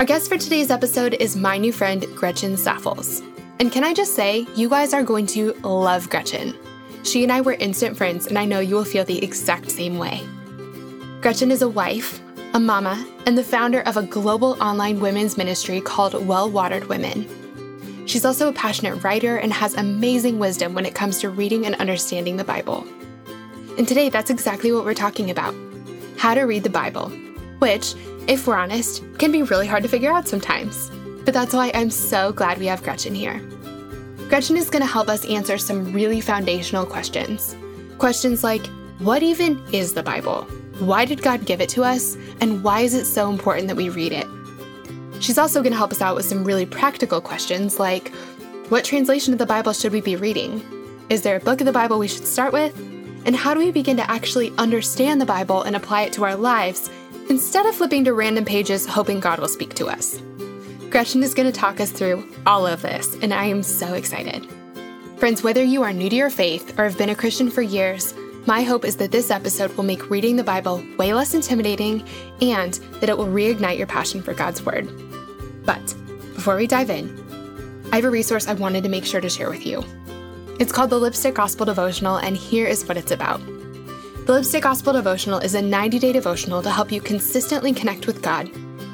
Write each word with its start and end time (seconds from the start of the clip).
Our 0.00 0.06
guest 0.06 0.30
for 0.30 0.38
today's 0.38 0.70
episode 0.70 1.12
is 1.20 1.36
my 1.36 1.58
new 1.58 1.72
friend, 1.72 2.06
Gretchen 2.14 2.56
Saffles. 2.56 3.20
And 3.58 3.70
can 3.70 3.84
I 3.84 3.92
just 3.92 4.14
say, 4.14 4.46
you 4.56 4.66
guys 4.66 4.94
are 4.94 5.02
going 5.02 5.26
to 5.26 5.52
love 5.62 6.08
Gretchen. 6.08 6.56
She 7.02 7.22
and 7.22 7.30
I 7.30 7.42
were 7.42 7.52
instant 7.52 7.98
friends, 7.98 8.26
and 8.26 8.38
I 8.38 8.46
know 8.46 8.60
you 8.60 8.76
will 8.76 8.86
feel 8.86 9.04
the 9.04 9.22
exact 9.22 9.70
same 9.70 9.98
way. 9.98 10.26
Gretchen 11.20 11.50
is 11.50 11.60
a 11.60 11.68
wife, 11.68 12.18
a 12.54 12.58
mama, 12.58 13.06
and 13.26 13.36
the 13.36 13.44
founder 13.44 13.82
of 13.82 13.98
a 13.98 14.02
global 14.02 14.56
online 14.62 15.00
women's 15.00 15.36
ministry 15.36 15.82
called 15.82 16.26
Well 16.26 16.48
Watered 16.50 16.88
Women. 16.88 18.06
She's 18.06 18.24
also 18.24 18.48
a 18.48 18.54
passionate 18.54 19.04
writer 19.04 19.36
and 19.36 19.52
has 19.52 19.74
amazing 19.74 20.38
wisdom 20.38 20.72
when 20.72 20.86
it 20.86 20.94
comes 20.94 21.18
to 21.18 21.28
reading 21.28 21.66
and 21.66 21.74
understanding 21.74 22.38
the 22.38 22.44
Bible. 22.44 22.86
And 23.76 23.86
today, 23.86 24.08
that's 24.08 24.30
exactly 24.30 24.72
what 24.72 24.86
we're 24.86 24.94
talking 24.94 25.30
about 25.30 25.54
how 26.16 26.32
to 26.32 26.44
read 26.44 26.62
the 26.62 26.70
Bible, 26.70 27.10
which, 27.58 27.94
if 28.26 28.46
we're 28.46 28.56
honest, 28.56 29.02
can 29.18 29.32
be 29.32 29.42
really 29.42 29.66
hard 29.66 29.82
to 29.82 29.88
figure 29.88 30.12
out 30.12 30.28
sometimes. 30.28 30.90
But 31.24 31.34
that's 31.34 31.54
why 31.54 31.70
I'm 31.74 31.90
so 31.90 32.32
glad 32.32 32.58
we 32.58 32.66
have 32.66 32.82
Gretchen 32.82 33.14
here. 33.14 33.40
Gretchen 34.28 34.56
is 34.56 34.70
going 34.70 34.82
to 34.82 34.90
help 34.90 35.08
us 35.08 35.24
answer 35.26 35.58
some 35.58 35.92
really 35.92 36.20
foundational 36.20 36.86
questions. 36.86 37.56
Questions 37.98 38.44
like 38.44 38.64
what 39.00 39.22
even 39.22 39.62
is 39.72 39.94
the 39.94 40.02
Bible? 40.02 40.42
Why 40.78 41.04
did 41.04 41.22
God 41.22 41.46
give 41.46 41.60
it 41.60 41.68
to 41.70 41.82
us? 41.82 42.16
And 42.40 42.62
why 42.62 42.80
is 42.80 42.94
it 42.94 43.06
so 43.06 43.30
important 43.30 43.68
that 43.68 43.76
we 43.76 43.88
read 43.88 44.12
it? 44.12 44.26
She's 45.20 45.38
also 45.38 45.62
going 45.62 45.72
to 45.72 45.78
help 45.78 45.92
us 45.92 46.00
out 46.00 46.16
with 46.16 46.24
some 46.24 46.44
really 46.44 46.66
practical 46.66 47.20
questions 47.20 47.78
like 47.78 48.08
what 48.68 48.84
translation 48.84 49.32
of 49.32 49.38
the 49.38 49.46
Bible 49.46 49.72
should 49.72 49.92
we 49.92 50.00
be 50.00 50.16
reading? 50.16 50.62
Is 51.10 51.22
there 51.22 51.36
a 51.36 51.40
book 51.40 51.60
of 51.60 51.66
the 51.66 51.72
Bible 51.72 51.98
we 51.98 52.08
should 52.08 52.26
start 52.26 52.52
with? 52.52 52.76
And 53.26 53.34
how 53.34 53.52
do 53.52 53.60
we 53.60 53.72
begin 53.72 53.96
to 53.96 54.10
actually 54.10 54.52
understand 54.58 55.20
the 55.20 55.26
Bible 55.26 55.62
and 55.62 55.74
apply 55.74 56.02
it 56.02 56.12
to 56.14 56.24
our 56.24 56.36
lives 56.36 56.88
instead 57.30 57.64
of 57.64 57.76
flipping 57.76 58.04
to 58.04 58.12
random 58.12 58.44
pages 58.44 58.84
hoping 58.84 59.20
God 59.20 59.38
will 59.38 59.48
speak 59.48 59.74
to 59.74 59.86
us. 59.86 60.20
Gretchen 60.90 61.22
is 61.22 61.32
going 61.32 61.50
to 61.50 61.56
talk 61.56 61.80
us 61.80 61.92
through 61.92 62.28
all 62.44 62.66
of 62.66 62.82
this, 62.82 63.14
and 63.22 63.32
I 63.32 63.44
am 63.44 63.62
so 63.62 63.94
excited. 63.94 64.46
Friends, 65.18 65.44
whether 65.44 65.62
you 65.62 65.82
are 65.84 65.92
new 65.92 66.10
to 66.10 66.16
your 66.16 66.30
faith 66.30 66.76
or 66.76 66.84
have 66.84 66.98
been 66.98 67.10
a 67.10 67.14
Christian 67.14 67.48
for 67.48 67.62
years, 67.62 68.12
my 68.46 68.62
hope 68.62 68.84
is 68.84 68.96
that 68.96 69.12
this 69.12 69.30
episode 69.30 69.72
will 69.76 69.84
make 69.84 70.10
reading 70.10 70.34
the 70.34 70.42
Bible 70.42 70.84
way 70.98 71.14
less 71.14 71.34
intimidating 71.34 72.04
and 72.40 72.74
that 73.00 73.08
it 73.08 73.16
will 73.16 73.26
reignite 73.26 73.78
your 73.78 73.86
passion 73.86 74.22
for 74.22 74.34
God's 74.34 74.62
Word. 74.64 74.88
But 75.64 75.94
before 76.34 76.56
we 76.56 76.66
dive 76.66 76.90
in, 76.90 77.16
I 77.92 77.96
have 77.96 78.06
a 78.06 78.10
resource 78.10 78.48
I 78.48 78.54
wanted 78.54 78.82
to 78.82 78.88
make 78.88 79.04
sure 79.04 79.20
to 79.20 79.28
share 79.28 79.50
with 79.50 79.64
you. 79.64 79.84
It's 80.58 80.72
called 80.72 80.90
the 80.90 80.98
Lipstick 80.98 81.34
Gospel 81.34 81.66
Devotional, 81.66 82.16
and 82.16 82.36
here 82.36 82.66
is 82.66 82.84
what 82.86 82.96
it's 82.96 83.12
about. 83.12 83.40
The 84.26 84.34
Lipstick 84.34 84.62
Gospel 84.62 84.92
Devotional 84.92 85.38
is 85.38 85.54
a 85.54 85.62
90 85.62 85.98
day 85.98 86.12
devotional 86.12 86.62
to 86.62 86.70
help 86.70 86.92
you 86.92 87.00
consistently 87.00 87.72
connect 87.72 88.06
with 88.06 88.22
God, 88.22 88.50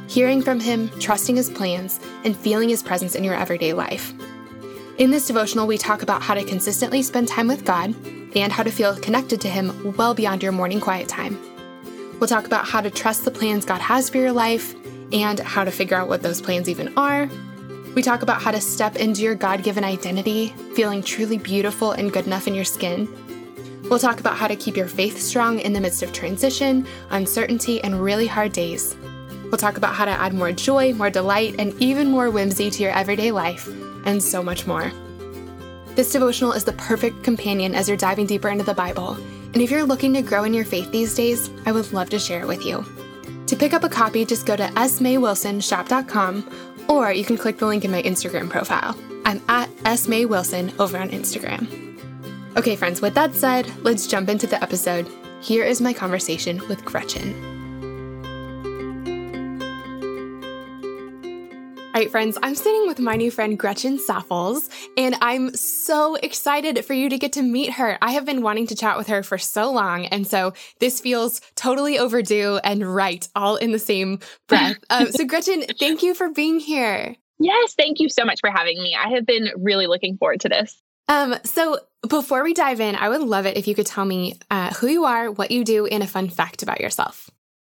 hearing 0.08 0.40
from 0.40 0.60
Him, 0.60 0.88
trusting 1.00 1.36
His 1.36 1.50
plans, 1.50 2.00
and 2.24 2.34
feeling 2.34 2.68
His 2.68 2.82
presence 2.82 3.16
in 3.16 3.24
your 3.24 3.34
everyday 3.34 3.72
life. 3.72 4.14
In 4.98 5.10
this 5.10 5.26
devotional, 5.26 5.66
we 5.66 5.78
talk 5.78 6.02
about 6.02 6.22
how 6.22 6.34
to 6.34 6.44
consistently 6.44 7.02
spend 7.02 7.28
time 7.28 7.48
with 7.48 7.66
God 7.66 7.94
and 8.36 8.52
how 8.52 8.62
to 8.62 8.70
feel 8.70 8.96
connected 8.96 9.40
to 9.42 9.48
Him 9.48 9.94
well 9.96 10.14
beyond 10.14 10.42
your 10.44 10.52
morning 10.52 10.80
quiet 10.80 11.08
time. 11.08 11.36
We'll 12.18 12.28
talk 12.28 12.46
about 12.46 12.64
how 12.64 12.80
to 12.80 12.90
trust 12.90 13.24
the 13.24 13.30
plans 13.32 13.64
God 13.66 13.80
has 13.80 14.08
for 14.08 14.18
your 14.18 14.32
life 14.32 14.74
and 15.12 15.40
how 15.40 15.64
to 15.64 15.72
figure 15.72 15.98
out 15.98 16.08
what 16.08 16.22
those 16.22 16.40
plans 16.40 16.68
even 16.68 16.96
are. 16.96 17.28
We 17.94 18.02
talk 18.02 18.22
about 18.22 18.40
how 18.40 18.52
to 18.52 18.60
step 18.60 18.96
into 18.96 19.22
your 19.22 19.34
God 19.34 19.64
given 19.64 19.84
identity, 19.84 20.54
feeling 20.74 21.02
truly 21.02 21.36
beautiful 21.36 21.92
and 21.92 22.12
good 22.12 22.26
enough 22.26 22.46
in 22.46 22.54
your 22.54 22.64
skin 22.64 23.08
We'll 23.88 24.00
talk 24.00 24.18
about 24.18 24.36
how 24.36 24.48
to 24.48 24.56
keep 24.56 24.76
your 24.76 24.88
faith 24.88 25.20
strong 25.20 25.60
in 25.60 25.72
the 25.72 25.80
midst 25.80 26.02
of 26.02 26.12
transition, 26.12 26.86
uncertainty, 27.10 27.82
and 27.82 28.02
really 28.02 28.26
hard 28.26 28.52
days. 28.52 28.96
We'll 29.44 29.58
talk 29.58 29.76
about 29.76 29.94
how 29.94 30.04
to 30.04 30.10
add 30.10 30.34
more 30.34 30.50
joy, 30.50 30.92
more 30.92 31.10
delight, 31.10 31.54
and 31.60 31.72
even 31.80 32.10
more 32.10 32.30
whimsy 32.30 32.68
to 32.68 32.82
your 32.82 32.92
everyday 32.92 33.30
life, 33.30 33.68
and 34.04 34.20
so 34.20 34.42
much 34.42 34.66
more. 34.66 34.90
This 35.94 36.10
devotional 36.10 36.52
is 36.52 36.64
the 36.64 36.72
perfect 36.72 37.22
companion 37.22 37.74
as 37.74 37.88
you're 37.88 37.96
diving 37.96 38.26
deeper 38.26 38.48
into 38.48 38.64
the 38.64 38.74
Bible. 38.74 39.12
And 39.54 39.62
if 39.62 39.70
you're 39.70 39.84
looking 39.84 40.12
to 40.14 40.22
grow 40.22 40.42
in 40.44 40.52
your 40.52 40.64
faith 40.64 40.90
these 40.90 41.14
days, 41.14 41.48
I 41.64 41.72
would 41.72 41.92
love 41.92 42.10
to 42.10 42.18
share 42.18 42.40
it 42.42 42.48
with 42.48 42.66
you. 42.66 42.84
To 43.46 43.56
pick 43.56 43.72
up 43.72 43.84
a 43.84 43.88
copy, 43.88 44.24
just 44.24 44.46
go 44.46 44.56
to 44.56 44.64
smaywilsonshop.com 44.64 46.50
or 46.88 47.12
you 47.12 47.24
can 47.24 47.38
click 47.38 47.58
the 47.58 47.66
link 47.66 47.84
in 47.84 47.92
my 47.92 48.02
Instagram 48.02 48.50
profile. 48.50 48.98
I'm 49.24 49.40
at 49.48 49.70
smaywilson 49.84 50.78
over 50.78 50.98
on 50.98 51.10
Instagram. 51.10 51.95
Okay, 52.56 52.74
friends, 52.74 53.02
with 53.02 53.12
that 53.12 53.34
said, 53.34 53.70
let's 53.84 54.06
jump 54.06 54.30
into 54.30 54.46
the 54.46 54.60
episode. 54.62 55.06
Here 55.42 55.62
is 55.62 55.82
my 55.82 55.92
conversation 55.92 56.66
with 56.68 56.82
Gretchen. 56.86 57.34
All 61.94 62.02
right, 62.02 62.10
friends, 62.10 62.38
I'm 62.42 62.54
sitting 62.54 62.86
with 62.86 62.98
my 62.98 63.16
new 63.16 63.30
friend 63.30 63.58
Gretchen 63.58 63.98
Saffles, 63.98 64.70
and 64.96 65.16
I'm 65.20 65.54
so 65.54 66.14
excited 66.14 66.82
for 66.82 66.94
you 66.94 67.10
to 67.10 67.18
get 67.18 67.34
to 67.34 67.42
meet 67.42 67.74
her. 67.74 67.98
I 68.00 68.12
have 68.12 68.24
been 68.24 68.40
wanting 68.40 68.66
to 68.68 68.74
chat 68.74 68.96
with 68.96 69.08
her 69.08 69.22
for 69.22 69.36
so 69.36 69.70
long, 69.70 70.06
and 70.06 70.26
so 70.26 70.54
this 70.80 70.98
feels 70.98 71.42
totally 71.56 71.98
overdue 71.98 72.58
and 72.64 72.94
right, 72.94 73.28
all 73.36 73.56
in 73.56 73.72
the 73.72 73.78
same 73.78 74.18
breath. 74.46 74.78
Um, 74.88 75.06
so, 75.12 75.26
Gretchen, 75.26 75.64
thank 75.78 76.02
you 76.02 76.14
for 76.14 76.30
being 76.30 76.60
here. 76.60 77.16
Yes, 77.38 77.74
thank 77.76 78.00
you 78.00 78.08
so 78.08 78.24
much 78.24 78.40
for 78.40 78.50
having 78.50 78.82
me. 78.82 78.96
I 78.98 79.10
have 79.10 79.26
been 79.26 79.50
really 79.56 79.86
looking 79.86 80.16
forward 80.16 80.40
to 80.40 80.48
this. 80.48 80.82
Um, 81.08 81.36
so 81.44 81.78
before 82.08 82.42
we 82.42 82.54
dive 82.54 82.80
in, 82.80 82.96
I 82.96 83.08
would 83.08 83.20
love 83.20 83.46
it 83.46 83.56
if 83.56 83.68
you 83.68 83.74
could 83.74 83.86
tell 83.86 84.04
me 84.04 84.34
uh, 84.50 84.72
who 84.74 84.88
you 84.88 85.04
are, 85.04 85.30
what 85.30 85.50
you 85.50 85.64
do, 85.64 85.86
and 85.86 86.02
a 86.02 86.06
fun 86.06 86.28
fact 86.28 86.62
about 86.62 86.80
yourself. 86.80 87.30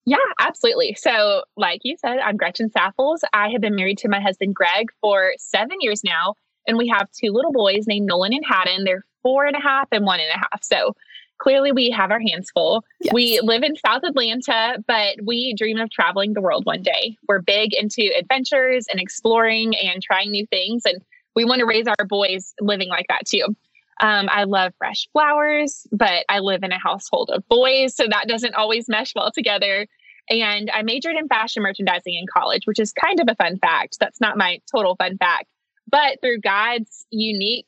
Yeah, 0.06 0.16
absolutely. 0.40 0.94
So, 0.98 1.44
like 1.58 1.82
you 1.84 1.98
said, 1.98 2.20
I'm 2.20 2.38
Gretchen 2.38 2.70
Saffles. 2.72 3.26
I 3.34 3.50
have 3.50 3.60
been 3.60 3.76
married 3.76 3.98
to 4.00 4.08
my 4.08 4.22
husband 4.22 4.56
Greg 4.56 4.88
for 5.02 5.34
seven 5.38 5.78
years 5.82 6.02
now, 6.02 6.36
and 6.66 6.78
we 6.78 6.88
have 6.88 7.10
two 7.12 7.32
little 7.32 7.52
boys 7.52 7.88
named 7.88 8.06
Nolan 8.06 8.34
and 8.34 8.46
Haddon. 8.46 8.86
They're 8.86 9.04
four 9.22 9.46
and 9.46 9.56
a 9.58 9.60
half 9.60 9.90
and 9.92 10.06
one 10.06 10.22
and 10.22 10.30
a 10.30 10.38
half. 10.38 10.64
So, 10.64 10.94
clearly, 11.40 11.74
we 11.74 11.90
have 11.90 12.10
our 12.10 12.22
hands 12.22 12.50
full. 12.52 12.86
Yes. 13.02 13.14
We 13.14 13.42
live 13.44 13.64
in 13.64 13.76
South 13.76 14.04
Atlanta, 14.06 14.82
but 14.88 15.18
we 15.26 15.54
dream 15.58 15.78
of 15.78 15.92
traveling 15.92 16.34
the 16.34 16.42
world 16.42 16.66
one 16.66 16.84
day. 16.84 17.18
We're 17.28 17.42
big 17.42 17.74
into 17.74 18.10
adventures 18.18 18.86
and 18.90 19.02
exploring 19.02 19.76
and 19.76 20.02
trying 20.02 20.32
new 20.32 20.46
things, 20.46 20.84
and 20.86 21.02
we 21.38 21.46
want 21.46 21.60
to 21.60 21.68
raise 21.68 21.86
our 21.86 22.06
boys 22.08 22.56
living 22.60 22.90
like 22.90 23.06
that 23.10 23.28
too. 23.28 23.46
Um, 24.02 24.28
I 24.32 24.46
love 24.46 24.74
fresh 24.80 25.08
flowers, 25.14 25.86
but 25.92 26.26
I 26.30 26.40
live 26.40 26.64
in 26.64 26.72
a 26.72 26.80
household 26.80 27.30
of 27.32 27.48
boys, 27.48 27.96
so 27.96 28.06
that 28.10 28.28
doesn't 28.28 28.56
always 28.56 28.90
mesh 28.90 29.14
well 29.16 29.32
together. 29.32 29.86
And 30.32 30.72
I 30.74 30.82
majored 30.82 31.16
in 31.16 31.28
fashion 31.28 31.62
merchandising 31.62 32.16
in 32.16 32.26
college, 32.34 32.64
which 32.66 32.80
is 32.80 32.92
kind 32.92 33.20
of 33.20 33.28
a 33.30 33.36
fun 33.36 33.60
fact. 33.60 33.98
That's 34.00 34.20
not 34.20 34.36
my 34.36 34.60
total 34.76 34.96
fun 34.96 35.18
fact. 35.20 35.46
But 35.90 36.20
through 36.22 36.40
God's 36.40 37.06
unique, 37.12 37.68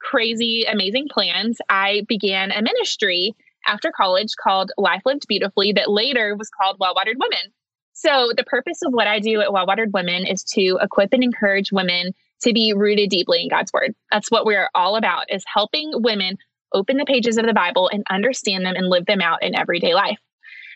crazy, 0.00 0.64
amazing 0.64 1.08
plans, 1.12 1.58
I 1.68 2.04
began 2.08 2.50
a 2.50 2.62
ministry 2.62 3.34
after 3.66 3.92
college 3.94 4.30
called 4.42 4.72
Life 4.78 5.02
Lived 5.04 5.26
Beautifully 5.28 5.72
that 5.74 5.90
later 5.90 6.34
was 6.36 6.48
called 6.48 6.78
Well 6.80 6.94
Watered 6.96 7.18
Women. 7.20 7.52
So, 7.92 8.32
the 8.34 8.44
purpose 8.44 8.78
of 8.82 8.94
what 8.94 9.08
I 9.08 9.20
do 9.20 9.42
at 9.42 9.52
Well 9.52 9.66
Watered 9.66 9.92
Women 9.92 10.26
is 10.26 10.42
to 10.54 10.78
equip 10.80 11.12
and 11.12 11.22
encourage 11.22 11.70
women 11.70 12.14
to 12.42 12.52
be 12.52 12.72
rooted 12.74 13.10
deeply 13.10 13.42
in 13.42 13.48
God's 13.48 13.72
word. 13.72 13.94
That's 14.10 14.30
what 14.30 14.46
we're 14.46 14.70
all 14.74 14.96
about 14.96 15.26
is 15.28 15.44
helping 15.52 15.90
women 15.94 16.38
open 16.72 16.96
the 16.96 17.04
pages 17.04 17.36
of 17.36 17.46
the 17.46 17.52
Bible 17.52 17.90
and 17.92 18.04
understand 18.10 18.64
them 18.64 18.76
and 18.76 18.88
live 18.88 19.06
them 19.06 19.20
out 19.20 19.42
in 19.42 19.58
everyday 19.58 19.94
life. 19.94 20.18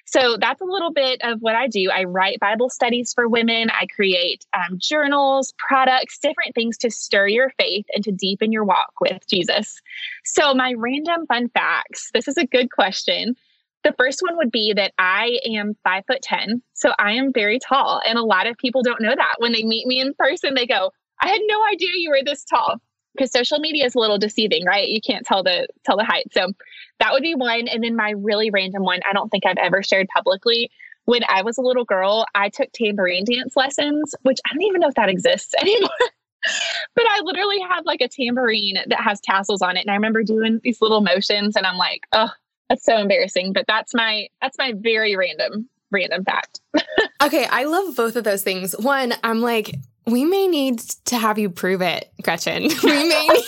So 0.06 0.36
that's 0.38 0.60
a 0.60 0.66
little 0.66 0.92
bit 0.92 1.20
of 1.22 1.40
what 1.40 1.54
I 1.54 1.66
do. 1.66 1.90
I 1.90 2.04
write 2.04 2.38
Bible 2.38 2.68
studies 2.68 3.14
for 3.14 3.26
women. 3.26 3.70
I 3.70 3.86
create 3.86 4.44
um, 4.52 4.78
journals, 4.78 5.54
products, 5.56 6.18
different 6.18 6.54
things 6.54 6.76
to 6.78 6.90
stir 6.90 7.28
your 7.28 7.50
faith 7.58 7.86
and 7.94 8.04
to 8.04 8.12
deepen 8.12 8.52
your 8.52 8.64
walk 8.64 8.92
with 9.00 9.26
Jesus. 9.28 9.80
So, 10.24 10.52
my 10.54 10.74
random 10.76 11.26
fun 11.26 11.48
facts 11.48 12.10
this 12.12 12.28
is 12.28 12.36
a 12.36 12.46
good 12.46 12.70
question. 12.70 13.34
The 13.82 13.94
first 13.98 14.20
one 14.22 14.36
would 14.36 14.50
be 14.50 14.72
that 14.74 14.92
I 14.98 15.38
am 15.46 15.76
five 15.84 16.04
foot 16.06 16.22
10. 16.22 16.62
So, 16.74 16.92
I 16.98 17.12
am 17.12 17.32
very 17.32 17.58
tall. 17.58 18.02
And 18.06 18.18
a 18.18 18.22
lot 18.22 18.46
of 18.46 18.58
people 18.58 18.82
don't 18.82 19.00
know 19.00 19.14
that. 19.16 19.36
When 19.38 19.52
they 19.52 19.64
meet 19.64 19.86
me 19.86 20.00
in 20.00 20.12
person, 20.14 20.54
they 20.54 20.66
go, 20.66 20.90
I 21.24 21.28
had 21.28 21.40
no 21.46 21.64
idea 21.72 21.88
you 21.94 22.10
were 22.10 22.22
this 22.22 22.44
tall 22.44 22.76
because 23.16 23.32
social 23.32 23.58
media 23.58 23.86
is 23.86 23.94
a 23.94 23.98
little 23.98 24.18
deceiving, 24.18 24.66
right? 24.66 24.88
You 24.88 25.00
can't 25.00 25.24
tell 25.24 25.42
the 25.42 25.66
tell 25.84 25.96
the 25.96 26.04
height. 26.04 26.26
So 26.32 26.52
that 27.00 27.12
would 27.12 27.22
be 27.22 27.34
one. 27.34 27.66
And 27.66 27.82
then 27.82 27.96
my 27.96 28.10
really 28.10 28.50
random 28.50 28.82
one, 28.82 29.00
I 29.08 29.14
don't 29.14 29.30
think 29.30 29.46
I've 29.46 29.56
ever 29.56 29.82
shared 29.82 30.08
publicly, 30.08 30.70
when 31.06 31.22
I 31.28 31.42
was 31.42 31.58
a 31.58 31.62
little 31.62 31.84
girl, 31.84 32.26
I 32.34 32.48
took 32.48 32.70
tambourine 32.72 33.24
dance 33.24 33.56
lessons, 33.56 34.14
which 34.22 34.38
I 34.46 34.54
don't 34.54 34.62
even 34.62 34.80
know 34.80 34.88
if 34.88 34.94
that 34.94 35.08
exists 35.08 35.54
anymore. 35.60 35.90
but 36.94 37.04
I 37.08 37.20
literally 37.22 37.60
have 37.60 37.86
like 37.86 38.00
a 38.02 38.08
tambourine 38.08 38.76
that 38.86 39.00
has 39.00 39.20
tassels 39.20 39.62
on 39.62 39.76
it. 39.76 39.80
And 39.80 39.90
I 39.90 39.94
remember 39.94 40.22
doing 40.22 40.60
these 40.62 40.82
little 40.82 41.00
motions 41.00 41.56
and 41.56 41.66
I'm 41.66 41.76
like, 41.78 42.02
oh, 42.12 42.30
that's 42.68 42.84
so 42.84 42.98
embarrassing. 42.98 43.52
But 43.52 43.64
that's 43.66 43.94
my 43.94 44.28
that's 44.42 44.58
my 44.58 44.74
very 44.76 45.16
random, 45.16 45.68
random 45.90 46.24
fact. 46.24 46.60
okay. 47.22 47.46
I 47.46 47.64
love 47.64 47.96
both 47.96 48.16
of 48.16 48.24
those 48.24 48.42
things. 48.42 48.74
One, 48.78 49.14
I'm 49.22 49.40
like, 49.40 49.74
we 50.06 50.24
may 50.24 50.46
need 50.46 50.78
to 51.06 51.16
have 51.16 51.38
you 51.38 51.50
prove 51.50 51.82
it, 51.82 52.10
Gretchen. 52.22 52.64
We 52.82 53.08
may 53.08 53.28
need- 53.28 53.44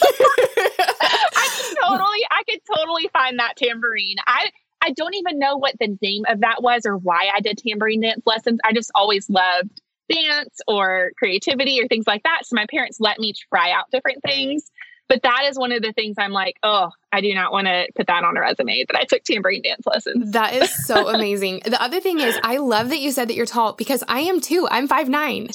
I 1.01 1.75
totally 1.83 2.21
I 2.31 2.43
could 2.49 2.61
totally 2.77 3.09
find 3.13 3.39
that 3.39 3.57
tambourine. 3.57 4.17
I 4.27 4.51
I 4.83 4.91
don't 4.93 5.15
even 5.15 5.39
know 5.39 5.57
what 5.57 5.75
the 5.81 5.97
name 6.03 6.25
of 6.29 6.41
that 6.41 6.63
was 6.63 6.87
or 6.87 6.97
why 6.97 7.31
I 7.35 7.41
did 7.41 7.59
tambourine 7.59 8.01
dance 8.03 8.23
lessons. 8.27 8.61
I 8.65 8.73
just 8.73 8.91
always 8.95 9.29
loved 9.29 9.81
dance 10.11 10.61
or 10.69 11.11
creativity 11.19 11.81
or 11.83 11.89
things 11.89 12.07
like 12.07 12.23
that. 12.23 12.43
So 12.45 12.55
my 12.55 12.67
parents 12.71 12.99
let 13.01 13.19
me 13.19 13.33
try 13.53 13.73
out 13.73 13.91
different 13.91 14.23
things. 14.25 14.71
But 15.09 15.23
that 15.23 15.45
is 15.49 15.57
one 15.57 15.71
of 15.71 15.83
the 15.83 15.93
things 15.93 16.17
I'm 16.19 16.33
like, 16.33 16.57
oh, 16.65 16.91
I 17.13 17.21
do 17.21 17.33
not 17.33 17.53
want 17.53 17.69
to 17.69 17.87
put 17.95 18.09
that 18.09 18.25
on 18.25 18.37
a 18.37 18.41
resume 18.41 18.85
that 18.89 18.97
I 18.99 19.05
took 19.05 19.23
tambourine 19.23 19.63
dance 19.63 19.87
lessons. 19.87 20.33
That 20.33 20.55
is 20.55 20.87
so 20.87 21.09
amazing. 21.15 21.63
the 21.65 21.81
other 21.81 22.01
thing 22.01 22.19
is, 22.19 22.37
I 22.43 22.57
love 22.57 22.89
that 22.89 22.99
you 22.99 23.13
said 23.13 23.29
that 23.29 23.35
you're 23.35 23.47
tall 23.47 23.73
because 23.75 24.03
I 24.09 24.21
am 24.21 24.41
too. 24.41 24.67
I'm 24.69 24.89
five 24.89 25.09
nine. 25.09 25.49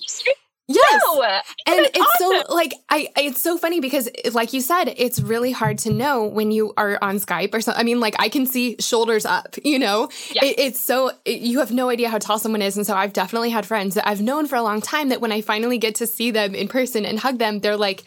Yes. 0.74 1.02
No, 1.06 1.22
and 1.22 1.88
it's 1.94 2.00
awesome. 2.00 2.42
so 2.48 2.54
like 2.54 2.74
I 2.90 3.10
it's 3.18 3.42
so 3.42 3.58
funny 3.58 3.80
because 3.80 4.10
like 4.34 4.54
you 4.54 4.62
said, 4.62 4.94
it's 4.98 5.20
really 5.20 5.52
hard 5.52 5.78
to 5.80 5.92
know 5.92 6.26
when 6.26 6.52
you 6.52 6.74
are 6.78 6.98
on 7.02 7.18
Skype 7.18 7.54
or 7.54 7.62
something. 7.62 7.80
I 7.80 7.84
mean, 7.84 8.00
like 8.00 8.16
I 8.20 8.30
can 8.30 8.46
see 8.46 8.76
shoulders 8.80 9.26
up, 9.26 9.56
you 9.64 9.80
know? 9.80 10.10
Yeah. 10.34 10.46
It, 10.46 10.60
it's 10.60 10.80
so 10.80 11.12
it, 11.26 11.42
you 11.42 11.60
have 11.60 11.72
no 11.72 11.90
idea 11.90 12.10
how 12.10 12.18
tall 12.18 12.40
someone 12.40 12.62
is. 12.62 12.78
And 12.78 12.86
so 12.86 12.96
I've 12.96 13.14
definitely 13.14 13.50
had 13.50 13.66
friends 13.66 13.96
that 13.96 14.08
I've 14.08 14.22
known 14.22 14.48
for 14.48 14.56
a 14.56 14.64
long 14.64 14.82
time 14.82 15.10
that 15.10 15.22
when 15.22 15.32
I 15.32 15.42
finally 15.42 15.78
get 15.78 15.96
to 15.96 16.08
see 16.08 16.32
them 16.32 16.56
in 16.56 16.68
person 16.68 17.06
and 17.06 17.20
hug 17.20 17.38
them, 17.38 17.60
they're 17.60 17.78
like, 17.78 18.04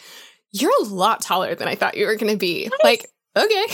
You're 0.52 0.72
a 0.80 0.84
lot 0.84 1.20
taller 1.20 1.54
than 1.54 1.68
I 1.68 1.74
thought 1.74 1.96
you 1.96 2.06
were 2.06 2.16
gonna 2.16 2.36
be. 2.36 2.64
Nice. 2.64 2.80
Like, 2.82 3.06
okay. 3.36 3.64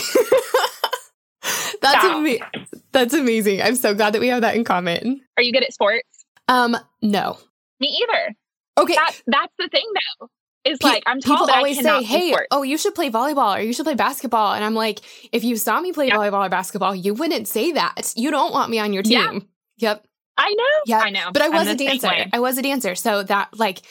that's 1.81 2.05
amazing. 2.05 2.43
That's 2.91 3.13
amazing. 3.13 3.61
I'm 3.61 3.75
so 3.75 3.93
glad 3.93 4.13
that 4.13 4.21
we 4.21 4.27
have 4.27 4.41
that 4.41 4.55
in 4.55 4.63
common. 4.63 5.21
Are 5.37 5.43
you 5.43 5.53
good 5.53 5.63
at 5.63 5.73
sports? 5.73 6.07
Um, 6.47 6.75
no. 7.01 7.37
Me 7.79 7.87
either. 7.87 8.35
Okay. 8.77 8.95
That, 8.95 9.21
that's 9.27 9.53
the 9.57 9.69
thing 9.69 9.85
though. 10.19 10.29
Is 10.63 10.77
Pe- 10.79 10.87
like 10.87 11.03
I'm 11.07 11.19
tall. 11.19 11.37
People 11.37 11.55
always 11.55 11.81
say, 11.81 12.03
"Hey, 12.03 12.35
oh, 12.51 12.61
you 12.61 12.77
should 12.77 12.93
play 12.93 13.09
volleyball 13.09 13.57
or 13.57 13.61
you 13.61 13.73
should 13.73 13.85
play 13.85 13.95
basketball," 13.95 14.53
and 14.53 14.63
I'm 14.63 14.75
like, 14.75 14.99
if 15.31 15.43
you 15.43 15.55
saw 15.55 15.81
me 15.81 15.91
play 15.91 16.07
yeah. 16.07 16.17
volleyball 16.17 16.45
or 16.45 16.49
basketball, 16.49 16.93
you 16.93 17.15
wouldn't 17.15 17.47
say 17.47 17.71
that. 17.71 18.13
You 18.15 18.29
don't 18.29 18.53
want 18.53 18.69
me 18.69 18.77
on 18.77 18.93
your 18.93 19.01
team. 19.01 19.47
Yeah. 19.77 19.89
Yep. 19.89 20.05
I 20.37 20.53
know. 20.53 20.63
Yeah, 20.85 20.99
I 20.99 21.09
know. 21.09 21.31
But 21.33 21.41
I 21.41 21.49
was 21.49 21.67
I'm 21.67 21.75
a 21.75 21.77
dancer. 21.77 22.11
I 22.31 22.39
was 22.39 22.59
a 22.59 22.61
dancer, 22.61 22.93
so 22.93 23.23
that 23.23 23.57
like, 23.57 23.81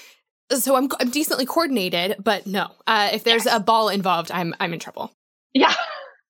so 0.50 0.76
I'm 0.76 0.88
I'm 1.00 1.10
decently 1.10 1.44
coordinated. 1.44 2.16
But 2.22 2.46
no, 2.46 2.70
uh, 2.86 3.10
if 3.12 3.24
there's 3.24 3.46
yes. 3.46 3.56
a 3.56 3.60
ball 3.60 3.88
involved, 3.88 4.30
I'm 4.30 4.54
I'm 4.60 4.72
in 4.72 4.78
trouble. 4.78 5.12
Yeah. 5.52 5.74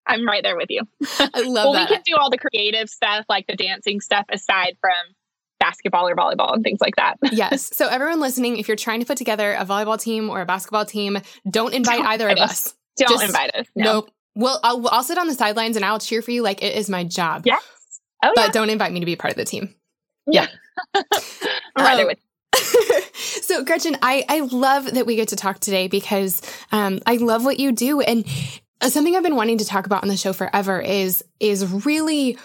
I'm 0.07 0.27
right 0.27 0.43
there 0.43 0.57
with 0.57 0.71
you. 0.71 0.83
I 1.21 1.43
love 1.43 1.67
well, 1.67 1.73
that. 1.75 1.91
we 1.91 1.95
can 1.95 2.03
do 2.05 2.17
all 2.17 2.31
the 2.31 2.39
creative 2.39 2.89
stuff, 2.89 3.27
like 3.29 3.47
the 3.47 3.55
dancing 3.55 4.01
stuff, 4.01 4.25
aside 4.31 4.77
from 4.81 5.15
basketball 5.61 6.09
or 6.09 6.17
volleyball 6.17 6.53
and 6.53 6.65
things 6.65 6.81
like 6.81 6.97
that. 6.97 7.17
yes. 7.33 7.75
So 7.77 7.87
everyone 7.87 8.19
listening, 8.19 8.57
if 8.57 8.67
you're 8.67 8.77
trying 8.77 9.01
to 9.01 9.07
put 9.07 9.19
together 9.19 9.53
a 9.53 9.65
volleyball 9.65 10.01
team 10.01 10.29
or 10.29 10.41
a 10.41 10.47
basketball 10.47 10.85
team, 10.85 11.19
don't 11.49 11.73
invite 11.73 11.99
don't 11.99 12.07
either 12.07 12.29
invite 12.29 12.45
of 12.45 12.51
us. 12.51 12.67
us. 12.67 12.75
Don't 12.97 13.11
Just, 13.11 13.25
invite 13.25 13.55
us. 13.55 13.67
No. 13.77 13.85
Nope. 13.85 14.11
Well, 14.35 14.61
I'll, 14.65 14.89
I'll 14.89 15.03
sit 15.03 15.19
on 15.19 15.29
the 15.29 15.35
sidelines 15.35 15.77
and 15.77 15.85
I'll 15.85 15.99
cheer 15.99 16.23
for 16.23 16.31
you 16.31 16.43
like 16.43 16.63
it 16.63 16.77
is 16.77 16.89
my 16.91 17.05
job. 17.05 17.43
Yes. 17.47 17.63
Oh, 18.23 18.33
but 18.35 18.47
yeah. 18.47 18.53
don't 18.53 18.71
invite 18.71 18.93
me 18.93 19.01
to 19.01 19.07
be 19.07 19.17
part 19.17 19.33
of 19.33 19.37
the 19.37 19.45
team. 19.45 19.75
Yeah. 20.27 20.47
right 21.79 22.01
um, 22.01 22.07
with 22.07 22.19
so 23.15 23.65
Gretchen, 23.65 23.97
I, 24.03 24.25
I 24.29 24.41
love 24.41 24.95
that 24.95 25.07
we 25.07 25.17
get 25.17 25.29
to 25.29 25.37
talk 25.37 25.61
today 25.61 25.89
because 25.89 26.43
um, 26.73 27.01
I 27.07 27.17
love 27.17 27.45
what 27.45 27.59
you 27.59 27.73
do. 27.73 28.01
And 28.01 28.25
something 28.83 29.15
I've 29.15 29.23
been 29.23 29.37
wanting 29.37 29.59
to 29.59 29.65
talk 29.65 29.87
about 29.87 30.03
on 30.03 30.09
the 30.09 30.17
show 30.17 30.33
forever 30.33 30.81
is 30.81 31.23
is 31.39 31.85
really 31.85 32.39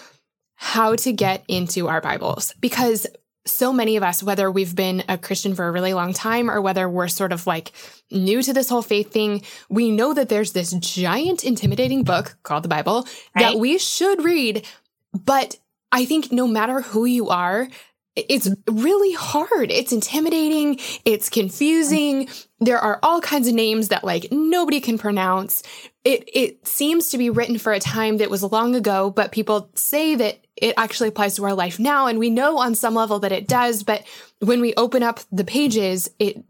how 0.56 0.96
to 0.96 1.12
get 1.12 1.44
into 1.48 1.88
our 1.88 2.00
Bibles 2.00 2.54
because 2.60 3.06
so 3.46 3.72
many 3.72 3.96
of 3.96 4.02
us, 4.02 4.22
whether 4.22 4.50
we've 4.50 4.74
been 4.74 5.04
a 5.08 5.16
Christian 5.16 5.54
for 5.54 5.68
a 5.68 5.72
really 5.72 5.94
long 5.94 6.12
time 6.12 6.50
or 6.50 6.60
whether 6.60 6.88
we're 6.88 7.08
sort 7.08 7.32
of 7.32 7.46
like 7.46 7.72
new 8.10 8.42
to 8.42 8.52
this 8.52 8.68
whole 8.68 8.82
faith 8.82 9.12
thing, 9.12 9.42
we 9.68 9.90
know 9.90 10.12
that 10.14 10.28
there's 10.28 10.52
this 10.52 10.72
giant, 10.72 11.44
intimidating 11.44 12.02
book 12.02 12.36
called 12.42 12.64
the 12.64 12.68
Bible 12.68 13.06
right. 13.34 13.52
that 13.52 13.58
we 13.58 13.78
should 13.78 14.24
read. 14.24 14.66
But 15.12 15.56
I 15.92 16.04
think 16.04 16.32
no 16.32 16.46
matter 16.46 16.80
who 16.80 17.04
you 17.04 17.28
are, 17.28 17.68
it's 18.16 18.48
really 18.66 19.12
hard. 19.12 19.70
It's 19.70 19.92
intimidating. 19.92 20.78
It's 21.04 21.28
confusing. 21.28 22.28
There 22.60 22.78
are 22.78 22.98
all 23.02 23.20
kinds 23.20 23.46
of 23.46 23.54
names 23.54 23.88
that 23.88 24.04
like 24.04 24.28
nobody 24.32 24.80
can 24.80 24.96
pronounce. 24.98 25.62
It, 26.06 26.28
it 26.32 26.66
seems 26.68 27.08
to 27.08 27.18
be 27.18 27.30
written 27.30 27.58
for 27.58 27.72
a 27.72 27.80
time 27.80 28.18
that 28.18 28.30
was 28.30 28.44
long 28.44 28.76
ago, 28.76 29.10
but 29.10 29.32
people 29.32 29.70
say 29.74 30.14
that 30.14 30.38
it 30.54 30.74
actually 30.76 31.08
applies 31.08 31.34
to 31.34 31.44
our 31.44 31.54
life 31.54 31.80
now. 31.80 32.06
And 32.06 32.20
we 32.20 32.30
know 32.30 32.58
on 32.58 32.76
some 32.76 32.94
level 32.94 33.18
that 33.18 33.32
it 33.32 33.48
does. 33.48 33.82
But 33.82 34.06
when 34.38 34.60
we 34.60 34.72
open 34.76 35.02
up 35.02 35.18
the 35.32 35.42
pages, 35.42 36.08
it 36.20 36.44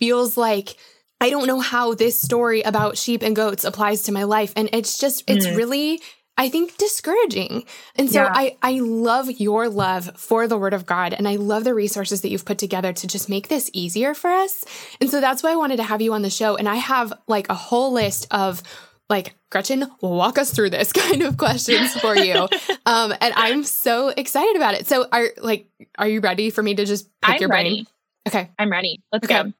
feels 0.00 0.36
like 0.36 0.74
I 1.20 1.30
don't 1.30 1.46
know 1.46 1.60
how 1.60 1.94
this 1.94 2.20
story 2.20 2.62
about 2.62 2.98
sheep 2.98 3.22
and 3.22 3.36
goats 3.36 3.62
applies 3.62 4.02
to 4.02 4.12
my 4.12 4.24
life. 4.24 4.52
And 4.56 4.68
it's 4.72 4.98
just, 4.98 5.22
it's 5.28 5.46
mm. 5.46 5.56
really 5.56 6.00
I 6.38 6.48
think 6.48 6.76
discouraging. 6.76 7.64
And 7.96 8.08
so 8.08 8.22
yeah. 8.22 8.32
I, 8.32 8.56
I 8.62 8.78
love 8.78 9.28
your 9.28 9.68
love 9.68 10.12
for 10.16 10.46
the 10.46 10.56
word 10.56 10.72
of 10.72 10.86
God 10.86 11.12
and 11.12 11.26
I 11.26 11.34
love 11.34 11.64
the 11.64 11.74
resources 11.74 12.20
that 12.20 12.30
you've 12.30 12.44
put 12.44 12.58
together 12.58 12.92
to 12.92 13.06
just 13.08 13.28
make 13.28 13.48
this 13.48 13.68
easier 13.72 14.14
for 14.14 14.30
us. 14.30 14.64
And 15.00 15.10
so 15.10 15.20
that's 15.20 15.42
why 15.42 15.50
I 15.50 15.56
wanted 15.56 15.78
to 15.78 15.82
have 15.82 16.00
you 16.00 16.14
on 16.14 16.22
the 16.22 16.30
show. 16.30 16.54
And 16.54 16.68
I 16.68 16.76
have 16.76 17.12
like 17.26 17.48
a 17.48 17.54
whole 17.54 17.92
list 17.92 18.28
of 18.30 18.62
like 19.08 19.34
Gretchen, 19.50 19.90
will 20.00 20.16
walk 20.16 20.38
us 20.38 20.52
through 20.52 20.70
this 20.70 20.92
kind 20.92 21.22
of 21.22 21.36
questions 21.36 21.94
for 21.96 22.16
you. 22.16 22.48
um, 22.86 23.12
and 23.20 23.34
I'm 23.34 23.64
so 23.64 24.08
excited 24.08 24.56
about 24.56 24.74
it. 24.74 24.86
So 24.86 25.06
are 25.10 25.28
like, 25.38 25.68
are 25.98 26.08
you 26.08 26.20
ready 26.20 26.50
for 26.50 26.62
me 26.62 26.74
to 26.74 26.84
just 26.84 27.06
pick 27.22 27.34
I'm 27.36 27.40
your 27.40 27.48
ready. 27.48 27.70
brain? 27.70 27.86
Okay. 28.28 28.50
I'm 28.58 28.70
ready. 28.70 29.02
Let's 29.12 29.24
okay. 29.24 29.44
go. 29.44 29.52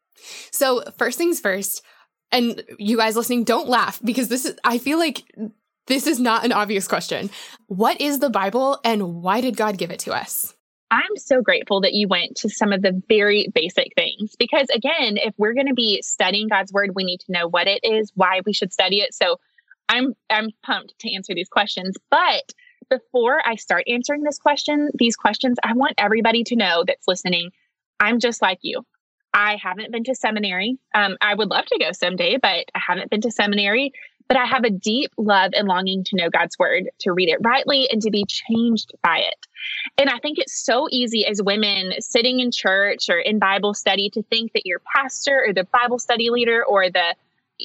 So 0.50 0.82
first 0.98 1.16
things 1.16 1.40
first, 1.40 1.82
and 2.30 2.62
you 2.78 2.96
guys 2.98 3.16
listening, 3.16 3.44
don't 3.44 3.68
laugh 3.68 4.00
because 4.04 4.28
this 4.28 4.44
is, 4.44 4.56
I 4.64 4.78
feel 4.78 4.98
like 4.98 5.22
this 5.86 6.06
is 6.06 6.20
not 6.20 6.44
an 6.44 6.52
obvious 6.52 6.86
question. 6.86 7.30
What 7.66 8.00
is 8.00 8.18
the 8.18 8.28
Bible 8.28 8.78
and 8.84 9.22
why 9.22 9.40
did 9.40 9.56
God 9.56 9.78
give 9.78 9.90
it 9.90 10.00
to 10.00 10.12
us? 10.12 10.54
I'm 10.90 11.16
so 11.16 11.42
grateful 11.42 11.80
that 11.82 11.92
you 11.92 12.08
went 12.08 12.36
to 12.38 12.48
some 12.48 12.72
of 12.72 12.82
the 12.82 13.02
very 13.08 13.48
basic 13.54 13.94
things 13.94 14.34
because, 14.38 14.68
again, 14.70 15.18
if 15.18 15.34
we're 15.36 15.52
going 15.52 15.66
to 15.66 15.74
be 15.74 16.00
studying 16.02 16.48
God's 16.48 16.72
word, 16.72 16.92
we 16.94 17.04
need 17.04 17.20
to 17.20 17.32
know 17.32 17.46
what 17.46 17.66
it 17.66 17.80
is, 17.82 18.10
why 18.14 18.40
we 18.46 18.52
should 18.54 18.72
study 18.72 19.00
it. 19.00 19.14
So 19.14 19.38
I'm 19.88 20.14
I'm 20.30 20.50
pumped 20.62 20.98
to 21.00 21.14
answer 21.14 21.34
these 21.34 21.48
questions. 21.48 21.94
But 22.10 22.52
before 22.88 23.46
I 23.46 23.56
start 23.56 23.84
answering 23.86 24.22
this 24.22 24.38
question, 24.38 24.90
these 24.94 25.16
questions, 25.16 25.58
I 25.62 25.74
want 25.74 25.94
everybody 25.98 26.42
to 26.44 26.56
know 26.56 26.84
that's 26.86 27.08
listening. 27.08 27.50
I'm 28.00 28.18
just 28.18 28.40
like 28.40 28.58
you. 28.62 28.84
I 29.34 29.58
haven't 29.62 29.92
been 29.92 30.04
to 30.04 30.14
seminary. 30.14 30.78
Um, 30.94 31.16
I 31.20 31.34
would 31.34 31.50
love 31.50 31.66
to 31.66 31.78
go 31.78 31.92
someday, 31.92 32.38
but 32.38 32.64
I 32.74 32.80
haven't 32.86 33.10
been 33.10 33.20
to 33.22 33.30
seminary 33.30 33.92
but 34.28 34.36
I 34.36 34.44
have 34.44 34.64
a 34.64 34.70
deep 34.70 35.10
love 35.16 35.52
and 35.54 35.66
longing 35.66 36.04
to 36.04 36.16
know 36.16 36.28
God's 36.28 36.58
word, 36.58 36.90
to 37.00 37.12
read 37.12 37.30
it 37.30 37.38
rightly, 37.42 37.88
and 37.90 38.00
to 38.02 38.10
be 38.10 38.26
changed 38.26 38.92
by 39.02 39.18
it. 39.18 39.46
And 39.96 40.10
I 40.10 40.18
think 40.18 40.38
it's 40.38 40.64
so 40.64 40.86
easy 40.90 41.26
as 41.26 41.42
women 41.42 41.94
sitting 42.00 42.40
in 42.40 42.50
church 42.52 43.08
or 43.08 43.18
in 43.18 43.38
Bible 43.38 43.74
study 43.74 44.10
to 44.10 44.22
think 44.24 44.52
that 44.52 44.66
your 44.66 44.80
pastor 44.94 45.44
or 45.46 45.52
the 45.54 45.64
Bible 45.64 45.98
study 45.98 46.30
leader 46.30 46.64
or 46.64 46.90
the 46.90 47.14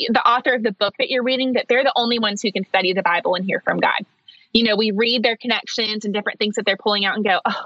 the 0.10 0.28
author 0.28 0.54
of 0.54 0.64
the 0.64 0.72
book 0.72 0.96
that 0.98 1.12
you're 1.12 1.22
reading 1.22 1.54
that 1.54 1.68
they're 1.70 1.84
the 1.84 1.94
only 1.96 2.18
ones 2.18 2.42
who 2.42 2.52
can 2.52 2.66
study 2.66 2.94
the 2.94 3.04
Bible 3.04 3.36
and 3.36 3.46
hear 3.46 3.60
from 3.60 3.80
God. 3.80 4.04
You 4.52 4.64
know, 4.64 4.76
we 4.76 4.90
read 4.90 5.22
their 5.22 5.38
connections 5.38 6.04
and 6.04 6.14
different 6.14 6.40
things 6.40 6.56
that 6.56 6.66
they're 6.66 6.78
pulling 6.78 7.06
out 7.06 7.16
and 7.16 7.24
go, 7.24 7.40
"Oh, 7.46 7.66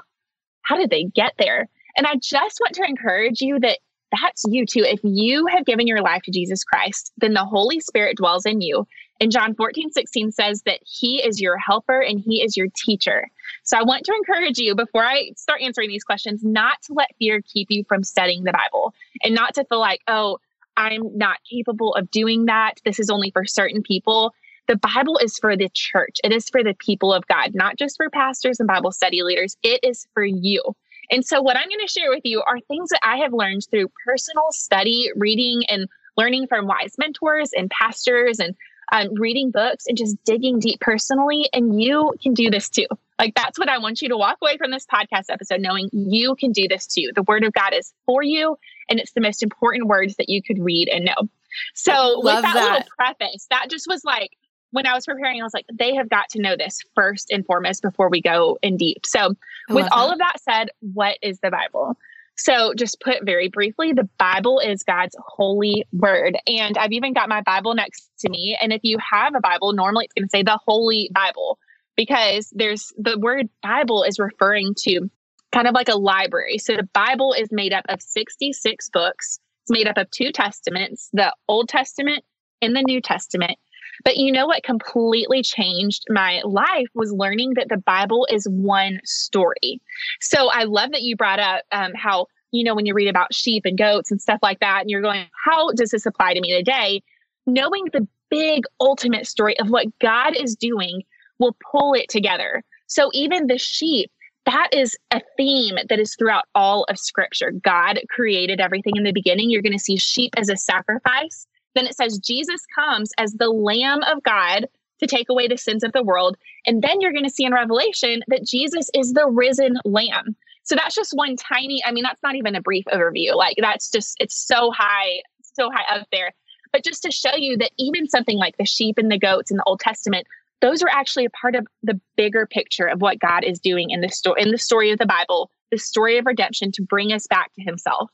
how 0.63 0.75
did 0.75 0.89
they 0.89 1.05
get 1.05 1.33
there?" 1.37 1.69
And 1.95 2.05
I 2.05 2.15
just 2.15 2.59
want 2.59 2.75
to 2.75 2.83
encourage 2.83 3.41
you 3.41 3.59
that 3.61 3.79
that's 4.11 4.43
you 4.47 4.65
too. 4.65 4.83
If 4.83 4.99
you 5.03 5.47
have 5.47 5.65
given 5.65 5.87
your 5.87 6.01
life 6.01 6.21
to 6.23 6.31
Jesus 6.31 6.63
Christ, 6.63 7.11
then 7.17 7.33
the 7.33 7.45
Holy 7.45 7.79
Spirit 7.79 8.17
dwells 8.17 8.45
in 8.45 8.61
you. 8.61 8.87
And 9.19 9.31
John 9.31 9.55
14, 9.55 9.91
16 9.91 10.31
says 10.31 10.61
that 10.65 10.79
He 10.85 11.21
is 11.21 11.41
your 11.41 11.57
helper 11.57 11.99
and 11.99 12.19
He 12.19 12.43
is 12.43 12.55
your 12.55 12.67
teacher. 12.85 13.27
So 13.63 13.77
I 13.77 13.83
want 13.83 14.05
to 14.05 14.13
encourage 14.13 14.59
you 14.59 14.75
before 14.75 15.03
I 15.03 15.31
start 15.35 15.61
answering 15.61 15.89
these 15.89 16.03
questions, 16.03 16.43
not 16.43 16.81
to 16.83 16.93
let 16.93 17.15
fear 17.17 17.41
keep 17.41 17.67
you 17.69 17.83
from 17.87 18.03
studying 18.03 18.43
the 18.43 18.53
Bible 18.53 18.93
and 19.23 19.33
not 19.33 19.55
to 19.55 19.65
feel 19.65 19.79
like, 19.79 20.01
oh, 20.07 20.37
I'm 20.77 21.17
not 21.17 21.37
capable 21.49 21.95
of 21.95 22.11
doing 22.11 22.45
that. 22.45 22.75
This 22.85 22.99
is 22.99 23.09
only 23.09 23.31
for 23.31 23.45
certain 23.45 23.81
people. 23.81 24.33
The 24.67 24.77
Bible 24.77 25.17
is 25.17 25.37
for 25.39 25.55
the 25.55 25.69
church, 25.73 26.17
it 26.23 26.33
is 26.33 26.49
for 26.49 26.63
the 26.63 26.75
people 26.75 27.13
of 27.13 27.25
God, 27.27 27.55
not 27.55 27.77
just 27.77 27.97
for 27.97 28.09
pastors 28.09 28.59
and 28.59 28.67
Bible 28.67 28.91
study 28.91 29.23
leaders. 29.23 29.55
It 29.63 29.79
is 29.81 30.07
for 30.13 30.25
you. 30.25 30.61
And 31.09 31.25
so, 31.25 31.41
what 31.41 31.57
I'm 31.57 31.69
going 31.69 31.85
to 31.85 31.91
share 31.91 32.09
with 32.09 32.25
you 32.25 32.43
are 32.45 32.59
things 32.59 32.89
that 32.89 32.99
I 33.03 33.17
have 33.17 33.33
learned 33.33 33.65
through 33.69 33.89
personal 34.05 34.51
study, 34.51 35.11
reading, 35.15 35.63
and 35.69 35.87
learning 36.17 36.47
from 36.47 36.67
wise 36.67 36.95
mentors 36.97 37.51
and 37.53 37.69
pastors 37.69 38.39
and 38.39 38.55
um, 38.91 39.13
reading 39.15 39.51
books 39.51 39.85
and 39.87 39.97
just 39.97 40.17
digging 40.25 40.59
deep 40.59 40.79
personally. 40.79 41.49
And 41.53 41.81
you 41.81 42.13
can 42.21 42.33
do 42.33 42.49
this 42.49 42.69
too. 42.69 42.87
Like 43.19 43.33
that's 43.35 43.57
what 43.57 43.69
I 43.69 43.79
want 43.79 44.01
you 44.01 44.09
to 44.09 44.17
walk 44.17 44.37
away 44.41 44.57
from 44.57 44.71
this 44.71 44.85
podcast 44.85 45.25
episode 45.29 45.61
knowing 45.61 45.89
you 45.91 46.35
can 46.35 46.51
do 46.51 46.67
this 46.67 46.85
too. 46.87 47.11
The 47.15 47.23
word 47.23 47.43
of 47.43 47.53
God 47.53 47.73
is 47.73 47.93
for 48.05 48.23
you 48.23 48.57
and 48.89 48.99
it's 48.99 49.13
the 49.13 49.21
most 49.21 49.43
important 49.43 49.87
words 49.87 50.15
that 50.17 50.29
you 50.29 50.41
could 50.41 50.59
read 50.59 50.87
and 50.89 51.05
know. 51.05 51.29
So 51.73 52.19
Love 52.19 52.23
with 52.23 52.43
that, 52.43 52.53
that 52.53 52.71
little 52.71 52.87
preface, 52.97 53.47
that 53.49 53.67
just 53.69 53.87
was 53.87 54.03
like 54.05 54.31
when 54.71 54.85
I 54.85 54.93
was 54.93 55.05
preparing, 55.05 55.41
I 55.41 55.43
was 55.43 55.53
like, 55.53 55.65
they 55.73 55.95
have 55.95 56.09
got 56.09 56.29
to 56.31 56.41
know 56.41 56.55
this 56.57 56.79
first 56.95 57.31
and 57.31 57.45
foremost 57.45 57.81
before 57.81 58.09
we 58.09 58.21
go 58.21 58.57
in 58.61 58.77
deep. 58.77 59.05
So, 59.05 59.35
I 59.69 59.73
with 59.73 59.87
all 59.91 60.07
that. 60.07 60.13
of 60.13 60.19
that 60.19 60.41
said, 60.41 60.69
what 60.79 61.17
is 61.21 61.39
the 61.41 61.51
Bible? 61.51 61.97
So, 62.35 62.73
just 62.75 62.99
put 62.99 63.25
very 63.25 63.49
briefly, 63.49 63.93
the 63.93 64.09
Bible 64.19 64.59
is 64.59 64.83
God's 64.83 65.15
holy 65.19 65.85
word. 65.91 66.37
And 66.45 66.77
I've 66.77 66.91
even 66.91 67.13
got 67.13 67.29
my 67.29 67.41
Bible 67.41 67.73
next 67.73 68.09
to 68.19 68.29
me. 68.29 68.57
And 68.61 68.71
if 68.71 68.81
you 68.83 68.97
have 68.99 69.35
a 69.35 69.41
Bible, 69.41 69.73
normally 69.73 70.05
it's 70.05 70.13
going 70.13 70.27
to 70.27 70.29
say 70.29 70.43
the 70.43 70.59
Holy 70.65 71.09
Bible 71.13 71.57
because 71.95 72.51
there's 72.55 72.93
the 72.97 73.17
word 73.17 73.49
Bible 73.63 74.03
is 74.03 74.19
referring 74.19 74.75
to 74.83 75.09
kind 75.51 75.67
of 75.67 75.73
like 75.73 75.89
a 75.89 75.97
library. 75.97 76.57
So, 76.57 76.75
the 76.75 76.89
Bible 76.93 77.33
is 77.33 77.49
made 77.51 77.73
up 77.73 77.85
of 77.89 78.01
66 78.01 78.89
books, 78.91 79.39
it's 79.63 79.71
made 79.71 79.87
up 79.87 79.97
of 79.97 80.11
two 80.11 80.31
testaments, 80.31 81.09
the 81.13 81.33
Old 81.47 81.69
Testament 81.69 82.23
and 82.61 82.75
the 82.75 82.83
New 82.83 83.01
Testament. 83.01 83.57
But 84.03 84.17
you 84.17 84.31
know 84.31 84.47
what 84.47 84.63
completely 84.63 85.41
changed 85.43 86.05
my 86.09 86.41
life 86.43 86.87
was 86.93 87.11
learning 87.11 87.53
that 87.55 87.69
the 87.69 87.77
Bible 87.77 88.27
is 88.31 88.47
one 88.49 88.99
story. 89.03 89.81
So 90.21 90.49
I 90.49 90.63
love 90.63 90.91
that 90.91 91.01
you 91.01 91.15
brought 91.15 91.39
up 91.39 91.63
um, 91.71 91.93
how, 91.95 92.27
you 92.51 92.63
know, 92.63 92.75
when 92.75 92.85
you 92.85 92.93
read 92.93 93.09
about 93.09 93.33
sheep 93.33 93.65
and 93.65 93.77
goats 93.77 94.11
and 94.11 94.21
stuff 94.21 94.39
like 94.41 94.59
that, 94.59 94.81
and 94.81 94.89
you're 94.89 95.01
going, 95.01 95.25
how 95.45 95.71
does 95.71 95.91
this 95.91 96.05
apply 96.05 96.33
to 96.33 96.41
me 96.41 96.55
today? 96.55 97.01
Knowing 97.45 97.85
the 97.93 98.07
big 98.29 98.63
ultimate 98.79 99.25
story 99.25 99.57
of 99.59 99.69
what 99.69 99.87
God 99.99 100.35
is 100.35 100.55
doing 100.55 101.03
will 101.39 101.55
pull 101.71 101.93
it 101.93 102.09
together. 102.09 102.63
So 102.87 103.09
even 103.13 103.47
the 103.47 103.57
sheep, 103.57 104.11
that 104.45 104.69
is 104.71 104.97
a 105.11 105.21
theme 105.35 105.75
that 105.89 105.99
is 105.99 106.15
throughout 106.15 106.45
all 106.55 106.85
of 106.85 106.97
scripture. 106.97 107.51
God 107.51 107.99
created 108.09 108.61
everything 108.61 108.95
in 108.95 109.03
the 109.03 109.11
beginning. 109.11 109.49
You're 109.49 109.61
going 109.61 109.77
to 109.77 109.79
see 109.79 109.97
sheep 109.97 110.33
as 110.37 110.49
a 110.49 110.55
sacrifice. 110.55 111.47
Then 111.77 111.85
it 111.85 111.95
says 111.95 112.17
Jesus 112.17 112.61
comes 112.73 113.11
as 113.19 113.33
the 113.33 113.49
Lamb 113.49 114.01
of 114.01 114.23
God 114.23 114.67
to 114.99 115.05
take 115.05 115.29
away 115.29 115.47
the 115.47 115.57
sins 115.57 115.83
of 115.83 115.93
the 115.93 116.01
world. 116.01 116.35
And 116.65 116.81
then 116.81 117.01
you're 117.01 117.11
going 117.11 117.23
to 117.23 117.29
see 117.29 117.45
in 117.45 117.53
Revelation 117.53 118.21
that 118.29 118.43
Jesus 118.43 118.89
is 118.95 119.13
the 119.13 119.27
risen 119.27 119.77
Lamb. 119.85 120.35
So 120.63 120.75
that's 120.75 120.95
just 120.95 121.11
one 121.13 121.35
tiny, 121.35 121.83
I 121.85 121.91
mean, 121.91 122.03
that's 122.03 122.23
not 122.23 122.35
even 122.35 122.55
a 122.55 122.61
brief 122.61 122.85
overview. 122.91 123.35
Like 123.35 123.57
that's 123.61 123.91
just, 123.91 124.17
it's 124.19 124.35
so 124.35 124.71
high, 124.71 125.21
so 125.53 125.69
high 125.71 125.99
up 125.99 126.07
there. 126.11 126.33
But 126.73 126.83
just 126.83 127.03
to 127.03 127.11
show 127.11 127.35
you 127.35 127.57
that 127.57 127.69
even 127.77 128.09
something 128.09 128.37
like 128.37 128.57
the 128.57 128.65
sheep 128.65 128.97
and 128.97 129.11
the 129.11 129.19
goats 129.19 129.51
in 129.51 129.57
the 129.57 129.63
Old 129.67 129.79
Testament, 129.79 130.25
those 130.61 130.81
are 130.81 130.89
actually 130.89 131.25
a 131.25 131.29
part 131.29 131.53
of 131.53 131.67
the 131.83 132.01
bigger 132.15 132.47
picture 132.47 132.87
of 132.87 133.01
what 133.01 133.19
God 133.19 133.43
is 133.43 133.59
doing 133.59 133.91
in 133.91 134.01
the 134.01 134.09
story 134.09 134.41
in 134.41 134.49
the 134.49 134.57
story 134.57 134.89
of 134.89 134.97
the 134.97 135.05
Bible, 135.05 135.51
the 135.69 135.77
story 135.77 136.17
of 136.17 136.25
redemption 136.25 136.71
to 136.71 136.81
bring 136.81 137.13
us 137.13 137.27
back 137.27 137.53
to 137.53 137.61
himself. 137.61 138.09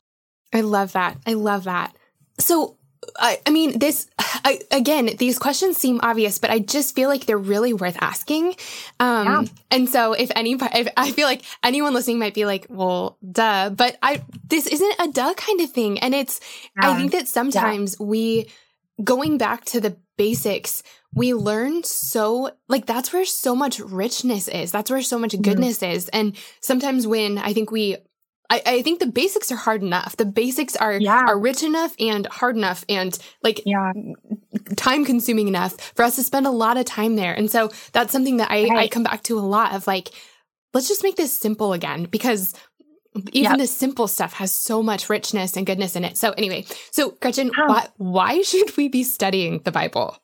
I 0.52 0.60
love 0.60 0.92
that. 0.92 1.16
I 1.26 1.32
love 1.32 1.64
that. 1.64 1.96
So 2.38 2.76
I, 3.18 3.40
I 3.46 3.50
mean, 3.50 3.78
this, 3.78 4.08
I, 4.18 4.60
again, 4.70 5.10
these 5.18 5.38
questions 5.38 5.76
seem 5.76 6.00
obvious, 6.02 6.38
but 6.38 6.50
I 6.50 6.58
just 6.58 6.94
feel 6.94 7.08
like 7.08 7.26
they're 7.26 7.38
really 7.38 7.72
worth 7.72 7.96
asking. 8.00 8.56
Um, 9.00 9.26
yeah. 9.26 9.44
and 9.70 9.88
so 9.88 10.12
if 10.12 10.30
any, 10.34 10.52
if 10.54 10.88
I 10.96 11.10
feel 11.12 11.26
like 11.26 11.42
anyone 11.62 11.94
listening 11.94 12.18
might 12.18 12.34
be 12.34 12.46
like, 12.46 12.66
well, 12.68 13.18
duh, 13.30 13.70
but 13.70 13.96
I, 14.02 14.22
this 14.46 14.66
isn't 14.66 14.94
a 15.00 15.08
duh 15.08 15.34
kind 15.34 15.60
of 15.60 15.70
thing. 15.70 15.98
And 16.00 16.14
it's, 16.14 16.40
yeah. 16.80 16.90
I 16.90 16.96
think 16.96 17.12
that 17.12 17.28
sometimes 17.28 17.96
yeah. 17.98 18.06
we, 18.06 18.50
going 19.02 19.38
back 19.38 19.64
to 19.66 19.80
the 19.80 19.96
basics, 20.16 20.82
we 21.12 21.34
learn 21.34 21.84
so, 21.84 22.50
like, 22.68 22.86
that's 22.86 23.12
where 23.12 23.24
so 23.24 23.54
much 23.54 23.78
richness 23.78 24.48
is. 24.48 24.72
That's 24.72 24.90
where 24.90 25.02
so 25.02 25.18
much 25.18 25.32
mm-hmm. 25.32 25.42
goodness 25.42 25.78
mm. 25.78 25.92
is. 25.92 26.08
And 26.08 26.36
sometimes 26.60 27.06
when 27.06 27.38
I 27.38 27.52
think 27.52 27.70
we 27.70 27.96
I, 28.50 28.62
I, 28.66 28.82
think 28.82 29.00
the 29.00 29.06
basics 29.06 29.50
are 29.50 29.56
hard 29.56 29.82
enough. 29.82 30.16
The 30.16 30.26
basics 30.26 30.76
are 30.76 30.94
yeah. 30.94 31.24
are 31.26 31.38
rich 31.38 31.62
enough 31.62 31.94
and 31.98 32.26
hard 32.26 32.56
enough 32.56 32.84
and 32.88 33.16
like 33.42 33.62
yeah. 33.64 33.92
time 34.76 35.04
consuming 35.04 35.48
enough 35.48 35.80
for 35.94 36.04
us 36.04 36.16
to 36.16 36.22
spend 36.22 36.46
a 36.46 36.50
lot 36.50 36.76
of 36.76 36.84
time 36.84 37.16
there. 37.16 37.32
And 37.32 37.50
so 37.50 37.70
that's 37.92 38.12
something 38.12 38.36
that 38.38 38.50
I, 38.50 38.64
right. 38.64 38.78
I 38.78 38.88
come 38.88 39.02
back 39.02 39.22
to 39.24 39.38
a 39.38 39.40
lot 39.40 39.74
of 39.74 39.86
like, 39.86 40.10
let's 40.74 40.88
just 40.88 41.02
make 41.02 41.16
this 41.16 41.32
simple 41.32 41.72
again 41.72 42.04
because 42.04 42.54
even 43.32 43.52
yep. 43.52 43.58
the 43.58 43.66
simple 43.66 44.08
stuff 44.08 44.34
has 44.34 44.52
so 44.52 44.82
much 44.82 45.08
richness 45.08 45.56
and 45.56 45.66
goodness 45.66 45.96
in 45.96 46.04
it. 46.04 46.16
So 46.16 46.32
anyway, 46.32 46.66
so 46.90 47.10
Gretchen, 47.20 47.50
why, 47.54 47.88
why 47.96 48.42
should 48.42 48.76
we 48.76 48.88
be 48.88 49.04
studying 49.04 49.60
the 49.64 49.72
Bible? 49.72 50.18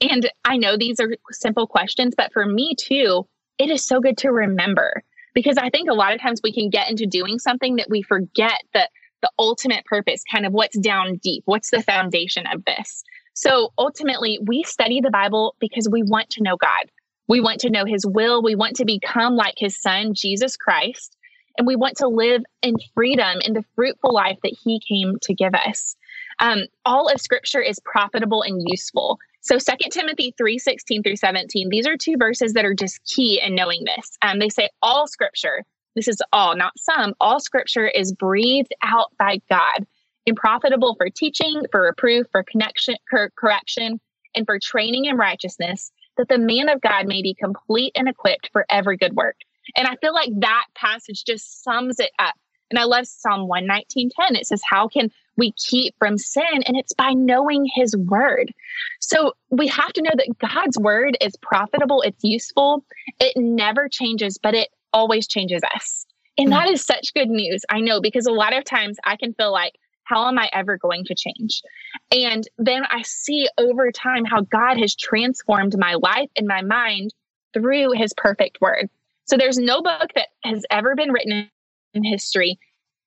And 0.00 0.28
I 0.44 0.56
know 0.56 0.76
these 0.76 1.00
are 1.00 1.14
simple 1.30 1.66
questions, 1.66 2.14
but 2.16 2.32
for 2.32 2.44
me 2.44 2.74
too, 2.78 3.26
it 3.58 3.70
is 3.70 3.84
so 3.84 4.00
good 4.00 4.18
to 4.18 4.30
remember 4.30 5.02
because 5.34 5.58
I 5.58 5.70
think 5.70 5.90
a 5.90 5.94
lot 5.94 6.14
of 6.14 6.20
times 6.20 6.40
we 6.42 6.52
can 6.52 6.70
get 6.70 6.90
into 6.90 7.06
doing 7.06 7.38
something 7.38 7.76
that 7.76 7.88
we 7.90 8.02
forget 8.02 8.62
that 8.72 8.90
the 9.22 9.30
ultimate 9.38 9.84
purpose, 9.86 10.22
kind 10.30 10.46
of 10.46 10.52
what's 10.52 10.78
down 10.78 11.16
deep, 11.22 11.42
what's 11.46 11.70
the 11.70 11.82
foundation 11.82 12.44
of 12.52 12.64
this. 12.64 13.02
So 13.34 13.72
ultimately, 13.78 14.38
we 14.46 14.62
study 14.62 15.00
the 15.00 15.10
Bible 15.10 15.56
because 15.58 15.88
we 15.90 16.02
want 16.02 16.30
to 16.30 16.42
know 16.42 16.56
God. 16.56 16.90
We 17.26 17.40
want 17.40 17.60
to 17.60 17.70
know 17.70 17.84
his 17.84 18.06
will. 18.06 18.42
We 18.42 18.54
want 18.54 18.76
to 18.76 18.84
become 18.84 19.34
like 19.34 19.54
his 19.56 19.80
son, 19.80 20.14
Jesus 20.14 20.56
Christ. 20.56 21.16
And 21.56 21.66
we 21.66 21.76
want 21.76 21.96
to 21.98 22.08
live 22.08 22.42
in 22.62 22.74
freedom 22.94 23.38
in 23.44 23.54
the 23.54 23.64
fruitful 23.74 24.12
life 24.12 24.38
that 24.42 24.56
he 24.62 24.80
came 24.86 25.18
to 25.22 25.34
give 25.34 25.54
us. 25.54 25.96
Um, 26.38 26.64
all 26.84 27.08
of 27.08 27.20
scripture 27.20 27.60
is 27.60 27.80
profitable 27.84 28.42
and 28.42 28.60
useful. 28.66 29.18
So 29.44 29.58
2 29.58 29.90
Timothy 29.90 30.34
3 30.38 30.58
16 30.58 31.02
through 31.02 31.16
17, 31.16 31.68
these 31.68 31.86
are 31.86 31.98
two 31.98 32.16
verses 32.18 32.54
that 32.54 32.64
are 32.64 32.74
just 32.74 33.04
key 33.04 33.40
in 33.44 33.54
knowing 33.54 33.84
this. 33.84 34.16
Um, 34.22 34.38
they 34.38 34.48
say 34.48 34.70
all 34.80 35.06
scripture, 35.06 35.64
this 35.94 36.08
is 36.08 36.22
all, 36.32 36.56
not 36.56 36.72
some, 36.78 37.12
all 37.20 37.40
scripture 37.40 37.86
is 37.86 38.14
breathed 38.14 38.72
out 38.82 39.12
by 39.18 39.40
God 39.50 39.86
and 40.26 40.34
profitable 40.34 40.94
for 40.96 41.10
teaching, 41.10 41.62
for 41.70 41.82
reproof, 41.82 42.26
for 42.32 42.42
connection, 42.42 42.96
cor- 43.10 43.32
correction, 43.36 44.00
and 44.34 44.46
for 44.46 44.58
training 44.58 45.04
in 45.04 45.18
righteousness, 45.18 45.92
that 46.16 46.28
the 46.28 46.38
man 46.38 46.70
of 46.70 46.80
God 46.80 47.06
may 47.06 47.20
be 47.20 47.34
complete 47.34 47.92
and 47.94 48.08
equipped 48.08 48.48
for 48.50 48.64
every 48.70 48.96
good 48.96 49.14
work. 49.14 49.36
And 49.76 49.86
I 49.86 49.96
feel 49.96 50.14
like 50.14 50.30
that 50.40 50.64
passage 50.74 51.22
just 51.24 51.62
sums 51.62 52.00
it 52.00 52.12
up. 52.18 52.34
And 52.70 52.78
I 52.78 52.84
love 52.84 53.06
Psalm 53.06 53.46
119.10. 53.46 54.08
It 54.30 54.46
says, 54.46 54.62
How 54.66 54.88
can 54.88 55.10
we 55.36 55.52
keep 55.52 55.94
from 55.98 56.18
sin, 56.18 56.62
and 56.66 56.76
it's 56.76 56.94
by 56.94 57.12
knowing 57.12 57.68
his 57.74 57.96
word. 57.96 58.52
So 59.00 59.32
we 59.50 59.66
have 59.68 59.92
to 59.94 60.02
know 60.02 60.12
that 60.14 60.38
God's 60.38 60.78
word 60.78 61.16
is 61.20 61.36
profitable, 61.42 62.02
it's 62.02 62.22
useful, 62.22 62.84
it 63.20 63.32
never 63.36 63.88
changes, 63.88 64.38
but 64.38 64.54
it 64.54 64.68
always 64.92 65.26
changes 65.26 65.62
us. 65.74 66.06
And 66.36 66.50
that 66.50 66.68
is 66.68 66.84
such 66.84 67.14
good 67.14 67.28
news. 67.28 67.62
I 67.68 67.80
know 67.80 68.00
because 68.00 68.26
a 68.26 68.32
lot 68.32 68.56
of 68.56 68.64
times 68.64 68.98
I 69.04 69.16
can 69.16 69.34
feel 69.34 69.52
like, 69.52 69.74
how 70.04 70.28
am 70.28 70.38
I 70.38 70.50
ever 70.52 70.76
going 70.76 71.04
to 71.04 71.14
change? 71.14 71.62
And 72.10 72.46
then 72.58 72.84
I 72.90 73.02
see 73.02 73.48
over 73.56 73.90
time 73.90 74.24
how 74.24 74.42
God 74.42 74.78
has 74.78 74.94
transformed 74.94 75.78
my 75.78 75.94
life 75.94 76.28
and 76.36 76.46
my 76.46 76.62
mind 76.62 77.14
through 77.54 77.92
his 77.92 78.12
perfect 78.16 78.60
word. 78.60 78.88
So 79.26 79.36
there's 79.36 79.58
no 79.58 79.80
book 79.80 80.10
that 80.14 80.28
has 80.42 80.64
ever 80.70 80.94
been 80.94 81.12
written 81.12 81.48
in 81.94 82.04
history 82.04 82.58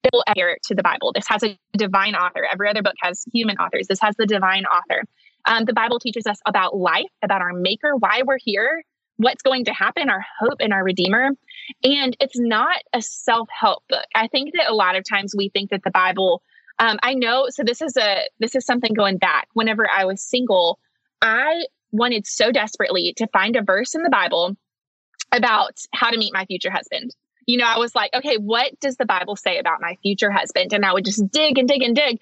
still 0.06 0.24
adhere 0.28 0.58
to 0.64 0.76
the 0.76 0.84
Bible. 0.84 1.12
This 1.14 1.28
has 1.28 1.44
a 1.44 1.58
divine 1.78 2.16
author. 2.16 2.46
Every 2.52 2.70
other 2.70 2.82
book 2.82 2.96
has 3.02 3.24
human 3.34 3.58
authors. 3.58 3.88
This 3.88 4.00
has 4.02 4.16
the 4.18 4.26
divine 4.26 4.66
author. 4.66 5.04
Um, 5.46 5.66
the 5.66 5.74
Bible 5.74 6.00
teaches 6.00 6.26
us 6.28 6.40
about 6.46 6.76
life, 6.76 7.06
about 7.24 7.42
our 7.42 7.54
maker, 7.54 7.96
why 7.98 8.22
we're 8.26 8.38
here, 8.40 8.84
what's 9.18 9.42
going 9.42 9.66
to 9.66 9.74
happen, 9.74 10.10
our 10.10 10.24
hope 10.40 10.58
and 10.60 10.74
our 10.74 10.84
redeemer. 10.84 11.32
And 11.84 12.16
it's 12.20 12.38
not 12.38 12.78
a 12.94 13.02
self 13.02 13.48
help 13.50 13.84
book. 13.90 14.06
I 14.16 14.28
think 14.28 14.54
that 14.54 14.70
a 14.70 14.76
lot 14.76 14.96
of 14.96 15.04
times 15.08 15.34
we 15.36 15.50
think 15.50 15.70
that 15.72 15.84
the 15.84 15.92
Bible, 15.92 16.42
um, 16.80 17.00
I 17.02 17.14
know, 17.14 17.48
so 17.50 17.64
this 17.64 17.82
is 17.82 17.96
a, 17.98 18.28
this 18.40 18.56
is 18.56 18.66
something 18.66 18.94
going 18.94 19.18
back. 19.18 19.48
Whenever 19.54 19.90
I 19.90 20.06
was 20.06 20.22
single, 20.22 20.80
I 21.22 21.66
wanted 21.92 22.28
so 22.28 22.52
desperately 22.52 23.14
to 23.18 23.28
find 23.28 23.56
a 23.56 23.64
verse 23.64 23.96
in 23.96 24.04
the 24.04 24.10
Bible 24.10 24.56
about 25.32 25.78
how 25.94 26.10
to 26.10 26.18
meet 26.18 26.34
my 26.34 26.46
future 26.46 26.72
husband 26.72 27.14
you 27.48 27.58
know, 27.58 27.66
I 27.66 27.80
was 27.80 27.96
like, 27.96 28.14
okay, 28.14 28.36
what 28.38 28.80
does 28.80 28.98
the 28.98 29.06
Bible 29.06 29.36
say 29.36 29.58
about 29.58 29.82
my 29.82 29.98
future 30.04 30.30
husband? 30.30 30.74
And 30.74 30.86
I 30.86 30.94
would 30.94 31.06
just 31.06 31.32
dig 31.32 31.58
and 31.58 31.68
dig 31.68 31.82
and 31.82 31.96
dig. 31.96 32.20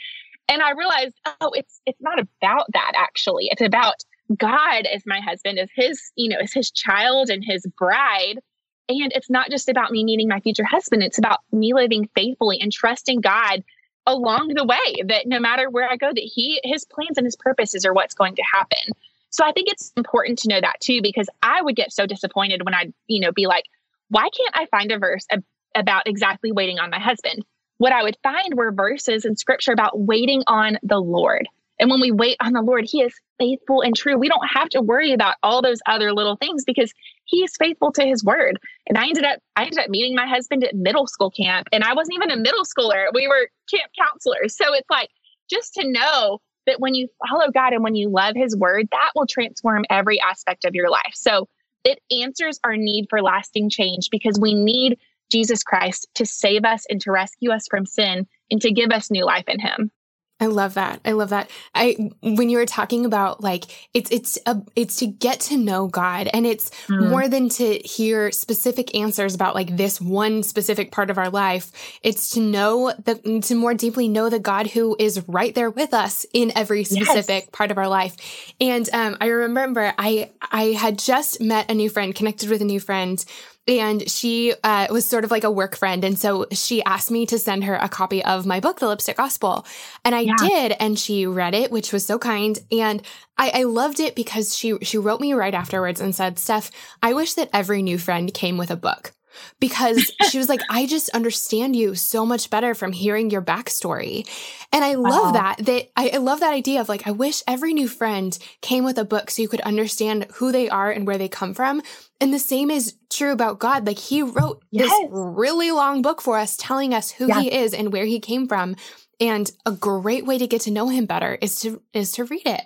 And 0.48 0.62
I 0.62 0.72
realized, 0.72 1.15
oh, 1.41 1.50
it's 1.53 1.82
it's 1.86 2.01
not 2.01 2.20
about 2.20 2.67
that 2.74 2.91
actually. 2.96 3.48
It's 3.51 3.62
about 3.62 3.96
God 4.38 4.86
as 4.86 5.03
my 5.05 5.20
husband, 5.20 5.60
as 5.60 5.70
his, 5.75 6.00
you 6.15 6.29
know, 6.29 6.38
as 6.41 6.53
his 6.53 6.72
child 6.72 7.29
and 7.29 7.44
his 7.44 7.65
bride. 7.77 8.39
And 8.88 9.12
it's 9.15 9.32
not 9.32 9.50
just 9.50 9.67
about 9.67 9.91
me 9.91 10.03
meeting 10.03 10.27
my 10.27 10.39
future 10.39 10.63
husband, 10.63 11.01
it's 11.01 11.17
about 11.17 11.39
me 11.51 11.74
living 11.74 12.08
faithfully 12.15 12.60
and 12.62 12.72
trusting 12.72 13.22
God 13.22 13.63
along 14.05 14.50
the 14.50 14.63
way 14.63 15.01
that 15.08 15.25
no 15.25 15.39
matter 15.39 15.72
where 15.72 15.89
I 15.89 15.96
go, 15.98 16.10
that 16.10 16.20
he 16.20 16.60
his 16.63 16.86
plans 16.86 17.17
and 17.17 17.25
his 17.25 17.36
purposes 17.36 17.84
are 17.84 17.94
what's 17.94 18.13
going 18.13 18.36
to 18.36 18.44
happen. 18.53 18.94
So 19.32 19.44
I 19.44 19.51
think 19.51 19.70
it's 19.70 19.91
important 19.98 20.38
to 20.39 20.50
know 20.50 20.62
that 20.62 20.79
too, 20.82 21.01
because 21.01 21.27
I 21.41 21.63
would 21.63 21.75
get 21.75 21.91
so 21.91 22.05
disappointed 22.05 22.63
when 22.63 22.75
I'd, 22.75 22.94
you 23.08 23.20
know, 23.20 23.32
be 23.32 23.48
like, 23.48 23.65
why 24.09 24.29
can't 24.35 24.55
I 24.55 24.65
find 24.67 24.91
a 24.91 25.00
verse 25.00 25.25
ab- 25.31 25.43
about 25.75 26.07
exactly 26.07 26.51
waiting 26.51 26.79
on 26.79 26.89
my 26.89 27.00
husband? 27.00 27.43
What 27.77 27.91
I 27.91 28.03
would 28.03 28.17
find 28.24 28.53
were 28.55 28.71
verses 28.71 29.25
in 29.25 29.35
scripture 29.35 29.74
about 29.74 30.00
waiting 30.00 30.43
on 30.47 30.77
the 30.83 31.00
Lord. 31.00 31.47
And 31.79 31.89
when 31.89 32.00
we 32.00 32.12
wait 32.12 32.38
on 32.39 32.53
the 32.53 32.62
Lord, 32.62 32.85
He 32.88 33.01
is 33.01 33.13
faithful 33.38 33.81
and 33.81 33.95
true. 33.95 34.17
We 34.17 34.29
don't 34.29 34.47
have 34.47 34.69
to 34.69 34.81
worry 34.81 35.12
about 35.12 35.35
all 35.43 35.62
those 35.62 35.79
other 35.85 36.13
little 36.13 36.38
things 36.38 36.63
because 36.63 36.93
He 37.25 37.43
is 37.43 37.55
faithful 37.57 37.91
to 37.93 38.05
His 38.05 38.24
word. 38.24 38.57
And 38.88 38.97
I 38.97 39.03
ended 39.03 39.25
up, 39.25 39.39
I 39.55 39.63
ended 39.63 39.79
up 39.79 39.89
meeting 39.89 40.15
my 40.15 40.27
husband 40.27 40.63
at 40.63 40.75
middle 40.75 41.07
school 41.07 41.31
camp, 41.31 41.67
and 41.74 41.83
I 41.83 41.93
wasn't 41.93 42.15
even 42.15 42.31
a 42.31 42.38
middle 42.38 42.63
schooler. 42.63 43.07
We 43.13 43.27
were 43.27 43.50
camp 43.69 43.91
counselors. 44.00 44.55
So 44.55 44.74
it's 44.74 44.89
like 44.89 45.09
just 45.50 45.74
to 45.75 45.88
know 45.88 46.39
that 46.65 46.79
when 46.79 46.95
you 46.95 47.07
follow 47.27 47.51
God 47.51 47.74
and 47.74 47.83
when 47.83 47.95
you 47.95 48.09
love 48.09 48.35
His 48.35 48.55
word, 48.55 48.88
that 48.91 49.12
will 49.15 49.27
transform 49.27 49.83
every 49.89 50.19
aspect 50.21 50.63
of 50.63 50.75
your 50.75 50.89
life. 50.89 51.13
So 51.13 51.50
it 51.86 52.00
answers 52.22 52.60
our 52.63 52.75
need 52.75 53.06
for 53.10 53.22
lasting 53.22 53.70
change 53.70 54.10
because 54.12 54.39
we 54.39 54.54
need 54.54 54.98
Jesus 55.32 55.63
Christ 55.63 56.08
to 56.15 56.25
save 56.25 56.65
us 56.65 56.86
and 56.89 57.00
to 57.01 57.12
rescue 57.12 57.51
us 57.51 57.68
from 57.70 57.86
sin 57.86 58.27
and 58.51 58.62
to 58.62 58.72
give 58.72 58.92
us 58.92 59.12
new 59.12 59.24
life 59.24 59.46
in 59.48 59.60
Him. 59.60 59.92
I 60.38 60.48
love 60.48 60.74
that. 60.74 61.00
I 61.06 61.13
love 61.13 61.30
that. 61.30 61.50
I 61.74 62.12
when 62.22 62.50
you 62.50 62.58
were 62.58 62.65
talking 62.65 63.06
about 63.06 63.42
like 63.42 63.63
it's 63.94 64.12
it's 64.12 64.38
a 64.46 64.62
it's 64.75 64.98
to 64.98 65.08
get 65.08 65.39
to 65.42 65.58
know 65.58 65.88
God 65.88 66.27
and 66.34 66.46
it's 66.46 66.72
mm. 66.88 67.10
more 67.10 67.30
than 67.30 67.48
to 67.50 67.77
hear 67.77 68.32
specific 68.32 68.94
answers 68.96 69.34
about 69.34 69.56
like 69.56 69.77
this 69.77 70.01
one 70.01 70.44
specific 70.44 70.92
part 70.92 71.10
of 71.10 71.18
our 71.18 71.30
life. 71.30 71.72
It's 72.04 72.32
to 72.32 72.42
know 72.42 72.94
the 73.06 73.39
to 73.46 73.56
more 73.56 73.74
deeply 73.74 74.10
know 74.10 74.30
the 74.30 74.39
God 74.39 74.68
who 74.68 74.98
is 75.00 75.24
right 75.25 75.56
there 75.56 75.70
with 75.70 75.94
us 75.94 76.25
in 76.34 76.51
every 76.54 76.84
specific 76.84 77.44
yes. 77.46 77.50
part 77.54 77.72
of 77.72 77.77
our 77.77 77.88
life. 77.88 78.18
And 78.60 78.89
um, 78.92 79.15
I 79.22 79.27
remember 79.27 79.94
I 79.98 80.32
I 80.42 80.74
had 80.74 81.00
just 81.00 81.39
met 81.39 81.72
a 81.72 81.74
new 81.74 81.89
friend, 81.89 82.13
connected 82.13 82.50
with 82.50 82.62
a 82.62 82.65
new 82.65 82.82
friend 82.82 83.24
and 83.67 84.10
she 84.10 84.53
uh, 84.63 84.88
was 84.89 85.05
sort 85.05 85.24
of 85.24 85.31
like 85.31 85.43
a 85.43 85.51
work 85.51 85.75
friend. 85.75 86.03
And 86.03 86.17
so 86.17 86.45
she 86.51 86.84
asked 86.84 87.10
me 87.10 87.25
to 87.27 87.39
send 87.39 87.63
her 87.63 87.75
a 87.75 87.89
copy 87.89 88.24
of 88.24 88.45
my 88.45 88.60
book 88.60 88.79
the 88.79 88.88
lipstick 88.88 89.17
gospel. 89.17 89.65
And 90.03 90.13
i 90.13 90.22
yeah. 90.22 90.34
did 90.39 90.75
and 90.79 91.00
she 91.00 91.25
read 91.25 91.55
it 91.55 91.72
which 91.72 91.91
was 91.91 92.05
so 92.05 92.19
kind. 92.19 92.60
And 92.72 93.01
I, 93.38 93.51
I 93.53 93.63
loved 93.63 94.00
it 94.00 94.15
because 94.15 94.55
she 94.55 94.77
she 94.81 94.98
wrote 94.98 95.19
me 95.19 95.34
right 95.34 95.53
afterwards 95.53 96.00
and 96.00 96.15
said 96.15 96.39
steph 96.39 96.72
i 97.03 97.13
wish 97.13 97.34
that 97.34 97.50
every 97.51 97.81
new 97.81 97.98
friend 97.98 98.34
came 98.34 98.57
with 98.57 98.72
a 98.72 98.75
book 98.75 99.12
because 99.60 100.12
she 100.30 100.38
was 100.38 100.50
like, 100.50 100.62
I 100.70 100.86
just 100.86 101.10
understand 101.10 101.75
you 101.75 101.96
so 101.96 102.25
much 102.25 102.50
better 102.50 102.74
from 102.74 102.92
hearing 102.92 103.30
your 103.30 103.42
backstory. 103.42 104.27
And 104.72 104.84
I 104.84 104.96
love 104.96 105.34
that, 105.34 105.58
that 105.60 105.92
I, 105.96 106.12
I, 106.13 106.18
love 106.18 106.39
that 106.42 106.54
idea 106.54 106.82
of 106.82 106.89
like, 106.89 107.08
I 107.08 107.12
wish 107.12 107.44
every 107.48 107.74
new 107.74 107.88
friend 107.88 108.38
came 108.62 108.84
with 108.84 108.98
a 108.98 109.06
book 109.06 109.32
so 109.32 109.42
you 109.42 109.48
could 109.48 109.62
understand 109.62 110.27
who 110.36 110.51
they 110.51 110.70
are 110.70 110.92
and 110.92 111.08
where 111.08 111.18
they 111.18 111.30
come 111.30 111.54
from. 111.54 111.82
And 112.20 112.34
the 112.34 112.39
same 112.39 112.72
is 112.72 112.96
true 113.10 113.32
about 113.32 113.60
God. 113.60 113.86
Like 113.86 114.00
he 114.00 114.22
wrote 114.22 114.63
yes. 114.72 114.89
this 114.89 115.08
really 115.12 115.72
long 115.72 116.01
book 116.01 116.22
for 116.22 116.38
us 116.38 116.58
telling 116.58 116.94
us 116.94 117.12
who 117.12 117.27
yes. 117.27 117.42
he 117.42 117.54
is 117.54 117.74
and 117.74 117.92
where 117.92 118.06
he 118.06 118.20
came 118.20 118.48
from. 118.48 118.75
And 119.20 119.50
a 119.65 119.72
great 119.72 120.25
way 120.25 120.38
to 120.38 120.48
get 120.48 120.62
to 120.62 120.72
know 120.72 120.89
him 120.89 121.06
better 121.06 121.38
is 121.42 121.60
to, 121.62 121.82
is 121.94 122.12
to 122.13 122.25
read 122.25 122.46
it. 122.46 122.63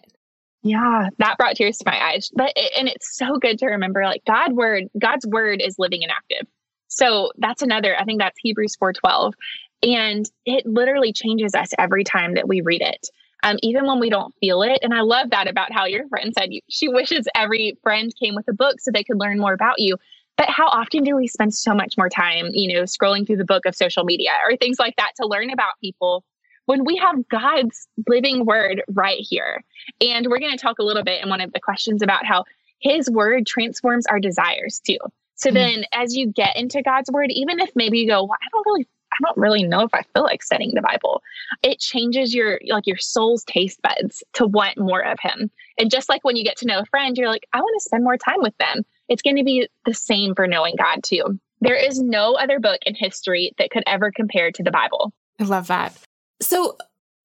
Yeah, 0.62 1.08
that 1.20 1.38
brought 1.38 1.56
tears 1.56 1.78
to 1.78 1.84
my 1.86 1.98
eyes. 1.98 2.30
But 2.36 2.52
it, 2.56 2.72
and 2.78 2.88
it's 2.88 3.18
so 3.18 3.38
good 3.38 3.60
to 3.60 3.68
remember 3.68 4.04
like 4.04 4.24
God 4.26 4.54
word, 4.54 4.86
God's 4.98 5.26
word 5.26 5.62
is 5.62 5.76
living 5.78 6.04
and 6.04 6.12
active. 6.12 6.48
So 6.90 7.32
that's 7.38 7.62
another, 7.62 7.96
I 7.98 8.04
think 8.04 8.20
that's 8.20 8.38
Hebrews 8.42 8.76
4:12. 8.76 9.34
And 9.82 10.30
it 10.46 10.66
literally 10.66 11.14
changes 11.14 11.56
us 11.56 11.70
every 11.78 12.04
time 12.04 12.34
that 12.34 12.48
we 12.48 12.60
read 12.62 12.82
it. 12.82 13.08
Um, 13.42 13.58
even 13.64 13.88
when 13.88 14.02
we 14.02 14.10
don't 14.10 14.36
feel 14.42 14.62
it. 14.64 14.80
And 14.82 14.94
I 14.94 15.00
love 15.00 15.30
that 15.30 15.48
about 15.48 15.72
how 15.72 15.86
your 15.86 16.06
friend 16.10 16.34
said 16.38 16.52
you, 16.52 16.60
she 16.70 16.90
wishes 16.90 17.26
every 17.36 17.78
friend 17.82 18.14
came 18.22 18.36
with 18.36 18.50
a 18.50 18.54
book 18.54 18.82
so 18.82 18.92
they 18.92 19.04
could 19.04 19.18
learn 19.18 19.40
more 19.40 19.54
about 19.54 19.80
you. 19.80 19.96
But 20.36 20.50
how 20.50 20.68
often 20.68 21.04
do 21.04 21.16
we 21.16 21.28
spend 21.28 21.54
so 21.56 21.74
much 21.74 21.96
more 21.98 22.10
time, 22.10 22.50
you 22.52 22.74
know, 22.74 22.84
scrolling 22.84 23.26
through 23.26 23.38
the 23.38 23.46
book 23.46 23.66
of 23.66 23.76
social 23.76 24.04
media 24.04 24.32
or 24.46 24.58
things 24.58 24.80
like 24.80 24.96
that 24.98 25.14
to 25.22 25.28
learn 25.28 25.52
about 25.52 25.80
people 25.82 26.26
when 26.66 26.84
we 26.84 26.98
have 26.98 27.28
God's 27.30 27.88
living 28.10 28.46
word 28.46 28.84
right 28.90 29.20
here? 29.20 29.64
And 30.02 30.28
we're 30.28 30.40
going 30.40 30.52
to 30.52 30.58
talk 30.58 30.80
a 30.80 30.84
little 30.84 31.04
bit 31.04 31.24
in 31.24 31.30
one 31.30 31.40
of 31.40 31.54
the 31.54 31.62
questions 31.62 32.02
about 32.02 32.26
how 32.26 32.44
his 32.80 33.10
word 33.10 33.46
transforms 33.48 34.06
our 34.08 34.20
desires 34.20 34.82
too. 34.86 34.98
So 35.40 35.50
mm-hmm. 35.50 35.56
then 35.56 35.86
as 35.94 36.16
you 36.16 36.28
get 36.28 36.56
into 36.58 36.82
God's 36.82 37.10
word, 37.12 37.32
even 37.32 37.60
if 37.60 37.72
maybe 37.76 38.00
you 38.00 38.08
go, 38.08 38.24
well, 38.24 38.38
I 38.42 38.48
don't 38.52 38.66
really 38.66 38.88
I 39.12 39.18
don't 39.26 39.38
really 39.38 39.64
know 39.64 39.82
if 39.82 39.94
I 39.94 40.04
feel 40.14 40.24
like 40.24 40.44
studying 40.44 40.76
the 40.76 40.82
Bible. 40.82 41.24
It 41.64 41.80
changes 41.80 42.34
your 42.34 42.60
like 42.68 42.86
your 42.86 42.98
soul's 42.98 43.44
taste 43.44 43.82
buds 43.82 44.24
to 44.34 44.46
want 44.46 44.78
more 44.78 45.04
of 45.04 45.18
him. 45.20 45.50
And 45.78 45.90
just 45.90 46.10
like 46.10 46.24
when 46.24 46.36
you 46.36 46.44
get 46.44 46.58
to 46.58 46.68
know 46.68 46.80
a 46.80 46.86
friend, 46.86 47.18
you're 47.18 47.30
like, 47.30 47.48
I 47.54 47.60
want 47.60 47.76
to 47.80 47.84
spend 47.84 48.04
more 48.04 48.18
time 48.18 48.42
with 48.42 48.56
them. 48.58 48.86
It's 49.08 49.22
going 49.22 49.38
to 49.38 49.44
be 49.44 49.68
the 49.86 49.94
same 49.94 50.36
for 50.36 50.48
knowing 50.48 50.76
God 50.78 51.04
too. 51.04 51.40
There 51.62 51.76
is 51.76 52.00
no 52.00 52.36
other 52.36 52.60
book 52.60 52.80
in 52.86 52.96
history 52.96 53.54
that 53.58 53.72
could 53.72 53.84
ever 53.88 54.12
compare 54.12 54.52
to 54.52 54.64
the 54.64 54.72
Bible. 54.72 55.12
I 55.40 55.44
love 55.44 55.68
that. 55.68 55.98
So 56.42 56.78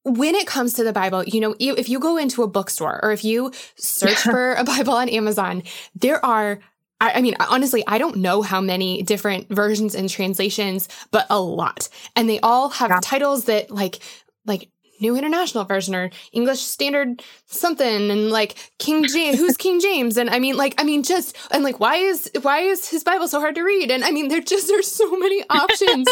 when 0.05 0.35
it 0.35 0.47
comes 0.47 0.75
to 0.75 0.85
the 0.85 0.93
Bible, 0.93 1.25
you 1.25 1.41
know, 1.41 1.55
if 1.59 1.89
you 1.89 1.99
go 1.99 2.17
into 2.17 2.43
a 2.43 2.49
bookstore 2.49 3.01
or 3.03 3.13
if 3.13 3.25
you 3.25 3.53
search 3.77 4.19
for 4.23 4.55
a 4.55 4.65
Bible 4.65 4.95
on 4.95 5.09
Amazon, 5.09 5.63
there 5.95 6.25
are 6.25 6.61
I, 7.01 7.13
I 7.15 7.21
mean, 7.23 7.35
honestly, 7.41 7.85
I 7.87 7.99
don't 7.99 8.17
know 8.17 8.43
how 8.43 8.61
many 8.61 9.03
different 9.03 9.49
versions 9.49 9.95
and 9.95 10.09
translations, 10.09 10.89
but 11.11 11.27
a 11.31 11.41
lot. 11.41 11.89
And 12.17 12.29
they 12.29 12.41
all 12.41 12.71
have 12.71 12.91
yeah. 12.91 13.01
titles 13.03 13.47
that 13.47 13.71
like, 13.71 13.99
like 14.47 14.69
New 15.01 15.17
International 15.17 15.65
Version 15.65 15.95
or 15.95 16.11
English 16.33 16.61
Standard 16.61 17.23
something 17.47 18.11
and 18.11 18.31
like 18.31 18.73
King 18.79 19.07
James 19.07 19.39
who's 19.39 19.57
King 19.57 19.81
James 19.81 20.17
and 20.17 20.31
I 20.31 20.39
mean 20.39 20.57
like 20.57 20.75
I 20.79 20.85
mean 20.85 21.03
just 21.03 21.37
and 21.51 21.65
like 21.65 21.81
why 21.81 21.97
is 21.97 22.31
why 22.43 22.61
is 22.61 22.89
his 22.89 23.05
Bible 23.05 23.29
so 23.29 23.41
hard 23.41 23.55
to 23.57 23.63
read 23.63 23.91
and 23.91 24.05
I 24.05 24.11
mean 24.11 24.29
there 24.29 24.41
just 24.41 24.69
there's 24.69 24.91
so 24.91 25.17
many 25.17 25.45
options 25.51 26.09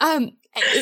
um 0.00 0.32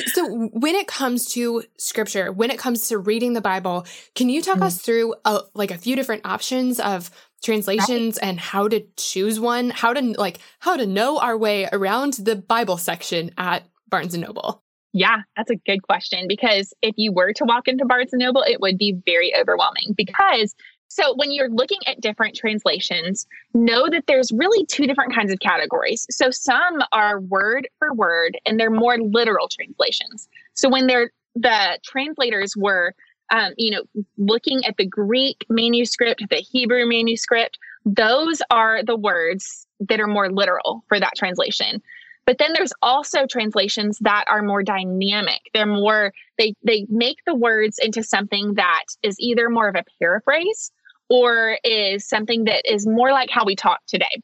so 0.06 0.48
when 0.52 0.74
it 0.74 0.86
comes 0.86 1.32
to 1.32 1.62
scripture 1.78 2.32
when 2.32 2.50
it 2.50 2.58
comes 2.58 2.88
to 2.88 2.98
reading 2.98 3.32
the 3.34 3.40
Bible 3.40 3.86
can 4.14 4.28
you 4.28 4.42
talk 4.42 4.56
mm-hmm. 4.56 4.64
us 4.64 4.80
through 4.80 5.14
a, 5.24 5.40
like 5.54 5.70
a 5.70 5.78
few 5.78 5.94
different 5.96 6.26
options 6.26 6.80
of 6.80 7.10
translations 7.42 8.18
right. 8.20 8.28
and 8.28 8.40
how 8.40 8.68
to 8.68 8.84
choose 8.96 9.38
one, 9.40 9.70
how 9.70 9.92
to 9.92 10.00
like 10.18 10.38
how 10.60 10.76
to 10.76 10.86
know 10.86 11.18
our 11.18 11.36
way 11.36 11.68
around 11.72 12.14
the 12.14 12.36
Bible 12.36 12.76
section 12.76 13.30
at 13.36 13.64
Barnes 13.88 14.14
and 14.14 14.22
Noble? 14.22 14.62
Yeah, 14.94 15.22
that's 15.36 15.50
a 15.50 15.56
good 15.56 15.82
question 15.82 16.26
because 16.28 16.74
if 16.82 16.94
you 16.98 17.12
were 17.12 17.32
to 17.34 17.44
walk 17.44 17.66
into 17.66 17.84
Barnes 17.84 18.12
and 18.12 18.20
Noble, 18.20 18.42
it 18.42 18.60
would 18.60 18.76
be 18.76 19.00
very 19.06 19.34
overwhelming 19.34 19.94
because 19.96 20.54
so 20.88 21.14
when 21.16 21.32
you're 21.32 21.48
looking 21.48 21.78
at 21.86 22.02
different 22.02 22.36
translations, 22.36 23.26
know 23.54 23.88
that 23.88 24.04
there's 24.06 24.30
really 24.30 24.66
two 24.66 24.86
different 24.86 25.14
kinds 25.14 25.32
of 25.32 25.38
categories. 25.40 26.06
So 26.10 26.30
some 26.30 26.82
are 26.92 27.18
word 27.20 27.66
for 27.78 27.94
word 27.94 28.38
and 28.44 28.60
they're 28.60 28.70
more 28.70 28.98
literal 28.98 29.48
translations. 29.48 30.28
So 30.52 30.68
when 30.68 30.86
they're 30.86 31.10
the 31.34 31.78
translators 31.82 32.54
were 32.56 32.94
um, 33.32 33.54
you 33.56 33.70
know, 33.70 34.04
looking 34.18 34.64
at 34.64 34.76
the 34.76 34.86
Greek 34.86 35.44
manuscript, 35.48 36.22
the 36.30 36.36
Hebrew 36.36 36.86
manuscript, 36.86 37.58
those 37.84 38.42
are 38.50 38.84
the 38.84 38.96
words 38.96 39.66
that 39.88 40.00
are 40.00 40.06
more 40.06 40.30
literal 40.30 40.84
for 40.86 41.00
that 41.00 41.16
translation. 41.16 41.82
But 42.24 42.38
then 42.38 42.52
there's 42.54 42.72
also 42.82 43.26
translations 43.26 43.98
that 44.00 44.24
are 44.28 44.42
more 44.42 44.62
dynamic. 44.62 45.40
They're 45.54 45.66
more 45.66 46.12
they 46.38 46.54
they 46.62 46.86
make 46.88 47.18
the 47.26 47.34
words 47.34 47.78
into 47.82 48.04
something 48.04 48.54
that 48.54 48.84
is 49.02 49.16
either 49.18 49.48
more 49.48 49.68
of 49.68 49.74
a 49.74 49.84
paraphrase 49.98 50.70
or 51.08 51.58
is 51.64 52.08
something 52.08 52.44
that 52.44 52.70
is 52.70 52.86
more 52.86 53.10
like 53.10 53.30
how 53.30 53.44
we 53.44 53.56
talk 53.56 53.80
today. 53.88 54.22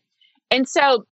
And 0.50 0.68
so 0.68 1.06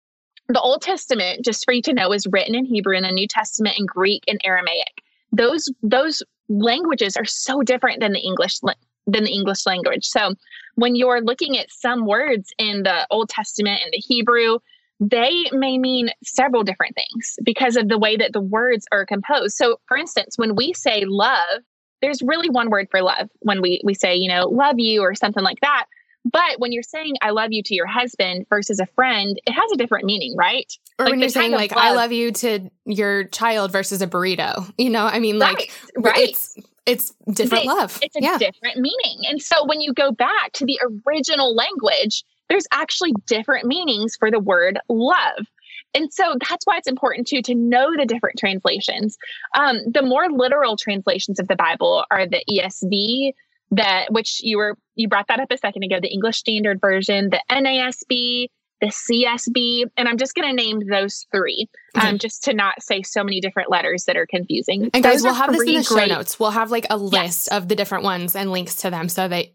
the 0.47 0.61
Old 0.61 0.83
Testament, 0.83 1.43
just 1.43 1.65
for 1.65 1.73
you 1.73 1.81
to 1.83 1.93
know, 1.93 2.13
is 2.13 2.27
written 2.27 2.53
in 2.53 2.65
Hebrew 2.65 2.95
and 2.95 3.05
the 3.05 3.11
New 3.11 3.27
Testament 3.27 3.79
in 3.79 3.85
Greek 3.87 4.23
and 4.27 4.39
Aramaic. 4.43 5.01
Those 5.31 5.67
those 5.81 6.21
languages 6.49 7.17
are 7.17 7.25
so 7.25 7.61
different 7.61 7.99
than 7.99 8.13
the 8.13 8.19
English 8.19 8.59
than 9.07 9.23
the 9.23 9.31
English 9.31 9.65
language. 9.65 10.05
So 10.05 10.33
when 10.75 10.95
you're 10.95 11.21
looking 11.21 11.57
at 11.57 11.71
some 11.71 12.05
words 12.05 12.51
in 12.57 12.83
the 12.83 13.05
Old 13.11 13.29
Testament 13.29 13.81
and 13.83 13.93
the 13.93 13.97
Hebrew, 13.97 14.57
they 14.99 15.45
may 15.51 15.77
mean 15.77 16.09
several 16.23 16.63
different 16.63 16.95
things 16.95 17.35
because 17.43 17.75
of 17.75 17.87
the 17.89 17.99
way 17.99 18.17
that 18.17 18.33
the 18.33 18.41
words 18.41 18.87
are 18.91 19.05
composed. 19.05 19.55
So 19.57 19.79
for 19.87 19.97
instance, 19.97 20.37
when 20.37 20.55
we 20.55 20.73
say 20.73 21.03
love, 21.05 21.61
there's 22.01 22.21
really 22.21 22.49
one 22.49 22.69
word 22.69 22.87
for 22.89 23.01
love 23.01 23.29
when 23.39 23.61
we 23.61 23.81
we 23.83 23.93
say, 23.93 24.15
you 24.15 24.29
know, 24.29 24.47
love 24.47 24.79
you 24.79 25.01
or 25.01 25.15
something 25.15 25.43
like 25.43 25.59
that. 25.61 25.85
But 26.25 26.59
when 26.59 26.71
you're 26.71 26.83
saying 26.83 27.15
I 27.21 27.29
love 27.29 27.51
you 27.51 27.61
to 27.63 27.75
your 27.75 27.85
husband 27.85 28.47
versus 28.49 28.79
a 28.79 28.87
friend, 28.87 29.39
it 29.45 29.51
has 29.51 29.71
a 29.73 29.77
different 29.77 30.05
meaning, 30.05 30.35
right? 30.35 30.71
Or 30.97 31.05
like 31.05 31.11
when 31.11 31.19
you're 31.19 31.29
saying 31.29 31.51
like 31.51 31.75
love, 31.75 31.83
I 31.83 31.91
love 31.91 32.11
you 32.11 32.31
to 32.31 32.71
your 32.85 33.25
child 33.25 33.71
versus 33.71 34.01
a 34.01 34.07
burrito. 34.07 34.71
You 34.77 34.89
know, 34.89 35.05
I 35.05 35.19
mean 35.19 35.37
like 35.37 35.71
right, 35.95 36.15
right. 36.15 36.29
it's 36.29 36.57
it's 36.85 37.13
different 37.31 37.63
they, 37.63 37.67
love. 37.69 37.99
It's 38.01 38.15
a 38.15 38.21
yeah. 38.21 38.37
different 38.37 38.77
meaning. 38.77 39.19
And 39.27 39.41
so 39.41 39.65
when 39.65 39.81
you 39.81 39.93
go 39.93 40.11
back 40.11 40.51
to 40.53 40.65
the 40.65 40.79
original 41.07 41.55
language, 41.55 42.23
there's 42.49 42.65
actually 42.71 43.13
different 43.25 43.65
meanings 43.65 44.15
for 44.15 44.29
the 44.29 44.39
word 44.39 44.79
love. 44.89 45.47
And 45.95 46.11
so 46.13 46.35
that's 46.49 46.65
why 46.65 46.77
it's 46.77 46.87
important 46.87 47.27
too 47.27 47.41
to 47.43 47.55
know 47.55 47.95
the 47.95 48.05
different 48.05 48.37
translations. 48.37 49.17
Um, 49.55 49.79
the 49.91 50.01
more 50.01 50.29
literal 50.29 50.75
translations 50.75 51.39
of 51.39 51.47
the 51.47 51.55
Bible 51.55 52.03
are 52.11 52.27
the 52.27 52.43
ESV, 52.49 53.33
that 53.75 54.11
which 54.11 54.39
you 54.41 54.57
were 54.57 54.77
you 54.95 55.07
brought 55.07 55.27
that 55.27 55.39
up 55.39 55.51
a 55.51 55.57
second 55.57 55.83
ago 55.83 55.97
the 56.01 56.11
english 56.11 56.37
standard 56.37 56.79
version 56.81 57.29
the 57.29 57.41
nasb 57.49 58.47
the 58.81 58.87
CSB, 58.87 59.85
and 59.97 60.07
I'm 60.07 60.17
just 60.17 60.35
going 60.35 60.49
to 60.49 60.53
name 60.53 60.81
those 60.89 61.25
three, 61.33 61.67
okay. 61.97 62.07
um, 62.07 62.17
just 62.17 62.43
to 62.43 62.53
not 62.53 62.81
say 62.81 63.01
so 63.03 63.23
many 63.23 63.39
different 63.39 63.71
letters 63.71 64.03
that 64.05 64.17
are 64.17 64.27
confusing. 64.27 64.89
And 64.93 65.03
guys, 65.03 65.23
we'll 65.23 65.33
have 65.33 65.51
this 65.51 65.61
in 65.61 65.75
the 65.75 65.83
show 65.83 66.05
notes. 66.05 66.39
We'll 66.39 66.51
have 66.51 66.71
like 66.71 66.85
a 66.89 66.97
list 66.97 67.47
yes. 67.49 67.57
of 67.57 67.67
the 67.67 67.75
different 67.75 68.03
ones 68.03 68.35
and 68.35 68.51
links 68.51 68.75
to 68.77 68.89
them, 68.89 69.07
so 69.07 69.27
that 69.27 69.47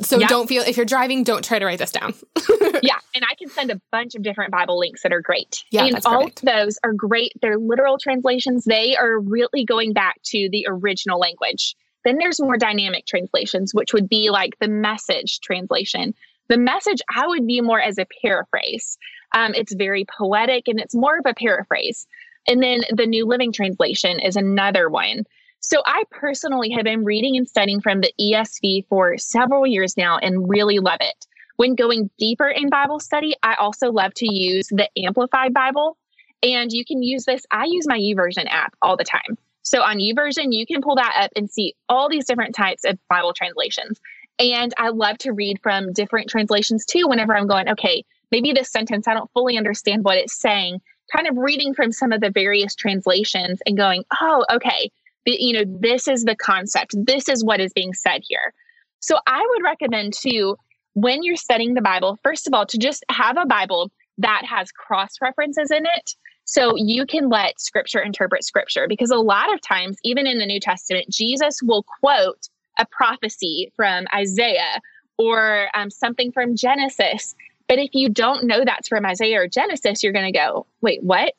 so 0.00 0.18
yep. 0.18 0.28
don't 0.28 0.48
feel 0.48 0.62
if 0.62 0.76
you're 0.76 0.86
driving, 0.86 1.24
don't 1.24 1.44
try 1.44 1.58
to 1.58 1.66
write 1.66 1.78
this 1.78 1.92
down. 1.92 2.14
yeah, 2.82 2.98
and 3.14 3.24
I 3.28 3.34
can 3.38 3.48
send 3.48 3.70
a 3.70 3.80
bunch 3.92 4.14
of 4.14 4.22
different 4.22 4.50
Bible 4.50 4.78
links 4.78 5.02
that 5.02 5.12
are 5.12 5.22
great. 5.22 5.62
Yeah, 5.70 5.84
and 5.84 6.00
all 6.06 6.26
of 6.26 6.34
those 6.42 6.78
are 6.82 6.94
great. 6.94 7.32
They're 7.42 7.58
literal 7.58 7.98
translations. 7.98 8.64
They 8.64 8.96
are 8.96 9.20
really 9.20 9.64
going 9.66 9.92
back 9.92 10.20
to 10.26 10.48
the 10.50 10.66
original 10.68 11.18
language. 11.18 11.76
Then 12.04 12.18
there's 12.18 12.40
more 12.40 12.56
dynamic 12.56 13.06
translations, 13.06 13.74
which 13.74 13.92
would 13.92 14.08
be 14.08 14.30
like 14.30 14.58
the 14.60 14.68
message 14.68 15.40
translation 15.40 16.14
the 16.48 16.58
message 16.58 17.00
I 17.14 17.26
would 17.26 17.46
view 17.46 17.62
more 17.62 17.80
as 17.80 17.98
a 17.98 18.06
paraphrase. 18.22 18.98
Um, 19.32 19.54
it's 19.54 19.74
very 19.74 20.04
poetic 20.18 20.68
and 20.68 20.78
it's 20.78 20.94
more 20.94 21.18
of 21.18 21.24
a 21.26 21.34
paraphrase. 21.34 22.06
And 22.46 22.62
then 22.62 22.82
the 22.90 23.06
New 23.06 23.26
Living 23.26 23.52
Translation 23.52 24.20
is 24.20 24.36
another 24.36 24.90
one. 24.90 25.24
So 25.60 25.82
I 25.86 26.04
personally 26.10 26.70
have 26.70 26.84
been 26.84 27.04
reading 27.04 27.36
and 27.36 27.48
studying 27.48 27.80
from 27.80 28.02
the 28.02 28.12
ESV 28.20 28.86
for 28.88 29.16
several 29.16 29.66
years 29.66 29.96
now 29.96 30.18
and 30.18 30.48
really 30.48 30.78
love 30.78 30.98
it. 31.00 31.26
When 31.56 31.74
going 31.74 32.10
deeper 32.18 32.48
in 32.48 32.68
Bible 32.68 33.00
study, 33.00 33.34
I 33.42 33.54
also 33.54 33.90
love 33.90 34.12
to 34.14 34.30
use 34.30 34.68
the 34.68 34.88
Amplified 34.98 35.54
Bible. 35.54 35.96
And 36.42 36.70
you 36.70 36.84
can 36.84 37.02
use 37.02 37.24
this, 37.24 37.46
I 37.50 37.64
use 37.64 37.86
my 37.86 37.98
YouVersion 37.98 38.46
app 38.50 38.74
all 38.82 38.98
the 38.98 39.04
time. 39.04 39.38
So 39.64 39.82
on 39.82 39.98
YouVersion, 39.98 40.52
you 40.52 40.66
can 40.66 40.82
pull 40.82 40.94
that 40.96 41.16
up 41.18 41.30
and 41.34 41.50
see 41.50 41.74
all 41.88 42.08
these 42.08 42.26
different 42.26 42.54
types 42.54 42.84
of 42.84 42.98
Bible 43.08 43.32
translations. 43.32 43.98
And 44.38 44.72
I 44.78 44.90
love 44.90 45.18
to 45.18 45.32
read 45.32 45.58
from 45.62 45.92
different 45.92 46.28
translations 46.28 46.84
too 46.84 47.08
whenever 47.08 47.36
I'm 47.36 47.46
going, 47.46 47.68
okay, 47.70 48.04
maybe 48.30 48.52
this 48.52 48.70
sentence, 48.70 49.08
I 49.08 49.14
don't 49.14 49.30
fully 49.32 49.56
understand 49.56 50.04
what 50.04 50.18
it's 50.18 50.38
saying. 50.38 50.80
Kind 51.14 51.26
of 51.26 51.36
reading 51.36 51.74
from 51.74 51.92
some 51.92 52.12
of 52.12 52.20
the 52.20 52.30
various 52.30 52.74
translations 52.74 53.60
and 53.66 53.76
going, 53.76 54.04
oh, 54.20 54.44
okay, 54.52 54.90
you 55.26 55.54
know, 55.54 55.78
this 55.80 56.08
is 56.08 56.24
the 56.24 56.36
concept. 56.36 56.94
This 56.96 57.28
is 57.28 57.44
what 57.44 57.60
is 57.60 57.72
being 57.72 57.94
said 57.94 58.22
here. 58.22 58.52
So 59.00 59.18
I 59.26 59.46
would 59.50 59.62
recommend 59.62 60.12
too, 60.14 60.56
when 60.94 61.22
you're 61.22 61.36
studying 61.36 61.74
the 61.74 61.82
Bible, 61.82 62.18
first 62.22 62.46
of 62.46 62.54
all, 62.54 62.66
to 62.66 62.78
just 62.78 63.04
have 63.10 63.36
a 63.36 63.46
Bible 63.46 63.90
that 64.18 64.44
has 64.44 64.70
cross 64.72 65.16
references 65.20 65.70
in 65.70 65.84
it. 65.86 66.14
So 66.44 66.76
you 66.76 67.06
can 67.06 67.28
let 67.28 67.60
scripture 67.60 68.00
interpret 68.00 68.44
scripture 68.44 68.86
because 68.88 69.10
a 69.10 69.16
lot 69.16 69.52
of 69.52 69.60
times, 69.60 69.96
even 70.04 70.26
in 70.26 70.38
the 70.38 70.46
New 70.46 70.60
Testament, 70.60 71.08
Jesus 71.08 71.60
will 71.62 71.84
quote 72.00 72.48
a 72.78 72.86
prophecy 72.86 73.72
from 73.76 74.06
Isaiah 74.14 74.80
or 75.18 75.68
um, 75.74 75.90
something 75.90 76.32
from 76.32 76.56
Genesis. 76.56 77.34
But 77.68 77.78
if 77.78 77.90
you 77.94 78.08
don't 78.10 78.44
know 78.44 78.62
that's 78.64 78.88
from 78.88 79.06
Isaiah 79.06 79.40
or 79.40 79.48
Genesis, 79.48 80.02
you're 80.02 80.12
going 80.12 80.30
to 80.30 80.38
go, 80.38 80.66
wait, 80.80 81.02
what? 81.02 81.32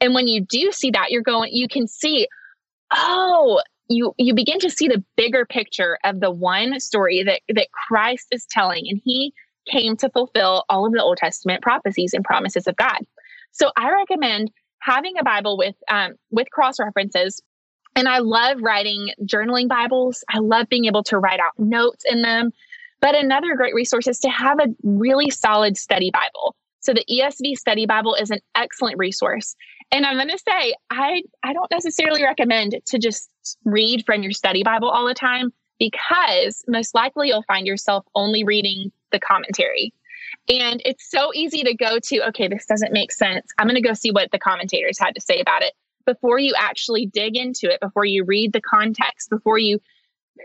And 0.00 0.14
when 0.14 0.26
you 0.26 0.40
do 0.40 0.72
see 0.72 0.90
that, 0.90 1.10
you're 1.10 1.22
going, 1.22 1.52
you 1.52 1.68
can 1.68 1.86
see, 1.86 2.28
oh, 2.94 3.60
you 3.88 4.14
you 4.18 4.34
begin 4.34 4.58
to 4.60 4.70
see 4.70 4.88
the 4.88 5.04
bigger 5.16 5.44
picture 5.44 5.98
of 6.04 6.20
the 6.20 6.30
one 6.30 6.80
story 6.80 7.22
that 7.22 7.40
that 7.48 7.68
Christ 7.70 8.28
is 8.32 8.46
telling, 8.50 8.84
and 8.88 9.00
He 9.04 9.32
came 9.66 9.96
to 9.98 10.10
fulfill 10.10 10.64
all 10.68 10.86
of 10.86 10.92
the 10.92 11.02
Old 11.02 11.18
Testament 11.18 11.62
prophecies 11.62 12.12
and 12.12 12.24
promises 12.24 12.66
of 12.66 12.76
God. 12.76 12.98
So 13.56 13.70
I 13.76 13.90
recommend 13.90 14.50
having 14.80 15.14
a 15.18 15.24
Bible 15.24 15.56
with 15.56 15.74
um, 15.88 16.12
with 16.30 16.50
cross 16.50 16.78
references 16.78 17.40
and 17.96 18.06
I 18.08 18.18
love 18.18 18.58
writing 18.60 19.08
journaling 19.22 19.68
Bibles. 19.68 20.22
I 20.28 20.38
love 20.38 20.68
being 20.68 20.84
able 20.84 21.02
to 21.04 21.18
write 21.18 21.40
out 21.40 21.58
notes 21.58 22.04
in 22.06 22.20
them. 22.20 22.50
But 23.00 23.14
another 23.14 23.56
great 23.56 23.74
resource 23.74 24.06
is 24.06 24.18
to 24.20 24.28
have 24.28 24.58
a 24.60 24.68
really 24.82 25.30
solid 25.30 25.78
study 25.78 26.10
Bible. 26.12 26.54
So 26.80 26.92
the 26.92 27.04
ESV 27.10 27.56
Study 27.56 27.86
Bible 27.86 28.14
is 28.14 28.30
an 28.30 28.40
excellent 28.54 28.98
resource. 28.98 29.56
And 29.90 30.04
I'm 30.04 30.16
going 30.16 30.28
to 30.28 30.38
say, 30.38 30.74
I, 30.90 31.22
I 31.42 31.52
don't 31.52 31.70
necessarily 31.70 32.22
recommend 32.22 32.76
to 32.86 32.98
just 32.98 33.30
read 33.64 34.04
from 34.04 34.22
your 34.22 34.32
study 34.32 34.62
Bible 34.62 34.90
all 34.90 35.06
the 35.06 35.14
time 35.14 35.50
because 35.78 36.62
most 36.68 36.94
likely 36.94 37.28
you'll 37.28 37.44
find 37.44 37.66
yourself 37.66 38.04
only 38.14 38.44
reading 38.44 38.92
the 39.10 39.20
commentary. 39.20 39.92
And 40.48 40.80
it's 40.84 41.10
so 41.10 41.32
easy 41.34 41.64
to 41.64 41.74
go 41.74 41.98
to, 41.98 42.28
okay, 42.28 42.46
this 42.46 42.66
doesn't 42.66 42.92
make 42.92 43.10
sense. 43.10 43.46
I'm 43.58 43.66
going 43.66 43.74
to 43.74 43.86
go 43.86 43.94
see 43.94 44.12
what 44.12 44.30
the 44.30 44.38
commentators 44.38 44.98
had 44.98 45.14
to 45.16 45.20
say 45.20 45.40
about 45.40 45.62
it 45.62 45.72
before 46.04 46.38
you 46.38 46.54
actually 46.56 47.06
dig 47.06 47.36
into 47.36 47.68
it, 47.68 47.80
before 47.80 48.04
you 48.04 48.24
read 48.24 48.52
the 48.52 48.60
context, 48.60 49.28
before 49.28 49.58
you 49.58 49.80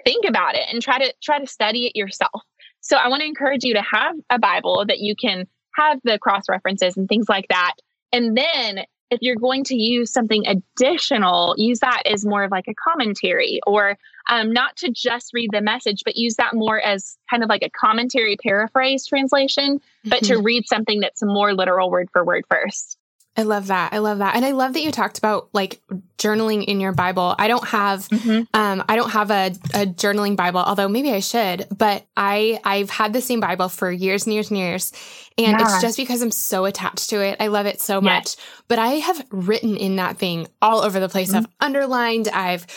think 0.04 0.26
about 0.28 0.56
it 0.56 0.64
and 0.72 0.82
try 0.82 0.98
to 0.98 1.14
try 1.22 1.40
to 1.40 1.46
study 1.46 1.86
it 1.86 1.96
yourself. 1.96 2.42
So 2.80 2.98
I 2.98 3.10
want 3.10 3.22
to 3.22 3.28
encourage 3.28 3.64
you 3.64 3.76
to 3.76 3.84
have 3.84 4.16
a 4.32 4.40
Bible 4.40 4.86
that 4.88 5.00
you 5.00 5.16
can 5.16 5.48
have 5.76 6.00
the 6.04 6.18
cross 6.18 6.50
references 6.50 6.98
and 6.98 7.08
things 7.08 7.30
like 7.30 7.48
that. 7.50 7.76
And 8.12 8.36
then 8.36 8.86
if 9.12 9.22
you're 9.22 9.36
going 9.36 9.64
to 9.66 9.76
use 9.76 10.12
something 10.12 10.46
additional, 10.48 11.54
use 11.58 11.80
that 11.80 12.02
as 12.06 12.26
more 12.26 12.44
of 12.44 12.52
like 12.52 12.68
a 12.70 12.74
commentary 12.74 13.60
or 13.68 13.98
um, 14.30 14.54
not 14.54 14.78
to 14.78 14.90
just 14.90 15.34
read 15.34 15.50
the 15.52 15.62
message, 15.62 16.04
but 16.06 16.16
use 16.16 16.36
that 16.36 16.56
more 16.56 16.80
as 16.80 17.18
kind 17.30 17.44
of 17.44 17.50
like 17.50 17.62
a 17.62 17.70
commentary 17.70 18.38
paraphrase 18.38 19.06
translation, 19.06 19.82
but 20.06 20.22
mm-hmm. 20.22 20.36
to 20.36 20.42
read 20.42 20.66
something 20.66 21.02
that's 21.02 21.22
more 21.22 21.54
literal 21.54 21.92
word 21.92 22.10
for 22.14 22.24
word 22.24 22.46
first. 22.50 22.98
I 23.38 23.44
love 23.44 23.68
that. 23.68 23.94
I 23.94 24.00
love 24.00 24.18
that. 24.18 24.36
And 24.36 24.44
I 24.44 24.52
love 24.52 24.74
that 24.74 24.82
you 24.82 24.92
talked 24.92 25.18
about 25.18 25.48
like 25.54 25.82
journaling 26.18 26.66
in 26.66 26.82
your 26.82 26.92
Bible. 26.92 27.34
I 27.40 27.48
don't 27.48 27.66
have 27.66 28.08
mm-hmm. 28.10 28.44
um 28.54 28.84
I 28.90 28.96
don't 28.98 29.12
have 29.12 29.32
a, 29.32 29.48
a 29.74 29.86
journaling 29.86 30.36
Bible, 30.36 30.60
although 30.60 30.90
maybe 30.90 31.12
I 31.12 31.22
should, 31.22 31.66
but 31.76 32.06
I 32.18 32.60
I've 32.66 32.90
had 32.90 33.14
the 33.14 33.22
same 33.22 33.40
Bible 33.40 33.70
for 33.70 33.90
years 33.90 34.26
and 34.26 34.34
years 34.34 34.50
and 34.50 34.60
years. 34.60 34.92
And 35.38 35.58
yeah. 35.58 35.64
it's 35.64 35.82
just 35.82 35.98
because 35.98 36.22
I'm 36.22 36.32
so 36.32 36.66
attached 36.66 37.10
to 37.12 37.22
it. 37.22 37.38
I 37.40 37.48
love 37.48 37.66
it 37.66 37.80
so 37.80 38.02
yes. 38.02 38.04
much. 38.04 38.36
But 38.68 38.80
I 38.80 38.90
have 38.96 39.26
written 39.32 39.78
in 39.78 39.96
that 39.96 40.18
thing 40.18 40.48
all 40.62 40.82
over 40.82 41.00
the 41.00 41.10
place. 41.10 41.30
Mm-hmm. 41.30 41.38
I've 41.38 41.48
underlined, 41.62 42.28
I've 42.28 42.68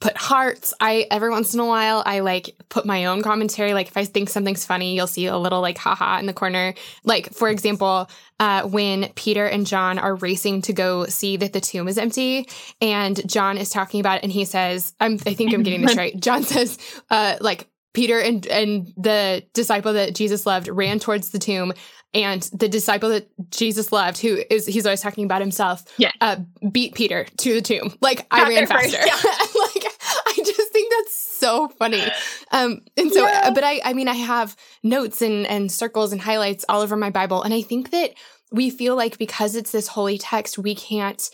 put 0.00 0.16
hearts. 0.16 0.72
I 0.80 1.06
every 1.10 1.30
once 1.30 1.52
in 1.54 1.60
a 1.60 1.66
while 1.66 2.02
I 2.04 2.20
like 2.20 2.56
put 2.70 2.86
my 2.86 3.04
own 3.04 3.22
commentary. 3.22 3.74
Like 3.74 3.88
if 3.88 3.96
I 3.96 4.06
think 4.06 4.30
something's 4.30 4.64
funny, 4.64 4.96
you'll 4.96 5.06
see 5.06 5.26
a 5.26 5.36
little 5.36 5.60
like 5.60 5.78
haha 5.78 6.18
in 6.18 6.26
the 6.26 6.32
corner. 6.32 6.74
Like 7.04 7.32
for 7.32 7.48
example, 7.48 8.08
uh, 8.40 8.62
when 8.62 9.12
Peter 9.14 9.46
and 9.46 9.66
John 9.66 9.98
are 9.98 10.14
racing 10.14 10.62
to 10.62 10.72
go 10.72 11.04
see 11.06 11.36
that 11.36 11.52
the 11.52 11.60
tomb 11.60 11.86
is 11.86 11.98
empty, 11.98 12.48
and 12.80 13.28
John 13.28 13.58
is 13.58 13.68
talking 13.68 14.00
about 14.00 14.18
it, 14.18 14.22
and 14.22 14.32
he 14.32 14.46
says, 14.46 14.94
"I'm 14.98 15.14
I 15.26 15.34
think 15.34 15.52
I'm 15.52 15.62
getting 15.62 15.82
this 15.82 15.96
right." 15.98 16.18
John 16.18 16.42
says, 16.42 16.78
uh, 17.10 17.36
like 17.40 17.68
Peter 17.92 18.20
and 18.20 18.46
and 18.46 18.92
the 18.96 19.44
disciple 19.52 19.92
that 19.94 20.14
Jesus 20.14 20.46
loved 20.46 20.68
ran 20.68 20.98
towards 20.98 21.30
the 21.30 21.38
tomb 21.38 21.72
and 22.12 22.42
the 22.52 22.68
disciple 22.68 23.10
that 23.10 23.28
Jesus 23.50 23.92
loved, 23.92 24.18
who 24.18 24.42
is 24.50 24.66
he's 24.66 24.84
always 24.84 25.00
talking 25.00 25.24
about 25.24 25.40
himself, 25.40 25.84
yeah, 25.96 26.10
uh, 26.20 26.36
beat 26.70 26.94
Peter 26.94 27.24
to 27.38 27.54
the 27.54 27.62
tomb. 27.62 27.94
Like 28.00 28.26
I 28.30 28.48
ran 28.48 28.66
faster. 28.66 28.98
Yeah. 28.98 29.14
like 29.14 29.84
I 30.26 30.34
just 30.36 30.72
think 30.72 30.92
that's 30.92 31.16
so 31.38 31.68
funny. 31.68 32.02
Um, 32.50 32.80
and 32.96 33.12
so, 33.12 33.26
yeah. 33.26 33.50
but 33.50 33.62
I, 33.64 33.80
I 33.84 33.92
mean, 33.92 34.08
I 34.08 34.14
have 34.14 34.56
notes 34.82 35.22
and 35.22 35.46
and 35.46 35.70
circles 35.70 36.12
and 36.12 36.20
highlights 36.20 36.64
all 36.68 36.80
over 36.80 36.96
my 36.96 37.10
Bible, 37.10 37.42
and 37.42 37.54
I 37.54 37.62
think 37.62 37.90
that 37.90 38.14
we 38.50 38.70
feel 38.70 38.96
like 38.96 39.18
because 39.18 39.54
it's 39.54 39.70
this 39.70 39.88
holy 39.88 40.18
text, 40.18 40.58
we 40.58 40.74
can't, 40.74 41.30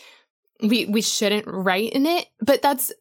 we 0.61 0.85
we 0.85 1.01
shouldn't 1.01 1.47
write 1.47 1.93
in 1.93 2.05
it. 2.05 2.27
But 2.39 2.61
that's 2.61 2.91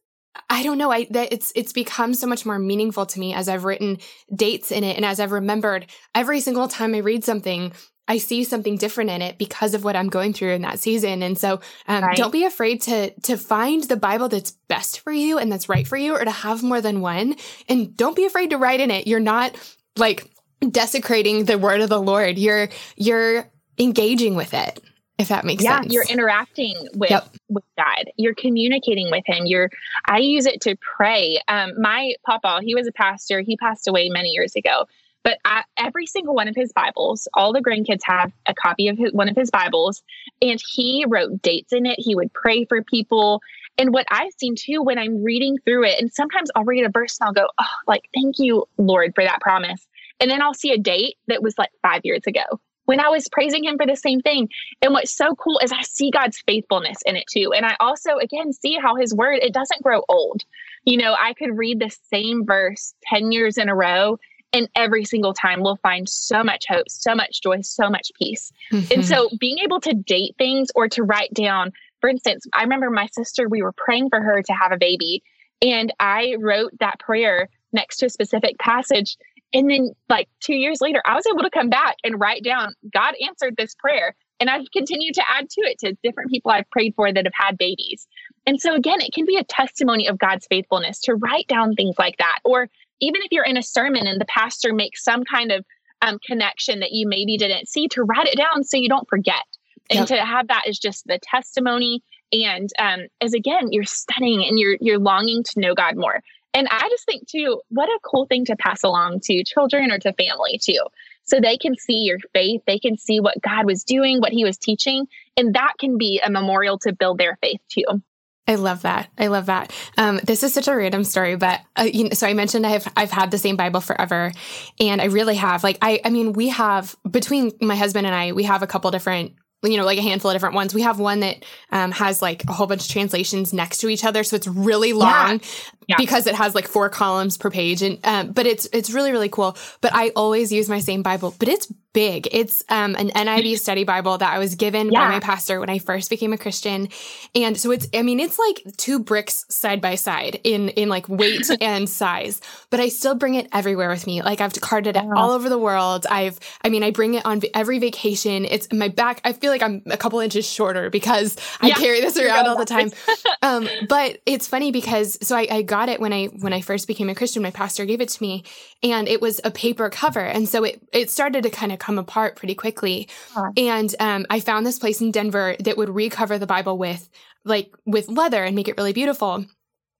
I 0.51 0.63
don't 0.63 0.79
know. 0.79 0.91
I 0.91 1.07
that 1.11 1.33
it's 1.33 1.53
it's 1.55 1.73
become 1.73 2.15
so 2.15 2.27
much 2.27 2.47
more 2.47 2.59
meaningful 2.59 3.07
to 3.07 3.21
me 3.21 3.35
as 3.35 3.49
I've 3.49 3.65
written 3.65 3.99
dates 4.35 4.71
in 4.71 4.85
it 4.85 4.97
and 4.97 5.05
as 5.05 5.21
I've 5.21 5.33
remembered 5.33 5.87
every 6.15 6.41
single 6.41 6.69
time 6.69 6.95
I 6.95 6.99
read 6.99 7.25
something, 7.25 7.73
I 8.09 8.19
see 8.19 8.45
something 8.45 8.77
different 8.77 9.11
in 9.11 9.23
it 9.23 9.39
because 9.39 9.75
of 9.75 9.85
what 9.85 9.97
I'm 9.97 10.09
going 10.09 10.33
through 10.33 10.53
in 10.53 10.63
that 10.63 10.79
season. 10.79 11.23
And 11.23 11.37
so, 11.37 11.61
um, 11.89 12.05
right. 12.05 12.17
don't 12.17 12.33
be 12.33 12.45
afraid 12.45 12.83
to 12.83 13.11
to 13.11 13.37
find 13.37 13.83
the 13.85 13.97
Bible 13.97 14.29
that's 14.29 14.53
best 14.69 15.01
for 15.01 15.13
you 15.13 15.39
and 15.39 15.51
that's 15.51 15.69
right 15.69 15.87
for 15.87 15.97
you, 15.97 16.15
or 16.15 16.25
to 16.25 16.31
have 16.31 16.63
more 16.63 16.81
than 16.81 17.01
one. 17.01 17.37
And 17.69 17.97
don't 17.97 18.17
be 18.17 18.27
afraid 18.27 18.51
to 18.51 18.59
write 18.59 18.81
in 18.81 18.91
it. 18.91 19.07
You're 19.07 19.21
not 19.21 19.57
like 19.97 20.31
desecrating 20.71 21.45
the 21.45 21.59
word 21.59 21.81
of 21.81 21.89
the 21.89 22.01
Lord. 22.01 22.39
You're 22.39 22.69
you're 22.97 23.51
engaging 23.79 24.35
with 24.35 24.55
it 24.55 24.81
if 25.19 25.29
that 25.29 25.45
makes 25.45 25.63
sense. 25.63 25.71
yeah, 25.71 25.81
sense. 25.83 25.93
you're 25.93 26.05
interacting 26.05 26.77
with 26.95 27.11
yep. 27.11 27.29
with 27.49 27.65
God. 27.77 28.11
You're 28.17 28.35
communicating 28.35 29.11
with 29.11 29.25
Him. 29.27 29.47
You're. 29.47 29.71
I 30.07 30.19
use 30.19 30.47
it 30.47 30.61
to 30.63 30.77
pray. 30.77 31.41
Um, 31.49 31.81
my 31.81 32.15
papa, 32.25 32.61
he 32.63 32.75
was 32.75 32.87
a 32.87 32.93
pastor. 32.93 33.41
He 33.41 33.57
passed 33.57 33.89
away 33.89 34.09
many 34.11 34.31
years 34.31 34.55
ago. 34.57 34.87
But 35.25 35.39
I, 35.45 35.65
every 35.77 36.07
single 36.07 36.37
one 36.37 36.47
of 36.47 36.55
his 36.55 36.73
Bibles, 36.73 37.27
all 37.35 37.53
the 37.53 37.61
grandkids 37.61 38.03
have 38.05 38.31
a 38.47 38.55
copy 38.55 38.87
of 38.87 38.97
his, 38.97 39.13
one 39.13 39.29
of 39.29 39.35
his 39.35 39.51
Bibles, 39.51 40.05
and 40.41 40.63
he 40.65 41.05
wrote 41.09 41.43
dates 41.43 41.73
in 41.73 41.85
it. 41.85 41.99
He 41.99 42.15
would 42.15 42.33
pray 42.33 42.65
for 42.65 42.81
people. 42.85 43.41
And 43.77 43.93
what 43.93 44.07
I've 44.13 44.33
seen 44.39 44.55
too, 44.55 44.83
when 44.83 44.99
I'm 44.99 45.25
reading 45.25 45.59
through 45.65 45.85
it, 45.87 46.01
and 46.01 46.13
sometimes 46.13 46.51
I'll 46.55 46.65
read 46.65 46.85
a 46.85 46.91
verse 46.91 47.19
and 47.19 47.27
I'll 47.27 47.33
go, 47.33 47.49
"Oh, 47.59 47.65
like 47.89 48.03
thank 48.15 48.39
you, 48.39 48.67
Lord, 48.79 49.15
for 49.17 49.25
that 49.25 49.41
promise." 49.41 49.89
And 50.21 50.31
then 50.31 50.43
I'll 50.43 50.55
see 50.55 50.71
a 50.73 50.79
date 50.79 51.17
that 51.27 51.43
was 51.43 51.59
like 51.59 51.71
five 51.83 52.03
years 52.05 52.23
ago 52.27 52.45
when 52.87 52.99
I 52.99 53.09
was 53.09 53.29
praising 53.29 53.65
him 53.65 53.77
for 53.77 53.87
the 53.87 53.97
same 53.97 54.21
thing. 54.21 54.49
And 54.83 54.93
what's 54.93 55.15
so 55.15 55.35
cool 55.35 55.61
is 55.63 55.71
I 55.71 55.83
see 55.83 56.11
God's 56.11 56.43
faithfulness 56.47 56.99
in 57.05 57.15
it 57.15 57.27
too. 57.31 57.53
And 57.55 57.67
I 57.67 57.77
also, 57.79 58.17
again, 58.17 58.53
see 58.53 58.79
how 58.81 58.97
his 58.97 59.15
word, 59.15 59.41
it 59.43 59.53
doesn't 59.53 59.83
grow 59.83 60.03
old. 60.09 60.43
You 60.85 60.97
know, 60.97 61.15
I 61.19 61.35
could 61.35 61.57
read 61.57 61.79
the 61.79 61.95
same 62.11 62.47
verse 62.47 62.95
10 63.13 63.31
years 63.33 63.59
in 63.59 63.69
a 63.69 63.75
row 63.75 64.19
And 64.53 64.69
every 64.75 65.05
single 65.05 65.35
time 65.35 65.61
we'll 65.61 65.77
find 65.77 66.09
so 66.09 66.43
much 66.43 66.65
hope, 66.69 66.89
so 66.89 67.15
much 67.15 67.43
joy, 67.43 67.61
so 67.61 67.91
much 67.91 68.11
peace. 68.19 68.53
Mm-hmm. 68.73 68.93
And 68.93 69.07
so 69.07 69.29
being 69.39 69.59
able 69.59 69.81
to 69.81 69.93
date 69.93 70.35
things 70.39 70.71
or 70.75 70.89
to 70.89 71.03
write 71.03 71.35
down, 71.35 71.73
for 72.01 72.09
instance, 72.09 72.47
I 72.53 72.63
remember 72.63 72.91
my 72.91 73.07
sister, 73.07 73.49
we 73.49 73.63
were 73.63 73.73
praying 73.73 74.11
for 74.11 74.21
her 74.21 74.43
to 74.43 74.53
have 74.53 74.73
a 74.73 74.79
baby. 74.79 75.23
And 75.63 75.93
I 76.01 76.37
wrote 76.39 76.73
that 76.81 76.99
prayer 77.01 77.49
next 77.73 77.99
to 77.99 78.07
a 78.07 78.11
specific 78.11 78.59
passage. 78.59 79.17
And 79.57 79.71
then, 79.71 79.93
like 80.11 80.29
two 80.41 80.55
years 80.55 80.83
later, 80.83 81.01
I 81.07 81.15
was 81.15 81.27
able 81.27 81.43
to 81.43 81.49
come 81.51 81.71
back 81.71 81.97
and 82.05 82.21
write 82.21 82.45
down, 82.45 82.75
God 82.93 83.15
answered 83.27 83.55
this 83.57 83.75
prayer. 83.75 84.15
And 84.39 84.51
I've 84.51 84.71
continued 84.71 85.15
to 85.15 85.23
add 85.27 85.49
to 85.49 85.63
it 85.63 85.79
to 85.79 85.97
different 86.03 86.31
people 86.31 86.51
I've 86.51 86.69
prayed 86.69 86.93
for 86.95 87.11
that 87.11 87.25
have 87.25 87.33
had 87.35 87.57
babies. 87.57 88.07
And 88.47 88.61
so, 88.61 88.75
again, 88.75 89.01
it 89.01 89.15
can 89.15 89.25
be 89.25 89.39
a 89.39 89.45
testimony 89.45 90.07
of 90.09 90.19
God's 90.19 90.47
faithfulness 90.47 91.01
to 91.03 91.15
write 91.15 91.49
down 91.49 91.75
things 91.75 91.95
like 91.99 92.19
that. 92.19 92.41
Or 92.45 92.69
even 93.01 93.23
if 93.23 93.29
you're 93.33 93.47
in 93.47 93.57
a 93.57 93.63
sermon 93.63 94.07
and 94.07 94.21
the 94.21 94.27
pastor 94.27 94.75
makes 94.75 95.03
some 95.03 95.25
kind 95.25 95.51
of 95.51 95.65
um, 96.03 96.19
connection 96.27 96.81
that 96.81 96.93
you 96.93 97.09
maybe 97.09 97.39
didn't 97.39 97.67
see, 97.67 97.89
to 97.89 98.03
write 98.03 98.27
it 98.27 98.37
down 98.37 98.63
so 98.63 98.77
you 98.77 98.91
don't 98.91 99.09
forget. 99.09 99.43
And 99.89 100.01
yep. 100.01 100.09
to 100.09 100.17
have 100.23 100.49
that 100.49 100.65
is 100.67 100.79
just 100.79 101.07
the 101.07 101.19
testimony 101.23 102.03
and 102.33 102.71
um, 102.79 103.07
as 103.21 103.35
again 103.35 103.69
you're 103.71 103.85
studying 103.85 104.45
and 104.47 104.59
you're 104.59 104.77
you're 104.81 104.99
longing 104.99 105.43
to 105.45 105.61
know 105.61 105.75
god 105.75 105.97
more 105.97 106.23
and 106.57 106.67
i 106.71 106.89
just 106.89 107.05
think 107.05 107.29
too 107.29 107.61
what 107.69 107.89
a 107.89 107.99
cool 108.03 108.27
thing 108.27 108.45
to 108.45 108.57
pass 108.57 108.83
along 108.83 109.21
to 109.21 109.45
children 109.45 109.93
or 109.93 109.99
to 109.99 110.13
family 110.15 110.59
too 110.61 110.81
so 111.25 111.41
they 111.41 111.57
can 111.57 111.77
see 111.77 111.99
your 111.99 112.19
faith 112.33 112.63
they 112.67 112.79
can 112.79 112.97
see 112.97 113.21
what 113.21 113.41
god 113.43 113.67
was 113.67 113.85
doing 113.85 114.21
what 114.21 114.33
he 114.33 114.45
was 114.45 114.57
teaching 114.57 115.07
and 115.37 115.55
that 115.55 115.75
can 115.79 115.99
be 115.99 116.21
a 116.25 116.31
memorial 116.31 116.79
to 116.79 116.93
build 116.93 117.19
their 117.19 117.39
faith 117.41 117.61
too 117.69 118.03
I 118.49 118.55
love 118.55 118.83
that. 118.83 119.09
I 119.19 119.27
love 119.27 119.47
that. 119.47 119.73
Um, 119.99 120.21
this 120.23 120.45
is 120.45 120.55
such 120.55 120.69
a 120.69 120.77
random 120.77 121.03
story, 121.03 121.35
but 121.35 121.61
uh, 121.77 121.83
you 121.83 122.05
know, 122.05 122.11
so 122.11 122.29
I 122.29 122.35
mentioned 122.35 122.65
I've 122.65 122.87
I've 122.97 123.11
had 123.11 123.33
the 123.33 123.39
same 123.39 123.57
Bible 123.57 123.81
forever, 123.81 124.31
and 124.79 125.01
I 125.01 125.07
really 125.07 125.35
have. 125.35 125.65
Like 125.65 125.79
I, 125.83 126.01
I 126.05 126.11
mean, 126.11 126.33
we 126.33 126.51
have 126.51 126.95
between 127.11 127.51
my 127.61 127.75
husband 127.75 128.07
and 128.07 128.15
I, 128.15 128.31
we 128.31 128.45
have 128.45 128.63
a 128.63 128.69
couple 128.69 128.89
different 128.93 129.33
you 129.63 129.77
know, 129.77 129.85
like 129.85 129.99
a 129.99 130.03
handful 130.03 130.31
of 130.31 130.35
different 130.35 130.55
ones. 130.55 130.75
We 130.75 130.83
have 130.83 130.99
one 130.99 131.21
that 131.21 131.45
um, 131.71 131.91
has 131.93 132.23
like 132.23 132.45
a 132.45 132.53
whole 132.53 132.67
bunch 132.67 132.83
of 132.83 132.89
translations 132.89 133.53
next 133.53 133.79
to 133.79 133.89
each 133.89 134.05
other, 134.05 134.23
so 134.23 134.37
it's 134.37 134.47
really 134.47 134.93
long 134.93 135.33
yeah. 135.33 135.39
Yeah. 135.87 135.97
because 135.99 136.27
it 136.27 136.35
has 136.35 136.55
like 136.55 136.67
four 136.67 136.89
columns 136.89 137.37
per 137.37 137.51
page, 137.51 137.83
and 137.83 137.99
um, 138.05 138.33
but 138.33 138.47
it's 138.47 138.69
it's 138.73 138.91
really 138.91 139.13
really 139.13 139.29
cool. 139.29 139.57
But 139.81 139.93
I 139.95 140.11
always 140.17 140.51
use 140.51 140.69
my 140.69 140.81
same 140.81 141.03
Bible, 141.03 141.35
but 141.39 141.49
it's 141.49 141.73
big. 141.93 142.29
It's 142.31 142.63
um, 142.69 142.95
an 142.97 143.09
NIV 143.09 143.59
study 143.59 143.85
Bible 143.85 144.19
that 144.19 144.31
I 144.31 144.39
was 144.39 144.55
given 144.55 144.91
yeah. 144.91 145.07
by 145.07 145.13
my 145.13 145.21
pastor 145.21 145.61
when 145.61 145.71
I 145.71 145.79
first 145.79 146.11
became 146.11 146.35
a 146.35 146.39
Christian, 146.39 146.89
and 147.35 147.59
so 147.59 147.71
it's 147.71 147.87
I 147.95 148.03
mean 148.03 148.21
it's 148.21 148.39
like 148.39 148.77
two 148.77 148.99
bricks 148.99 149.47
side 149.49 149.81
by 149.81 149.95
side 149.95 150.41
in 150.45 150.71
in 150.71 150.89
like 150.89 151.09
weight 151.09 151.49
and 151.61 151.89
size, 151.89 152.41
but 152.71 152.81
I 152.81 152.89
still 152.89 153.15
bring 153.15 153.35
it 153.35 153.49
everywhere 153.53 153.89
with 153.89 154.07
me. 154.07 154.23
Like 154.23 154.41
I've 154.41 154.53
carted 154.61 154.97
it 154.97 155.05
all 155.17 155.31
over 155.31 155.49
the 155.49 155.59
world. 155.59 156.05
I've 156.11 156.39
I 156.63 156.69
mean 156.69 156.83
I 156.83 156.91
bring 156.91 157.15
it 157.15 157.25
on 157.25 157.41
every 157.55 157.79
vacation. 157.79 158.45
It's 158.45 158.71
my 158.73 158.89
back. 158.89 159.21
I 159.25 159.33
feel 159.33 159.53
like 159.53 159.63
I'm 159.63 159.83
a 159.87 159.97
couple 159.97 160.19
inches 160.19 160.47
shorter 160.47 160.91
because 160.91 161.37
I 161.61 161.71
carry 161.71 162.01
this 162.01 162.19
around 162.19 162.47
all 162.47 162.59
the 162.59 162.65
time. 162.65 162.91
um, 163.43 163.69
but 163.89 164.21
it's 164.27 164.49
funny 164.49 164.73
because 164.73 165.17
so 165.23 165.37
I, 165.37 165.47
I 165.51 165.63
got 165.63 165.76
it 165.89 166.01
when 166.01 166.13
I 166.13 166.27
when 166.27 166.53
I 166.53 166.61
first 166.61 166.89
became 166.89 167.09
a 167.09 167.15
Christian. 167.15 167.43
My 167.43 167.51
pastor 167.51 167.85
gave 167.85 168.01
it 168.01 168.09
to 168.11 168.23
me, 168.23 168.45
and 168.83 169.07
it 169.09 169.21
was 169.21 169.41
a 169.45 169.51
paper 169.51 169.91
cover, 169.91 170.21
and 170.21 170.49
so 170.49 170.65
it 170.65 170.81
it 170.93 171.11
started 171.11 171.43
to 171.43 171.51
kind 171.51 171.73
of 171.73 171.79
come 171.79 171.99
apart 171.99 172.37
pretty 172.37 172.55
quickly. 172.55 173.09
Huh. 173.33 173.51
And 173.57 173.95
um, 174.01 174.27
I 174.31 174.41
found 174.41 174.67
this 174.67 174.79
place 174.79 175.01
in 175.01 175.11
Denver 175.11 175.57
that 175.61 175.77
would 175.77 175.91
recover 175.91 176.39
the 176.39 176.47
Bible 176.47 176.79
with 176.79 177.09
like 177.45 177.75
with 177.85 178.09
leather 178.09 178.43
and 178.45 178.57
make 178.57 178.69
it 178.69 178.77
really 178.77 178.93
beautiful. 178.93 179.45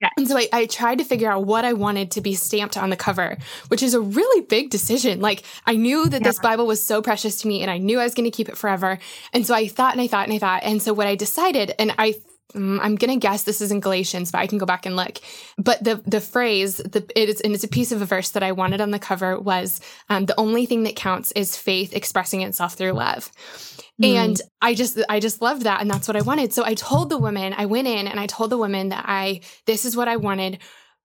Yeah. 0.01 0.11
And 0.19 0.29
so 0.29 0.37
I, 0.37 0.49
I, 0.53 0.67
tried 0.67 0.99
to 0.99 1.05
figure 1.05 1.31
out 1.31 1.47
what 1.47 1.65
I 1.65 1.73
wanted 1.73 2.11
to 2.13 2.21
be 2.21 2.35
stamped 2.35 2.77
on 2.77 2.91
the 2.91 2.97
cover, 2.97 3.39
which 3.69 3.83
is 3.83 3.95
a 3.95 4.01
really 4.01 4.43
big 4.43 4.69
decision. 4.69 5.23
Like 5.23 5.43
I 5.65 5.77
knew 5.77 6.07
that 6.07 6.21
yeah. 6.21 6.29
this 6.29 6.39
Bible 6.39 6.67
was 6.67 6.85
so 6.85 7.01
precious 7.01 7.41
to 7.41 7.49
me 7.49 7.63
and 7.63 7.71
I 7.71 7.79
knew 7.79 7.99
I 7.99 8.05
was 8.05 8.13
going 8.13 8.31
to 8.31 8.37
keep 8.37 8.51
it 8.51 8.59
forever. 8.59 8.99
And 9.33 9.47
so 9.47 9.55
I 9.55 9.69
thought 9.69 9.93
and 9.93 10.03
I 10.03 10.07
thought 10.07 10.27
and 10.27 10.35
I 10.35 10.39
thought. 10.39 10.65
And 10.65 10.83
so 10.83 10.93
what 10.93 11.07
I 11.07 11.15
decided, 11.15 11.75
and 11.79 11.95
I 11.97 12.17
Mm, 12.55 12.79
I'm 12.81 12.95
gonna 12.95 13.17
guess 13.17 13.43
this 13.43 13.61
is 13.61 13.73
in 13.73 13.81
Galatians, 13.81 14.31
but 14.31 14.39
I 14.39 14.47
can 14.47 14.59
go 14.59 14.67
back 14.67 14.87
and 14.87 14.95
look. 14.95 15.19
But 15.59 15.83
the 15.83 15.97
the 16.07 16.21
phrase, 16.21 16.77
the 16.77 17.05
it 17.17 17.29
is 17.29 17.41
and 17.41 17.55
it's 17.55 17.65
a 17.65 17.69
piece 17.69 17.91
of 17.91 18.03
a 18.03 18.07
verse 18.07 18.31
that 18.31 18.43
I 18.43 18.53
wanted 18.53 18.81
on 18.81 18.93
the 18.93 18.99
cover 18.99 19.39
was 19.39 19.81
um, 20.09 20.27
the 20.27 20.39
only 20.39 20.65
thing 20.65 20.85
that 20.85 20.95
counts 20.95 21.33
is 21.33 21.57
faith 21.57 21.93
expressing 21.93 22.43
itself 22.43 22.75
through 22.75 22.93
love. 22.93 23.33
Mm. 24.01 24.15
And 24.15 24.41
I 24.63 24.75
just 24.75 25.01
I 25.09 25.19
just 25.19 25.43
loved 25.43 25.63
that, 25.63 25.81
and 25.81 25.91
that's 25.91 26.07
what 26.07 26.17
I 26.17 26.23
wanted. 26.23 26.53
So 26.53 26.65
I 26.65 26.75
told 26.75 27.11
the 27.11 27.19
woman, 27.19 27.53
I 27.57 27.67
went 27.67 27.89
in 27.89 28.07
and 28.07 28.21
I 28.21 28.27
told 28.27 28.51
the 28.51 28.59
woman 28.59 28.91
that 28.91 29.05
I 29.09 29.41
this 29.67 29.85
is 29.85 29.97
what 29.97 30.09
I 30.09 30.17
wanted. 30.17 30.59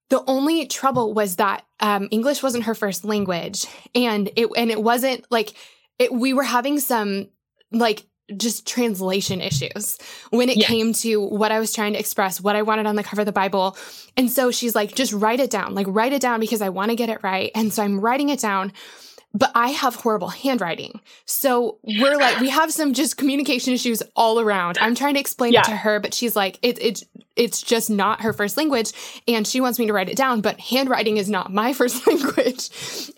The 0.10 0.24
only 0.28 0.68
trouble 0.68 1.14
was 1.14 1.38
that 1.38 1.64
um, 1.80 2.08
English 2.12 2.44
wasn't 2.44 2.66
her 2.66 2.76
first 2.76 3.04
language, 3.04 3.66
and 3.96 4.30
it 4.36 4.48
and 4.56 4.70
it 4.70 4.82
wasn't 4.82 5.26
like 5.32 5.54
it. 5.98 6.14
We 6.14 6.34
were 6.34 6.44
having 6.44 6.80
some 6.80 7.30
like 7.72 8.06
just 8.38 8.68
translation 8.68 9.42
issues 9.42 9.98
when 10.30 10.50
it 10.50 10.58
yes. 10.58 10.68
came 10.68 10.94
to 10.94 11.22
what 11.22 11.52
I 11.52 11.60
was 11.60 11.74
trying 11.74 11.94
to 11.94 12.00
express, 12.00 12.42
what 12.42 12.56
I 12.56 12.62
wanted 12.62 12.86
on 12.86 12.96
the 12.96 13.04
cover 13.04 13.22
of 13.22 13.26
the 13.26 13.32
Bible. 13.32 13.78
And 14.18 14.30
so 14.30 14.52
she's 14.52 14.76
like, 14.76 14.96
just 14.96 15.14
write 15.14 15.40
it 15.40 15.50
down, 15.50 15.76
like 15.76 15.88
write 15.90 16.14
it 16.14 16.22
down 16.22 16.40
because 16.40 16.62
I 16.62 16.70
want 16.70 16.90
to 16.92 16.96
get 16.96 17.10
it 17.10 17.24
right. 17.24 17.52
And 17.56 17.74
so 17.74 17.84
I'm 17.84 18.00
writing 18.00 18.30
it 18.30 18.40
down. 18.40 18.74
But 19.34 19.52
I 19.56 19.70
have 19.70 19.96
horrible 19.96 20.28
handwriting. 20.28 21.00
So 21.24 21.78
we're 21.84 22.18
like, 22.18 22.42
we 22.42 22.50
have 22.50 22.74
some 22.74 22.94
just 22.94 23.16
communication 23.16 23.74
issues 23.74 24.04
all 24.14 24.42
around. 24.42 24.78
I'm 24.82 24.94
trying 24.94 25.14
to 25.14 25.22
explain 25.22 25.54
yeah. 25.54 25.62
it 25.62 25.66
to 25.68 25.76
her, 25.78 26.02
but 26.02 26.14
she's 26.14 26.36
like, 26.36 26.60
it, 26.62 26.78
it, 26.82 27.04
it's 27.38 27.62
just 27.62 27.90
not 27.90 28.24
her 28.24 28.34
first 28.34 28.58
language. 28.58 28.92
And 29.30 29.48
she 29.48 29.62
wants 29.62 29.80
me 29.80 29.88
to 29.88 29.94
write 29.94 30.10
it 30.10 30.18
down, 30.18 30.42
but 30.42 30.60
handwriting 30.60 31.16
is 31.16 31.30
not 31.30 31.50
my 31.50 31.72
first 31.82 32.06
language. 32.06 32.70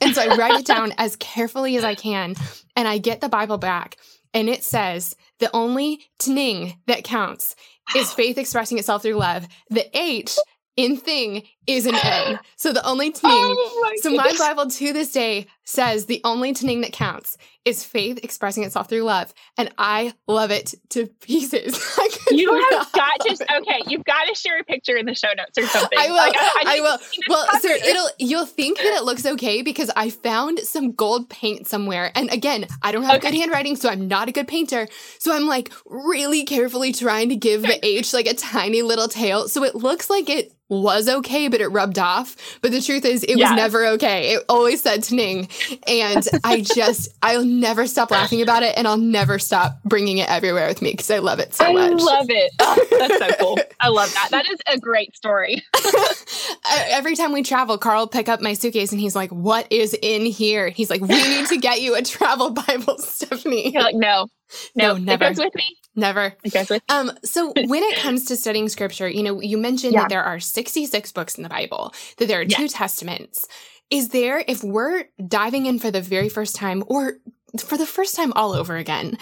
And 0.01 0.13
so 0.13 0.21
I 0.21 0.35
write 0.35 0.59
it 0.59 0.67
down 0.67 0.93
as 0.99 1.15
carefully 1.15 1.77
as 1.77 1.83
I 1.83 1.95
can. 1.95 2.35
And 2.75 2.87
I 2.87 2.99
get 2.99 3.19
the 3.19 3.29
Bible 3.29 3.57
back 3.57 3.97
and 4.33 4.49
it 4.49 4.63
says 4.63 5.15
the 5.39 5.49
only 5.53 6.05
tning 6.19 6.77
that 6.87 7.03
counts 7.03 7.55
is 7.95 8.13
faith 8.13 8.37
expressing 8.37 8.79
itself 8.79 9.01
through 9.01 9.15
love. 9.15 9.47
The 9.69 9.85
H 9.97 10.37
in 10.75 10.97
thing 10.97 11.43
is 11.67 11.85
an 11.85 11.95
N. 11.95 12.39
So 12.55 12.71
the 12.71 12.85
only 12.85 13.07
oh 13.07 13.11
tning. 13.11 13.19
Oh 13.23 13.79
my 13.81 13.95
so 14.01 14.11
my 14.11 14.33
Bible 14.39 14.69
to 14.69 14.93
this 14.93 15.11
day 15.11 15.47
says 15.65 16.05
the 16.05 16.21
only 16.23 16.53
tning 16.53 16.81
that 16.81 16.93
counts 16.93 17.37
is 17.65 17.83
faith 17.83 18.19
expressing 18.23 18.63
itself 18.63 18.89
through 18.89 19.03
love, 19.03 19.33
and 19.57 19.69
I 19.77 20.13
love 20.27 20.51
it 20.51 20.73
to 20.89 21.07
pieces. 21.07 21.97
you 22.31 22.53
have 22.53 22.91
got 22.91 23.19
to 23.21 23.47
okay. 23.57 23.81
You've 23.87 24.03
got 24.03 24.25
to 24.25 24.35
share 24.35 24.59
a 24.59 24.63
picture 24.63 24.97
in 24.97 25.05
the 25.05 25.15
show 25.15 25.29
notes 25.35 25.57
or 25.57 25.65
something. 25.67 25.97
I 25.97 26.07
will. 26.07 26.15
Like, 26.15 26.35
I, 26.37 26.63
I, 26.65 26.77
I 26.77 26.79
will. 26.81 26.97
Well, 27.29 27.47
so 27.59 27.69
it'll 27.69 28.09
you'll 28.19 28.45
think 28.45 28.77
that 28.77 28.97
it 28.97 29.03
looks 29.03 29.25
okay 29.25 29.61
because 29.61 29.89
I 29.95 30.09
found 30.09 30.59
some 30.59 30.91
gold 30.91 31.29
paint 31.29 31.67
somewhere, 31.67 32.11
and 32.15 32.31
again, 32.31 32.65
I 32.81 32.91
don't 32.91 33.03
have 33.03 33.17
okay. 33.17 33.31
good 33.31 33.39
handwriting, 33.39 33.75
so 33.75 33.89
I'm 33.89 34.07
not 34.07 34.29
a 34.29 34.31
good 34.31 34.47
painter. 34.47 34.87
So 35.19 35.33
I'm 35.35 35.47
like 35.47 35.71
really 35.85 36.43
carefully 36.43 36.91
trying 36.93 37.29
to 37.29 37.35
give 37.35 37.61
the 37.61 37.85
H 37.85 38.13
like 38.13 38.27
a 38.27 38.33
tiny 38.33 38.81
little 38.81 39.07
tail, 39.07 39.47
so 39.47 39.63
it 39.63 39.75
looks 39.75 40.09
like 40.09 40.29
it 40.29 40.53
was 40.69 41.07
okay, 41.07 41.47
but 41.53 41.61
it 41.61 41.67
rubbed 41.67 41.99
off. 41.99 42.35
But 42.61 42.71
the 42.71 42.81
truth 42.81 43.05
is, 43.05 43.23
it 43.23 43.35
was 43.35 43.51
never 43.51 43.85
okay. 43.89 44.33
It 44.33 44.43
always 44.49 44.81
said 44.81 45.01
Tning. 45.01 45.47
And 45.87 46.27
I 46.43 46.61
just, 46.61 47.09
I'll 47.21 47.45
never 47.45 47.85
stop 47.85 48.09
laughing 48.09 48.41
about 48.41 48.63
it 48.63 48.73
and 48.75 48.87
I'll 48.87 48.97
never 48.97 49.37
stop 49.37 49.77
bringing 49.85 50.17
it 50.17 50.27
everywhere 50.27 50.67
with 50.67 50.81
me 50.81 50.93
because 50.93 51.11
I 51.11 51.19
love 51.19 51.37
it 51.37 51.53
so 51.53 51.65
I 51.65 51.73
much. 51.73 52.01
I 52.01 52.03
love 52.03 52.25
it. 52.29 52.51
Oh, 52.65 52.87
that's 52.97 53.19
so 53.19 53.27
cool. 53.39 53.59
I 53.79 53.89
love 53.89 54.11
that. 54.15 54.29
That 54.31 54.49
is 54.49 54.57
a 54.67 54.79
great 54.79 55.15
story. 55.15 55.61
Every 56.89 57.15
time 57.15 57.33
we 57.33 57.43
travel, 57.43 57.77
Carl 57.77 58.07
pick 58.07 58.27
up 58.29 58.41
my 58.41 58.53
suitcase 58.53 58.91
and 58.91 58.99
he's 58.99 59.15
like, 59.15 59.29
What 59.29 59.71
is 59.71 59.95
in 60.01 60.25
here? 60.25 60.69
He's 60.69 60.89
like, 60.89 61.01
We 61.01 61.07
need 61.09 61.45
to 61.47 61.57
get 61.57 61.81
you 61.81 61.95
a 61.95 62.01
travel 62.01 62.49
Bible, 62.49 62.97
Stephanie. 62.97 63.71
You're 63.71 63.83
like, 63.83 63.95
No, 63.95 64.27
no, 64.75 64.93
no 64.93 64.97
never. 64.97 65.25
It 65.25 65.35
goes 65.35 65.45
with 65.45 65.55
me. 65.55 65.77
Never. 65.95 66.33
It 66.43 66.53
goes 66.53 66.69
with 66.69 66.81
me. 66.89 66.95
Um, 66.95 67.11
so 67.23 67.53
when 67.65 67.83
it 67.83 67.97
comes 67.97 68.25
to 68.25 68.35
studying 68.35 68.69
scripture, 68.69 69.07
you 69.07 69.23
know, 69.23 69.41
you 69.41 69.57
mentioned 69.57 69.93
yeah. 69.93 70.01
that 70.01 70.09
there 70.09 70.23
are 70.23 70.39
66 70.39 71.11
books 71.11 71.35
in 71.35 71.43
the 71.43 71.49
Bible, 71.49 71.93
that 72.17 72.27
there 72.27 72.41
are 72.41 72.45
two 72.45 72.67
testaments. 72.67 73.47
Is 73.89 74.09
there, 74.09 74.43
if 74.47 74.63
we're 74.63 75.05
diving 75.27 75.65
in 75.65 75.77
for 75.77 75.91
the 75.91 76.01
very 76.01 76.29
first 76.29 76.55
time 76.55 76.83
or 76.87 77.17
for 77.59 77.77
the 77.77 77.85
first 77.85 78.15
time 78.15 78.33
all 78.33 78.53
over 78.53 78.75
again, 78.75 79.17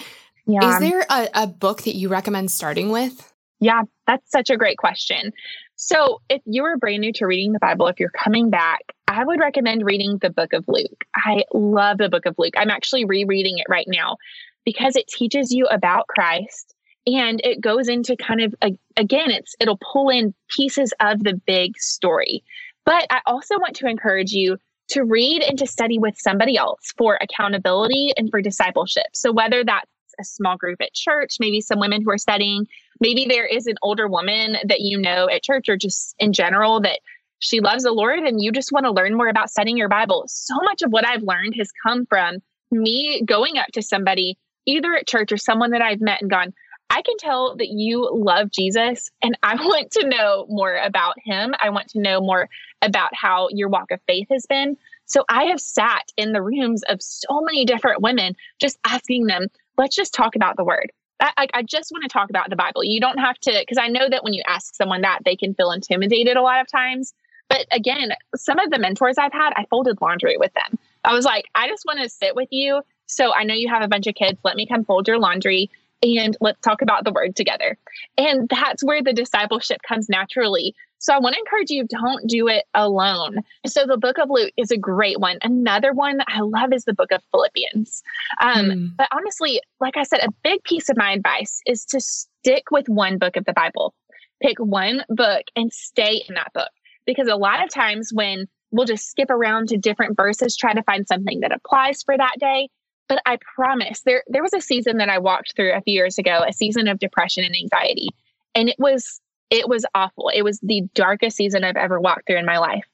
yeah. 0.46 0.74
is 0.74 0.80
there 0.80 1.04
a, 1.10 1.28
a 1.34 1.46
book 1.46 1.82
that 1.82 1.94
you 1.94 2.08
recommend 2.08 2.50
starting 2.50 2.90
with? 2.90 3.32
Yeah, 3.60 3.82
that's 4.06 4.30
such 4.30 4.50
a 4.50 4.56
great 4.56 4.78
question. 4.78 5.32
So, 5.76 6.20
if 6.28 6.42
you're 6.44 6.76
brand 6.78 7.00
new 7.00 7.12
to 7.14 7.26
reading 7.26 7.52
the 7.52 7.58
Bible, 7.58 7.86
if 7.88 8.00
you're 8.00 8.10
coming 8.10 8.50
back, 8.50 8.80
I 9.08 9.24
would 9.24 9.40
recommend 9.40 9.84
reading 9.84 10.18
the 10.20 10.30
book 10.30 10.52
of 10.52 10.64
Luke. 10.68 11.04
I 11.14 11.44
love 11.52 11.98
the 11.98 12.08
book 12.08 12.24
of 12.26 12.34
Luke. 12.38 12.54
I'm 12.56 12.70
actually 12.70 13.04
rereading 13.04 13.58
it 13.58 13.66
right 13.68 13.86
now 13.88 14.16
because 14.64 14.96
it 14.96 15.08
teaches 15.08 15.52
you 15.52 15.66
about 15.66 16.06
Christ 16.06 16.74
and 17.06 17.40
it 17.44 17.60
goes 17.60 17.88
into 17.88 18.16
kind 18.16 18.40
of 18.40 18.54
again 18.96 19.30
it's 19.30 19.54
it'll 19.58 19.80
pull 19.92 20.08
in 20.08 20.34
pieces 20.48 20.92
of 21.00 21.24
the 21.24 21.40
big 21.46 21.76
story. 21.78 22.44
But 22.84 23.06
I 23.10 23.20
also 23.26 23.58
want 23.58 23.76
to 23.76 23.86
encourage 23.86 24.32
you 24.32 24.58
to 24.88 25.04
read 25.04 25.42
and 25.42 25.58
to 25.58 25.66
study 25.66 25.98
with 25.98 26.16
somebody 26.18 26.56
else 26.56 26.92
for 26.96 27.18
accountability 27.20 28.12
and 28.16 28.30
for 28.30 28.42
discipleship. 28.42 29.06
So 29.12 29.32
whether 29.32 29.64
that's 29.64 29.86
a 30.20 30.24
small 30.24 30.56
group 30.56 30.80
at 30.82 30.92
church, 30.92 31.36
maybe 31.40 31.60
some 31.60 31.78
women 31.78 32.02
who 32.02 32.10
are 32.10 32.18
studying, 32.18 32.66
maybe 33.00 33.26
there 33.26 33.46
is 33.46 33.66
an 33.66 33.76
older 33.82 34.08
woman 34.08 34.56
that 34.66 34.80
you 34.80 34.98
know 34.98 35.28
at 35.30 35.42
church 35.42 35.68
or 35.68 35.76
just 35.76 36.14
in 36.18 36.32
general 36.32 36.80
that 36.80 37.00
she 37.38 37.60
loves 37.60 37.84
the 37.84 37.92
Lord 37.92 38.20
and 38.20 38.42
you 38.42 38.52
just 38.52 38.72
want 38.72 38.84
to 38.84 38.92
learn 38.92 39.16
more 39.16 39.28
about 39.28 39.50
studying 39.50 39.76
your 39.76 39.88
Bible. 39.88 40.24
So 40.28 40.54
much 40.62 40.82
of 40.82 40.90
what 40.90 41.06
I've 41.06 41.22
learned 41.22 41.54
has 41.58 41.70
come 41.82 42.06
from 42.06 42.38
me 42.70 43.22
going 43.26 43.58
up 43.58 43.68
to 43.72 43.82
somebody, 43.82 44.38
either 44.66 44.94
at 44.94 45.06
church 45.06 45.32
or 45.32 45.36
someone 45.36 45.70
that 45.70 45.82
I've 45.82 46.00
met 46.00 46.20
and 46.20 46.30
gone, 46.30 46.52
I 46.90 47.00
can 47.02 47.16
tell 47.16 47.56
that 47.56 47.68
you 47.68 48.08
love 48.12 48.50
Jesus 48.50 49.10
and 49.22 49.36
I 49.42 49.54
want 49.64 49.90
to 49.92 50.06
know 50.06 50.46
more 50.48 50.76
about 50.76 51.14
him. 51.24 51.54
I 51.58 51.70
want 51.70 51.88
to 51.90 52.00
know 52.00 52.20
more 52.20 52.48
about 52.82 53.14
how 53.14 53.48
your 53.50 53.68
walk 53.68 53.90
of 53.90 54.00
faith 54.06 54.28
has 54.30 54.46
been. 54.46 54.76
So 55.06 55.24
I 55.28 55.44
have 55.44 55.60
sat 55.60 56.10
in 56.16 56.32
the 56.32 56.42
rooms 56.42 56.82
of 56.88 57.02
so 57.02 57.40
many 57.42 57.64
different 57.64 58.02
women 58.02 58.36
just 58.60 58.78
asking 58.84 59.26
them, 59.26 59.48
let's 59.76 59.96
just 59.96 60.14
talk 60.14 60.36
about 60.36 60.56
the 60.56 60.64
word. 60.64 60.92
I, 61.20 61.46
I 61.54 61.62
just 61.62 61.92
want 61.92 62.02
to 62.02 62.08
talk 62.08 62.30
about 62.30 62.50
the 62.50 62.56
Bible. 62.56 62.82
You 62.82 63.00
don't 63.00 63.18
have 63.18 63.38
to, 63.40 63.52
because 63.52 63.78
I 63.78 63.88
know 63.88 64.08
that 64.08 64.24
when 64.24 64.32
you 64.32 64.42
ask 64.46 64.74
someone 64.74 65.02
that, 65.02 65.20
they 65.24 65.36
can 65.36 65.54
feel 65.54 65.70
intimidated 65.70 66.36
a 66.36 66.42
lot 66.42 66.60
of 66.60 66.66
times. 66.66 67.14
But 67.48 67.66
again, 67.70 68.12
some 68.34 68.58
of 68.58 68.70
the 68.70 68.78
mentors 68.78 69.18
I've 69.18 69.32
had, 69.32 69.52
I 69.54 69.66
folded 69.70 70.00
laundry 70.00 70.36
with 70.36 70.52
them. 70.54 70.78
I 71.04 71.14
was 71.14 71.24
like, 71.24 71.44
I 71.54 71.68
just 71.68 71.84
want 71.86 72.00
to 72.00 72.08
sit 72.08 72.34
with 72.34 72.48
you. 72.50 72.82
So 73.06 73.32
I 73.34 73.44
know 73.44 73.54
you 73.54 73.68
have 73.68 73.82
a 73.82 73.88
bunch 73.88 74.06
of 74.06 74.14
kids. 74.14 74.38
Let 74.44 74.56
me 74.56 74.66
come 74.66 74.84
fold 74.84 75.08
your 75.08 75.18
laundry 75.18 75.70
and 76.02 76.36
let's 76.40 76.60
talk 76.60 76.82
about 76.82 77.04
the 77.04 77.12
word 77.12 77.36
together. 77.36 77.78
And 78.18 78.48
that's 78.48 78.84
where 78.84 79.02
the 79.02 79.12
discipleship 79.12 79.80
comes 79.86 80.08
naturally. 80.08 80.74
So 80.98 81.12
I 81.12 81.18
want 81.18 81.34
to 81.34 81.40
encourage 81.40 81.70
you 81.70 81.84
don't 81.84 82.28
do 82.28 82.48
it 82.48 82.64
alone. 82.74 83.38
So 83.66 83.86
the 83.86 83.96
book 83.96 84.18
of 84.18 84.30
Luke 84.30 84.52
is 84.56 84.70
a 84.70 84.76
great 84.76 85.18
one. 85.18 85.38
Another 85.42 85.92
one 85.92 86.18
that 86.18 86.28
I 86.28 86.40
love 86.40 86.72
is 86.72 86.84
the 86.84 86.94
book 86.94 87.10
of 87.10 87.22
Philippians. 87.32 88.02
Um, 88.40 88.66
mm. 88.66 88.96
But 88.96 89.08
honestly, 89.12 89.60
like 89.80 89.96
I 89.96 90.04
said, 90.04 90.20
a 90.20 90.32
big 90.44 90.62
piece 90.62 90.88
of 90.88 90.96
my 90.96 91.12
advice 91.12 91.60
is 91.66 91.84
to 91.86 92.00
stick 92.00 92.70
with 92.70 92.88
one 92.88 93.18
book 93.18 93.36
of 93.36 93.44
the 93.44 93.52
Bible. 93.52 93.94
Pick 94.40 94.58
one 94.58 95.04
book 95.08 95.42
and 95.56 95.72
stay 95.72 96.22
in 96.28 96.34
that 96.36 96.52
book. 96.52 96.70
Because 97.04 97.26
a 97.26 97.34
lot 97.34 97.64
of 97.64 97.70
times 97.70 98.12
when 98.12 98.46
we'll 98.70 98.86
just 98.86 99.10
skip 99.10 99.28
around 99.28 99.68
to 99.70 99.76
different 99.76 100.16
verses, 100.16 100.56
try 100.56 100.72
to 100.72 100.84
find 100.84 101.06
something 101.06 101.40
that 101.40 101.52
applies 101.52 102.04
for 102.04 102.16
that 102.16 102.36
day. 102.38 102.68
But 103.12 103.20
I 103.26 103.36
promise 103.54 104.00
there 104.00 104.24
there 104.26 104.42
was 104.42 104.54
a 104.54 104.60
season 104.62 104.96
that 104.96 105.10
I 105.10 105.18
walked 105.18 105.54
through 105.54 105.74
a 105.74 105.82
few 105.82 105.92
years 105.92 106.16
ago, 106.16 106.42
a 106.48 106.52
season 106.54 106.88
of 106.88 106.98
depression 106.98 107.44
and 107.44 107.54
anxiety. 107.54 108.08
And 108.54 108.70
it 108.70 108.76
was 108.78 109.20
it 109.50 109.68
was 109.68 109.84
awful. 109.94 110.30
It 110.34 110.40
was 110.40 110.58
the 110.60 110.88
darkest 110.94 111.36
season 111.36 111.62
I've 111.62 111.76
ever 111.76 112.00
walked 112.00 112.26
through 112.26 112.38
in 112.38 112.46
my 112.46 112.56
life. 112.56 112.86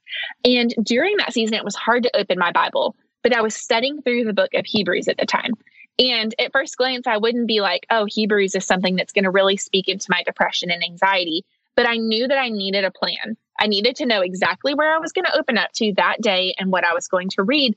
And 0.45 0.75
during 0.83 1.19
that 1.19 1.33
season, 1.33 1.55
it 1.55 1.65
was 1.65 1.77
hard 1.77 2.03
to 2.03 2.17
open 2.17 2.37
my 2.37 2.51
Bible, 2.51 2.97
but 3.23 3.33
I 3.33 3.43
was 3.43 3.55
studying 3.55 4.03
through 4.03 4.25
the 4.25 4.33
book 4.33 4.51
of 4.55 4.67
Hebrews 4.67 5.07
at 5.07 5.19
the 5.19 5.25
time. 5.25 5.53
And 6.01 6.35
at 6.41 6.51
first 6.51 6.77
glance, 6.77 7.07
I 7.07 7.19
wouldn't 7.19 7.47
be 7.47 7.61
like, 7.61 7.87
oh, 7.89 8.09
Hebrews 8.09 8.57
is 8.57 8.67
something 8.67 8.97
that's 8.97 9.13
going 9.13 9.23
to 9.23 9.31
really 9.31 9.57
speak 9.57 9.87
into 9.87 10.09
my 10.11 10.25
depression 10.25 10.69
and 10.73 10.83
anxiety. 10.83 11.45
But 11.77 11.87
I 11.87 11.95
knew 11.95 12.27
that 12.27 12.41
I 12.41 12.49
needed 12.49 12.85
a 12.85 12.91
plan. 12.91 13.37
I 13.61 13.69
needed 13.69 13.95
to 13.97 14.07
know 14.07 14.23
exactly 14.23 14.75
where 14.75 14.93
I 14.93 14.99
was 14.99 15.13
going 15.13 15.27
to 15.27 15.39
open 15.39 15.59
up 15.59 15.71
to 15.75 15.93
that 15.97 16.21
day 16.21 16.57
and 16.59 16.73
what 16.73 16.85
I 16.85 16.93
was 16.93 17.07
going 17.07 17.29
to 17.37 17.45
read. 17.45 17.77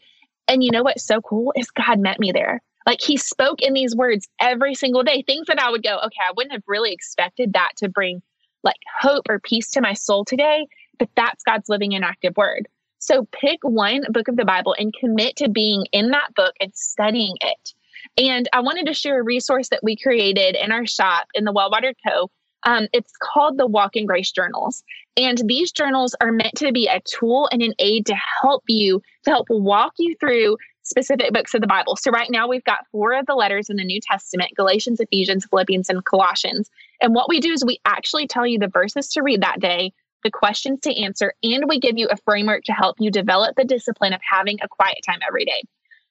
And 0.52 0.62
you 0.62 0.70
know 0.70 0.84
what's 0.84 1.06
so 1.06 1.22
cool 1.22 1.54
is 1.56 1.72
God 1.72 1.98
met 1.98 2.20
me 2.20 2.34
there. 2.34 2.62
Like 2.86 3.00
he 3.02 3.16
spoke 3.16 3.62
in 3.62 3.72
these 3.72 3.96
words 3.96 4.28
every 4.42 4.76
single 4.76 5.02
day, 5.02 5.22
things 5.22 5.48
that 5.48 5.62
I 5.62 5.72
would 5.72 5.82
go, 5.82 5.96
okay, 5.96 6.20
I 6.28 6.34
wouldn't 6.36 6.52
have 6.52 6.64
really 6.68 6.92
expected 6.92 7.54
that 7.54 7.70
to 7.78 7.88
bring 7.88 8.22
like 8.62 8.76
hope 9.00 9.28
or 9.30 9.40
peace 9.40 9.72
to 9.72 9.82
my 9.82 9.94
soul 9.94 10.26
today, 10.26 10.68
but 11.00 11.08
that's 11.16 11.46
God's 11.46 11.70
living 11.70 11.96
and 11.96 12.04
active 12.04 12.36
word. 12.36 12.68
So 13.00 13.30
pick 13.32 13.60
one 13.64 14.02
book 14.10 14.28
of 14.28 14.36
the 14.36 14.44
Bible 14.44 14.76
and 14.78 14.94
commit 14.94 15.38
to 15.38 15.48
being 15.48 15.86
in 15.94 16.10
that 16.10 16.36
book 16.36 16.54
and 16.60 16.76
studying 16.76 17.38
it. 17.40 17.74
And 18.18 18.50
I 18.52 18.60
wanted 18.60 18.88
to 18.88 18.94
share 18.94 19.22
a 19.22 19.24
resource 19.24 19.70
that 19.70 19.84
we 19.84 19.96
created 19.96 20.58
in 20.58 20.74
our 20.74 20.86
shop 20.86 21.28
in 21.34 21.46
the 21.46 21.54
Well-Watered 21.54 21.96
Co. 22.06 22.30
Um, 22.64 22.88
it's 22.94 23.12
called 23.22 23.58
the 23.58 23.68
Walk 23.68 23.96
in 23.96 24.06
Grace 24.06 24.32
Journals. 24.32 24.84
And 25.18 25.42
these 25.46 25.72
journals 25.72 26.16
are 26.22 26.32
meant 26.32 26.56
to 26.56 26.72
be 26.72 26.88
a 26.88 27.02
tool 27.02 27.50
and 27.52 27.62
an 27.62 27.74
aid 27.80 28.06
to 28.06 28.16
help 28.42 28.64
you, 28.68 29.02
to 29.26 29.32
help 29.32 29.48
walk 29.50 29.94
you 29.98 30.16
through 30.20 30.58
specific 30.84 31.32
books 31.32 31.54
of 31.54 31.62
the 31.62 31.68
Bible. 31.68 31.96
So 31.96 32.12
right 32.12 32.30
now 32.30 32.48
we've 32.48 32.64
got 32.64 32.88
four 32.92 33.14
of 33.14 33.26
the 33.26 33.36
letters 33.36 33.70
in 33.70 33.78
the 33.78 33.84
New 33.84 34.00
Testament 34.02 34.52
Galatians, 34.56 35.00
Ephesians, 35.00 35.46
Philippians, 35.46 35.90
and 35.90 36.04
Colossians. 36.06 36.70
And 37.02 37.14
what 37.14 37.30
we 37.30 37.40
do 37.40 37.52
is 37.52 37.64
we 37.64 37.80
actually 37.86 38.28
tell 38.28 38.48
you 38.48 38.60
the 38.60 38.68
verses 38.68 39.08
to 39.10 39.22
read 39.22 39.42
that 39.42 39.60
day, 39.60 39.94
the 40.24 40.32
questions 40.32 40.80
to 40.82 41.02
answer, 41.02 41.34
and 41.44 41.66
we 41.68 41.80
give 41.80 41.98
you 41.98 42.08
a 42.10 42.18
framework 42.18 42.64
to 42.66 42.74
help 42.74 42.98
you 43.00 43.12
develop 43.12 43.56
the 43.56 43.64
discipline 43.64 44.14
of 44.14 44.22
having 44.30 44.58
a 44.62 44.68
quiet 44.68 44.98
time 45.06 45.20
every 45.28 45.46
day. 45.46 45.64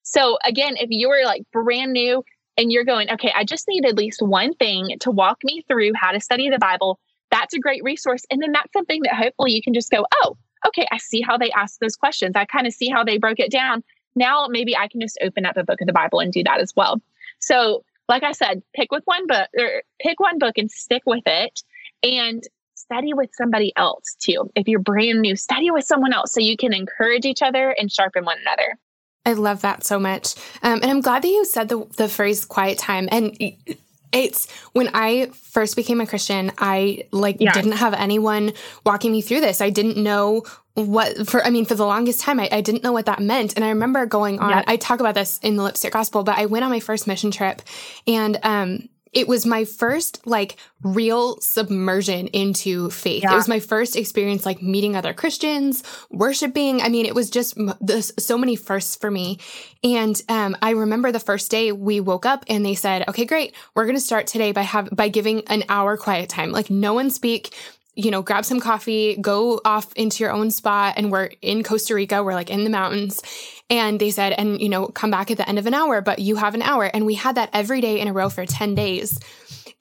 So 0.03 0.39
again, 0.45 0.77
if 0.77 0.89
you 0.91 1.11
are 1.11 1.25
like 1.25 1.43
brand 1.53 1.93
new 1.93 2.25
and 2.57 2.71
you're 2.71 2.85
going, 2.85 3.11
okay, 3.11 3.33
I 3.35 3.45
just 3.45 3.67
need 3.69 3.87
at 3.87 3.97
least 3.97 4.21
one 4.23 4.55
thing 4.55 4.97
to 5.01 5.11
walk 5.11 5.39
me 5.45 5.65
through 5.69 5.93
how 5.95 6.11
to 6.11 6.21
study 6.21 6.51
the 6.51 6.59
Bible, 6.59 6.99
that's 7.31 7.55
a 7.55 7.59
great 7.59 7.83
resource. 7.83 8.25
And 8.31 8.43
then 8.43 8.53
that's 8.53 8.73
something 8.73 9.03
that 9.03 9.15
hopefully 9.15 9.53
you 9.53 9.63
can 9.63 9.75
just 9.75 9.91
go, 9.91 10.07
oh, 10.23 10.37
okay, 10.67 10.87
I 10.91 10.99
see 10.99 11.21
how 11.21 11.39
they 11.39 11.51
asked 11.53 11.81
those 11.81 11.97
questions. 11.97 12.37
I 12.37 12.45
kind 12.45 12.67
of 12.67 12.73
see 12.73 12.89
how 12.89 13.05
they 13.05 13.19
broke 13.19 13.39
it 13.39 13.51
down. 13.51 13.83
Now 14.15 14.47
maybe 14.49 14.77
I 14.77 14.89
can 14.89 15.01
just 15.01 15.19
open 15.23 15.47
up 15.47 15.57
a 15.57 15.65
book 15.65 15.81
of 15.81 15.87
the 15.87 15.93
Bible 15.93 16.21
and 16.21 16.33
do 16.33 16.43
that 16.45 16.61
as 16.61 16.75
well. 16.77 17.01
So, 17.39 17.85
like 18.09 18.25
I 18.25 18.33
said, 18.33 18.63
pick 18.75 18.91
with 18.91 19.05
one 19.05 19.27
book 19.29 19.49
or 19.57 19.83
pick 20.01 20.19
one 20.19 20.39
book 20.39 20.59
and 20.59 20.71
stick 20.71 21.03
with 21.07 21.23
it 21.27 21.63
and 22.03 22.43
study 22.75 23.15
with 23.15 23.31
somebody 23.33 23.73
else 23.77 24.17
too. 24.19 24.51
If 24.57 24.67
you're 24.67 24.81
brand 24.81 25.21
new, 25.21 25.37
study 25.37 25.71
with 25.71 25.85
someone 25.85 26.13
else 26.13 26.33
so 26.33 26.41
you 26.41 26.57
can 26.57 26.75
encourage 26.75 27.25
each 27.25 27.41
other 27.41 27.71
and 27.79 27.91
sharpen 27.91 28.25
one 28.25 28.39
another. 28.41 28.77
I 29.27 29.35
love 29.35 29.63
that 29.63 29.85
so 29.85 29.99
much. 29.99 30.35
Um, 30.63 30.81
and 30.83 30.91
I'm 30.91 31.01
glad 31.01 31.23
that 31.23 31.29
you 31.29 31.45
said 31.45 31.69
the, 31.69 31.85
the 31.97 32.09
phrase 32.09 32.45
quiet 32.45 32.79
time. 32.79 33.09
And 33.11 33.37
it's 34.13 34.51
when 34.73 34.91
I 34.95 35.31
first 35.35 35.77
became 35.77 36.01
a 36.01 36.07
Christian, 36.07 36.53
I 36.59 37.05
like 37.13 37.37
yeah. 37.39 37.53
didn't 37.53 37.73
have 37.73 37.95
anyone 37.95 38.53
walking 38.85 39.13
me 39.13 39.21
through 39.21 39.41
this. 39.41 39.61
I 39.61 39.71
didn't 39.71 39.97
know 39.97 40.45
what 40.75 41.29
for 41.29 41.45
I 41.45 41.51
mean 41.51 41.67
for 41.67 41.75
the 41.75 41.85
longest 41.85 42.21
time 42.21 42.41
I, 42.41 42.49
I 42.51 42.61
didn't 42.61 42.83
know 42.83 42.93
what 42.93 43.07
that 43.07 43.21
meant. 43.21 43.55
And 43.57 43.65
I 43.65 43.69
remember 43.69 44.07
going 44.07 44.39
on 44.39 44.51
yeah. 44.51 44.65
I 44.67 44.77
talk 44.77 45.01
about 45.01 45.15
this 45.15 45.39
in 45.43 45.57
the 45.57 45.63
lipstick 45.63 45.93
gospel, 45.93 46.25
but 46.25 46.39
I 46.39 46.47
went 46.47 46.65
on 46.65 46.71
my 46.71 46.81
first 46.81 47.07
mission 47.07 47.31
trip 47.31 47.63
and 48.07 48.39
um 48.43 48.89
it 49.13 49.27
was 49.27 49.45
my 49.45 49.65
first 49.65 50.27
like 50.27 50.57
real 50.83 51.41
submersion 51.41 52.29
into 52.29 52.91
faith. 52.91 53.23
Yeah. 53.23 53.33
It 53.33 53.37
was 53.37 53.49
my 53.49 53.61
first 53.61 53.97
experience 53.97 54.47
like 54.47 54.63
meeting 54.63 54.97
other 54.97 55.13
Christians, 55.13 55.83
worshiping. 56.11 56.81
I 56.81 56.89
mean, 56.89 57.07
it 57.07 57.15
was 57.15 57.31
just 57.31 57.59
this, 57.81 58.13
so 58.19 58.39
many 58.39 58.57
firsts 58.57 58.97
for 58.97 59.11
me. 59.11 59.39
And 59.83 60.21
um, 60.29 60.57
I 60.63 60.71
remember 60.71 61.11
the 61.11 61.21
first 61.21 61.51
day 61.51 61.73
we 61.73 62.01
woke 62.01 62.25
up 62.27 62.45
and 62.49 62.65
they 62.65 62.75
said, 62.75 63.09
"Okay, 63.09 63.25
great, 63.25 63.55
we're 63.75 63.85
going 63.85 63.97
to 63.97 64.01
start 64.01 64.27
today 64.27 64.53
by 64.53 64.63
have 64.63 64.89
by 64.93 65.09
giving 65.09 65.43
an 65.49 65.65
hour 65.69 65.97
quiet 65.97 66.29
time. 66.29 66.53
Like 66.53 66.71
no 66.71 66.95
one 66.95 67.11
speak." 67.11 67.55
You 68.03 68.11
know, 68.11 68.23
grab 68.23 68.45
some 68.45 68.61
coffee, 68.61 69.17
go 69.21 69.61
off 69.65 69.93
into 69.95 70.25
your 70.25 70.33
own 70.33 70.51
spot. 70.51 70.95
And 70.97 71.13
we're 71.13 71.31
in 71.43 71.63
Costa 71.63 71.95
Rica. 71.95 72.23
We're 72.23 72.35
like 72.35 72.51
in 72.51 72.65
the 72.65 72.71
mountains. 72.71 73.23
And 73.69 74.01
they 74.01 74.11
said, 74.11 74.33
and, 74.33 74.61
you 74.61 74.69
know, 74.69 74.89
come 74.89 75.11
back 75.11 75.31
at 75.31 75.37
the 75.37 75.49
end 75.49 75.59
of 75.59 75.67
an 75.67 75.75
hour, 75.75 76.01
but 76.01 76.19
you 76.19 76.37
have 76.37 76.55
an 76.55 76.63
hour. 76.63 76.85
And 76.85 77.05
we 77.07 77.15
had 77.15 77.37
that 77.37 77.51
every 77.53 77.81
day 77.81 78.01
in 78.01 78.09
a 78.09 78.13
row 78.13 78.29
for 78.29 78.47
10 78.47 78.75
days. 78.75 79.19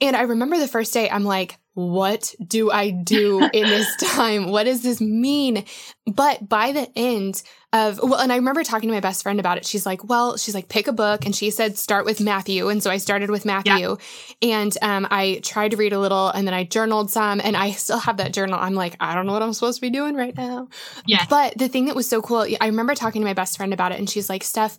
And 0.02 0.16
I 0.16 0.22
remember 0.22 0.58
the 0.58 0.68
first 0.68 0.94
day, 0.94 1.10
I'm 1.10 1.24
like, 1.24 1.58
what 1.80 2.36
do 2.46 2.70
I 2.72 2.90
do 2.90 3.40
in 3.54 3.64
this 3.64 3.96
time? 3.98 4.48
What 4.50 4.66
does 4.66 4.84
this 4.84 5.00
mean? 5.00 5.64
But 6.06 6.50
by 6.50 6.74
the 6.74 6.92
end 6.96 7.42
of, 7.72 8.00
well, 8.02 8.20
and 8.20 8.34
I 8.34 8.36
remember 8.36 8.64
talking 8.64 8.90
to 8.90 8.94
my 8.94 9.00
best 9.00 9.24
friend 9.24 9.40
about 9.40 9.58
it. 9.58 9.66
She's 9.66 9.86
like, 9.86 10.04
well, 10.04 10.38
she's 10.38 10.56
like, 10.56 10.68
pick 10.68 10.88
a 10.88 10.92
book. 10.92 11.26
And 11.26 11.36
she 11.36 11.52
said, 11.52 11.78
start 11.78 12.04
with 12.04 12.20
Matthew. 12.20 12.68
And 12.68 12.84
so 12.84 12.90
I 12.90 12.98
started 12.98 13.30
with 13.30 13.46
Matthew 13.46 13.72
yeah. 13.72 13.96
and 14.42 14.78
um, 14.82 15.08
I 15.10 15.40
tried 15.44 15.72
to 15.72 15.78
read 15.78 15.94
a 15.94 16.00
little 16.00 16.30
and 16.30 16.46
then 16.46 16.54
I 16.54 16.64
journaled 16.64 17.12
some 17.12 17.40
and 17.42 17.56
I 17.56 17.72
still 17.72 18.00
have 18.00 18.18
that 18.18 18.34
journal. 18.34 18.60
I'm 18.60 18.76
like, 18.76 18.96
I 19.00 19.16
don't 19.16 19.26
know 19.26 19.34
what 19.34 19.44
I'm 19.44 19.54
supposed 19.54 19.78
to 19.78 19.82
be 19.82 19.92
doing 19.92 20.16
right 20.16 20.36
now. 20.36 20.68
Yeah. 21.06 21.26
But 21.30 21.58
the 21.58 21.70
thing 21.70 21.86
that 21.86 21.96
was 21.96 22.10
so 22.10 22.22
cool, 22.22 22.46
I 22.60 22.66
remember 22.66 22.96
talking 22.96 23.22
to 23.22 23.28
my 23.28 23.34
best 23.34 23.56
friend 23.56 23.74
about 23.74 23.92
it 23.92 24.00
and 24.00 24.10
she's 24.10 24.30
like, 24.30 24.44
Steph, 24.44 24.78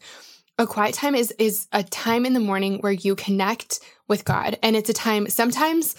a 0.59 0.67
quiet 0.67 0.95
time 0.95 1.15
is 1.15 1.33
is 1.39 1.67
a 1.73 1.83
time 1.83 2.27
in 2.27 2.35
the 2.35 2.41
morning 2.41 2.81
where 2.81 2.93
you 2.93 3.17
connect 3.17 3.81
with 4.09 4.25
God. 4.25 4.59
And 4.63 4.77
it's 4.77 4.91
a 4.91 4.93
time 4.93 5.29
sometimes 5.29 5.95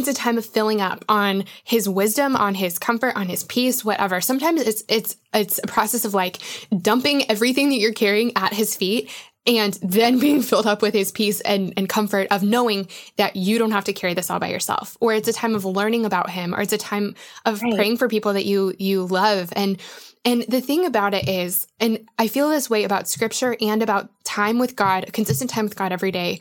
it's 0.00 0.18
a 0.18 0.22
time 0.22 0.38
of 0.38 0.46
filling 0.46 0.80
up 0.80 1.04
on 1.08 1.44
his 1.64 1.88
wisdom, 1.88 2.36
on 2.36 2.54
his 2.54 2.78
comfort, 2.78 3.16
on 3.16 3.28
his 3.28 3.44
peace, 3.44 3.84
whatever. 3.84 4.20
Sometimes 4.20 4.60
it's 4.60 4.82
it's 4.88 5.16
it's 5.32 5.60
a 5.62 5.66
process 5.66 6.04
of 6.04 6.14
like 6.14 6.38
dumping 6.76 7.30
everything 7.30 7.70
that 7.70 7.78
you're 7.78 7.92
carrying 7.92 8.32
at 8.36 8.52
his 8.52 8.74
feet 8.74 9.10
and 9.46 9.74
then 9.82 10.18
being 10.20 10.42
filled 10.42 10.66
up 10.66 10.82
with 10.82 10.94
his 10.94 11.12
peace 11.12 11.40
and, 11.40 11.72
and 11.76 11.88
comfort 11.88 12.28
of 12.30 12.42
knowing 12.42 12.88
that 13.16 13.36
you 13.36 13.58
don't 13.58 13.70
have 13.72 13.84
to 13.84 13.92
carry 13.92 14.14
this 14.14 14.30
all 14.30 14.38
by 14.38 14.48
yourself. 14.48 14.96
Or 15.00 15.12
it's 15.12 15.28
a 15.28 15.32
time 15.32 15.54
of 15.54 15.64
learning 15.64 16.04
about 16.04 16.30
him, 16.30 16.54
or 16.54 16.60
it's 16.60 16.72
a 16.72 16.78
time 16.78 17.14
of 17.44 17.62
right. 17.62 17.74
praying 17.74 17.96
for 17.96 18.08
people 18.08 18.32
that 18.34 18.44
you 18.44 18.74
you 18.78 19.04
love. 19.06 19.52
And 19.54 19.80
and 20.24 20.42
the 20.48 20.60
thing 20.60 20.84
about 20.84 21.14
it 21.14 21.28
is, 21.28 21.66
and 21.78 22.06
I 22.18 22.28
feel 22.28 22.50
this 22.50 22.68
way 22.68 22.84
about 22.84 23.08
scripture 23.08 23.56
and 23.60 23.82
about 23.82 24.10
time 24.24 24.58
with 24.58 24.76
God, 24.76 25.10
consistent 25.12 25.50
time 25.50 25.64
with 25.64 25.76
God 25.76 25.92
every 25.92 26.10
day. 26.10 26.40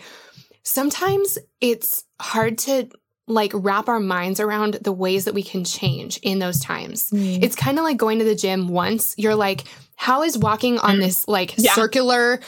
Sometimes 0.63 1.37
it's 1.61 2.03
hard 2.19 2.57
to 2.59 2.89
like 3.29 3.51
wrap 3.53 3.87
our 3.87 3.99
minds 3.99 4.39
around 4.39 4.73
the 4.81 4.91
ways 4.91 5.25
that 5.25 5.33
we 5.33 5.43
can 5.43 5.63
change 5.63 6.17
in 6.17 6.39
those 6.39 6.59
times. 6.59 7.11
Mm. 7.11 7.43
It's 7.43 7.55
kind 7.55 7.77
of 7.77 7.83
like 7.83 7.97
going 7.97 8.19
to 8.19 8.25
the 8.25 8.35
gym 8.35 8.67
once. 8.67 9.15
You're 9.17 9.35
like, 9.35 9.63
how 9.95 10.23
is 10.23 10.37
walking 10.37 10.79
on 10.79 10.97
mm. 10.97 11.01
this 11.01 11.27
like 11.27 11.57
yeah. 11.57 11.73
circular 11.73 12.39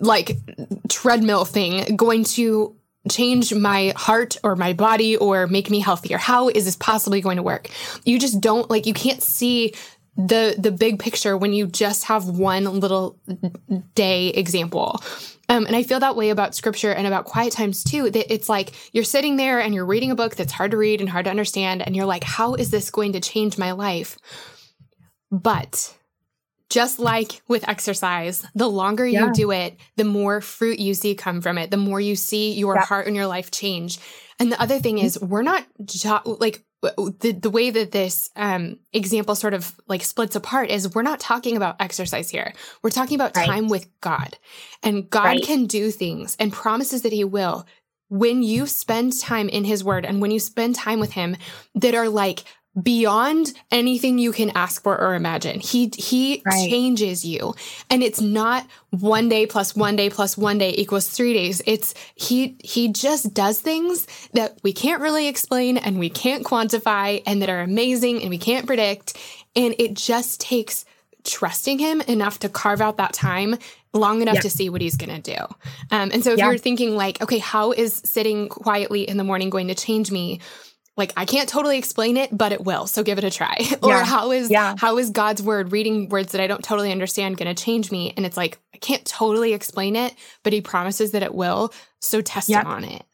like 0.00 0.36
treadmill 0.88 1.44
thing 1.44 1.96
going 1.96 2.24
to 2.24 2.74
change 3.10 3.54
my 3.54 3.92
heart 3.96 4.36
or 4.42 4.56
my 4.56 4.72
body 4.72 5.16
or 5.16 5.46
make 5.46 5.70
me 5.70 5.80
healthier? 5.80 6.18
How 6.18 6.48
is 6.48 6.64
this 6.64 6.76
possibly 6.76 7.20
going 7.20 7.36
to 7.36 7.42
work? 7.42 7.68
You 8.04 8.18
just 8.18 8.40
don't 8.40 8.68
like, 8.70 8.86
you 8.86 8.94
can't 8.94 9.22
see 9.22 9.74
the 10.16 10.56
the 10.58 10.72
big 10.72 10.98
picture 10.98 11.36
when 11.36 11.52
you 11.52 11.68
just 11.68 12.04
have 12.04 12.26
one 12.26 12.64
little 12.80 13.16
day 13.94 14.28
example. 14.30 15.00
Um, 15.50 15.64
and 15.66 15.74
I 15.74 15.82
feel 15.82 16.00
that 16.00 16.16
way 16.16 16.30
about 16.30 16.54
scripture 16.54 16.92
and 16.92 17.06
about 17.06 17.24
quiet 17.24 17.52
times 17.52 17.82
too. 17.82 18.10
That 18.10 18.32
it's 18.32 18.48
like 18.48 18.72
you're 18.92 19.04
sitting 19.04 19.36
there 19.36 19.60
and 19.60 19.74
you're 19.74 19.86
reading 19.86 20.10
a 20.10 20.14
book 20.14 20.36
that's 20.36 20.52
hard 20.52 20.72
to 20.72 20.76
read 20.76 21.00
and 21.00 21.08
hard 21.08 21.24
to 21.24 21.30
understand, 21.30 21.82
and 21.82 21.96
you're 21.96 22.04
like, 22.04 22.24
how 22.24 22.54
is 22.54 22.70
this 22.70 22.90
going 22.90 23.12
to 23.12 23.20
change 23.20 23.56
my 23.56 23.72
life? 23.72 24.18
But 25.30 25.94
just 26.70 26.98
like 26.98 27.40
with 27.48 27.66
exercise, 27.66 28.44
the 28.54 28.68
longer 28.68 29.06
yeah. 29.06 29.26
you 29.26 29.32
do 29.32 29.50
it, 29.50 29.78
the 29.96 30.04
more 30.04 30.42
fruit 30.42 30.78
you 30.78 30.92
see 30.92 31.14
come 31.14 31.40
from 31.40 31.56
it, 31.56 31.70
the 31.70 31.78
more 31.78 32.00
you 32.00 32.14
see 32.14 32.52
your 32.52 32.74
yeah. 32.74 32.84
heart 32.84 33.06
and 33.06 33.16
your 33.16 33.26
life 33.26 33.50
change. 33.50 33.98
And 34.38 34.52
the 34.52 34.60
other 34.60 34.78
thing 34.78 34.98
is, 34.98 35.18
we're 35.18 35.42
not 35.42 35.64
jo- 35.84 36.20
like 36.24 36.62
the, 36.80 37.36
the 37.40 37.50
way 37.50 37.70
that 37.70 37.90
this 37.90 38.30
um, 38.36 38.78
example 38.92 39.34
sort 39.34 39.54
of 39.54 39.74
like 39.88 40.02
splits 40.02 40.36
apart 40.36 40.70
is 40.70 40.94
we're 40.94 41.02
not 41.02 41.20
talking 41.20 41.56
about 41.56 41.76
exercise 41.80 42.30
here. 42.30 42.52
We're 42.82 42.90
talking 42.90 43.16
about 43.16 43.36
right. 43.36 43.46
time 43.46 43.68
with 43.68 43.88
God. 44.00 44.38
And 44.82 45.10
God 45.10 45.24
right. 45.24 45.42
can 45.42 45.66
do 45.66 45.90
things 45.90 46.36
and 46.38 46.52
promises 46.52 47.02
that 47.02 47.12
He 47.12 47.24
will 47.24 47.66
when 48.10 48.42
you 48.42 48.66
spend 48.66 49.18
time 49.18 49.48
in 49.48 49.64
His 49.64 49.82
Word 49.82 50.06
and 50.06 50.20
when 50.22 50.30
you 50.30 50.38
spend 50.38 50.76
time 50.76 51.00
with 51.00 51.12
Him 51.12 51.36
that 51.74 51.94
are 51.94 52.08
like 52.08 52.44
beyond 52.82 53.52
anything 53.70 54.18
you 54.18 54.32
can 54.32 54.50
ask 54.50 54.82
for 54.82 54.98
or 54.98 55.14
imagine. 55.14 55.60
He 55.60 55.90
he 55.96 56.42
right. 56.44 56.68
changes 56.68 57.24
you. 57.24 57.54
And 57.90 58.02
it's 58.02 58.20
not 58.20 58.66
one 58.90 59.28
day 59.28 59.46
plus 59.46 59.74
one 59.74 59.96
day 59.96 60.10
plus 60.10 60.36
one 60.36 60.58
day 60.58 60.74
equals 60.76 61.08
3 61.08 61.32
days. 61.32 61.62
It's 61.66 61.94
he 62.14 62.56
he 62.62 62.88
just 62.88 63.34
does 63.34 63.60
things 63.60 64.06
that 64.32 64.58
we 64.62 64.72
can't 64.72 65.00
really 65.00 65.28
explain 65.28 65.76
and 65.76 65.98
we 65.98 66.10
can't 66.10 66.44
quantify 66.44 67.22
and 67.26 67.42
that 67.42 67.48
are 67.48 67.60
amazing 67.60 68.20
and 68.20 68.30
we 68.30 68.38
can't 68.38 68.66
predict 68.66 69.16
and 69.56 69.74
it 69.78 69.94
just 69.94 70.40
takes 70.40 70.84
trusting 71.24 71.78
him 71.78 72.00
enough 72.02 72.38
to 72.40 72.48
carve 72.48 72.80
out 72.80 72.96
that 72.96 73.12
time 73.12 73.56
long 73.92 74.22
enough 74.22 74.36
yeah. 74.36 74.40
to 74.40 74.50
see 74.50 74.68
what 74.70 74.80
he's 74.80 74.96
going 74.96 75.22
to 75.22 75.36
do. 75.36 75.42
Um, 75.90 76.10
and 76.12 76.22
so 76.22 76.32
if 76.32 76.38
yeah. 76.38 76.48
you're 76.48 76.58
thinking 76.58 76.96
like, 76.96 77.20
okay, 77.22 77.38
how 77.38 77.72
is 77.72 77.94
sitting 78.04 78.48
quietly 78.48 79.08
in 79.08 79.16
the 79.16 79.24
morning 79.24 79.50
going 79.50 79.68
to 79.68 79.74
change 79.74 80.10
me? 80.10 80.40
Like 80.98 81.12
I 81.16 81.24
can't 81.24 81.48
totally 81.48 81.78
explain 81.78 82.16
it, 82.16 82.36
but 82.36 82.52
it 82.52 82.60
will. 82.60 82.86
So 82.86 83.02
give 83.02 83.16
it 83.18 83.24
a 83.24 83.30
try. 83.30 83.56
or 83.82 83.90
yeah. 83.90 84.04
how 84.04 84.32
is 84.32 84.50
yeah. 84.50 84.74
how 84.76 84.98
is 84.98 85.10
God's 85.10 85.42
word 85.42 85.72
reading 85.72 86.08
words 86.08 86.32
that 86.32 86.40
I 86.40 86.46
don't 86.46 86.62
totally 86.62 86.92
understand 86.92 87.38
going 87.38 87.54
to 87.54 87.62
change 87.62 87.90
me? 87.90 88.12
And 88.16 88.26
it's 88.26 88.36
like 88.36 88.58
I 88.74 88.78
can't 88.78 89.04
totally 89.06 89.54
explain 89.54 89.96
it, 89.96 90.14
but 90.42 90.52
he 90.52 90.60
promises 90.60 91.12
that 91.12 91.22
it 91.22 91.34
will. 91.34 91.72
So 92.00 92.20
test 92.20 92.48
yep. 92.48 92.64
him 92.64 92.70
on 92.70 92.84
it. 92.84 93.04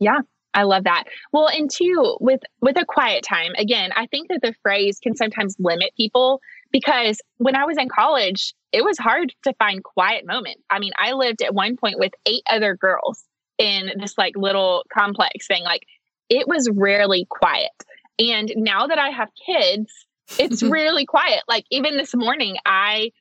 Yeah. 0.00 0.20
I 0.54 0.62
love 0.62 0.84
that. 0.84 1.04
Well, 1.32 1.46
and 1.46 1.70
two, 1.70 2.16
with 2.20 2.40
with 2.60 2.76
a 2.76 2.84
quiet 2.84 3.22
time, 3.22 3.52
again, 3.56 3.90
I 3.94 4.06
think 4.06 4.28
that 4.28 4.40
the 4.42 4.54
phrase 4.62 4.98
can 5.00 5.14
sometimes 5.14 5.54
limit 5.58 5.92
people 5.96 6.40
because 6.72 7.20
when 7.36 7.54
I 7.54 7.64
was 7.64 7.76
in 7.78 7.88
college, 7.88 8.54
it 8.72 8.84
was 8.84 8.98
hard 8.98 9.32
to 9.44 9.52
find 9.54 9.84
quiet 9.84 10.26
moment. 10.26 10.58
I 10.68 10.78
mean, 10.78 10.92
I 10.98 11.12
lived 11.12 11.42
at 11.42 11.54
one 11.54 11.76
point 11.76 11.98
with 11.98 12.12
eight 12.26 12.42
other 12.48 12.74
girls 12.74 13.22
in 13.58 13.90
this 13.98 14.16
like 14.16 14.36
little 14.36 14.84
complex 14.92 15.46
thing. 15.46 15.64
Like 15.64 15.86
it 16.28 16.46
was 16.48 16.68
rarely 16.70 17.26
quiet. 17.28 17.72
And 18.18 18.52
now 18.56 18.86
that 18.86 18.98
I 18.98 19.10
have 19.10 19.30
kids, 19.46 19.92
it's 20.38 20.62
really 20.62 21.06
quiet. 21.06 21.42
Like 21.48 21.64
even 21.70 21.96
this 21.96 22.14
morning, 22.14 22.56
I 22.66 23.12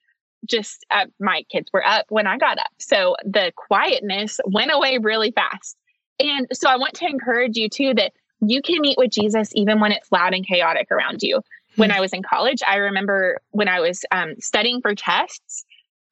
just, 0.46 0.86
uh, 0.92 1.06
my 1.20 1.44
kids 1.52 1.70
were 1.74 1.86
up 1.86 2.06
when 2.10 2.28
I 2.28 2.38
got 2.38 2.58
up. 2.60 2.72
So 2.80 3.16
the 3.24 3.52
quietness 3.56 4.40
went 4.46 4.72
away 4.72 4.98
really 4.98 5.32
fast. 5.32 5.78
And 6.20 6.48
so 6.54 6.70
I 6.70 6.78
want 6.78 6.96
to 6.96 7.06
encourage 7.06 7.58
you 7.58 7.70
too 7.70 7.94
that 7.96 8.14
you 8.42 8.62
can 8.62 8.82
meet 8.82 8.98
with 8.98 9.12
Jesus 9.12 9.50
even 9.54 9.80
when 9.80 9.92
it's 9.92 10.12
loud 10.12 10.34
and 10.34 10.46
chaotic 10.46 10.92
around 10.92 11.24
you. 11.24 11.42
When 11.76 11.90
hmm. 11.90 11.98
I 11.98 12.00
was 12.00 12.14
in 12.14 12.24
college, 12.24 12.62
I 12.68 12.78
remember 12.78 13.40
when 13.52 13.68
I 13.68 13.80
was 13.80 14.04
um, 14.12 14.36
studying 14.40 14.82
for 14.82 14.96
tests, 14.96 15.66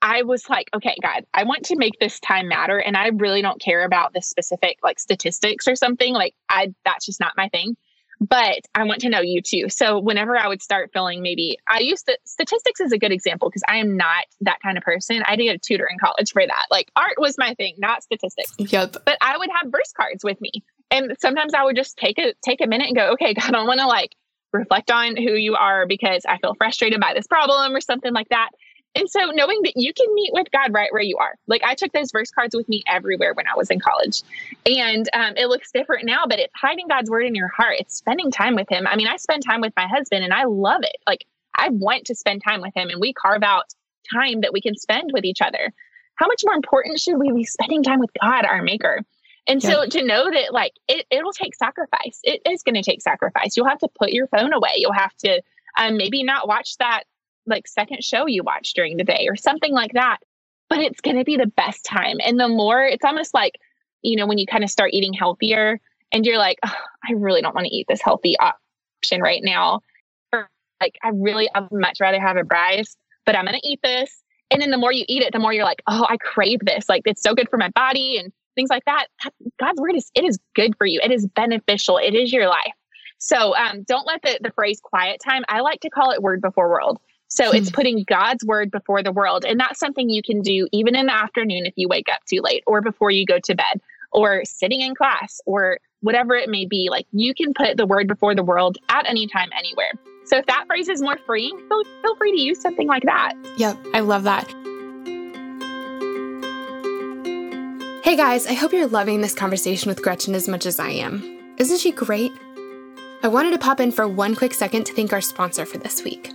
I 0.06 0.22
was 0.22 0.48
like, 0.48 0.70
okay, 0.76 0.96
God, 1.02 1.26
I 1.34 1.44
want 1.46 1.64
to 1.66 1.76
make 1.76 2.00
this 2.00 2.20
time 2.20 2.48
matter. 2.48 2.78
And 2.78 2.96
I 2.96 3.08
really 3.08 3.42
don't 3.42 3.60
care 3.60 3.84
about 3.84 4.14
the 4.14 4.22
specific 4.22 4.78
like 4.84 5.00
statistics 5.00 5.68
or 5.68 5.76
something. 5.76 6.14
Like 6.14 6.36
I 6.48 6.76
that's 6.86 7.08
just 7.08 7.20
not 7.20 7.34
my 7.36 7.50
thing. 7.50 7.76
But 8.22 8.62
I 8.76 8.84
want 8.84 9.02
to 9.02 9.10
know 9.10 9.20
you 9.20 9.42
too. 9.42 9.68
So 9.68 10.00
whenever 10.00 10.38
I 10.38 10.48
would 10.48 10.62
start 10.62 10.92
feeling 10.94 11.24
maybe 11.24 11.58
I 11.68 11.80
used 11.80 12.06
to 12.06 12.18
statistics 12.24 12.80
is 12.80 12.92
a 12.92 13.00
good 13.00 13.12
example 13.12 13.50
because 13.50 13.64
I 13.68 13.78
am 13.78 13.98
not 13.98 14.26
that 14.42 14.60
kind 14.62 14.78
of 14.78 14.84
person. 14.84 15.24
I 15.26 15.36
did 15.36 15.48
a 15.48 15.58
tutor 15.58 15.88
in 15.92 15.98
college 15.98 16.32
for 16.32 16.46
that. 16.46 16.68
Like 16.70 16.92
art 16.96 17.16
was 17.18 17.36
my 17.40 17.56
thing, 17.56 17.74
not 17.80 18.04
statistics. 18.04 18.54
Yep. 18.60 18.98
But 19.06 19.18
I 19.22 19.40
would 19.40 19.50
have 19.60 19.72
verse 19.72 19.92
cards 20.00 20.24
with 20.24 20.40
me. 20.40 20.52
And 20.92 21.16
sometimes 21.20 21.56
I 21.56 21.64
would 21.64 21.76
just 21.76 21.98
take 21.98 22.20
a 22.20 22.36
take 22.44 22.62
a 22.62 22.68
minute 22.68 22.88
and 22.88 22.96
go, 22.96 23.14
okay, 23.14 23.34
God, 23.34 23.56
I 23.56 23.64
want 23.64 23.80
to 23.80 23.88
like 23.88 24.16
reflect 24.54 24.92
on 24.92 25.18
who 25.18 25.34
you 25.34 25.56
are 25.56 25.88
because 25.88 26.22
I 26.30 26.38
feel 26.38 26.54
frustrated 26.54 27.02
by 27.02 27.14
this 27.16 27.26
problem 27.26 27.76
or 27.76 27.82
something 27.82 28.14
like 28.14 28.30
that. 28.30 28.52
And 28.96 29.10
so 29.10 29.32
knowing 29.34 29.60
that 29.64 29.74
you 29.76 29.94
can 29.94 30.14
meet 30.14 30.32
with 30.34 30.50
God 30.52 30.74
right 30.74 30.92
where 30.92 31.02
you 31.02 31.18
are. 31.18 31.36
Like 31.48 31.64
I 31.64 31.76
took 31.76 31.92
those 31.92 32.12
verse 32.12 32.32
cards 32.32 32.56
with 32.56 32.68
me 32.70 32.82
everywhere 32.88 33.34
when 33.34 33.46
I 33.48 33.58
was 33.58 33.70
in 33.70 33.80
college. 33.80 34.24
And 34.66 35.10
um, 35.14 35.34
it 35.36 35.48
looks 35.48 35.72
different 35.72 36.06
now, 36.06 36.24
but 36.28 36.40
it's 36.40 36.54
hiding 36.56 36.88
God's 36.88 37.10
word 37.10 37.26
in 37.26 37.36
your 37.36 37.50
heart. 37.50 37.76
It's 37.80 37.98
spending 37.98 38.32
time 38.32 38.56
with 38.56 38.70
him. 38.70 38.88
I 38.88 38.96
mean, 38.96 39.08
I 39.08 39.18
spend 39.18 39.44
time 39.44 39.62
with 39.62 39.74
my 39.76 39.88
husband 39.88 40.24
and 40.24 40.34
I 40.34 40.46
love 40.46 40.82
it. 40.84 40.96
Like 41.06 41.26
I 41.56 41.70
want 41.70 42.06
to 42.06 42.16
spend 42.16 42.42
time 42.44 42.62
with 42.62 42.76
him 42.76 42.90
and 42.90 43.02
we 43.02 43.14
carve 43.14 43.44
out 43.44 43.66
time 44.14 44.42
that 44.42 44.54
we 44.54 44.62
can 44.62 44.76
spend 44.76 45.12
with 45.14 45.26
each 45.26 45.42
other. 45.42 45.74
How 46.16 46.28
much 46.28 46.42
more 46.46 46.56
important 46.56 47.00
should 47.00 47.18
we 47.18 47.32
be 47.34 47.44
spending 47.44 47.84
time 47.84 48.00
with 48.00 48.12
God, 48.22 48.46
our 48.46 48.62
maker? 48.62 49.04
And 49.48 49.62
yeah. 49.62 49.70
so 49.70 49.86
to 49.88 50.06
know 50.06 50.32
that 50.32 50.54
like 50.54 50.74
it, 50.88 51.06
it'll 51.12 51.34
take 51.34 51.56
sacrifice. 51.56 52.20
It 52.24 52.42
is 52.50 52.64
going 52.64 52.76
to 52.76 52.82
take 52.82 53.02
sacrifice. 53.02 53.58
You'll 53.58 53.68
have 53.68 53.80
to 53.80 53.90
put 54.00 54.12
your 54.12 54.28
phone 54.28 54.54
away. 54.54 54.72
You'll 54.78 54.94
have 54.94 55.16
to 55.18 55.42
um, 55.78 55.98
maybe 55.98 56.24
not 56.24 56.48
watch 56.48 56.78
that 56.78 57.04
like 57.46 57.68
second 57.68 58.04
show 58.04 58.26
you 58.26 58.44
watch 58.44 58.74
during 58.74 58.98
the 58.98 59.04
day 59.04 59.28
or 59.30 59.36
something 59.36 59.72
like 59.74 59.94
that. 59.94 60.18
But 60.70 60.80
it's 60.80 61.02
going 61.02 61.18
to 61.18 61.24
be 61.24 61.38
the 61.38 61.46
best 61.46 61.86
time. 61.86 62.18
And 62.26 62.40
the 62.40 62.48
more 62.48 62.84
it's 62.84 63.06
almost 63.06 63.34
like, 63.34 63.54
you 64.02 64.16
know, 64.16 64.26
when 64.26 64.38
you 64.38 64.46
kind 64.46 64.64
of 64.64 64.70
start 64.70 64.92
eating 64.94 65.14
healthier 65.14 65.80
and 66.12 66.26
you're 66.26 66.38
like, 66.38 66.58
oh, 66.66 66.74
I 67.08 67.14
really 67.14 67.42
don't 67.42 67.56
want 67.56 67.68
to 67.68 67.76
eat 67.76 67.86
this 67.88 68.02
healthy 68.02 68.36
option 68.40 69.22
right 69.22 69.42
now. 69.44 69.82
Or 70.34 70.50
like, 70.82 70.98
I 71.04 71.10
really, 71.14 71.50
I'd 71.54 71.72
much 71.72 72.00
rather 72.00 72.20
have 72.20 72.38
a 72.38 72.44
Bryce, 72.44 72.98
but 73.26 73.36
I'm 73.36 73.46
going 73.46 73.60
to 73.60 73.68
eat 73.68 73.80
this. 73.84 74.24
And 74.52 74.62
then 74.62 74.72
the 74.72 74.78
more 74.78 74.92
you 74.92 75.06
eat 75.08 75.24
it, 75.24 75.34
the 75.34 75.40
more 75.40 75.54
you're 75.54 75.66
like, 75.66 75.82
oh, 75.88 76.06
I 76.10 76.18
crave 76.18 76.60
this. 76.64 76.88
Like, 76.90 77.04
it's 77.06 77.22
so 77.22 77.34
good 77.34 77.50
for 77.50 77.58
my 77.58 77.70
body 77.70 78.18
and 78.18 78.32
things 78.56 78.70
like 78.70 78.86
that. 78.86 79.08
God's 79.60 79.82
word 79.82 79.96
is, 79.96 80.12
it 80.16 80.24
is 80.24 80.40
good 80.56 80.76
for 80.78 80.86
you. 80.88 81.00
It 81.04 81.12
is 81.12 81.28
beneficial. 81.28 81.98
It 81.98 82.14
is 82.14 82.32
your 82.32 82.48
life. 82.48 82.74
So 83.18 83.56
um, 83.56 83.84
don't 83.84 84.06
let 84.06 84.22
the, 84.22 84.40
the 84.42 84.52
phrase 84.52 84.80
quiet 84.84 85.20
time, 85.24 85.44
I 85.48 85.62
like 85.62 85.80
to 85.82 85.90
call 85.90 86.12
it 86.12 86.22
word 86.22 86.42
before 86.42 86.70
world. 86.70 87.00
So 87.36 87.52
it's 87.52 87.70
hmm. 87.70 87.76
putting 87.76 88.04
God's 88.08 88.46
word 88.46 88.72
before 88.72 89.04
the 89.04 89.12
world. 89.12 89.44
And 89.46 89.60
that's 89.60 89.78
something 89.78 90.10
you 90.10 90.24
can 90.24 90.42
do 90.42 90.68
even 90.72 90.96
in 90.96 91.08
the 91.08 91.14
afternoon 91.14 91.66
if 91.66 91.74
you 91.76 91.90
wake 91.90 92.08
up 92.12 92.24
too 92.26 92.40
late 92.42 92.64
or 92.66 92.82
before 92.82 93.12
you 93.12 93.26
go 93.26 93.40
to 93.40 93.56
bed 93.56 93.82
or 94.14 94.44
sitting 94.46 94.80
in 94.80 94.96
class 94.96 95.42
or 95.46 95.80
whatever 96.00 96.36
it 96.36 96.50
may 96.50 96.66
be. 96.66 96.88
Like 96.90 97.08
you 97.12 97.34
can 97.34 97.54
put 97.54 97.76
the 97.76 97.86
word 97.86 98.08
before 98.08 98.36
the 98.36 98.44
world 98.44 98.78
at 98.88 99.06
any 99.06 99.28
time, 99.28 99.50
anywhere. 99.58 99.92
So 100.24 100.38
if 100.38 100.46
that 100.46 100.66
phrase 100.68 100.88
is 100.88 101.02
more 101.02 101.18
freeing, 101.26 101.58
feel, 101.68 101.84
feel 102.02 102.16
free 102.16 102.32
to 102.32 102.42
use 102.42 102.62
something 102.62 102.88
like 102.88 103.04
that. 103.04 103.34
Yep, 103.58 103.78
I 103.94 104.00
love 104.00 104.24
that. 104.24 104.48
Hey 108.04 108.16
guys, 108.16 108.48
I 108.48 108.54
hope 108.54 108.72
you're 108.72 108.88
loving 108.88 109.20
this 109.20 109.36
conversation 109.36 109.90
with 109.90 110.02
Gretchen 110.02 110.36
as 110.36 110.48
much 110.48 110.66
as 110.66 110.80
I 110.80 110.90
am. 110.90 111.56
Isn't 111.58 111.80
she 111.80 111.92
great? 111.92 112.32
I 113.24 113.28
wanted 113.28 113.52
to 113.52 113.58
pop 113.58 113.82
in 113.82 113.92
for 113.92 114.08
one 114.08 114.36
quick 114.36 114.54
second 114.54 114.86
to 114.86 114.94
thank 114.94 115.12
our 115.12 115.22
sponsor 115.22 115.66
for 115.66 115.80
this 115.80 116.04
week. 116.04 116.32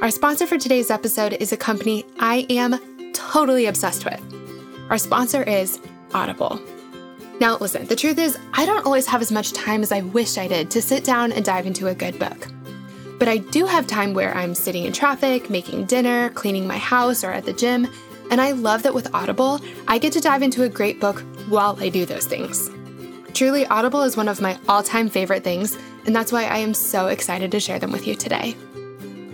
Our 0.00 0.10
sponsor 0.10 0.46
for 0.46 0.56
today's 0.56 0.90
episode 0.90 1.34
is 1.34 1.52
a 1.52 1.58
company 1.58 2.06
I 2.18 2.46
am 2.48 3.12
totally 3.12 3.66
obsessed 3.66 4.06
with. 4.06 4.18
Our 4.88 4.96
sponsor 4.96 5.42
is 5.42 5.78
Audible. 6.14 6.58
Now, 7.38 7.58
listen, 7.58 7.84
the 7.84 7.96
truth 7.96 8.18
is, 8.18 8.38
I 8.54 8.64
don't 8.64 8.86
always 8.86 9.04
have 9.08 9.20
as 9.20 9.30
much 9.30 9.52
time 9.52 9.82
as 9.82 9.92
I 9.92 10.00
wish 10.00 10.38
I 10.38 10.48
did 10.48 10.70
to 10.70 10.80
sit 10.80 11.04
down 11.04 11.32
and 11.32 11.44
dive 11.44 11.66
into 11.66 11.88
a 11.88 11.94
good 11.94 12.18
book. 12.18 12.48
But 13.18 13.28
I 13.28 13.36
do 13.36 13.66
have 13.66 13.86
time 13.86 14.14
where 14.14 14.34
I'm 14.34 14.54
sitting 14.54 14.84
in 14.84 14.94
traffic, 14.94 15.50
making 15.50 15.84
dinner, 15.84 16.30
cleaning 16.30 16.66
my 16.66 16.78
house, 16.78 17.22
or 17.22 17.30
at 17.30 17.44
the 17.44 17.52
gym, 17.52 17.86
and 18.30 18.40
I 18.40 18.52
love 18.52 18.82
that 18.84 18.94
with 18.94 19.14
Audible, 19.14 19.60
I 19.86 19.98
get 19.98 20.14
to 20.14 20.20
dive 20.20 20.42
into 20.42 20.62
a 20.62 20.68
great 20.70 20.98
book 20.98 21.20
while 21.50 21.76
I 21.78 21.90
do 21.90 22.06
those 22.06 22.24
things. 22.24 22.70
Truly, 23.34 23.66
Audible 23.66 24.00
is 24.00 24.16
one 24.16 24.28
of 24.28 24.40
my 24.40 24.58
all 24.66 24.82
time 24.82 25.10
favorite 25.10 25.44
things, 25.44 25.76
and 26.06 26.16
that's 26.16 26.32
why 26.32 26.44
I 26.44 26.56
am 26.56 26.72
so 26.72 27.08
excited 27.08 27.50
to 27.50 27.60
share 27.60 27.78
them 27.78 27.92
with 27.92 28.06
you 28.06 28.14
today. 28.14 28.56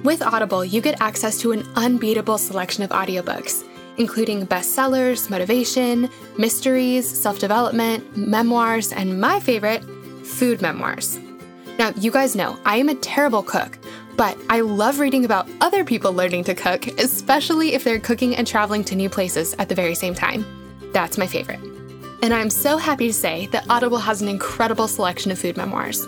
With 0.07 0.23
Audible, 0.23 0.65
you 0.65 0.81
get 0.81 1.01
access 1.01 1.37
to 1.41 1.51
an 1.51 1.67
unbeatable 1.75 2.39
selection 2.39 2.85
of 2.85 2.91
audiobooks, 2.91 3.65
including 3.97 4.47
bestsellers, 4.47 5.29
motivation, 5.29 6.09
mysteries, 6.39 7.11
self 7.11 7.41
development, 7.41 8.17
memoirs, 8.17 8.93
and 8.93 9.21
my 9.21 9.41
favorite, 9.41 9.83
food 10.25 10.63
memoirs. 10.63 11.19
Now, 11.77 11.91
you 11.97 12.13
guys 12.13 12.37
know 12.37 12.57
I 12.65 12.77
am 12.77 12.89
a 12.89 12.95
terrible 12.95 13.43
cook, 13.43 13.81
but 14.15 14.39
I 14.49 14.61
love 14.61 15.01
reading 15.01 15.25
about 15.25 15.49
other 15.61 15.83
people 15.83 16.13
learning 16.13 16.45
to 16.45 16.55
cook, 16.55 16.87
especially 17.01 17.75
if 17.75 17.83
they're 17.83 17.99
cooking 17.99 18.37
and 18.37 18.47
traveling 18.47 18.85
to 18.85 18.95
new 18.95 19.11
places 19.11 19.57
at 19.59 19.69
the 19.69 19.75
very 19.75 19.97
same 19.97 20.15
time. 20.15 20.47
That's 20.93 21.19
my 21.19 21.27
favorite. 21.27 21.59
And 22.23 22.33
I'm 22.33 22.51
so 22.51 22.77
happy 22.77 23.09
to 23.09 23.13
say 23.13 23.49
that 23.49 23.69
Audible 23.69 23.99
has 23.99 24.23
an 24.23 24.29
incredible 24.29 24.87
selection 24.87 25.33
of 25.33 25.39
food 25.41 25.57
memoirs. 25.57 26.07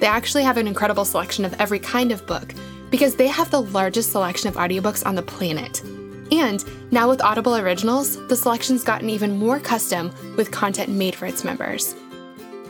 They 0.00 0.06
actually 0.06 0.42
have 0.42 0.58
an 0.58 0.68
incredible 0.68 1.06
selection 1.06 1.46
of 1.46 1.58
every 1.58 1.78
kind 1.78 2.12
of 2.12 2.26
book 2.26 2.52
because 2.90 3.16
they 3.16 3.26
have 3.26 3.50
the 3.50 3.62
largest 3.62 4.12
selection 4.12 4.48
of 4.48 4.56
audiobooks 4.56 5.04
on 5.06 5.14
the 5.14 5.22
planet. 5.22 5.82
And 6.30 6.64
now 6.92 7.08
with 7.08 7.22
Audible 7.22 7.56
Originals, 7.56 8.16
the 8.28 8.36
selection's 8.36 8.84
gotten 8.84 9.08
even 9.08 9.38
more 9.38 9.60
custom 9.60 10.12
with 10.36 10.50
content 10.50 10.90
made 10.90 11.14
for 11.14 11.26
its 11.26 11.44
members. 11.44 11.94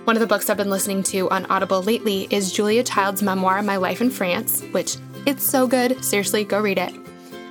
One 0.04 0.16
of 0.16 0.20
the 0.20 0.26
books 0.26 0.48
I've 0.48 0.56
been 0.56 0.70
listening 0.70 1.02
to 1.04 1.28
on 1.30 1.44
Audible 1.46 1.82
lately 1.82 2.28
is 2.30 2.52
Julia 2.52 2.82
Child's 2.82 3.22
memoir, 3.22 3.62
My 3.62 3.76
Life 3.76 4.00
in 4.00 4.10
France, 4.10 4.62
which 4.72 4.96
it's 5.26 5.44
so 5.44 5.66
good. 5.66 6.02
Seriously, 6.02 6.44
go 6.44 6.60
read 6.60 6.78
it. 6.78 6.94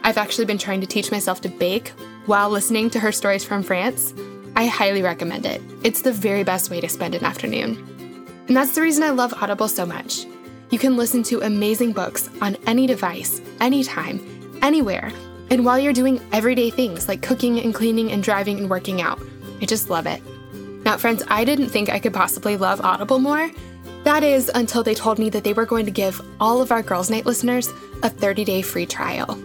I've 0.03 0.17
actually 0.17 0.45
been 0.45 0.57
trying 0.57 0.81
to 0.81 0.87
teach 0.87 1.11
myself 1.11 1.41
to 1.41 1.49
bake 1.49 1.89
while 2.25 2.49
listening 2.49 2.89
to 2.91 2.99
her 2.99 3.11
stories 3.11 3.43
from 3.43 3.61
France. 3.61 4.13
I 4.55 4.65
highly 4.65 5.03
recommend 5.03 5.45
it. 5.45 5.61
It's 5.83 6.01
the 6.01 6.11
very 6.11 6.43
best 6.43 6.71
way 6.71 6.81
to 6.81 6.89
spend 6.89 7.13
an 7.13 7.23
afternoon. 7.23 8.25
And 8.47 8.55
that's 8.55 8.73
the 8.73 8.81
reason 8.81 9.03
I 9.03 9.11
love 9.11 9.33
Audible 9.35 9.67
so 9.67 9.85
much. 9.85 10.25
You 10.69 10.79
can 10.79 10.97
listen 10.97 11.23
to 11.23 11.41
amazing 11.41 11.93
books 11.93 12.29
on 12.41 12.57
any 12.67 12.87
device, 12.87 13.41
anytime, 13.61 14.19
anywhere, 14.61 15.11
and 15.49 15.63
while 15.63 15.79
you're 15.79 15.93
doing 15.93 16.19
everyday 16.33 16.69
things 16.69 17.07
like 17.07 17.21
cooking 17.21 17.59
and 17.59 17.73
cleaning 17.73 18.11
and 18.11 18.21
driving 18.21 18.59
and 18.59 18.69
working 18.69 19.01
out. 19.01 19.19
I 19.61 19.65
just 19.65 19.89
love 19.89 20.05
it. 20.05 20.21
Now, 20.83 20.97
friends, 20.97 21.23
I 21.27 21.45
didn't 21.45 21.69
think 21.69 21.89
I 21.89 21.99
could 21.99 22.13
possibly 22.13 22.57
love 22.57 22.81
Audible 22.81 23.19
more. 23.19 23.49
That 24.03 24.23
is 24.23 24.51
until 24.53 24.83
they 24.83 24.93
told 24.93 25.19
me 25.19 25.29
that 25.29 25.43
they 25.43 25.53
were 25.53 25.65
going 25.65 25.85
to 25.85 25.91
give 25.91 26.21
all 26.39 26.61
of 26.61 26.71
our 26.71 26.83
Girls 26.83 27.09
Night 27.09 27.25
listeners 27.25 27.69
a 28.03 28.09
30 28.09 28.43
day 28.45 28.61
free 28.61 28.85
trial. 28.85 29.41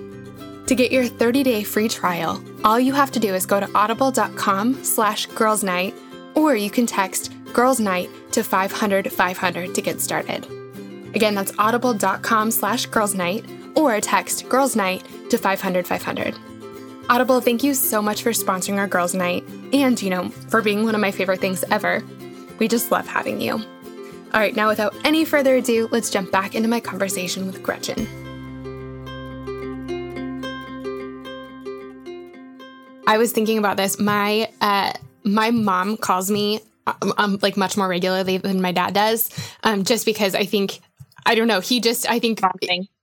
To 0.67 0.75
get 0.75 0.93
your 0.93 1.05
30 1.05 1.43
day 1.43 1.63
free 1.63 1.89
trial, 1.89 2.43
all 2.65 2.79
you 2.79 2.93
have 2.93 3.11
to 3.13 3.21
do 3.21 3.35
is 3.35 3.47
go 3.47 3.61
to 3.61 3.71
audible.com 3.75 4.85
slash 4.85 5.29
girlsnight, 5.29 5.95
or 6.35 6.57
you 6.57 6.71
can 6.71 6.87
text 6.87 7.33
Girls 7.53 7.81
Night 7.81 8.09
to 8.33 8.43
500 8.43 9.13
500 9.13 9.75
to 9.75 9.83
get 9.83 10.01
started. 10.01 10.62
Again, 11.15 11.35
that's 11.35 11.53
audible.com 11.59 12.51
slash 12.51 12.87
girls 12.87 13.15
night 13.15 13.45
or 13.75 14.01
text 14.01 14.49
girls 14.49 14.77
night 14.77 15.07
to 15.31 15.39
500 15.39 15.87
500. 15.87 16.35
Audible, 17.09 17.41
thank 17.41 17.63
you 17.63 17.75
so 17.75 18.01
much 18.01 18.23
for 18.23 18.31
sponsoring 18.31 18.79
our 18.79 18.87
girls 18.87 19.15
night 19.15 19.45
and, 19.73 20.01
you 20.01 20.09
know, 20.09 20.29
for 20.49 20.63
being 20.63 20.85
one 20.85 20.95
of 20.95 21.01
my 21.01 21.11
favorite 21.11 21.41
things 21.41 21.65
ever. 21.71 22.03
We 22.59 22.69
just 22.69 22.91
love 22.91 23.07
having 23.07 23.41
you. 23.41 23.55
All 23.55 24.41
right, 24.41 24.55
now 24.57 24.69
without 24.69 24.95
any 25.05 25.25
further 25.25 25.57
ado, 25.57 25.89
let's 25.91 26.09
jump 26.09 26.31
back 26.31 26.55
into 26.55 26.69
my 26.69 26.81
conversation 26.81 27.47
with 27.47 27.63
Gretchen. 27.63 28.07
I 33.07 33.19
was 33.19 33.33
thinking 33.33 33.59
about 33.59 33.77
this. 33.77 33.99
My 33.99 34.49
uh, 34.63 34.93
my 35.25 35.51
mom 35.51 35.99
calls 35.99 36.31
me 36.31 36.61
um, 36.87 37.13
um, 37.19 37.39
like 37.43 37.57
much 37.57 37.77
more 37.77 37.89
regularly 37.89 38.39
than 38.39 38.63
my 38.63 38.73
dad 38.73 38.95
does, 38.95 39.29
um, 39.65 39.85
just 39.85 40.07
because 40.07 40.35
I 40.35 40.47
think 40.47 40.81
I 41.27 41.35
don't 41.35 41.49
know. 41.49 41.61
He 41.61 41.81
just 41.81 42.09
I 42.09 42.19
think 42.19 42.41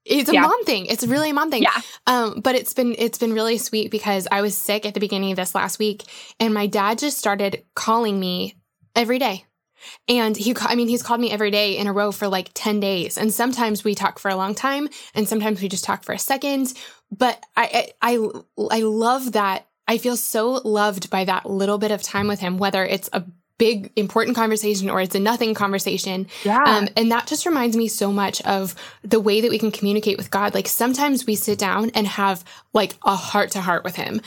it's 0.06 0.30
a 0.30 0.34
yeah. 0.34 0.42
mom 0.42 0.64
thing. 0.66 0.86
It's 0.88 1.06
really 1.06 1.30
a 1.30 1.34
mom 1.34 1.52
thing. 1.52 1.64
Yeah. 1.64 1.82
Um, 2.08 2.42
but 2.42 2.56
it's 2.56 2.74
been 2.74 2.96
it's 2.98 3.18
been 3.18 3.34
really 3.34 3.58
sweet 3.58 3.92
because 3.92 4.28
I 4.32 4.42
was 4.42 4.56
sick 4.58 4.86
at 4.86 4.94
the 4.94 5.00
beginning 5.00 5.32
of 5.32 5.38
this 5.38 5.56
last 5.56 5.80
week, 5.80 6.04
and 6.40 6.54
my 6.54 6.68
dad 6.68 7.00
just 7.00 7.18
started 7.18 7.64
calling 7.76 8.20
me 8.20 8.56
every 8.96 9.20
day. 9.20 9.46
And 10.08 10.36
he, 10.36 10.54
I 10.60 10.76
mean, 10.76 10.88
he's 10.88 11.04
called 11.04 11.22
me 11.22 11.32
every 11.32 11.52
day 11.52 11.78
in 11.78 11.88
a 11.88 11.94
row 11.94 12.12
for 12.12 12.28
like 12.28 12.52
10 12.54 12.82
days. 12.82 13.18
And 13.18 13.34
sometimes 13.34 13.84
we 13.84 13.96
talk 13.96 14.20
for 14.20 14.30
a 14.30 14.36
long 14.36 14.54
time 14.54 14.90
and 15.16 15.28
sometimes 15.28 15.62
we 15.62 15.70
just 15.70 15.86
talk 15.86 16.04
for 16.04 16.12
a 16.12 16.20
second. 16.20 16.74
But 17.12 17.42
I, 17.56 17.94
I, 18.02 18.18
I, 18.18 18.42
I 18.72 18.82
love 18.82 19.32
that. 19.34 19.68
I 19.88 19.98
feel 19.98 20.18
so 20.18 20.52
loved 20.52 21.10
by 21.10 21.26
that 21.26 21.50
little 21.50 21.78
bit 21.78 21.92
of 21.92 22.04
time 22.04 22.28
with 22.28 22.40
him, 22.40 22.58
whether 22.58 22.86
it's 22.86 23.10
a 23.14 23.24
big 23.60 23.92
important 23.96 24.36
conversation 24.36 24.90
or 24.90 25.00
it's 25.02 25.14
a 25.14 25.20
nothing 25.20 25.54
conversation. 25.54 26.26
Yeah. 26.44 26.64
Um, 26.64 26.88
and 26.98 27.12
that 27.12 27.28
just 27.28 27.46
reminds 27.46 27.78
me 27.78 27.88
so 27.88 28.12
much 28.12 28.42
of 28.42 28.74
the 29.04 29.20
way 29.20 29.42
that 29.42 29.52
we 29.52 29.60
can 29.60 29.70
communicate 29.70 30.18
with 30.18 30.32
God. 30.32 30.56
Like 30.56 30.68
sometimes 30.68 31.28
we 31.28 31.36
sit 31.36 31.60
down 31.60 31.92
and 31.92 32.08
have 32.08 32.44
like 32.74 32.96
a 33.06 33.16
heart 33.16 33.52
to 33.52 33.62
heart 33.62 33.84
with 33.84 33.96
him. 33.96 34.22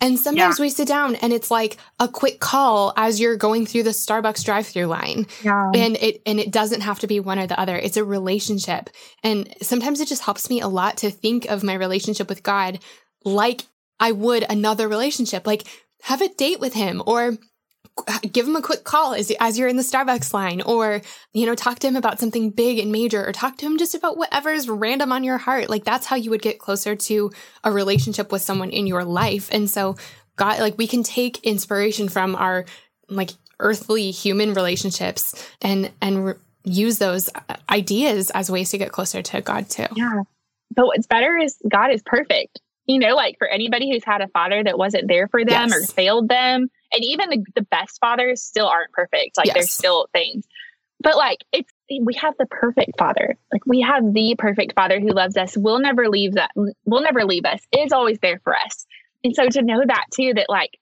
And 0.00 0.18
sometimes 0.18 0.58
yeah. 0.58 0.64
we 0.64 0.70
sit 0.70 0.88
down 0.88 1.16
and 1.16 1.32
it's 1.32 1.50
like 1.50 1.76
a 1.98 2.08
quick 2.08 2.40
call 2.40 2.92
as 2.96 3.20
you're 3.20 3.36
going 3.36 3.66
through 3.66 3.82
the 3.82 3.90
Starbucks 3.90 4.44
drive-through 4.44 4.86
line. 4.86 5.26
Yeah. 5.42 5.70
And 5.74 5.96
it 5.96 6.22
and 6.24 6.40
it 6.40 6.50
doesn't 6.50 6.82
have 6.82 7.00
to 7.00 7.06
be 7.06 7.20
one 7.20 7.38
or 7.38 7.46
the 7.46 7.60
other. 7.60 7.76
It's 7.76 7.96
a 7.96 8.04
relationship. 8.04 8.90
And 9.22 9.52
sometimes 9.60 10.00
it 10.00 10.08
just 10.08 10.22
helps 10.22 10.48
me 10.48 10.60
a 10.60 10.68
lot 10.68 10.98
to 10.98 11.10
think 11.10 11.46
of 11.46 11.62
my 11.62 11.74
relationship 11.74 12.28
with 12.28 12.42
God 12.42 12.78
like 13.24 13.66
I 14.00 14.12
would 14.12 14.46
another 14.48 14.88
relationship. 14.88 15.46
Like 15.46 15.64
have 16.02 16.22
a 16.22 16.28
date 16.28 16.60
with 16.60 16.74
him 16.74 17.02
or 17.04 17.36
give 18.32 18.46
him 18.46 18.56
a 18.56 18.62
quick 18.62 18.84
call 18.84 19.14
as, 19.14 19.32
as 19.40 19.58
you're 19.58 19.68
in 19.68 19.76
the 19.76 19.82
Starbucks 19.82 20.32
line 20.32 20.60
or, 20.62 21.00
you 21.32 21.46
know, 21.46 21.54
talk 21.54 21.78
to 21.80 21.88
him 21.88 21.96
about 21.96 22.18
something 22.18 22.50
big 22.50 22.78
and 22.78 22.92
major 22.92 23.26
or 23.26 23.32
talk 23.32 23.56
to 23.58 23.66
him 23.66 23.78
just 23.78 23.94
about 23.94 24.16
whatever 24.16 24.50
is 24.50 24.68
random 24.68 25.12
on 25.12 25.24
your 25.24 25.38
heart. 25.38 25.68
Like 25.68 25.84
that's 25.84 26.06
how 26.06 26.16
you 26.16 26.30
would 26.30 26.42
get 26.42 26.58
closer 26.58 26.96
to 26.96 27.30
a 27.64 27.72
relationship 27.72 28.32
with 28.32 28.42
someone 28.42 28.70
in 28.70 28.86
your 28.86 29.04
life. 29.04 29.48
And 29.52 29.68
so 29.68 29.96
God, 30.36 30.60
like 30.60 30.78
we 30.78 30.86
can 30.86 31.02
take 31.02 31.44
inspiration 31.44 32.08
from 32.08 32.34
our 32.36 32.64
like 33.08 33.30
earthly 33.60 34.10
human 34.10 34.54
relationships 34.54 35.34
and, 35.60 35.90
and 36.00 36.26
re- 36.26 36.34
use 36.64 36.98
those 36.98 37.28
uh, 37.34 37.56
ideas 37.70 38.30
as 38.30 38.50
ways 38.50 38.70
to 38.70 38.78
get 38.78 38.92
closer 38.92 39.22
to 39.22 39.40
God 39.40 39.68
too. 39.68 39.86
Yeah. 39.94 40.22
But 40.74 40.86
what's 40.86 41.06
better 41.06 41.36
is 41.36 41.56
God 41.68 41.90
is 41.90 42.02
perfect. 42.04 42.60
You 42.86 42.98
know, 42.98 43.14
like 43.14 43.36
for 43.38 43.48
anybody 43.48 43.90
who's 43.90 44.04
had 44.04 44.20
a 44.20 44.28
father 44.28 44.62
that 44.64 44.78
wasn't 44.78 45.08
there 45.08 45.28
for 45.28 45.44
them 45.44 45.68
yes. 45.68 45.72
or 45.72 45.92
failed 45.92 46.28
them, 46.28 46.68
and 46.92 47.04
even 47.04 47.30
the, 47.30 47.44
the 47.54 47.62
best 47.62 47.98
fathers 48.00 48.42
still 48.42 48.66
aren't 48.66 48.92
perfect. 48.92 49.36
Like 49.36 49.46
yes. 49.46 49.54
there's 49.54 49.70
still 49.70 50.08
things. 50.12 50.46
But 51.00 51.16
like 51.16 51.38
it's 51.52 51.70
we 52.02 52.14
have 52.14 52.34
the 52.38 52.46
perfect 52.46 52.98
father. 52.98 53.36
Like 53.52 53.64
we 53.66 53.80
have 53.82 54.12
the 54.12 54.34
perfect 54.36 54.74
father 54.74 55.00
who 55.00 55.10
loves 55.10 55.36
us, 55.36 55.56
will 55.56 55.78
never 55.78 56.08
leave 56.08 56.34
that 56.34 56.50
will 56.56 57.02
never 57.02 57.24
leave 57.24 57.44
us, 57.44 57.60
is 57.76 57.92
always 57.92 58.18
there 58.20 58.40
for 58.42 58.54
us. 58.56 58.86
And 59.22 59.34
so 59.34 59.48
to 59.48 59.62
know 59.62 59.82
that 59.86 60.06
too, 60.12 60.34
that 60.34 60.46
like 60.48 60.78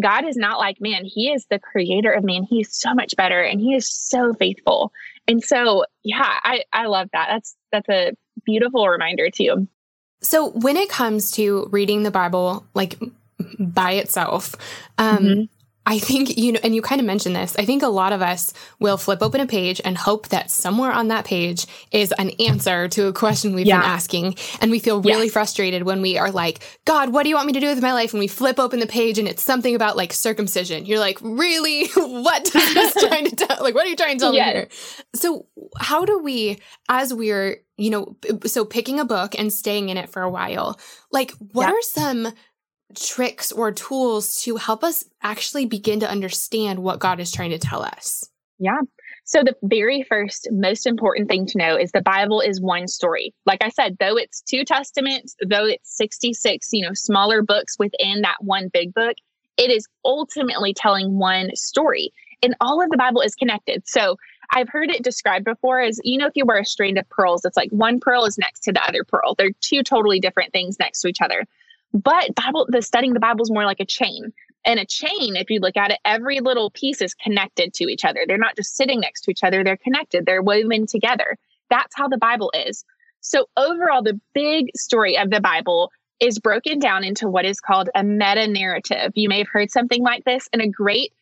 God 0.00 0.24
is 0.24 0.36
not 0.36 0.58
like 0.58 0.80
man, 0.80 1.04
he 1.04 1.30
is 1.30 1.46
the 1.50 1.58
creator 1.58 2.10
of 2.10 2.24
man. 2.24 2.42
He's 2.42 2.74
so 2.74 2.94
much 2.94 3.14
better 3.16 3.40
and 3.40 3.60
he 3.60 3.74
is 3.74 3.88
so 3.88 4.34
faithful. 4.34 4.92
And 5.28 5.42
so 5.42 5.84
yeah, 6.02 6.38
I, 6.42 6.64
I 6.72 6.86
love 6.86 7.08
that. 7.12 7.28
That's 7.30 7.56
that's 7.70 7.88
a 7.88 8.12
beautiful 8.44 8.88
reminder 8.88 9.30
too. 9.30 9.68
So 10.22 10.50
when 10.50 10.76
it 10.76 10.88
comes 10.88 11.30
to 11.32 11.68
reading 11.70 12.02
the 12.02 12.10
Bible, 12.10 12.66
like 12.74 12.98
by 13.58 13.92
itself. 13.92 14.54
Um, 14.98 15.18
mm-hmm. 15.18 15.42
I 15.86 15.98
think, 15.98 16.36
you 16.36 16.52
know, 16.52 16.60
and 16.62 16.74
you 16.74 16.82
kind 16.82 17.00
of 17.00 17.06
mentioned 17.06 17.34
this. 17.34 17.56
I 17.58 17.64
think 17.64 17.82
a 17.82 17.88
lot 17.88 18.12
of 18.12 18.20
us 18.20 18.52
will 18.78 18.96
flip 18.96 19.22
open 19.22 19.40
a 19.40 19.46
page 19.46 19.80
and 19.84 19.96
hope 19.96 20.28
that 20.28 20.50
somewhere 20.50 20.92
on 20.92 21.08
that 21.08 21.24
page 21.24 21.66
is 21.90 22.12
an 22.12 22.30
answer 22.38 22.86
to 22.88 23.06
a 23.08 23.12
question 23.12 23.54
we've 23.54 23.66
yeah. 23.66 23.80
been 23.80 23.88
asking. 23.88 24.36
And 24.60 24.70
we 24.70 24.78
feel 24.78 25.00
really 25.00 25.28
frustrated 25.28 25.82
when 25.82 26.02
we 26.02 26.18
are 26.18 26.30
like, 26.30 26.60
God, 26.84 27.12
what 27.12 27.22
do 27.22 27.30
you 27.30 27.34
want 27.34 27.46
me 27.46 27.54
to 27.54 27.60
do 27.60 27.66
with 27.66 27.82
my 27.82 27.92
life? 27.92 28.12
And 28.12 28.20
we 28.20 28.28
flip 28.28 28.60
open 28.60 28.78
the 28.78 28.86
page 28.86 29.18
and 29.18 29.26
it's 29.26 29.42
something 29.42 29.74
about 29.74 29.96
like 29.96 30.12
circumcision. 30.12 30.84
You're 30.84 31.00
like, 31.00 31.18
really? 31.22 31.88
what 31.96 32.46
is 32.54 32.74
this 32.74 32.94
trying 32.94 33.24
to 33.24 33.34
tell? 33.34 33.56
Like, 33.60 33.74
what 33.74 33.86
are 33.86 33.90
you 33.90 33.96
trying 33.96 34.18
to 34.18 34.20
tell 34.20 34.34
yes. 34.34 34.46
me 34.46 34.52
here? 34.52 34.68
So, 35.14 35.46
how 35.78 36.04
do 36.04 36.18
we, 36.18 36.60
as 36.88 37.12
we're, 37.12 37.64
you 37.78 37.90
know, 37.90 38.16
so 38.44 38.64
picking 38.64 39.00
a 39.00 39.04
book 39.04 39.34
and 39.36 39.52
staying 39.52 39.88
in 39.88 39.96
it 39.96 40.10
for 40.10 40.22
a 40.22 40.30
while, 40.30 40.78
like, 41.10 41.32
what 41.52 41.66
yeah. 41.66 41.72
are 41.72 41.82
some 41.82 42.32
tricks 42.94 43.52
or 43.52 43.72
tools 43.72 44.42
to 44.42 44.56
help 44.56 44.84
us 44.84 45.04
actually 45.22 45.66
begin 45.66 46.00
to 46.00 46.10
understand 46.10 46.78
what 46.80 46.98
God 46.98 47.20
is 47.20 47.32
trying 47.32 47.50
to 47.50 47.58
tell 47.58 47.82
us? 47.82 48.28
Yeah. 48.58 48.80
So, 49.24 49.42
the 49.44 49.54
very 49.62 50.02
first, 50.02 50.48
most 50.50 50.86
important 50.86 51.28
thing 51.28 51.46
to 51.46 51.58
know 51.58 51.76
is 51.76 51.92
the 51.92 52.02
Bible 52.02 52.40
is 52.40 52.60
one 52.60 52.88
story. 52.88 53.32
Like 53.46 53.62
I 53.62 53.68
said, 53.68 53.96
though 54.00 54.16
it's 54.16 54.42
two 54.42 54.64
testaments, 54.64 55.36
though 55.46 55.66
it's 55.66 55.96
66, 55.96 56.68
you 56.72 56.84
know, 56.84 56.94
smaller 56.94 57.42
books 57.42 57.76
within 57.78 58.22
that 58.22 58.38
one 58.40 58.68
big 58.72 58.92
book, 58.92 59.14
it 59.56 59.70
is 59.70 59.86
ultimately 60.04 60.74
telling 60.74 61.18
one 61.18 61.54
story. 61.54 62.12
And 62.42 62.56
all 62.60 62.82
of 62.82 62.90
the 62.90 62.96
Bible 62.96 63.20
is 63.20 63.34
connected. 63.34 63.86
So, 63.86 64.16
I've 64.52 64.68
heard 64.68 64.90
it 64.90 65.04
described 65.04 65.44
before 65.44 65.80
as, 65.80 66.00
you 66.02 66.18
know, 66.18 66.26
if 66.26 66.32
you 66.34 66.44
wear 66.44 66.58
a 66.58 66.64
strand 66.64 66.98
of 66.98 67.08
pearls, 67.08 67.44
it's 67.44 67.56
like 67.56 67.70
one 67.70 68.00
pearl 68.00 68.24
is 68.24 68.36
next 68.36 68.60
to 68.64 68.72
the 68.72 68.82
other 68.82 69.04
pearl. 69.04 69.34
They're 69.36 69.52
two 69.60 69.82
totally 69.82 70.18
different 70.18 70.52
things 70.52 70.78
next 70.80 71.02
to 71.02 71.08
each 71.08 71.20
other. 71.20 71.44
But 71.92 72.34
Bible, 72.34 72.66
the 72.68 72.82
studying 72.82 73.14
the 73.14 73.20
Bible 73.20 73.42
is 73.42 73.50
more 73.50 73.64
like 73.64 73.80
a 73.80 73.84
chain. 73.84 74.32
And 74.64 74.78
a 74.78 74.84
chain, 74.84 75.36
if 75.36 75.48
you 75.50 75.58
look 75.58 75.76
at 75.76 75.90
it, 75.90 75.98
every 76.04 76.40
little 76.40 76.70
piece 76.70 77.00
is 77.00 77.14
connected 77.14 77.72
to 77.74 77.84
each 77.84 78.04
other. 78.04 78.24
They're 78.26 78.36
not 78.38 78.56
just 78.56 78.76
sitting 78.76 79.00
next 79.00 79.22
to 79.22 79.30
each 79.30 79.42
other, 79.42 79.64
they're 79.64 79.76
connected, 79.76 80.26
they're 80.26 80.42
woven 80.42 80.86
together. 80.86 81.36
That's 81.70 81.94
how 81.96 82.08
the 82.08 82.18
Bible 82.18 82.52
is. 82.54 82.84
So, 83.20 83.46
overall, 83.56 84.02
the 84.02 84.20
big 84.34 84.66
story 84.76 85.16
of 85.16 85.30
the 85.30 85.40
Bible 85.40 85.90
is 86.20 86.38
broken 86.38 86.78
down 86.78 87.04
into 87.04 87.28
what 87.28 87.46
is 87.46 87.60
called 87.60 87.88
a 87.94 88.04
meta 88.04 88.46
narrative. 88.46 89.12
You 89.14 89.28
may 89.28 89.38
have 89.38 89.48
heard 89.48 89.70
something 89.70 90.02
like 90.02 90.24
this, 90.24 90.48
and 90.52 90.60
a 90.60 90.68
great 90.68 91.12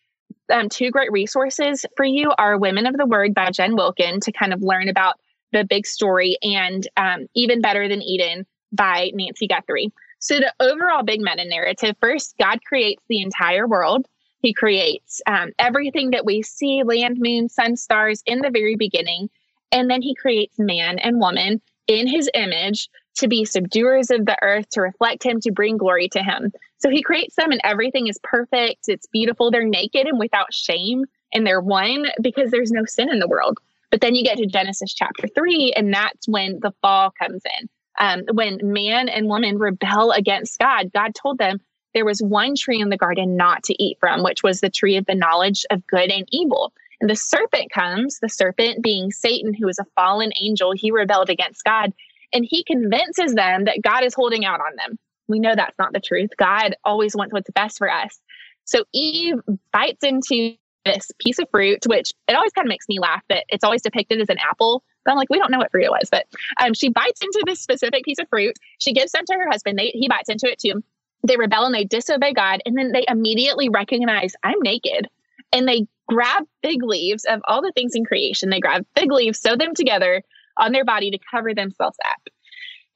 um, 0.51 0.69
two 0.69 0.91
great 0.91 1.13
resources 1.13 1.85
for 1.97 2.05
you 2.05 2.33
are 2.39 2.59
Women 2.59 2.87
of 2.87 2.97
the 2.97 3.07
Word 3.07 3.35
by 3.35 3.51
Jen 3.51 3.77
Wilkin 3.77 4.21
to 4.21 4.33
kind 4.33 4.53
of 4.53 4.63
learn 4.63 4.89
about 4.89 5.19
the 5.53 5.65
big 5.65 5.87
story, 5.87 6.37
and 6.43 6.87
um, 6.97 7.27
Even 7.35 7.61
Better 7.61 7.89
Than 7.89 8.03
Eden 8.03 8.47
by 8.73 9.11
Nancy 9.15 9.47
Guthrie. 9.47 9.93
So, 10.19 10.39
the 10.39 10.53
overall 10.61 11.03
big 11.03 11.21
meta 11.21 11.45
narrative 11.45 11.97
first, 12.01 12.35
God 12.39 12.59
creates 12.65 13.03
the 13.09 13.23
entire 13.23 13.67
world. 13.67 14.07
He 14.41 14.53
creates 14.53 15.21
um, 15.27 15.51
everything 15.59 16.11
that 16.11 16.25
we 16.25 16.43
see 16.43 16.83
land, 16.85 17.19
moon, 17.19 17.49
sun, 17.49 17.77
stars 17.77 18.23
in 18.27 18.41
the 18.41 18.51
very 18.51 18.77
beginning. 18.77 19.31
And 19.73 19.91
then 19.91 20.03
he 20.03 20.15
creates 20.15 20.59
man 20.59 20.99
and 20.99 21.21
woman 21.21 21.61
in 21.89 22.07
his 22.07 22.31
image 22.35 22.89
to 23.17 23.29
be 23.29 23.45
subduers 23.45 24.11
of 24.11 24.27
the 24.27 24.37
earth, 24.43 24.69
to 24.71 24.81
reflect 24.81 25.25
him, 25.25 25.41
to 25.41 25.51
bring 25.51 25.77
glory 25.77 26.09
to 26.11 26.23
him. 26.23 26.53
So 26.79 26.89
he 26.89 27.03
creates 27.03 27.35
them 27.35 27.51
and 27.51 27.61
everything 27.65 28.07
is 28.07 28.19
perfect. 28.23 28.85
It's 28.87 29.07
beautiful. 29.09 29.51
They're 29.51 29.65
naked 29.65 30.07
and 30.07 30.19
without 30.19 30.55
shame 30.55 31.05
and 31.33 31.47
they're 31.47 31.61
one 31.61 32.07
because 32.23 32.51
there's 32.51 32.71
no 32.71 32.85
sin 32.85 33.11
in 33.11 33.19
the 33.19 33.29
world. 33.29 33.59
But 33.91 34.01
then 34.01 34.15
you 34.15 34.23
get 34.23 34.39
to 34.39 34.47
Genesis 34.47 34.93
chapter 34.93 35.27
three, 35.29 35.73
and 35.75 35.93
that's 35.93 36.29
when 36.29 36.61
the 36.61 36.73
fall 36.83 37.11
comes 37.19 37.43
in. 37.59 37.69
Um, 37.99 38.25
when 38.33 38.61
man 38.63 39.09
and 39.09 39.27
woman 39.27 39.59
rebel 39.59 40.13
against 40.13 40.59
God, 40.59 40.93
God 40.93 41.15
told 41.15 41.39
them 41.39 41.61
there 41.95 42.05
was 42.05 42.23
one 42.23 42.55
tree 42.55 42.81
in 42.81 42.91
the 42.91 42.97
garden 42.97 43.37
not 43.37 43.65
to 43.65 43.83
eat 43.83 43.99
from, 43.99 44.23
which 44.23 44.43
was 44.43 44.61
the 44.61 44.71
tree 44.71 44.97
of 44.97 45.07
the 45.07 45.15
knowledge 45.15 45.67
of 45.71 45.87
good 45.87 46.11
and 46.11 46.27
evil. 46.31 46.73
And 47.01 47.09
the 47.09 47.17
serpent 47.17 47.71
comes, 47.73 48.19
the 48.21 48.29
serpent 48.29 48.83
being 48.83 49.11
Satan, 49.11 49.55
who 49.55 49.69
is 49.69 49.79
a 49.79 49.87
fallen 49.97 50.33
angel, 50.41 50.73
he 50.73 50.91
rebelled 50.91 51.31
against 51.31 51.65
God, 51.65 51.93
and 52.33 52.45
he 52.49 52.65
convinces 52.65 53.35
them 53.35 53.65
that 53.65 53.83
God 53.83 54.05
is 54.05 54.15
holding 54.15 54.45
out 54.45 54.61
on 54.61 54.77
them. 54.77 54.99
We 55.29 55.39
know 55.39 55.55
that's 55.55 55.79
not 55.79 55.93
the 55.93 56.01
truth. 56.01 56.31
God 56.37 56.75
always 56.85 57.15
wants 57.15 57.33
what's 57.33 57.51
best 57.51 57.79
for 57.79 57.91
us. 57.91 58.19
So 58.65 58.85
Eve 58.93 59.37
bites 59.73 60.03
into 60.03 60.57
this 60.85 61.11
piece 61.19 61.39
of 61.39 61.49
fruit, 61.51 61.85
which 61.87 62.13
it 62.29 62.35
always 62.35 62.53
kind 62.53 62.67
of 62.67 62.71
makes 62.71 62.89
me 62.89 62.99
laugh 62.99 63.23
that 63.29 63.45
it's 63.49 63.65
always 63.65 63.83
depicted 63.83 64.21
as 64.21 64.29
an 64.29 64.39
apple. 64.39 64.83
I'm 65.11 65.17
like, 65.17 65.31
we 65.31 65.39
don't 65.39 65.51
know 65.51 65.59
what 65.59 65.71
fruit 65.71 65.85
it 65.85 65.91
was. 65.91 66.09
But 66.11 66.27
um, 66.59 66.75
she 66.75 66.89
bites 66.89 67.21
into 67.23 67.43
this 67.47 67.61
specific 67.61 68.05
piece 68.05 68.19
of 68.19 68.29
fruit. 68.29 68.57
She 68.79 68.93
gives 68.93 69.13
some 69.13 69.25
to 69.27 69.35
her 69.35 69.51
husband. 69.51 69.79
They, 69.79 69.91
he 69.95 70.09
bites 70.09 70.29
into 70.29 70.51
it 70.51 70.59
too. 70.59 70.83
They 71.27 71.37
rebel 71.37 71.65
and 71.65 71.75
they 71.75 71.85
disobey 71.85 72.33
God. 72.33 72.61
And 72.65 72.77
then 72.77 72.93
they 72.93 73.05
immediately 73.09 73.69
recognize 73.69 74.35
I'm 74.45 74.61
naked. 74.61 75.09
And 75.53 75.67
they 75.67 75.87
grab 76.09 76.45
fig 76.63 76.83
leaves 76.83 77.25
of 77.25 77.41
all 77.47 77.63
the 77.63 77.73
things 77.73 77.95
in 77.95 78.05
creation. 78.05 78.51
They 78.51 78.61
grab 78.61 78.87
fig 78.97 79.11
leaves, 79.11 79.41
sew 79.41 79.57
them 79.57 79.75
together 79.75 80.23
on 80.57 80.73
their 80.73 80.85
body 80.85 81.11
to 81.11 81.19
cover 81.31 81.55
themselves 81.55 81.97
up. 82.05 82.29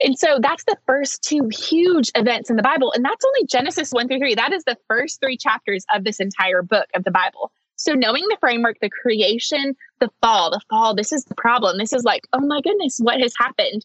And 0.01 0.19
so 0.19 0.39
that's 0.41 0.65
the 0.65 0.77
first 0.87 1.23
two 1.23 1.49
huge 1.53 2.11
events 2.15 2.51
in 2.51 2.57
the 2.57 2.63
Bible. 2.63 2.93
And 2.93 3.05
that's 3.05 3.25
only 3.25 3.47
Genesis 3.47 3.93
1 3.93 4.09
through 4.09 4.19
3. 4.19 4.35
That 4.35 4.53
is 4.53 4.65
the 4.65 4.77
first 4.89 5.21
three 5.21 5.37
chapters 5.37 5.85
of 5.95 6.05
this 6.05 6.19
entire 6.19 6.63
book 6.63 6.87
of 6.95 7.05
the 7.05 7.11
Bible. 7.11 7.53
So 7.77 7.95
knowing 7.95 8.25
the 8.29 8.37
framework, 8.41 8.77
the 8.81 8.91
creation, 8.91 9.75
the 10.01 10.11
fall, 10.21 10.51
the 10.51 10.61
fall, 10.71 10.95
this 10.95 11.13
is 11.13 11.25
the 11.25 11.35
problem. 11.35 11.79
This 11.79 11.93
is 11.93 12.05
like, 12.05 12.23
oh 12.33 12.41
my 12.41 12.61
goodness, 12.61 12.99
what 12.99 13.21
has 13.21 13.33
happened? 13.39 13.85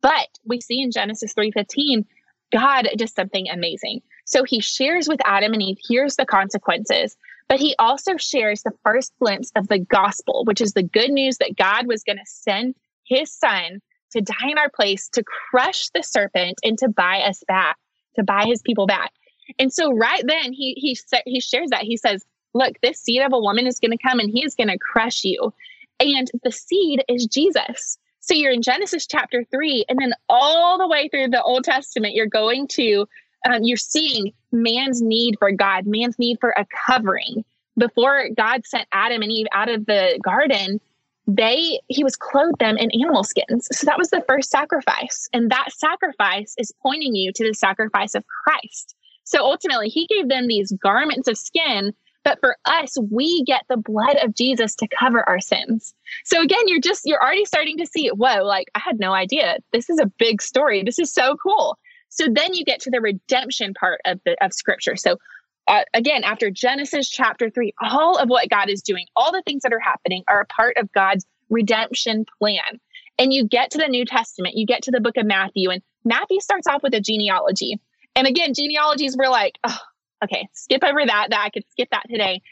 But 0.00 0.28
we 0.44 0.60
see 0.60 0.80
in 0.80 0.90
Genesis 0.90 1.34
3:15, 1.34 2.04
God 2.52 2.88
does 2.96 3.12
something 3.12 3.48
amazing. 3.48 4.02
So 4.26 4.44
he 4.44 4.60
shares 4.60 5.08
with 5.08 5.20
Adam 5.24 5.52
and 5.52 5.62
Eve, 5.62 5.78
here's 5.88 6.16
the 6.16 6.26
consequences. 6.26 7.16
But 7.48 7.60
he 7.60 7.74
also 7.78 8.16
shares 8.16 8.62
the 8.62 8.72
first 8.84 9.12
glimpse 9.18 9.50
of 9.54 9.68
the 9.68 9.78
gospel, 9.78 10.44
which 10.46 10.60
is 10.60 10.72
the 10.72 10.82
good 10.82 11.10
news 11.10 11.36
that 11.38 11.56
God 11.56 11.86
was 11.86 12.02
going 12.02 12.16
to 12.16 12.24
send 12.26 12.74
his 13.04 13.32
son 13.32 13.80
to 14.12 14.22
die 14.22 14.50
in 14.50 14.58
our 14.58 14.70
place, 14.70 15.08
to 15.10 15.22
crush 15.22 15.88
the 15.90 16.02
serpent, 16.02 16.58
and 16.62 16.78
to 16.78 16.88
buy 16.88 17.20
us 17.20 17.42
back, 17.46 17.76
to 18.16 18.22
buy 18.22 18.44
his 18.46 18.62
people 18.62 18.86
back. 18.86 19.12
And 19.58 19.72
so 19.72 19.92
right 19.92 20.22
then 20.26 20.52
he 20.52 20.74
he 20.76 20.96
he 21.26 21.40
shares 21.40 21.68
that 21.70 21.82
he 21.82 21.96
says, 21.96 22.24
look, 22.54 22.80
this 22.82 23.00
seed 23.00 23.22
of 23.22 23.32
a 23.32 23.38
woman 23.38 23.66
is 23.66 23.78
going 23.78 23.90
to 23.90 24.02
come 24.02 24.18
and 24.18 24.30
he 24.30 24.44
is 24.44 24.54
going 24.54 24.68
to 24.68 24.78
crush 24.78 25.24
you. 25.24 25.52
And 26.00 26.30
the 26.42 26.52
seed 26.52 27.04
is 27.08 27.26
Jesus. 27.26 27.98
So 28.20 28.34
you're 28.34 28.52
in 28.52 28.62
Genesis 28.62 29.06
chapter 29.06 29.44
three, 29.50 29.84
and 29.88 29.98
then 29.98 30.14
all 30.30 30.78
the 30.78 30.88
way 30.88 31.08
through 31.08 31.28
the 31.28 31.42
Old 31.42 31.64
Testament, 31.64 32.14
you're 32.14 32.26
going 32.26 32.66
to, 32.68 33.06
um, 33.46 33.62
you're 33.62 33.76
seeing 33.76 34.32
man's 34.50 35.02
need 35.02 35.36
for 35.38 35.52
God, 35.52 35.86
man's 35.86 36.18
need 36.18 36.38
for 36.40 36.54
a 36.56 36.66
covering. 36.86 37.44
Before 37.76 38.28
God 38.34 38.64
sent 38.64 38.88
Adam 38.92 39.20
and 39.20 39.30
Eve 39.30 39.46
out 39.52 39.68
of 39.68 39.84
the 39.84 40.18
garden, 40.24 40.80
they 41.26 41.80
he 41.88 42.04
was 42.04 42.16
clothed 42.16 42.58
them 42.58 42.76
in 42.76 42.90
animal 43.00 43.24
skins 43.24 43.66
so 43.72 43.86
that 43.86 43.96
was 43.96 44.10
the 44.10 44.22
first 44.28 44.50
sacrifice 44.50 45.26
and 45.32 45.50
that 45.50 45.68
sacrifice 45.72 46.54
is 46.58 46.72
pointing 46.82 47.14
you 47.14 47.32
to 47.32 47.46
the 47.46 47.54
sacrifice 47.54 48.14
of 48.14 48.24
christ 48.26 48.94
so 49.24 49.42
ultimately 49.42 49.88
he 49.88 50.06
gave 50.06 50.28
them 50.28 50.46
these 50.46 50.70
garments 50.82 51.26
of 51.26 51.38
skin 51.38 51.94
but 52.24 52.40
for 52.40 52.56
us, 52.64 52.96
we 53.10 53.44
get 53.44 53.64
the 53.68 53.76
blood 53.76 54.16
of 54.22 54.34
Jesus 54.34 54.74
to 54.76 54.88
cover 54.88 55.28
our 55.28 55.40
sins. 55.40 55.94
So 56.24 56.40
again, 56.40 56.66
you're 56.66 56.80
just, 56.80 57.02
you're 57.04 57.22
already 57.22 57.44
starting 57.44 57.76
to 57.78 57.86
see, 57.86 58.08
whoa, 58.08 58.42
like 58.42 58.68
I 58.74 58.80
had 58.80 58.98
no 58.98 59.12
idea. 59.12 59.58
This 59.72 59.90
is 59.90 60.00
a 60.00 60.10
big 60.18 60.42
story. 60.42 60.82
This 60.82 60.98
is 60.98 61.12
so 61.12 61.36
cool. 61.36 61.78
So 62.08 62.26
then 62.30 62.54
you 62.54 62.64
get 62.64 62.80
to 62.80 62.90
the 62.90 63.00
redemption 63.00 63.74
part 63.74 64.00
of 64.04 64.20
the 64.24 64.36
of 64.42 64.52
scripture. 64.52 64.96
So 64.96 65.18
uh, 65.66 65.82
again, 65.94 66.24
after 66.24 66.50
Genesis 66.50 67.08
chapter 67.08 67.50
three, 67.50 67.72
all 67.80 68.16
of 68.16 68.28
what 68.28 68.48
God 68.50 68.68
is 68.68 68.82
doing, 68.82 69.06
all 69.16 69.32
the 69.32 69.42
things 69.42 69.62
that 69.62 69.72
are 69.72 69.80
happening 69.80 70.22
are 70.28 70.40
a 70.40 70.46
part 70.46 70.76
of 70.76 70.92
God's 70.92 71.26
redemption 71.50 72.24
plan. 72.38 72.80
And 73.18 73.32
you 73.32 73.46
get 73.46 73.70
to 73.72 73.78
the 73.78 73.88
New 73.88 74.04
Testament, 74.04 74.56
you 74.56 74.66
get 74.66 74.82
to 74.84 74.90
the 74.90 75.00
book 75.00 75.16
of 75.16 75.26
Matthew, 75.26 75.70
and 75.70 75.82
Matthew 76.04 76.40
starts 76.40 76.66
off 76.66 76.82
with 76.82 76.94
a 76.94 77.00
genealogy. 77.00 77.80
And 78.16 78.26
again, 78.26 78.54
genealogies 78.54 79.16
were 79.16 79.28
like, 79.28 79.58
oh, 79.64 79.78
okay, 80.24 80.48
skip 80.52 80.82
over 80.84 81.04
that. 81.06 81.28
That 81.30 81.40
I 81.40 81.50
could 81.50 81.64
skip 81.70 81.88
that 81.90 82.08
today. 82.08 82.42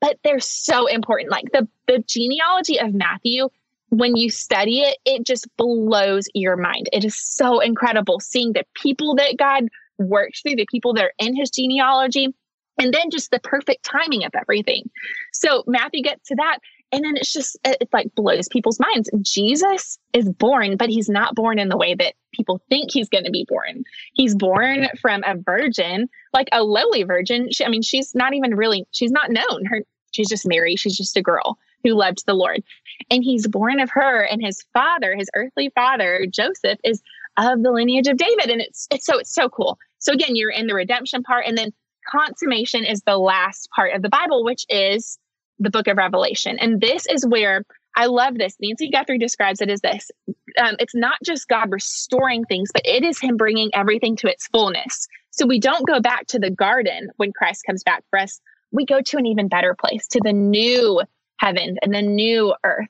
But 0.00 0.18
they're 0.24 0.40
so 0.40 0.86
important. 0.86 1.30
Like 1.30 1.52
the 1.52 1.68
the 1.86 2.04
genealogy 2.06 2.78
of 2.78 2.94
Matthew, 2.94 3.48
when 3.90 4.16
you 4.16 4.30
study 4.30 4.80
it, 4.80 4.98
it 5.04 5.26
just 5.26 5.46
blows 5.56 6.26
your 6.34 6.56
mind. 6.56 6.88
It 6.92 7.04
is 7.04 7.16
so 7.16 7.60
incredible 7.60 8.20
seeing 8.20 8.52
the 8.52 8.64
people 8.74 9.14
that 9.16 9.36
God 9.38 9.68
worked 9.98 10.42
through, 10.42 10.56
the 10.56 10.66
people 10.70 10.94
that 10.94 11.04
are 11.04 11.14
in 11.18 11.36
his 11.36 11.50
genealogy, 11.50 12.34
and 12.78 12.92
then 12.92 13.10
just 13.10 13.30
the 13.30 13.40
perfect 13.40 13.84
timing 13.84 14.24
of 14.24 14.32
everything. 14.34 14.90
So 15.32 15.62
Matthew 15.66 16.02
gets 16.02 16.28
to 16.28 16.36
that. 16.36 16.58
And 16.92 17.02
then 17.04 17.16
it's 17.16 17.32
just, 17.32 17.56
it, 17.64 17.78
it 17.80 17.88
like 17.92 18.14
blows 18.14 18.48
people's 18.48 18.78
minds. 18.78 19.08
Jesus 19.22 19.98
is 20.12 20.28
born, 20.28 20.76
but 20.76 20.90
he's 20.90 21.08
not 21.08 21.34
born 21.34 21.58
in 21.58 21.70
the 21.70 21.76
way 21.76 21.94
that 21.94 22.14
people 22.34 22.60
think 22.68 22.90
he's 22.92 23.08
going 23.08 23.24
to 23.24 23.30
be 23.30 23.46
born. 23.48 23.84
He's 24.12 24.34
born 24.34 24.88
from 25.00 25.24
a 25.24 25.36
virgin, 25.36 26.08
like 26.34 26.48
a 26.52 26.62
lowly 26.62 27.02
virgin. 27.02 27.48
She, 27.50 27.64
I 27.64 27.68
mean, 27.68 27.82
she's 27.82 28.14
not 28.14 28.34
even 28.34 28.54
really, 28.54 28.84
she's 28.92 29.10
not 29.10 29.30
known. 29.30 29.64
Her, 29.64 29.80
she's 30.12 30.28
just 30.28 30.46
Mary. 30.46 30.76
She's 30.76 30.96
just 30.96 31.16
a 31.16 31.22
girl 31.22 31.58
who 31.82 31.94
loved 31.94 32.24
the 32.26 32.34
Lord. 32.34 32.62
And 33.10 33.24
he's 33.24 33.46
born 33.48 33.80
of 33.80 33.90
her, 33.90 34.22
and 34.22 34.42
his 34.42 34.64
father, 34.72 35.16
his 35.16 35.28
earthly 35.34 35.70
father, 35.74 36.26
Joseph, 36.30 36.78
is 36.84 37.02
of 37.38 37.62
the 37.62 37.72
lineage 37.72 38.06
of 38.06 38.18
David. 38.18 38.50
And 38.50 38.60
it's 38.60 38.86
it's 38.90 39.06
so 39.06 39.18
it's 39.18 39.34
so 39.34 39.48
cool. 39.48 39.78
So 39.98 40.12
again, 40.12 40.36
you're 40.36 40.50
in 40.50 40.66
the 40.66 40.74
redemption 40.74 41.22
part, 41.22 41.46
and 41.46 41.56
then 41.56 41.72
consummation 42.10 42.84
is 42.84 43.02
the 43.02 43.18
last 43.18 43.68
part 43.74 43.94
of 43.94 44.02
the 44.02 44.08
Bible, 44.08 44.44
which 44.44 44.64
is 44.68 45.18
the 45.58 45.70
book 45.70 45.86
of 45.86 45.96
Revelation. 45.96 46.58
And 46.58 46.80
this 46.80 47.06
is 47.06 47.26
where 47.26 47.64
I 47.96 48.06
love 48.06 48.38
this. 48.38 48.56
Nancy 48.60 48.90
Guthrie 48.90 49.18
describes 49.18 49.60
it 49.60 49.70
as 49.70 49.80
this 49.80 50.10
um, 50.58 50.76
it's 50.78 50.94
not 50.94 51.18
just 51.24 51.48
God 51.48 51.70
restoring 51.70 52.44
things, 52.44 52.70
but 52.72 52.82
it 52.84 53.04
is 53.04 53.20
Him 53.20 53.36
bringing 53.36 53.70
everything 53.74 54.16
to 54.16 54.30
its 54.30 54.46
fullness. 54.48 55.08
So 55.30 55.46
we 55.46 55.58
don't 55.58 55.86
go 55.86 56.00
back 56.00 56.26
to 56.28 56.38
the 56.38 56.50
garden 56.50 57.10
when 57.16 57.32
Christ 57.32 57.64
comes 57.66 57.82
back 57.82 58.04
for 58.10 58.18
us. 58.18 58.40
We 58.70 58.84
go 58.84 59.00
to 59.00 59.16
an 59.16 59.26
even 59.26 59.48
better 59.48 59.74
place, 59.74 60.06
to 60.08 60.20
the 60.22 60.32
new 60.32 61.02
heaven 61.38 61.78
and 61.82 61.94
the 61.94 62.02
new 62.02 62.54
earth. 62.64 62.88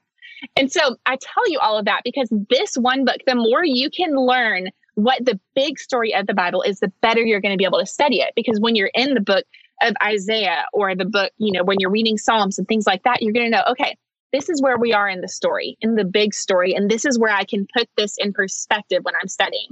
And 0.57 0.71
so 0.71 0.97
I 1.07 1.17
tell 1.21 1.49
you 1.49 1.59
all 1.61 1.79
of 1.79 1.85
that 1.85 2.03
because 2.05 2.29
this 2.51 2.75
one 2.75 3.05
book, 3.05 3.19
the 3.27 3.37
more 3.37 3.65
you 3.65 3.91
can 3.91 4.17
learn 4.17 4.71
what 4.95 5.25
the 5.25 5.39
big 5.55 5.79
story 5.79 6.15
of 6.15 6.27
the 6.27 6.35
Bible 6.35 6.63
is, 6.63 6.81
the 6.81 6.93
better 7.01 7.21
you're 7.21 7.41
going 7.41 7.55
to 7.55 7.59
be 7.59 7.65
able 7.65 7.79
to 7.79 7.87
study 7.87 8.21
it. 8.21 8.33
Because 8.35 8.61
when 8.61 8.75
you're 8.75 8.91
in 8.95 9.15
the 9.15 9.21
book, 9.21 9.45
of 9.83 9.95
Isaiah 10.03 10.65
or 10.73 10.95
the 10.95 11.05
book, 11.05 11.33
you 11.39 11.53
know, 11.53 11.65
when 11.65 11.79
you're 11.81 11.91
reading 11.91 12.19
Psalms 12.19 12.59
and 12.59 12.67
things 12.67 12.87
like 12.87 13.03
that, 13.05 13.23
you're 13.23 13.33
going 13.33 13.51
to 13.51 13.57
know, 13.57 13.65
okay, 13.71 13.97
this 14.33 14.49
is 14.49 14.63
where 14.63 14.79
we 14.79 14.93
are 14.93 15.09
in 15.09 15.21
the 15.21 15.29
story, 15.29 15.77
in 15.81 15.95
the 15.95 16.05
big 16.05 16.35
story. 16.35 16.75
And 16.75 16.91
this 16.91 17.05
is 17.05 17.19
where 17.19 17.33
I 17.33 17.45
can 17.45 17.67
put 17.77 17.89
this 17.97 18.17
in 18.19 18.33
perspective 18.33 19.01
when 19.03 19.15
I'm 19.21 19.29
studying. 19.29 19.69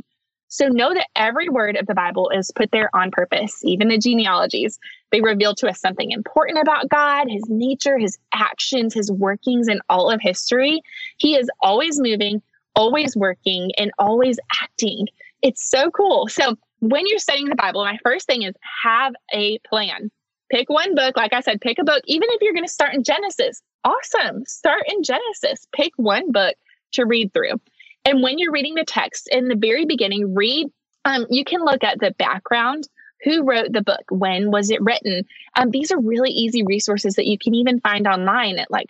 So 0.48 0.66
know 0.66 0.92
that 0.92 1.06
every 1.14 1.48
word 1.48 1.76
of 1.76 1.86
the 1.86 1.94
Bible 1.94 2.28
is 2.30 2.50
put 2.54 2.72
there 2.72 2.90
on 2.94 3.12
purpose, 3.12 3.64
even 3.64 3.86
the 3.86 3.98
genealogies. 3.98 4.80
They 5.12 5.20
reveal 5.20 5.54
to 5.54 5.68
us 5.68 5.80
something 5.80 6.10
important 6.10 6.58
about 6.58 6.88
God, 6.88 7.28
his 7.30 7.44
nature, 7.48 7.98
his 7.98 8.18
actions, 8.34 8.92
his 8.92 9.12
workings, 9.12 9.68
and 9.68 9.80
all 9.88 10.10
of 10.10 10.20
history. 10.20 10.82
He 11.18 11.36
is 11.36 11.48
always 11.60 12.00
moving, 12.00 12.42
always 12.74 13.16
working, 13.16 13.70
and 13.78 13.92
always 13.98 14.40
acting. 14.60 15.06
It's 15.40 15.70
so 15.70 15.88
cool. 15.92 16.26
So 16.26 16.56
when 16.80 17.06
you're 17.06 17.18
studying 17.18 17.48
the 17.48 17.56
Bible, 17.56 17.84
my 17.84 17.98
first 18.02 18.26
thing 18.26 18.42
is 18.42 18.54
have 18.82 19.14
a 19.32 19.58
plan. 19.68 20.10
Pick 20.50 20.68
one 20.68 20.94
book. 20.94 21.16
Like 21.16 21.32
I 21.32 21.40
said, 21.40 21.60
pick 21.60 21.78
a 21.78 21.84
book. 21.84 22.02
Even 22.06 22.28
if 22.32 22.42
you're 22.42 22.52
going 22.52 22.66
to 22.66 22.72
start 22.72 22.94
in 22.94 23.04
Genesis, 23.04 23.62
awesome. 23.84 24.44
Start 24.46 24.82
in 24.88 25.02
Genesis. 25.02 25.66
Pick 25.72 25.92
one 25.96 26.32
book 26.32 26.56
to 26.92 27.06
read 27.06 27.32
through. 27.32 27.60
And 28.04 28.22
when 28.22 28.38
you're 28.38 28.52
reading 28.52 28.74
the 28.74 28.84
text 28.84 29.28
in 29.30 29.48
the 29.48 29.54
very 29.54 29.84
beginning, 29.84 30.34
read, 30.34 30.68
um, 31.04 31.26
you 31.30 31.44
can 31.44 31.64
look 31.64 31.84
at 31.84 32.00
the 32.00 32.12
background. 32.18 32.88
Who 33.24 33.44
wrote 33.44 33.72
the 33.72 33.82
book? 33.82 34.04
When 34.10 34.50
was 34.50 34.70
it 34.70 34.80
written? 34.80 35.24
Um, 35.54 35.70
these 35.70 35.92
are 35.92 36.00
really 36.00 36.30
easy 36.30 36.64
resources 36.64 37.14
that 37.14 37.26
you 37.26 37.38
can 37.38 37.54
even 37.54 37.80
find 37.80 38.06
online 38.06 38.58
at 38.58 38.70
like 38.70 38.88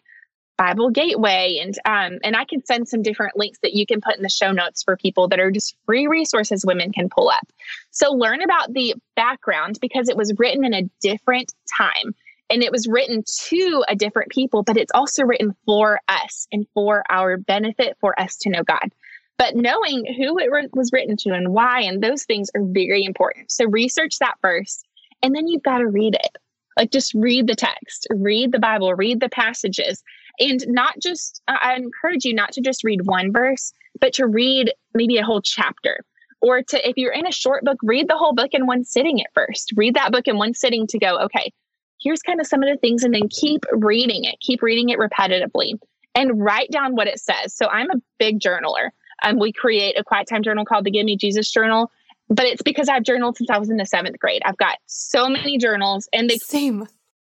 Bible 0.61 0.91
Gateway, 0.91 1.59
and 1.63 1.75
um, 1.87 2.19
and 2.23 2.37
I 2.37 2.45
can 2.45 2.63
send 2.67 2.87
some 2.87 3.01
different 3.01 3.35
links 3.35 3.59
that 3.63 3.73
you 3.73 3.87
can 3.87 4.03
put 4.03 4.19
in 4.19 4.23
the 4.23 4.29
show 4.29 4.53
notes 4.53 4.83
for 4.83 4.95
people 4.95 5.27
that 5.29 5.41
are 5.41 5.51
just 5.51 5.75
free 5.87 6.07
resources 6.07 6.67
women 6.67 6.93
can 6.93 7.09
pull 7.09 7.31
up. 7.31 7.49
So 7.93 8.13
learn 8.13 8.43
about 8.43 8.75
the 8.75 8.95
background 9.17 9.79
because 9.81 10.11
it 10.11 10.19
was 10.19 10.35
written 10.39 10.63
in 10.67 10.75
a 10.75 10.91
different 11.01 11.55
time. 11.79 12.15
and 12.51 12.63
it 12.63 12.73
was 12.73 12.89
written 12.89 13.23
to 13.49 13.85
a 13.89 13.95
different 13.95 14.31
people, 14.31 14.63
but 14.63 14.77
it's 14.77 14.93
also 14.93 15.23
written 15.23 15.55
for 15.65 16.01
us 16.09 16.49
and 16.53 16.67
for 16.75 17.05
our 17.09 17.37
benefit 17.39 17.97
for 18.01 18.19
us 18.21 18.37
to 18.39 18.51
know 18.51 18.63
God. 18.65 18.91
But 19.39 19.57
knowing 19.57 20.05
who 20.19 20.39
it 20.39 20.51
was 20.75 20.93
written 20.93 21.17
to 21.19 21.31
and 21.31 21.55
why, 21.55 21.81
and 21.83 22.03
those 22.03 22.25
things 22.25 22.51
are 22.55 22.63
very 22.63 23.05
important. 23.05 23.51
So 23.51 23.65
research 23.67 24.19
that 24.19 24.35
first, 24.43 24.85
and 25.23 25.35
then 25.35 25.49
you've 25.49 25.63
got 25.63 25.79
to 25.79 25.87
read 25.87 26.15
it. 26.15 26.37
Like 26.77 26.91
just 26.91 27.15
read 27.15 27.47
the 27.47 27.55
text, 27.55 28.07
read 28.11 28.53
the 28.53 28.59
Bible, 28.59 28.95
read 28.95 29.21
the 29.21 29.29
passages, 29.29 30.03
and 30.41 30.65
not 30.67 30.99
just, 30.99 31.43
I 31.47 31.77
encourage 31.77 32.25
you 32.25 32.35
not 32.35 32.53
to 32.53 32.61
just 32.61 32.83
read 32.83 33.07
one 33.07 33.33
verse, 33.33 33.73
but 34.01 34.13
to 34.15 34.27
read 34.27 34.73
maybe 34.95 35.19
a 35.19 35.25
whole 35.25 35.43
chapter. 35.43 36.05
Or 36.43 36.63
to, 36.63 36.89
if 36.89 36.97
you're 36.97 37.13
in 37.13 37.27
a 37.27 37.33
short 37.33 37.65
book, 37.65 37.77
read 37.83 38.09
the 38.09 38.17
whole 38.17 38.35
book 38.35 38.51
in 38.53 38.67
one 38.67 38.83
sitting 38.85 39.21
at 39.21 39.29
first. 39.35 39.73
Read 39.77 39.95
that 39.95 40.11
book 40.11 40.27
in 40.27 40.39
one 40.39 40.55
sitting 40.55 40.87
to 40.87 40.99
go, 40.99 41.19
okay, 41.19 41.53
here's 42.01 42.23
kind 42.23 42.41
of 42.41 42.47
some 42.47 42.63
of 42.63 42.71
the 42.71 42.79
things, 42.79 43.05
and 43.05 43.15
then 43.15 43.29
keep 43.29 43.65
reading 43.73 44.25
it, 44.25 44.41
keep 44.41 44.63
reading 44.63 44.89
it 44.89 44.99
repetitively, 44.99 45.75
and 46.15 46.43
write 46.43 46.71
down 46.71 46.97
what 46.97 47.07
it 47.07 47.21
says. 47.21 47.55
So 47.55 47.67
I'm 47.67 47.91
a 47.91 48.01
big 48.19 48.41
journaler. 48.41 48.91
Um, 49.23 49.39
we 49.39 49.53
create 49.53 49.99
a 49.99 50.05
quiet 50.05 50.29
time 50.29 50.43
journal 50.43 50.65
called 50.65 50.87
the 50.87 50.91
Give 50.91 51.05
Me 51.05 51.15
Jesus 51.15 51.51
Journal, 51.51 51.91
but 52.31 52.47
it's 52.47 52.63
because 52.63 52.89
I've 52.89 53.03
journaled 53.03 53.37
since 53.37 53.51
I 53.51 53.59
was 53.59 53.69
in 53.69 53.77
the 53.77 53.85
seventh 53.85 54.19
grade. 54.19 54.41
I've 54.47 54.57
got 54.57 54.79
so 54.87 55.29
many 55.29 55.59
journals, 55.59 56.09
and 56.15 56.31
they 56.31 56.39
same 56.39 56.89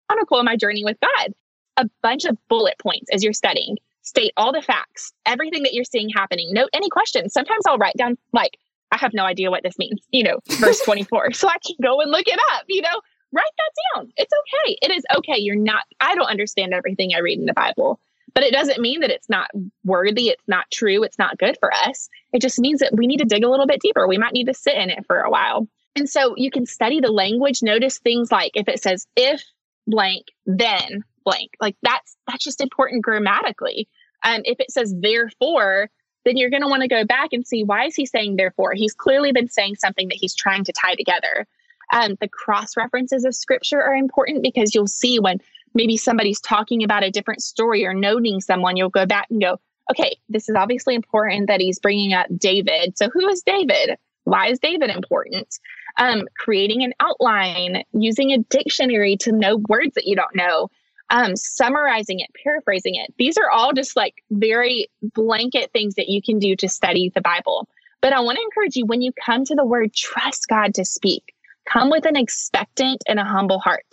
chronicle 0.08 0.42
my 0.44 0.56
journey 0.56 0.84
with 0.84 0.96
God. 1.00 1.32
A 1.76 1.88
bunch 2.02 2.24
of 2.24 2.36
bullet 2.48 2.74
points 2.78 3.08
as 3.12 3.24
you're 3.24 3.32
studying. 3.32 3.76
State 4.02 4.32
all 4.36 4.52
the 4.52 4.62
facts, 4.62 5.12
everything 5.26 5.62
that 5.62 5.74
you're 5.74 5.84
seeing 5.84 6.08
happening. 6.10 6.52
Note 6.52 6.70
any 6.72 6.88
questions. 6.88 7.32
Sometimes 7.32 7.64
I'll 7.66 7.78
write 7.78 7.96
down 7.96 8.18
like 8.32 8.58
I 8.90 8.98
have 8.98 9.14
no 9.14 9.24
idea 9.24 9.50
what 9.50 9.62
this 9.62 9.78
means, 9.78 10.00
you 10.10 10.22
know, 10.22 10.38
verse 10.58 10.80
24. 10.80 11.32
so 11.32 11.48
I 11.48 11.56
can 11.64 11.76
go 11.82 12.00
and 12.00 12.10
look 12.10 12.26
it 12.26 12.38
up, 12.52 12.64
you 12.68 12.82
know, 12.82 13.00
write 13.32 13.44
that 13.56 14.00
down. 14.00 14.12
It's 14.16 14.32
okay. 14.32 14.76
It 14.82 14.90
is 14.90 15.04
okay. 15.16 15.38
You're 15.38 15.56
not, 15.56 15.84
I 16.00 16.14
don't 16.14 16.28
understand 16.28 16.74
everything 16.74 17.14
I 17.14 17.20
read 17.20 17.38
in 17.38 17.46
the 17.46 17.54
Bible, 17.54 17.98
but 18.34 18.44
it 18.44 18.52
doesn't 18.52 18.80
mean 18.80 19.00
that 19.00 19.10
it's 19.10 19.30
not 19.30 19.48
worthy. 19.84 20.28
It's 20.28 20.46
not 20.46 20.70
true. 20.70 21.02
It's 21.02 21.18
not 21.18 21.38
good 21.38 21.56
for 21.58 21.72
us. 21.72 22.08
It 22.32 22.42
just 22.42 22.58
means 22.58 22.80
that 22.80 22.94
we 22.94 23.06
need 23.06 23.18
to 23.18 23.24
dig 23.24 23.44
a 23.44 23.50
little 23.50 23.66
bit 23.66 23.80
deeper. 23.80 24.06
We 24.06 24.18
might 24.18 24.34
need 24.34 24.46
to 24.46 24.54
sit 24.54 24.74
in 24.74 24.90
it 24.90 25.06
for 25.06 25.20
a 25.20 25.30
while. 25.30 25.66
And 25.96 26.08
so 26.08 26.34
you 26.36 26.50
can 26.50 26.66
study 26.66 27.00
the 27.00 27.12
language, 27.12 27.62
notice 27.62 27.98
things 27.98 28.30
like 28.30 28.52
if 28.54 28.68
it 28.68 28.82
says 28.82 29.06
if 29.16 29.42
blank, 29.86 30.26
then 30.46 31.04
blank, 31.24 31.50
like 31.60 31.76
that's, 31.82 32.16
that's 32.26 32.44
just 32.44 32.60
important 32.60 33.02
grammatically. 33.02 33.88
Um, 34.24 34.42
if 34.44 34.60
it 34.60 34.70
says 34.70 34.94
therefore, 35.00 35.90
then 36.24 36.36
you're 36.36 36.50
going 36.50 36.62
to 36.62 36.68
want 36.68 36.82
to 36.82 36.88
go 36.88 37.04
back 37.04 37.30
and 37.32 37.46
see 37.46 37.64
why 37.64 37.86
is 37.86 37.96
he 37.96 38.06
saying 38.06 38.36
therefore? 38.36 38.74
He's 38.74 38.94
clearly 38.94 39.32
been 39.32 39.48
saying 39.48 39.76
something 39.76 40.08
that 40.08 40.18
he's 40.20 40.34
trying 40.34 40.64
to 40.64 40.72
tie 40.72 40.94
together. 40.94 41.46
Um, 41.92 42.16
the 42.20 42.28
cross 42.28 42.76
references 42.76 43.24
of 43.24 43.34
scripture 43.34 43.82
are 43.82 43.94
important 43.94 44.42
because 44.42 44.74
you'll 44.74 44.86
see 44.86 45.18
when 45.18 45.38
maybe 45.74 45.96
somebody's 45.96 46.40
talking 46.40 46.82
about 46.82 47.02
a 47.02 47.10
different 47.10 47.42
story 47.42 47.84
or 47.84 47.92
noting 47.92 48.40
someone, 48.40 48.76
you'll 48.76 48.88
go 48.88 49.06
back 49.06 49.26
and 49.30 49.40
go, 49.40 49.58
okay, 49.90 50.16
this 50.28 50.48
is 50.48 50.54
obviously 50.54 50.94
important 50.94 51.48
that 51.48 51.60
he's 51.60 51.78
bringing 51.78 52.12
up 52.12 52.26
David. 52.38 52.96
So 52.96 53.08
who 53.10 53.26
is 53.28 53.42
David? 53.42 53.98
Why 54.24 54.48
is 54.48 54.58
David 54.58 54.90
important? 54.90 55.58
Um, 55.98 56.28
creating 56.38 56.84
an 56.84 56.94
outline, 57.00 57.82
using 57.92 58.32
a 58.32 58.38
dictionary 58.38 59.16
to 59.18 59.32
know 59.32 59.56
words 59.68 59.94
that 59.94 60.06
you 60.06 60.16
don't 60.16 60.34
know 60.34 60.68
um, 61.10 61.36
summarizing 61.36 62.20
it, 62.20 62.30
paraphrasing 62.42 62.94
it. 62.94 63.12
These 63.18 63.36
are 63.38 63.50
all 63.50 63.72
just 63.72 63.96
like 63.96 64.14
very 64.30 64.88
blanket 65.02 65.70
things 65.72 65.94
that 65.96 66.08
you 66.08 66.22
can 66.22 66.38
do 66.38 66.56
to 66.56 66.68
study 66.68 67.10
the 67.14 67.20
Bible. 67.20 67.68
But 68.00 68.12
I 68.12 68.20
want 68.20 68.36
to 68.36 68.42
encourage 68.42 68.76
you 68.76 68.86
when 68.86 69.02
you 69.02 69.12
come 69.24 69.44
to 69.44 69.54
the 69.54 69.64
word, 69.64 69.94
trust 69.94 70.48
God 70.48 70.74
to 70.74 70.84
speak. 70.84 71.34
Come 71.70 71.90
with 71.90 72.06
an 72.06 72.16
expectant 72.16 73.04
and 73.06 73.20
a 73.20 73.24
humble 73.24 73.60
heart. 73.60 73.86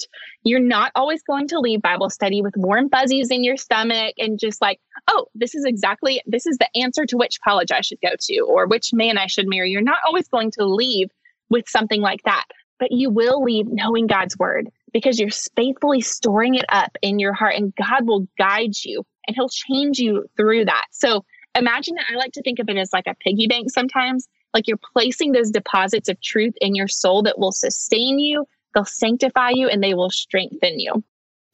You're 0.43 0.59
not 0.59 0.91
always 0.95 1.21
going 1.21 1.47
to 1.49 1.59
leave 1.59 1.83
Bible 1.83 2.09
study 2.09 2.41
with 2.41 2.57
warm 2.57 2.89
fuzzies 2.89 3.29
in 3.29 3.43
your 3.43 3.57
stomach 3.57 4.15
and 4.17 4.39
just 4.39 4.59
like, 4.59 4.79
oh, 5.07 5.27
this 5.35 5.53
is 5.53 5.65
exactly, 5.65 6.21
this 6.25 6.47
is 6.47 6.57
the 6.57 6.69
answer 6.75 7.05
to 7.05 7.17
which 7.17 7.39
college 7.41 7.71
I 7.71 7.81
should 7.81 8.01
go 8.01 8.15
to 8.19 8.39
or 8.39 8.65
which 8.65 8.91
man 8.91 9.19
I 9.19 9.27
should 9.27 9.47
marry. 9.47 9.69
You're 9.69 9.81
not 9.81 9.99
always 10.07 10.27
going 10.27 10.49
to 10.51 10.65
leave 10.65 11.11
with 11.49 11.69
something 11.69 12.01
like 12.01 12.23
that, 12.23 12.45
but 12.79 12.91
you 12.91 13.11
will 13.11 13.43
leave 13.43 13.67
knowing 13.67 14.07
God's 14.07 14.37
word 14.37 14.69
because 14.93 15.19
you're 15.19 15.29
faithfully 15.55 16.01
storing 16.01 16.55
it 16.55 16.65
up 16.69 16.97
in 17.01 17.19
your 17.19 17.33
heart 17.33 17.55
and 17.55 17.73
God 17.75 18.07
will 18.07 18.27
guide 18.37 18.73
you 18.83 19.03
and 19.27 19.35
he'll 19.35 19.49
change 19.49 19.99
you 19.99 20.25
through 20.35 20.65
that. 20.65 20.85
So 20.91 21.23
imagine 21.55 21.95
that 21.95 22.05
I 22.11 22.15
like 22.15 22.33
to 22.33 22.41
think 22.41 22.59
of 22.59 22.69
it 22.69 22.77
as 22.77 22.91
like 22.93 23.07
a 23.07 23.15
piggy 23.15 23.47
bank 23.47 23.69
sometimes, 23.69 24.27
like 24.53 24.67
you're 24.67 24.79
placing 24.93 25.31
those 25.31 25.51
deposits 25.51 26.09
of 26.09 26.19
truth 26.21 26.53
in 26.61 26.75
your 26.75 26.87
soul 26.87 27.23
that 27.23 27.37
will 27.37 27.51
sustain 27.51 28.19
you, 28.19 28.45
they'll 28.73 28.85
sanctify 28.85 29.51
you, 29.53 29.69
and 29.69 29.83
they 29.83 29.93
will 29.93 30.09
strengthen 30.09 30.79
you. 30.79 31.03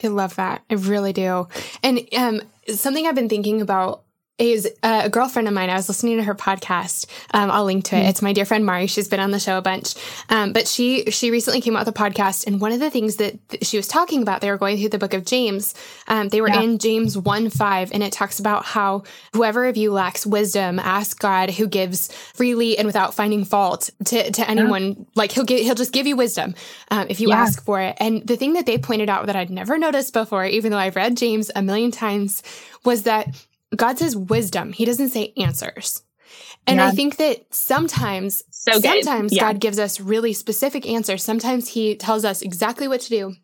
I 0.04 0.08
love 0.08 0.36
that. 0.36 0.64
I 0.70 0.76
really 0.76 1.14
do. 1.14 1.48
And 1.82 2.02
um, 2.18 2.42
something 2.74 3.08
I've 3.08 3.16
been 3.16 3.30
thinking 3.30 3.62
about 3.62 4.04
is 4.38 4.68
uh, 4.84 5.04
a 5.06 5.10
girlfriend 5.10 5.48
of 5.48 5.54
mine. 5.54 5.70
I 5.70 5.76
was 5.76 5.88
listening 5.88 6.18
to 6.18 6.24
her 6.24 6.36
podcast. 6.36 7.06
Um, 7.34 7.50
I'll 7.50 7.64
link 7.64 7.86
to 7.86 7.96
it. 7.96 8.00
Mm-hmm. 8.00 8.10
It's 8.10 8.22
my 8.22 8.34
dear 8.34 8.46
friend 8.46 8.66
Mari. 8.66 8.88
She's 8.88 9.08
been 9.08 9.20
on 9.22 9.32
the 9.32 9.40
show 9.40 9.58
a 9.58 9.62
bunch. 9.62 9.96
Um, 10.30 10.52
but 10.52 10.68
she 10.68 11.10
she 11.10 11.32
recently 11.32 11.62
came 11.62 11.76
out 11.76 11.86
with 11.86 11.96
a 11.96 11.98
podcast, 11.98 12.46
and 12.46 12.60
one 12.60 12.74
of 12.74 12.80
the 12.80 12.90
things 12.90 13.16
that 13.16 13.40
she 13.62 13.78
was 13.78 13.88
talking 13.88 14.22
about, 14.22 14.42
they 14.42 14.52
were 14.52 14.58
going 14.58 14.78
through 14.78 14.90
the 14.90 14.98
book 14.98 15.14
of 15.14 15.26
James. 15.26 15.74
Um, 16.08 16.30
they 16.30 16.42
were 16.42 16.50
yeah. 16.50 16.62
in 16.62 16.80
James 16.80 17.18
one 17.18 17.50
five, 17.50 17.92
and 17.94 18.04
it 18.04 18.12
talks 18.12 18.40
about 18.40 18.66
how 18.66 19.04
whoever 19.34 19.66
of 19.66 19.78
you 19.78 19.92
lacks 19.92 20.26
wisdom, 20.26 20.80
ask 20.80 21.18
God, 21.20 21.52
who 21.52 21.68
gives 21.68 22.12
freely 22.34 22.78
and 22.78 22.86
without 22.86 23.14
finding 23.14 23.46
fault 23.46 23.90
to 24.06 24.32
to 24.32 24.50
anyone. 24.50 24.84
Yeah. 24.84 25.06
Like 25.16 25.32
he'll 25.32 25.46
get 25.46 25.64
he'll 25.64 25.76
just 25.76 25.94
give 25.94 26.08
you 26.08 26.18
wisdom 26.18 26.56
um, 26.92 27.08
if 27.10 27.22
you 27.22 27.30
yeah. 27.30 27.38
ask 27.38 27.64
for 27.64 27.80
it. 27.80 27.96
And 28.02 28.26
the 28.28 28.36
thing 28.36 28.54
that 28.54 28.66
they 28.66 28.78
pointed 28.78 29.10
out 29.10 29.28
that 29.28 29.36
I'd 29.38 29.50
never 29.50 29.78
noticed 29.78 30.12
before, 30.12 30.46
even 30.46 30.72
though 30.72 30.78
I've 30.78 30.98
read 30.98 31.16
James 31.16 31.52
a 31.56 31.62
million 31.62 31.92
times, 31.92 32.44
was 32.84 33.04
that 33.04 33.28
God 33.76 34.00
says 34.00 34.16
wisdom. 34.16 34.74
He 34.74 34.86
doesn't 34.86 35.10
say 35.10 35.34
answers. 35.38 36.04
And 36.68 36.78
yeah. 36.78 36.88
I 36.88 36.92
think 36.92 37.18
that 37.18 37.54
sometimes, 37.54 38.44
so 38.50 38.80
sometimes 38.80 39.34
yeah. 39.34 39.42
God 39.42 39.60
gives 39.60 39.78
us 39.78 40.00
really 40.00 40.34
specific 40.34 40.88
answers. 40.88 41.24
Sometimes 41.24 41.70
he 41.70 41.96
tells 41.96 42.26
us 42.26 42.42
exactly 42.42 42.88
what 42.88 43.02
to 43.02 43.10
do. 43.10 43.36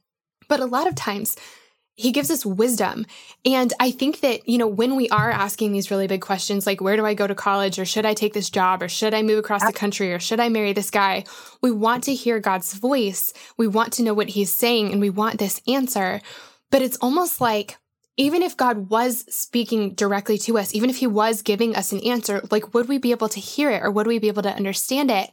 But 0.47 0.59
a 0.59 0.65
lot 0.65 0.87
of 0.87 0.95
times 0.95 1.35
he 1.95 2.11
gives 2.11 2.31
us 2.31 2.45
wisdom. 2.45 3.05
And 3.45 3.73
I 3.79 3.91
think 3.91 4.21
that, 4.21 4.47
you 4.49 4.57
know, 4.57 4.67
when 4.67 4.95
we 4.95 5.07
are 5.09 5.29
asking 5.29 5.71
these 5.71 5.91
really 5.91 6.07
big 6.07 6.21
questions, 6.21 6.65
like 6.65 6.81
where 6.81 6.95
do 6.95 7.05
I 7.05 7.13
go 7.13 7.27
to 7.27 7.35
college 7.35 7.77
or 7.77 7.85
should 7.85 8.05
I 8.05 8.13
take 8.13 8.33
this 8.33 8.49
job 8.49 8.81
or 8.81 8.89
should 8.89 9.13
I 9.13 9.21
move 9.21 9.37
across 9.37 9.63
the 9.63 9.73
country 9.73 10.11
or 10.11 10.19
should 10.19 10.39
I 10.39 10.49
marry 10.49 10.73
this 10.73 10.89
guy? 10.89 11.25
We 11.61 11.71
want 11.71 12.05
to 12.05 12.15
hear 12.15 12.39
God's 12.39 12.73
voice. 12.73 13.33
We 13.57 13.67
want 13.67 13.93
to 13.93 14.03
know 14.03 14.13
what 14.13 14.29
he's 14.29 14.51
saying 14.51 14.91
and 14.91 14.99
we 14.99 15.09
want 15.09 15.37
this 15.37 15.61
answer. 15.67 16.21
But 16.71 16.81
it's 16.81 16.97
almost 16.97 17.39
like 17.39 17.77
even 18.17 18.43
if 18.43 18.57
God 18.57 18.89
was 18.89 19.25
speaking 19.33 19.93
directly 19.93 20.37
to 20.39 20.57
us, 20.57 20.75
even 20.75 20.89
if 20.89 20.97
he 20.97 21.07
was 21.07 21.41
giving 21.41 21.75
us 21.75 21.91
an 21.91 21.99
answer, 22.01 22.41
like, 22.51 22.73
would 22.73 22.87
we 22.87 22.97
be 22.97 23.11
able 23.11 23.29
to 23.29 23.39
hear 23.39 23.69
it 23.71 23.81
or 23.81 23.91
would 23.91 24.07
we 24.07 24.19
be 24.19 24.27
able 24.27 24.43
to 24.43 24.53
understand 24.53 25.09
it? 25.09 25.31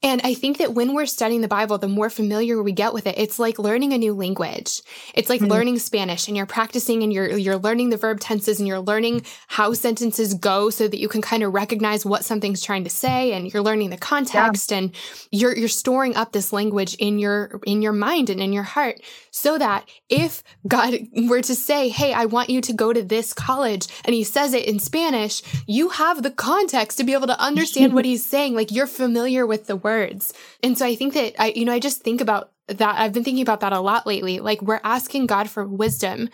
And 0.00 0.20
I 0.22 0.34
think 0.34 0.58
that 0.58 0.74
when 0.74 0.94
we're 0.94 1.06
studying 1.06 1.40
the 1.40 1.48
Bible, 1.48 1.76
the 1.76 1.88
more 1.88 2.08
familiar 2.08 2.62
we 2.62 2.70
get 2.70 2.94
with 2.94 3.08
it, 3.08 3.16
it's 3.18 3.40
like 3.40 3.58
learning 3.58 3.92
a 3.92 3.98
new 3.98 4.14
language. 4.14 4.80
It's 5.12 5.28
like 5.28 5.40
mm-hmm. 5.40 5.50
learning 5.50 5.78
Spanish 5.80 6.28
and 6.28 6.36
you're 6.36 6.46
practicing 6.46 7.02
and 7.02 7.12
you're, 7.12 7.36
you're 7.36 7.56
learning 7.56 7.90
the 7.90 7.96
verb 7.96 8.20
tenses 8.20 8.60
and 8.60 8.68
you're 8.68 8.78
learning 8.78 9.22
how 9.48 9.72
sentences 9.72 10.34
go 10.34 10.70
so 10.70 10.86
that 10.86 11.00
you 11.00 11.08
can 11.08 11.20
kind 11.20 11.42
of 11.42 11.52
recognize 11.52 12.06
what 12.06 12.24
something's 12.24 12.62
trying 12.62 12.84
to 12.84 12.90
say 12.90 13.32
and 13.32 13.52
you're 13.52 13.62
learning 13.62 13.90
the 13.90 13.96
context 13.96 14.70
yeah. 14.70 14.78
and 14.78 14.94
you're, 15.32 15.56
you're 15.56 15.66
storing 15.66 16.14
up 16.14 16.30
this 16.30 16.52
language 16.52 16.94
in 17.00 17.18
your, 17.18 17.60
in 17.66 17.82
your 17.82 17.92
mind 17.92 18.30
and 18.30 18.40
in 18.40 18.52
your 18.52 18.62
heart 18.62 19.00
so 19.32 19.58
that 19.58 19.88
if 20.08 20.44
God 20.68 20.94
were 21.28 21.42
to 21.42 21.56
say, 21.56 21.88
Hey, 21.88 22.12
I 22.12 22.26
want 22.26 22.50
you 22.50 22.60
to 22.60 22.72
go 22.72 22.92
to 22.92 23.02
this 23.02 23.32
college 23.32 23.88
and 24.04 24.14
he 24.14 24.22
says 24.22 24.54
it 24.54 24.64
in 24.64 24.78
Spanish, 24.78 25.42
you 25.66 25.88
have 25.88 26.22
the 26.22 26.30
context 26.30 26.98
to 26.98 27.04
be 27.04 27.14
able 27.14 27.26
to 27.26 27.40
understand 27.40 27.94
what 27.94 28.04
he's 28.04 28.24
saying. 28.24 28.54
Like 28.54 28.70
you're 28.70 28.86
familiar 28.86 29.44
with 29.44 29.66
the 29.66 29.74
word 29.74 29.87
words. 29.88 30.34
And 30.62 30.76
so 30.76 30.84
I 30.84 30.94
think 30.94 31.14
that 31.14 31.34
I, 31.40 31.52
you 31.56 31.64
know, 31.64 31.72
I 31.72 31.78
just 31.78 32.02
think 32.02 32.20
about 32.20 32.52
that. 32.68 33.00
I've 33.00 33.12
been 33.12 33.24
thinking 33.24 33.42
about 33.42 33.60
that 33.60 33.72
a 33.72 33.80
lot 33.80 34.06
lately. 34.06 34.40
Like 34.40 34.60
we're 34.60 34.80
asking 34.84 35.26
God 35.26 35.48
for 35.48 35.66
wisdom, 35.66 36.28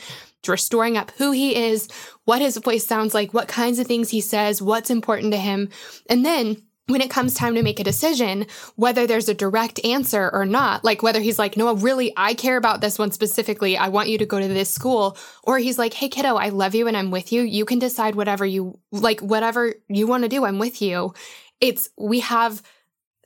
restoring 0.47 0.97
up 0.97 1.13
who 1.19 1.31
he 1.31 1.55
is, 1.55 1.89
what 2.25 2.43
his 2.43 2.57
voice 2.57 2.87
sounds 2.87 3.15
like, 3.15 3.33
what 3.33 3.49
kinds 3.49 3.79
of 3.79 3.87
things 3.87 4.11
he 4.11 4.21
says, 4.21 4.61
what's 4.61 4.91
important 4.91 5.33
to 5.33 5.39
him. 5.39 5.69
And 6.11 6.25
then 6.25 6.63
when 6.87 7.01
it 7.01 7.11
comes 7.11 7.33
time 7.33 7.55
to 7.55 7.63
make 7.63 7.81
a 7.81 7.85
decision, 7.85 8.47
whether 8.77 9.07
there's 9.07 9.29
a 9.29 9.35
direct 9.35 9.83
answer 9.85 10.29
or 10.33 10.45
not, 10.45 10.85
like 10.85 11.03
whether 11.03 11.21
he's 11.21 11.39
like, 11.39 11.57
no, 11.57 11.75
really, 11.75 12.13
I 12.17 12.35
care 12.35 12.59
about 12.59 12.83
this 12.83 12.99
one 12.99 13.11
specifically. 13.11 13.79
I 13.79 13.89
want 13.89 14.11
you 14.11 14.19
to 14.19 14.27
go 14.27 14.39
to 14.39 14.49
this 14.49 14.75
school. 14.75 15.17
Or 15.45 15.59
he's 15.59 15.79
like, 15.79 15.95
hey, 15.95 16.09
kiddo, 16.09 16.35
I 16.37 16.51
love 16.51 16.75
you 16.75 16.87
and 16.87 16.97
I'm 16.97 17.11
with 17.11 17.33
you. 17.33 17.41
You 17.41 17.65
can 17.65 17.79
decide 17.79 18.17
whatever 18.17 18.45
you 18.45 18.79
like, 18.93 19.21
whatever 19.21 19.75
you 19.89 20.07
want 20.07 20.25
to 20.25 20.29
do. 20.29 20.45
I'm 20.45 20.59
with 20.59 20.83
you. 20.83 21.15
It's, 21.61 21.89
we 21.97 22.21
have 22.21 22.63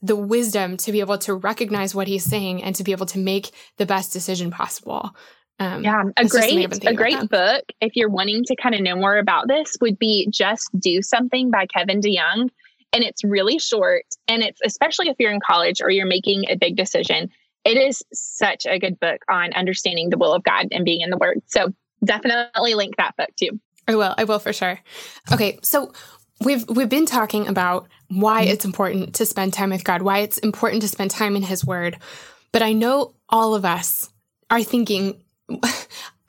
the 0.02 0.16
wisdom 0.16 0.76
to 0.78 0.92
be 0.92 1.00
able 1.00 1.18
to 1.18 1.34
recognize 1.34 1.94
what 1.94 2.08
he's 2.08 2.24
saying 2.24 2.62
and 2.62 2.74
to 2.76 2.84
be 2.84 2.92
able 2.92 3.06
to 3.06 3.18
make 3.18 3.50
the 3.76 3.86
best 3.86 4.12
decision 4.12 4.50
possible. 4.50 5.14
Um, 5.60 5.82
yeah, 5.82 6.04
a 6.16 6.24
great 6.24 6.86
a 6.86 6.94
great 6.94 7.28
book 7.28 7.64
if 7.80 7.96
you're 7.96 8.08
wanting 8.08 8.44
to 8.44 8.54
kind 8.54 8.76
of 8.76 8.80
know 8.80 8.94
more 8.94 9.18
about 9.18 9.48
this 9.48 9.76
would 9.80 9.98
be 9.98 10.28
Just 10.30 10.68
Do 10.78 11.02
Something 11.02 11.50
by 11.50 11.66
Kevin 11.66 12.00
DeYoung, 12.00 12.48
and 12.92 13.02
it's 13.02 13.24
really 13.24 13.58
short, 13.58 14.04
and 14.28 14.42
it's 14.42 14.60
especially 14.64 15.08
if 15.08 15.16
you're 15.18 15.32
in 15.32 15.40
college 15.44 15.80
or 15.80 15.90
you're 15.90 16.06
making 16.06 16.44
a 16.48 16.54
big 16.54 16.76
decision. 16.76 17.28
it 17.64 17.76
is 17.76 18.02
such 18.12 18.66
a 18.66 18.78
good 18.78 18.98
book 19.00 19.22
on 19.28 19.52
understanding 19.52 20.10
the 20.10 20.18
will 20.18 20.32
of 20.32 20.42
God 20.42 20.68
and 20.70 20.84
being 20.84 21.00
in 21.00 21.10
the 21.10 21.18
Word. 21.18 21.40
So 21.46 21.72
definitely 22.04 22.74
link 22.74 22.96
that 22.96 23.16
book 23.16 23.30
too. 23.36 23.58
I 23.86 23.96
will. 23.96 24.14
I 24.16 24.24
will 24.24 24.38
for 24.38 24.52
sure. 24.52 24.78
Okay, 25.32 25.58
so 25.62 25.92
we've 26.40 26.68
we've 26.68 26.88
been 26.88 27.06
talking 27.06 27.48
about 27.48 27.88
why 28.08 28.42
it's 28.42 28.64
important 28.64 29.14
to 29.16 29.26
spend 29.26 29.52
time 29.52 29.70
with 29.70 29.84
God, 29.84 30.02
why 30.02 30.18
it's 30.18 30.38
important 30.38 30.82
to 30.82 30.88
spend 30.88 31.10
time 31.10 31.36
in 31.36 31.42
His 31.42 31.64
Word, 31.64 31.98
but 32.52 32.62
I 32.62 32.72
know 32.72 33.14
all 33.28 33.54
of 33.54 33.64
us 33.64 34.10
are 34.50 34.62
thinking. 34.62 35.22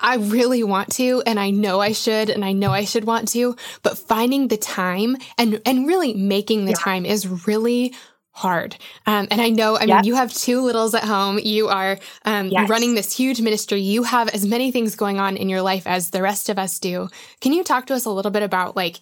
I 0.01 0.15
really 0.15 0.63
want 0.63 0.93
to, 0.93 1.21
and 1.25 1.37
I 1.37 1.49
know 1.49 1.81
I 1.81 1.91
should, 1.91 2.29
and 2.29 2.45
I 2.45 2.53
know 2.53 2.71
I 2.71 2.85
should 2.85 3.03
want 3.03 3.27
to, 3.29 3.57
but 3.83 3.97
finding 3.97 4.47
the 4.47 4.55
time 4.55 5.17
and, 5.37 5.61
and 5.65 5.85
really 5.85 6.13
making 6.13 6.63
the 6.63 6.71
yeah. 6.71 6.77
time 6.77 7.05
is 7.05 7.27
really 7.45 7.93
hard. 8.31 8.77
Um, 9.05 9.27
and 9.29 9.41
I 9.41 9.49
know, 9.49 9.77
I 9.77 9.85
mean, 9.85 10.05
you 10.05 10.15
have 10.15 10.33
two 10.33 10.61
littles 10.61 10.95
at 10.95 11.03
home. 11.03 11.37
You 11.39 11.67
are 11.67 11.99
um, 12.23 12.47
yes. 12.47 12.69
running 12.69 12.95
this 12.95 13.15
huge 13.15 13.41
ministry. 13.41 13.81
You 13.81 14.03
have 14.03 14.29
as 14.29 14.45
many 14.45 14.71
things 14.71 14.95
going 14.95 15.19
on 15.19 15.35
in 15.35 15.49
your 15.49 15.61
life 15.61 15.85
as 15.85 16.11
the 16.11 16.21
rest 16.21 16.47
of 16.47 16.57
us 16.57 16.79
do. 16.79 17.09
Can 17.41 17.51
you 17.51 17.65
talk 17.65 17.87
to 17.87 17.93
us 17.93 18.05
a 18.05 18.09
little 18.09 18.31
bit 18.31 18.43
about 18.43 18.77
like 18.77 19.01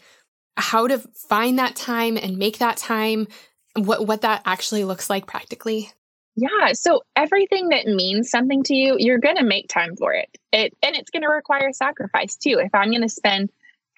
how 0.57 0.87
to 0.87 0.99
find 1.29 1.59
that 1.59 1.75
time 1.75 2.17
and 2.17 2.37
make 2.37 2.57
that 2.57 2.77
time? 2.77 3.27
What 3.75 4.07
what 4.07 4.21
that 4.21 4.41
actually 4.45 4.83
looks 4.83 5.09
like 5.09 5.27
practically? 5.27 5.91
Yeah. 6.35 6.73
So 6.73 7.01
everything 7.15 7.69
that 7.69 7.87
means 7.87 8.29
something 8.29 8.63
to 8.63 8.75
you, 8.75 8.95
you're 8.99 9.17
going 9.17 9.37
to 9.37 9.43
make 9.43 9.67
time 9.69 9.95
for 9.95 10.13
it. 10.13 10.29
It 10.51 10.75
and 10.83 10.95
it's 10.95 11.09
going 11.09 11.23
to 11.23 11.29
require 11.29 11.71
sacrifice 11.73 12.35
too. 12.35 12.59
If 12.63 12.73
I'm 12.73 12.89
going 12.89 13.01
to 13.01 13.09
spend 13.09 13.49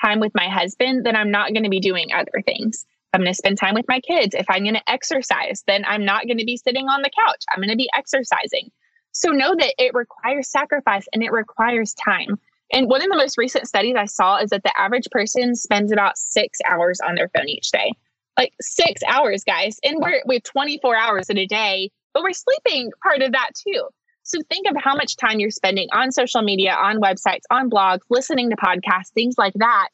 time 0.01 0.19
with 0.19 0.33
my 0.33 0.47
husband, 0.47 1.05
then 1.05 1.15
I'm 1.15 1.31
not 1.31 1.51
going 1.53 1.63
to 1.63 1.69
be 1.69 1.81
doing 1.81 2.13
other 2.13 2.41
things. 2.45 2.85
I'm 3.13 3.21
going 3.21 3.31
to 3.31 3.37
spend 3.37 3.57
time 3.57 3.73
with 3.73 3.87
my 3.87 3.99
kids. 3.99 4.35
If 4.35 4.45
I'm 4.49 4.63
going 4.63 4.75
to 4.75 4.89
exercise, 4.89 5.63
then 5.67 5.83
I'm 5.85 6.05
not 6.05 6.27
going 6.27 6.37
to 6.37 6.45
be 6.45 6.57
sitting 6.57 6.87
on 6.87 7.01
the 7.01 7.09
couch. 7.09 7.43
I'm 7.51 7.59
going 7.59 7.69
to 7.69 7.75
be 7.75 7.89
exercising. 7.93 8.69
So 9.11 9.31
know 9.31 9.55
that 9.55 9.73
it 9.77 9.93
requires 9.93 10.49
sacrifice 10.49 11.07
and 11.11 11.23
it 11.23 11.31
requires 11.31 11.93
time. 11.93 12.39
And 12.71 12.87
one 12.87 13.01
of 13.01 13.09
the 13.09 13.17
most 13.17 13.37
recent 13.37 13.67
studies 13.67 13.95
I 13.97 14.05
saw 14.05 14.37
is 14.37 14.51
that 14.51 14.63
the 14.63 14.77
average 14.79 15.07
person 15.11 15.55
spends 15.55 15.91
about 15.91 16.17
six 16.17 16.59
hours 16.67 16.99
on 16.99 17.15
their 17.15 17.29
phone 17.29 17.49
each 17.49 17.71
day. 17.71 17.91
Like 18.37 18.53
six 18.61 19.01
hours, 19.07 19.43
guys. 19.43 19.79
And 19.83 19.97
we're 20.01 20.21
we 20.25 20.35
have 20.35 20.43
24 20.43 20.95
hours 20.95 21.29
in 21.29 21.37
a 21.37 21.45
day, 21.45 21.91
but 22.13 22.23
we're 22.23 22.33
sleeping 22.33 22.91
part 23.03 23.21
of 23.21 23.31
that 23.31 23.49
too. 23.55 23.87
So 24.23 24.39
think 24.49 24.69
of 24.69 24.77
how 24.77 24.95
much 24.95 25.17
time 25.17 25.39
you're 25.39 25.49
spending 25.49 25.87
on 25.91 26.11
social 26.11 26.43
media, 26.43 26.73
on 26.73 27.01
websites, 27.01 27.41
on 27.49 27.69
blogs, 27.69 28.01
listening 28.09 28.49
to 28.51 28.55
podcasts, 28.55 29.09
things 29.13 29.35
like 29.37 29.53
that 29.55 29.89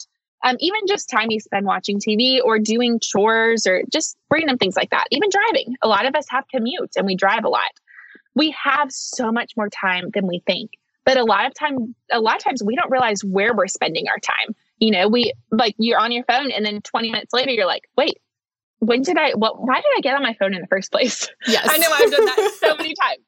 um, 0.46 0.58
even 0.60 0.82
just 0.88 1.10
time 1.10 1.32
you 1.32 1.40
spend 1.40 1.66
watching 1.66 2.00
TV 2.00 2.40
or 2.44 2.60
doing 2.60 3.00
chores 3.00 3.66
or 3.66 3.82
just 3.92 4.16
random 4.30 4.58
things 4.58 4.76
like 4.76 4.92
that, 4.92 5.06
even 5.12 5.30
driving. 5.30 5.76
A 5.82 5.88
lot 5.88 6.06
of 6.06 6.16
us 6.16 6.26
have 6.30 6.46
commutes 6.54 6.96
and 6.96 7.06
we 7.06 7.16
drive 7.16 7.44
a 7.44 7.50
lot. 7.50 7.72
We 8.36 8.56
have 8.64 8.92
so 8.92 9.32
much 9.32 9.54
more 9.58 9.70
time 9.70 10.12
than 10.14 10.28
we 10.28 10.44
think. 10.46 10.72
But 11.06 11.18
a 11.18 11.24
lot 11.24 11.46
of 11.46 11.54
time, 11.54 11.96
a 12.12 12.20
lot 12.20 12.38
of 12.38 12.44
times 12.44 12.64
we 12.64 12.76
don't 12.76 12.92
realize 12.92 13.24
where 13.24 13.54
we're 13.54 13.68
spending 13.68 14.08
our 14.10 14.20
time. 14.20 14.56
You 14.80 14.92
know, 14.92 15.08
we 15.08 15.34
like 15.52 15.76
you're 15.78 16.00
on 16.00 16.12
your 16.12 16.24
phone 16.26 16.52
and 16.52 16.66
then 16.66 16.82
20 16.82 17.12
minutes 17.12 17.32
later 17.32 17.52
you're 17.52 17.68
like, 17.68 17.84
wait, 17.96 18.20
when 18.80 19.02
did 19.02 19.18
I 19.18 19.32
what 19.32 19.62
why 19.62 19.76
did 19.76 19.92
I 19.98 20.02
get 20.02 20.16
on 20.16 20.24
my 20.24 20.34
phone 20.34 20.54
in 20.54 20.62
the 20.62 20.68
first 20.68 20.92
place? 20.92 21.30
Yes. 21.48 21.68
I 21.72 21.78
know 21.78 21.90
I've 21.92 22.12
done 22.12 22.26
that 22.26 22.52
so 22.60 22.76
many 22.76 22.94
times. 22.96 23.22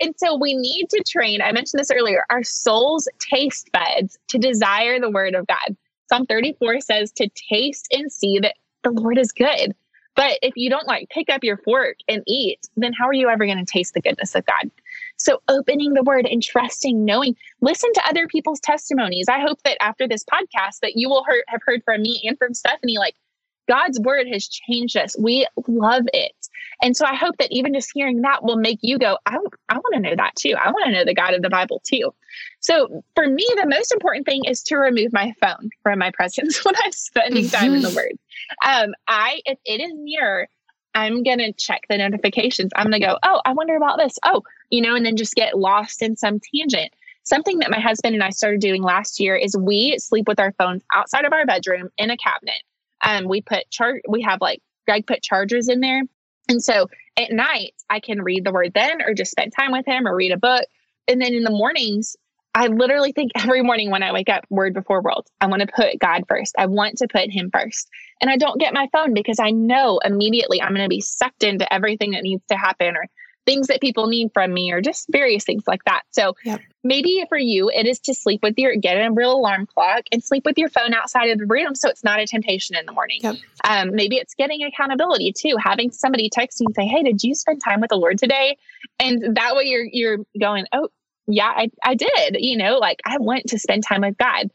And 0.00 0.14
so 0.16 0.36
we 0.36 0.54
need 0.54 0.88
to 0.90 1.02
train, 1.06 1.42
I 1.42 1.52
mentioned 1.52 1.78
this 1.78 1.90
earlier, 1.90 2.24
our 2.30 2.42
soul's 2.42 3.08
taste 3.18 3.70
buds 3.72 4.18
to 4.28 4.38
desire 4.38 4.98
the 4.98 5.10
word 5.10 5.34
of 5.34 5.46
God. 5.46 5.76
Psalm 6.08 6.26
34 6.26 6.80
says 6.80 7.12
to 7.12 7.28
taste 7.50 7.88
and 7.92 8.10
see 8.10 8.38
that 8.40 8.54
the 8.82 8.90
Lord 8.90 9.18
is 9.18 9.32
good. 9.32 9.74
But 10.16 10.38
if 10.42 10.54
you 10.56 10.70
don't 10.70 10.86
like 10.86 11.08
pick 11.10 11.28
up 11.28 11.42
your 11.42 11.56
fork 11.58 11.96
and 12.08 12.22
eat, 12.26 12.60
then 12.76 12.92
how 12.92 13.08
are 13.08 13.12
you 13.12 13.28
ever 13.28 13.46
going 13.46 13.58
to 13.58 13.64
taste 13.64 13.94
the 13.94 14.00
goodness 14.00 14.34
of 14.34 14.46
God? 14.46 14.70
So 15.16 15.40
opening 15.48 15.94
the 15.94 16.02
word 16.02 16.26
and 16.26 16.42
trusting, 16.42 17.04
knowing, 17.04 17.36
listen 17.60 17.92
to 17.94 18.08
other 18.08 18.26
people's 18.26 18.60
testimonies. 18.60 19.26
I 19.28 19.40
hope 19.40 19.62
that 19.64 19.82
after 19.82 20.08
this 20.08 20.24
podcast 20.24 20.80
that 20.82 20.96
you 20.96 21.08
will 21.08 21.24
have 21.48 21.60
heard 21.64 21.82
from 21.84 22.02
me 22.02 22.20
and 22.24 22.36
from 22.38 22.54
Stephanie, 22.54 22.98
like 22.98 23.14
God's 23.68 23.98
word 24.00 24.26
has 24.28 24.48
changed 24.48 24.96
us. 24.96 25.16
We 25.18 25.46
love 25.66 26.04
it. 26.12 26.32
And 26.82 26.96
so 26.96 27.06
I 27.06 27.14
hope 27.14 27.36
that 27.38 27.50
even 27.50 27.72
just 27.72 27.90
hearing 27.94 28.20
that 28.22 28.44
will 28.44 28.56
make 28.56 28.78
you 28.82 28.98
go, 28.98 29.18
I, 29.26 29.38
I 29.68 29.74
want 29.74 29.94
to 29.94 30.00
know 30.00 30.16
that 30.16 30.34
too. 30.36 30.54
I 30.60 30.70
want 30.70 30.84
to 30.86 30.92
know 30.92 31.04
the 31.04 31.14
God 31.14 31.34
of 31.34 31.42
the 31.42 31.48
Bible 31.48 31.80
too. 31.86 32.12
So 32.60 33.04
for 33.14 33.26
me, 33.26 33.46
the 33.56 33.66
most 33.66 33.92
important 33.92 34.26
thing 34.26 34.44
is 34.44 34.62
to 34.64 34.76
remove 34.76 35.12
my 35.12 35.32
phone 35.40 35.70
from 35.82 35.98
my 35.98 36.10
presence 36.10 36.58
when 36.64 36.74
I'm 36.82 36.92
spending 36.92 37.48
time 37.48 37.74
in 37.74 37.82
the 37.82 37.88
mm-hmm. 37.88 37.96
Word. 37.96 38.18
Um, 38.66 38.94
I, 39.08 39.40
if 39.46 39.58
it 39.64 39.80
is 39.80 39.92
near, 39.94 40.48
I'm 40.94 41.22
going 41.22 41.38
to 41.38 41.52
check 41.52 41.82
the 41.88 41.98
notifications. 41.98 42.70
I'm 42.76 42.84
going 42.84 43.00
to 43.00 43.06
go, 43.06 43.18
oh, 43.22 43.40
I 43.44 43.52
wonder 43.52 43.76
about 43.76 43.98
this. 43.98 44.16
Oh, 44.24 44.42
you 44.70 44.80
know, 44.80 44.94
and 44.94 45.04
then 45.04 45.16
just 45.16 45.34
get 45.34 45.58
lost 45.58 46.02
in 46.02 46.16
some 46.16 46.40
tangent. 46.40 46.92
Something 47.24 47.58
that 47.60 47.70
my 47.70 47.80
husband 47.80 48.14
and 48.14 48.22
I 48.22 48.30
started 48.30 48.60
doing 48.60 48.82
last 48.82 49.18
year 49.18 49.34
is 49.34 49.56
we 49.56 49.98
sleep 49.98 50.28
with 50.28 50.38
our 50.38 50.52
phones 50.52 50.82
outside 50.94 51.24
of 51.24 51.32
our 51.32 51.46
bedroom 51.46 51.88
in 51.96 52.10
a 52.10 52.16
cabinet. 52.16 52.62
Um, 53.02 53.28
we 53.28 53.40
put 53.40 53.70
chart, 53.70 54.02
we 54.08 54.22
have 54.22 54.40
like 54.40 54.60
Greg 54.86 55.06
put 55.06 55.22
chargers 55.22 55.68
in 55.68 55.80
there. 55.80 56.02
And 56.48 56.62
so 56.62 56.88
at 57.16 57.32
night, 57.32 57.74
I 57.88 58.00
can 58.00 58.22
read 58.22 58.44
the 58.44 58.52
word 58.52 58.72
then 58.74 59.00
or 59.02 59.14
just 59.14 59.30
spend 59.30 59.52
time 59.52 59.72
with 59.72 59.86
him 59.86 60.06
or 60.06 60.14
read 60.14 60.32
a 60.32 60.36
book. 60.36 60.64
And 61.08 61.20
then 61.20 61.34
in 61.34 61.44
the 61.44 61.50
mornings, 61.50 62.16
I 62.54 62.68
literally 62.68 63.12
think 63.12 63.32
every 63.34 63.62
morning 63.62 63.90
when 63.90 64.02
I 64.02 64.12
wake 64.12 64.28
up, 64.28 64.44
word 64.48 64.74
before 64.74 65.02
world, 65.02 65.26
I 65.40 65.46
want 65.46 65.62
to 65.62 65.68
put 65.68 65.98
God 65.98 66.24
first. 66.28 66.54
I 66.56 66.66
want 66.66 66.98
to 66.98 67.08
put 67.08 67.30
him 67.30 67.50
first. 67.52 67.90
And 68.20 68.30
I 68.30 68.36
don't 68.36 68.60
get 68.60 68.72
my 68.72 68.88
phone 68.92 69.12
because 69.12 69.40
I 69.40 69.50
know 69.50 69.98
immediately 70.04 70.62
I'm 70.62 70.74
going 70.74 70.84
to 70.84 70.88
be 70.88 71.00
sucked 71.00 71.42
into 71.42 71.70
everything 71.72 72.12
that 72.12 72.22
needs 72.22 72.44
to 72.50 72.56
happen 72.56 72.96
or 72.96 73.06
things 73.46 73.66
that 73.66 73.80
people 73.80 74.06
need 74.06 74.30
from 74.32 74.52
me 74.52 74.72
or 74.72 74.80
just 74.80 75.06
various 75.10 75.44
things 75.44 75.64
like 75.66 75.84
that. 75.84 76.02
So 76.12 76.34
yep. 76.44 76.60
maybe 76.82 77.24
for 77.28 77.36
you, 77.36 77.70
it 77.70 77.86
is 77.86 78.00
to 78.00 78.14
sleep 78.14 78.40
with 78.42 78.54
your, 78.56 78.74
get 78.76 78.94
a 78.94 79.10
real 79.12 79.32
alarm 79.32 79.66
clock 79.66 80.04
and 80.12 80.22
sleep 80.22 80.44
with 80.44 80.56
your 80.56 80.68
phone 80.68 80.94
outside 80.94 81.26
of 81.30 81.38
the 81.38 81.46
room 81.46 81.74
so 81.74 81.88
it's 81.88 82.04
not 82.04 82.20
a 82.20 82.26
temptation 82.26 82.76
in 82.76 82.86
the 82.86 82.92
morning. 82.92 83.20
Yep. 83.22 83.36
Um, 83.64 83.94
maybe 83.94 84.16
it's 84.16 84.34
getting 84.34 84.62
accountability 84.62 85.32
too, 85.36 85.56
having 85.58 85.90
somebody 85.90 86.30
text 86.30 86.60
you 86.60 86.66
and 86.66 86.74
say, 86.74 86.86
Hey, 86.86 87.02
did 87.02 87.22
you 87.22 87.34
spend 87.34 87.60
time 87.62 87.80
with 87.80 87.90
the 87.90 87.96
Lord 87.96 88.18
today? 88.18 88.56
And 88.98 89.36
that 89.36 89.54
way 89.56 89.64
you're, 89.64 89.86
you're 89.92 90.18
going, 90.40 90.66
Oh, 90.72 90.88
yeah, 91.26 91.52
I, 91.54 91.70
I 91.84 91.94
did, 91.94 92.36
you 92.38 92.56
know, 92.56 92.78
like 92.78 93.00
I 93.04 93.18
want 93.18 93.46
to 93.48 93.58
spend 93.58 93.84
time 93.84 94.02
with 94.02 94.16
God. 94.18 94.50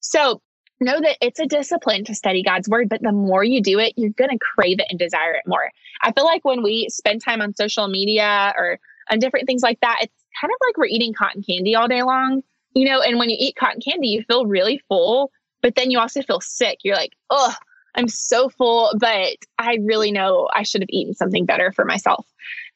So 0.00 0.40
know 0.80 1.00
that 1.00 1.16
it's 1.20 1.40
a 1.40 1.46
discipline 1.46 2.04
to 2.04 2.14
study 2.14 2.42
God's 2.42 2.68
word, 2.68 2.88
but 2.88 3.02
the 3.02 3.12
more 3.12 3.44
you 3.44 3.62
do 3.62 3.78
it, 3.78 3.94
you're 3.96 4.10
going 4.10 4.30
to 4.30 4.38
crave 4.38 4.78
it 4.80 4.86
and 4.90 4.98
desire 4.98 5.32
it 5.32 5.44
more. 5.46 5.70
I 6.02 6.12
feel 6.12 6.24
like 6.24 6.44
when 6.44 6.62
we 6.62 6.88
spend 6.90 7.22
time 7.22 7.40
on 7.40 7.54
social 7.54 7.88
media 7.88 8.52
or 8.56 8.78
on 9.10 9.18
different 9.18 9.46
things 9.46 9.62
like 9.62 9.80
that, 9.80 9.98
it's 10.02 10.24
kind 10.40 10.50
of 10.50 10.56
like 10.66 10.76
we're 10.76 10.86
eating 10.86 11.14
cotton 11.14 11.42
candy 11.42 11.74
all 11.74 11.88
day 11.88 12.02
long, 12.02 12.42
you 12.74 12.88
know, 12.88 13.00
and 13.00 13.18
when 13.18 13.30
you 13.30 13.36
eat 13.38 13.56
cotton 13.56 13.80
candy, 13.80 14.08
you 14.08 14.22
feel 14.24 14.46
really 14.46 14.82
full, 14.88 15.30
but 15.60 15.74
then 15.74 15.90
you 15.90 15.98
also 15.98 16.22
feel 16.22 16.40
sick. 16.40 16.78
You're 16.82 16.96
like, 16.96 17.14
oh, 17.30 17.54
I'm 17.94 18.08
so 18.08 18.48
full, 18.48 18.92
but 18.98 19.36
I 19.58 19.78
really 19.82 20.12
know 20.12 20.48
I 20.54 20.62
should 20.62 20.80
have 20.80 20.90
eaten 20.90 21.14
something 21.14 21.44
better 21.44 21.72
for 21.72 21.84
myself. 21.84 22.26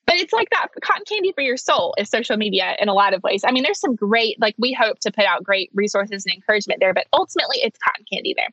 But 0.06 0.16
it's 0.16 0.32
like 0.32 0.48
that 0.50 0.68
cotton 0.82 1.04
candy 1.04 1.32
for 1.32 1.40
your 1.40 1.56
soul 1.56 1.92
is 1.98 2.08
social 2.08 2.36
media 2.36 2.76
in 2.78 2.88
a 2.88 2.94
lot 2.94 3.12
of 3.12 3.22
ways. 3.24 3.42
I 3.44 3.50
mean, 3.50 3.64
there's 3.64 3.80
some 3.80 3.96
great, 3.96 4.40
like, 4.40 4.54
we 4.56 4.72
hope 4.72 5.00
to 5.00 5.10
put 5.10 5.24
out 5.24 5.42
great 5.42 5.68
resources 5.74 6.24
and 6.24 6.32
encouragement 6.32 6.78
there, 6.78 6.94
but 6.94 7.08
ultimately 7.12 7.56
it's 7.58 7.76
cotton 7.78 8.04
candy 8.12 8.32
there. 8.36 8.50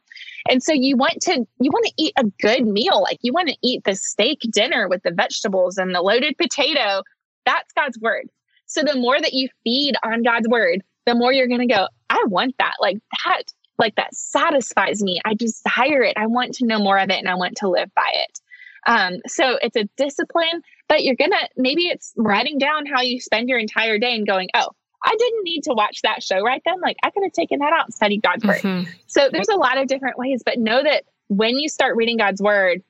And 0.49 0.63
so 0.63 0.73
you 0.73 0.97
want 0.97 1.21
to, 1.21 1.45
you 1.59 1.71
want 1.71 1.85
to 1.85 1.93
eat 1.97 2.13
a 2.17 2.23
good 2.41 2.65
meal. 2.65 3.03
Like, 3.03 3.19
you 3.21 3.33
want 3.33 3.49
to 3.49 3.57
eat 3.61 3.83
the 3.83 3.93
steak 3.93 4.39
dinner 4.51 4.87
with 4.87 5.03
the 5.03 5.11
vegetables 5.11 5.77
and 5.77 5.93
the 5.93 6.01
loaded 6.01 6.37
potato. 6.39 7.03
That's 7.45 7.71
God's 7.73 7.99
word. 7.99 8.29
So 8.65 8.81
the 8.81 8.95
more 8.95 9.21
that 9.21 9.33
you 9.33 9.47
feed 9.63 9.93
on 10.03 10.23
God's 10.23 10.47
word, 10.47 10.83
the 11.05 11.13
more 11.13 11.31
you're 11.31 11.47
going 11.47 11.67
to 11.67 11.73
go, 11.73 11.87
I 12.09 12.23
want 12.29 12.55
that. 12.57 12.77
Like, 12.79 12.97
that, 13.25 13.43
like, 13.77 13.95
that 13.95 14.15
satisfies 14.15 15.03
me. 15.03 15.21
I 15.23 15.35
desire 15.35 16.01
it. 16.01 16.17
I 16.17 16.25
want 16.25 16.55
to 16.55 16.65
know 16.65 16.79
more 16.79 16.97
of 16.97 17.11
it 17.11 17.19
and 17.19 17.29
I 17.29 17.35
want 17.35 17.57
to 17.57 17.69
live 17.69 17.93
by 17.93 18.09
it. 18.11 18.39
Um, 18.85 19.19
so 19.27 19.57
it's 19.61 19.77
a 19.77 19.87
discipline, 19.97 20.61
but 20.87 21.03
you're 21.03 21.15
gonna 21.15 21.47
maybe 21.57 21.87
it's 21.87 22.13
writing 22.17 22.57
down 22.57 22.85
how 22.85 23.01
you 23.01 23.19
spend 23.19 23.49
your 23.49 23.59
entire 23.59 23.97
day 23.97 24.15
and 24.15 24.27
going, 24.27 24.49
oh, 24.53 24.69
I 25.03 25.15
didn't 25.17 25.43
need 25.43 25.63
to 25.63 25.73
watch 25.73 26.01
that 26.03 26.23
show 26.23 26.41
right 26.41 26.61
then. 26.65 26.79
Like 26.81 26.97
I 27.03 27.09
could 27.09 27.23
have 27.23 27.33
taken 27.33 27.59
that 27.59 27.73
out 27.73 27.85
and 27.85 27.93
studied 27.93 28.21
God's 28.21 28.45
word. 28.45 28.61
Mm-hmm. 28.61 28.89
So 29.07 29.29
there's 29.31 29.49
a 29.49 29.55
lot 29.55 29.77
of 29.77 29.87
different 29.87 30.17
ways, 30.17 30.43
but 30.45 30.57
know 30.59 30.81
that 30.81 31.03
when 31.27 31.57
you 31.57 31.67
start 31.67 31.95
reading 31.95 32.17
God's 32.17 32.41
word, 32.41 32.83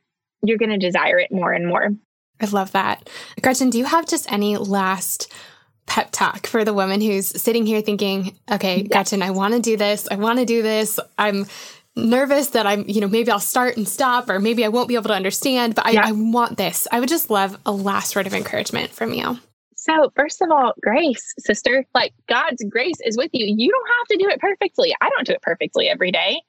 you're 0.44 0.58
going 0.58 0.72
to 0.72 0.78
desire 0.78 1.20
it 1.20 1.32
more 1.32 1.52
and 1.52 1.68
more. 1.68 1.90
I 2.42 2.46
love 2.46 2.72
that. 2.74 3.10
Gretchen, 3.42 3.70
do 3.70 3.78
you 3.78 3.86
have 3.86 4.08
just 4.08 4.32
any 4.32 4.58
last 4.58 5.32
pep 5.86 6.10
talk 6.12 6.48
for 6.48 6.64
the 6.64 6.74
woman 6.74 7.02
who's 7.02 7.28
sitting 7.42 7.66
here 7.66 7.82
thinking, 7.82 8.38
okay, 8.52 8.82
yes. 8.82 8.88
Gretchen, 8.90 9.22
I 9.22 9.32
want 9.32 9.54
to 9.54 9.60
do 9.60 9.78
this. 9.78 10.08
I 10.10 10.16
want 10.16 10.40
to 10.40 10.46
do 10.46 10.62
this. 10.62 11.00
I'm 11.18 11.46
nervous 11.96 12.48
that 12.52 12.66
I'm, 12.66 12.88
you 12.88 13.02
know, 13.02 13.08
maybe 13.08 13.32
I'll 13.32 13.40
start 13.40 13.78
and 13.78 13.88
stop, 13.88 14.30
or 14.30 14.40
maybe 14.40 14.66
I 14.66 14.70
won't 14.70 14.88
be 14.88 14.96
able 14.96 15.10
to 15.10 15.14
understand, 15.14 15.76
but 15.76 15.86
I, 15.86 15.92
yeah. 15.92 16.04
I 16.06 16.12
want 16.12 16.58
this. 16.58 16.88
I 16.92 17.00
would 17.00 17.10
just 17.10 17.30
love 17.30 17.58
a 17.66 17.72
last 17.72 18.16
word 18.16 18.28
of 18.28 18.34
encouragement 18.34 18.92
from 18.92 19.14
you. 19.14 19.38
So, 19.76 20.12
first 20.16 20.42
of 20.42 20.50
all, 20.50 20.74
grace, 20.82 21.34
sister, 21.40 21.86
like 21.94 22.14
God's 22.30 22.64
grace 22.70 22.98
is 23.04 23.18
with 23.18 23.32
you. 23.34 23.46
You 23.46 23.70
don't 23.70 23.90
have 24.00 24.08
to 24.08 24.24
do 24.24 24.30
it 24.30 24.40
perfectly. 24.40 24.96
I 25.02 25.10
don't 25.10 25.28
do 25.28 25.34
it 25.34 25.42
perfectly 25.42 25.90
every 25.90 26.12
day. 26.12 26.42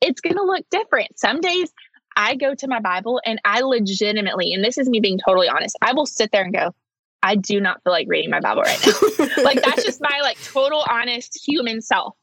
It's 0.00 0.20
going 0.20 0.36
to 0.36 0.42
look 0.42 0.64
different. 0.70 1.18
Some 1.18 1.40
days 1.40 1.70
I 2.16 2.34
go 2.34 2.54
to 2.54 2.66
my 2.66 2.80
Bible 2.80 3.20
and 3.26 3.40
I 3.44 3.60
legitimately, 3.60 4.54
and 4.54 4.64
this 4.64 4.78
is 4.78 4.88
me 4.88 5.00
being 5.00 5.18
totally 5.24 5.48
honest, 5.48 5.76
I 5.82 5.92
will 5.92 6.06
sit 6.06 6.32
there 6.32 6.42
and 6.42 6.52
go, 6.52 6.74
I 7.22 7.34
do 7.34 7.60
not 7.60 7.82
feel 7.82 7.92
like 7.92 8.06
reading 8.08 8.30
my 8.30 8.40
Bible 8.40 8.62
right 8.62 8.80
now. 8.86 9.26
like 9.42 9.62
that's 9.62 9.84
just 9.84 10.00
my 10.00 10.20
like 10.22 10.42
total 10.42 10.84
honest 10.88 11.38
human 11.46 11.82
self. 11.82 12.14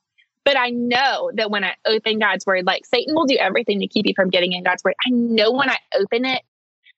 But 0.46 0.58
I 0.58 0.70
know 0.70 1.32
that 1.34 1.52
when 1.52 1.64
I 1.64 1.76
open 1.86 2.20
God's 2.20 2.46
word, 2.46 2.66
like 2.66 2.86
Satan 2.86 3.16
will 3.16 3.26
do 3.26 3.38
everything 3.38 3.80
to 3.80 3.88
keep 3.88 4.06
you 4.06 4.14
from 4.16 4.30
getting 4.30 4.54
in 4.54 4.64
God's 4.64 4.84
word. 4.84 4.94
I 5.06 5.10
know 5.10 5.52
when 5.52 5.70
I 5.70 5.78
open 6.00 6.24
it, 6.24 6.44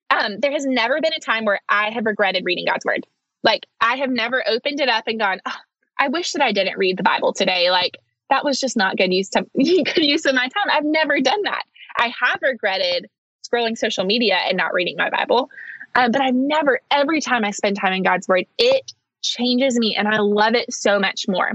um, 0.10 0.39
there 0.39 0.52
has 0.52 0.66
never 0.66 1.02
been 1.02 1.14
a 1.14 1.20
time 1.20 1.45
where 1.45 1.60
I 1.70 1.89
have 1.89 2.06
regretted 2.06 2.45
reading 2.45 2.66
God's 2.66 2.86
word. 2.86 3.06
Like 3.43 3.66
I 3.82 3.95
have 3.95 4.10
never 4.10 4.43
opened 4.48 4.80
it 4.82 4.89
up 4.89 5.06
and 5.08 5.20
gone, 5.20 5.39
oh, 5.45 5.56
I 6.00 6.10
wish 6.10 6.34
that 6.34 6.41
I 6.41 6.52
didn't 6.52 6.78
read 6.78 6.98
the 6.98 7.04
Bible 7.04 7.34
today. 7.34 7.72
Like 7.72 7.98
that 8.30 8.43
was 8.43 8.60
just 8.60 8.78
not 8.78 8.98
good 8.98 9.14
use 9.14 9.30
to 9.30 9.45
good 9.56 9.98
use 9.98 10.26
of 10.26 10.36
my 10.36 10.48
time. 10.50 10.70
I've 10.72 10.86
never 10.86 11.20
done 11.20 11.41
that. 11.43 11.64
I 11.98 12.14
have 12.22 12.39
regretted 12.41 13.08
scrolling 13.48 13.78
social 13.78 14.04
media 14.04 14.36
and 14.36 14.58
not 14.58 14.74
reading 14.74 14.95
my 14.98 15.10
Bible. 15.10 15.50
Um, 15.95 16.12
but 16.12 16.22
I've 16.22 16.36
never, 16.36 16.80
every 16.91 17.22
time 17.22 17.45
I 17.45 17.52
spend 17.52 17.78
time 17.78 17.93
in 17.93 18.04
God's 18.04 18.28
word, 18.28 18.45
it 18.58 18.91
changes 19.22 19.80
me 19.80 19.95
and 19.95 20.08
I 20.08 20.18
love 20.18 20.54
it 20.54 20.72
so 20.72 21.00
much 21.00 21.28
more. 21.28 21.54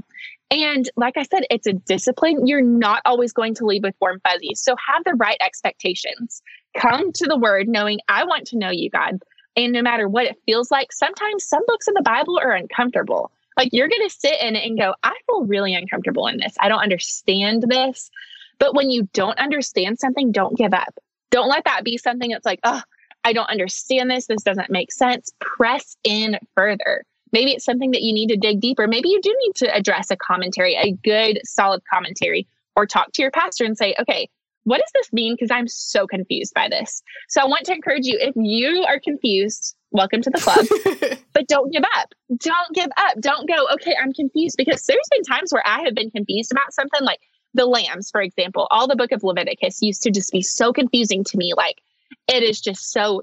And 0.52 0.90
like 0.96 1.16
I 1.16 1.22
said, 1.22 1.44
it's 1.48 1.66
a 1.66 1.72
discipline. 1.72 2.46
You're 2.46 2.60
not 2.60 3.00
always 3.06 3.32
going 3.32 3.54
to 3.54 3.64
leave 3.64 3.82
with 3.82 3.94
warm 4.02 4.20
fuzzies. 4.20 4.60
So 4.60 4.76
have 4.86 5.02
the 5.04 5.14
right 5.14 5.38
expectations. 5.40 6.42
Come 6.76 7.10
to 7.12 7.26
the 7.26 7.38
word 7.38 7.68
knowing 7.68 8.00
I 8.08 8.24
want 8.24 8.46
to 8.48 8.58
know 8.58 8.70
you, 8.70 8.90
God. 8.90 9.18
And 9.56 9.72
no 9.72 9.80
matter 9.80 10.10
what 10.10 10.26
it 10.26 10.36
feels 10.44 10.70
like, 10.70 10.92
sometimes 10.92 11.46
some 11.46 11.62
books 11.66 11.88
in 11.88 11.94
the 11.94 12.02
Bible 12.02 12.38
are 12.38 12.52
uncomfortable. 12.52 13.32
Like 13.56 13.70
you're 13.72 13.88
going 13.88 14.06
to 14.06 14.14
sit 14.14 14.42
in 14.42 14.54
it 14.54 14.66
and 14.66 14.78
go, 14.78 14.94
I 15.02 15.14
feel 15.26 15.46
really 15.46 15.74
uncomfortable 15.74 16.26
in 16.26 16.36
this. 16.36 16.54
I 16.60 16.68
don't 16.68 16.82
understand 16.82 17.64
this. 17.66 18.10
But 18.58 18.74
when 18.74 18.90
you 18.90 19.08
don't 19.14 19.38
understand 19.38 19.98
something, 19.98 20.32
don't 20.32 20.56
give 20.56 20.74
up. 20.74 20.94
Don't 21.30 21.48
let 21.48 21.64
that 21.64 21.82
be 21.82 21.96
something 21.96 22.30
that's 22.30 22.44
like, 22.44 22.60
oh, 22.64 22.82
I 23.24 23.32
don't 23.32 23.48
understand 23.48 24.10
this. 24.10 24.26
This 24.26 24.42
doesn't 24.42 24.70
make 24.70 24.92
sense. 24.92 25.32
Press 25.40 25.96
in 26.04 26.38
further. 26.54 27.04
Maybe 27.32 27.52
it's 27.52 27.64
something 27.64 27.92
that 27.92 28.02
you 28.02 28.12
need 28.12 28.28
to 28.28 28.36
dig 28.36 28.60
deeper. 28.60 28.86
Maybe 28.86 29.08
you 29.08 29.20
do 29.20 29.34
need 29.46 29.54
to 29.56 29.74
address 29.74 30.10
a 30.10 30.16
commentary, 30.16 30.74
a 30.74 30.92
good, 30.92 31.40
solid 31.44 31.82
commentary, 31.92 32.46
or 32.76 32.86
talk 32.86 33.12
to 33.12 33.22
your 33.22 33.30
pastor 33.30 33.64
and 33.64 33.76
say, 33.76 33.94
okay, 34.00 34.28
what 34.64 34.78
does 34.78 34.90
this 34.94 35.12
mean? 35.12 35.34
Because 35.34 35.50
I'm 35.50 35.66
so 35.66 36.06
confused 36.06 36.54
by 36.54 36.68
this. 36.68 37.02
So 37.28 37.40
I 37.40 37.46
want 37.46 37.64
to 37.66 37.72
encourage 37.72 38.06
you 38.06 38.16
if 38.20 38.34
you 38.36 38.84
are 38.84 39.00
confused, 39.00 39.74
welcome 39.90 40.22
to 40.22 40.30
the 40.30 40.40
club, 40.40 41.18
but 41.32 41.48
don't 41.48 41.72
give 41.72 41.82
up. 41.96 42.14
Don't 42.36 42.74
give 42.74 42.90
up. 42.96 43.20
Don't 43.20 43.48
go, 43.48 43.66
okay, 43.74 43.96
I'm 44.00 44.12
confused. 44.12 44.56
Because 44.56 44.84
there's 44.86 45.08
been 45.10 45.24
times 45.24 45.52
where 45.52 45.66
I 45.66 45.82
have 45.82 45.94
been 45.94 46.10
confused 46.10 46.52
about 46.52 46.72
something 46.72 47.02
like 47.02 47.20
the 47.54 47.66
lambs, 47.66 48.10
for 48.10 48.22
example. 48.22 48.68
All 48.70 48.86
the 48.86 48.96
book 48.96 49.12
of 49.12 49.22
Leviticus 49.22 49.82
used 49.82 50.02
to 50.02 50.10
just 50.10 50.30
be 50.32 50.42
so 50.42 50.72
confusing 50.72 51.24
to 51.24 51.36
me. 51.36 51.54
Like 51.56 51.82
it 52.28 52.42
is 52.42 52.60
just 52.60 52.92
so 52.92 53.22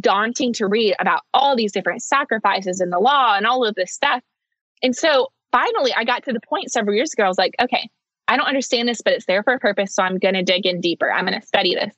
daunting 0.00 0.52
to 0.54 0.66
read 0.66 0.94
about 0.98 1.22
all 1.34 1.56
these 1.56 1.72
different 1.72 2.02
sacrifices 2.02 2.80
in 2.80 2.90
the 2.90 2.98
law 2.98 3.34
and 3.36 3.46
all 3.46 3.64
of 3.64 3.74
this 3.74 3.92
stuff. 3.92 4.22
And 4.82 4.94
so 4.94 5.28
finally, 5.52 5.92
I 5.94 6.04
got 6.04 6.24
to 6.24 6.32
the 6.32 6.40
point 6.40 6.70
several 6.70 6.94
years 6.94 7.12
ago, 7.12 7.24
I 7.24 7.28
was 7.28 7.38
like, 7.38 7.54
okay, 7.60 7.88
I 8.28 8.36
don't 8.36 8.46
understand 8.46 8.88
this, 8.88 9.00
but 9.00 9.14
it's 9.14 9.26
there 9.26 9.42
for 9.42 9.54
a 9.54 9.58
purpose. 9.58 9.94
So 9.94 10.02
I'm 10.02 10.18
going 10.18 10.34
to 10.34 10.42
dig 10.42 10.66
in 10.66 10.80
deeper. 10.80 11.10
I'm 11.10 11.26
going 11.26 11.40
to 11.40 11.46
study 11.46 11.74
this. 11.74 11.94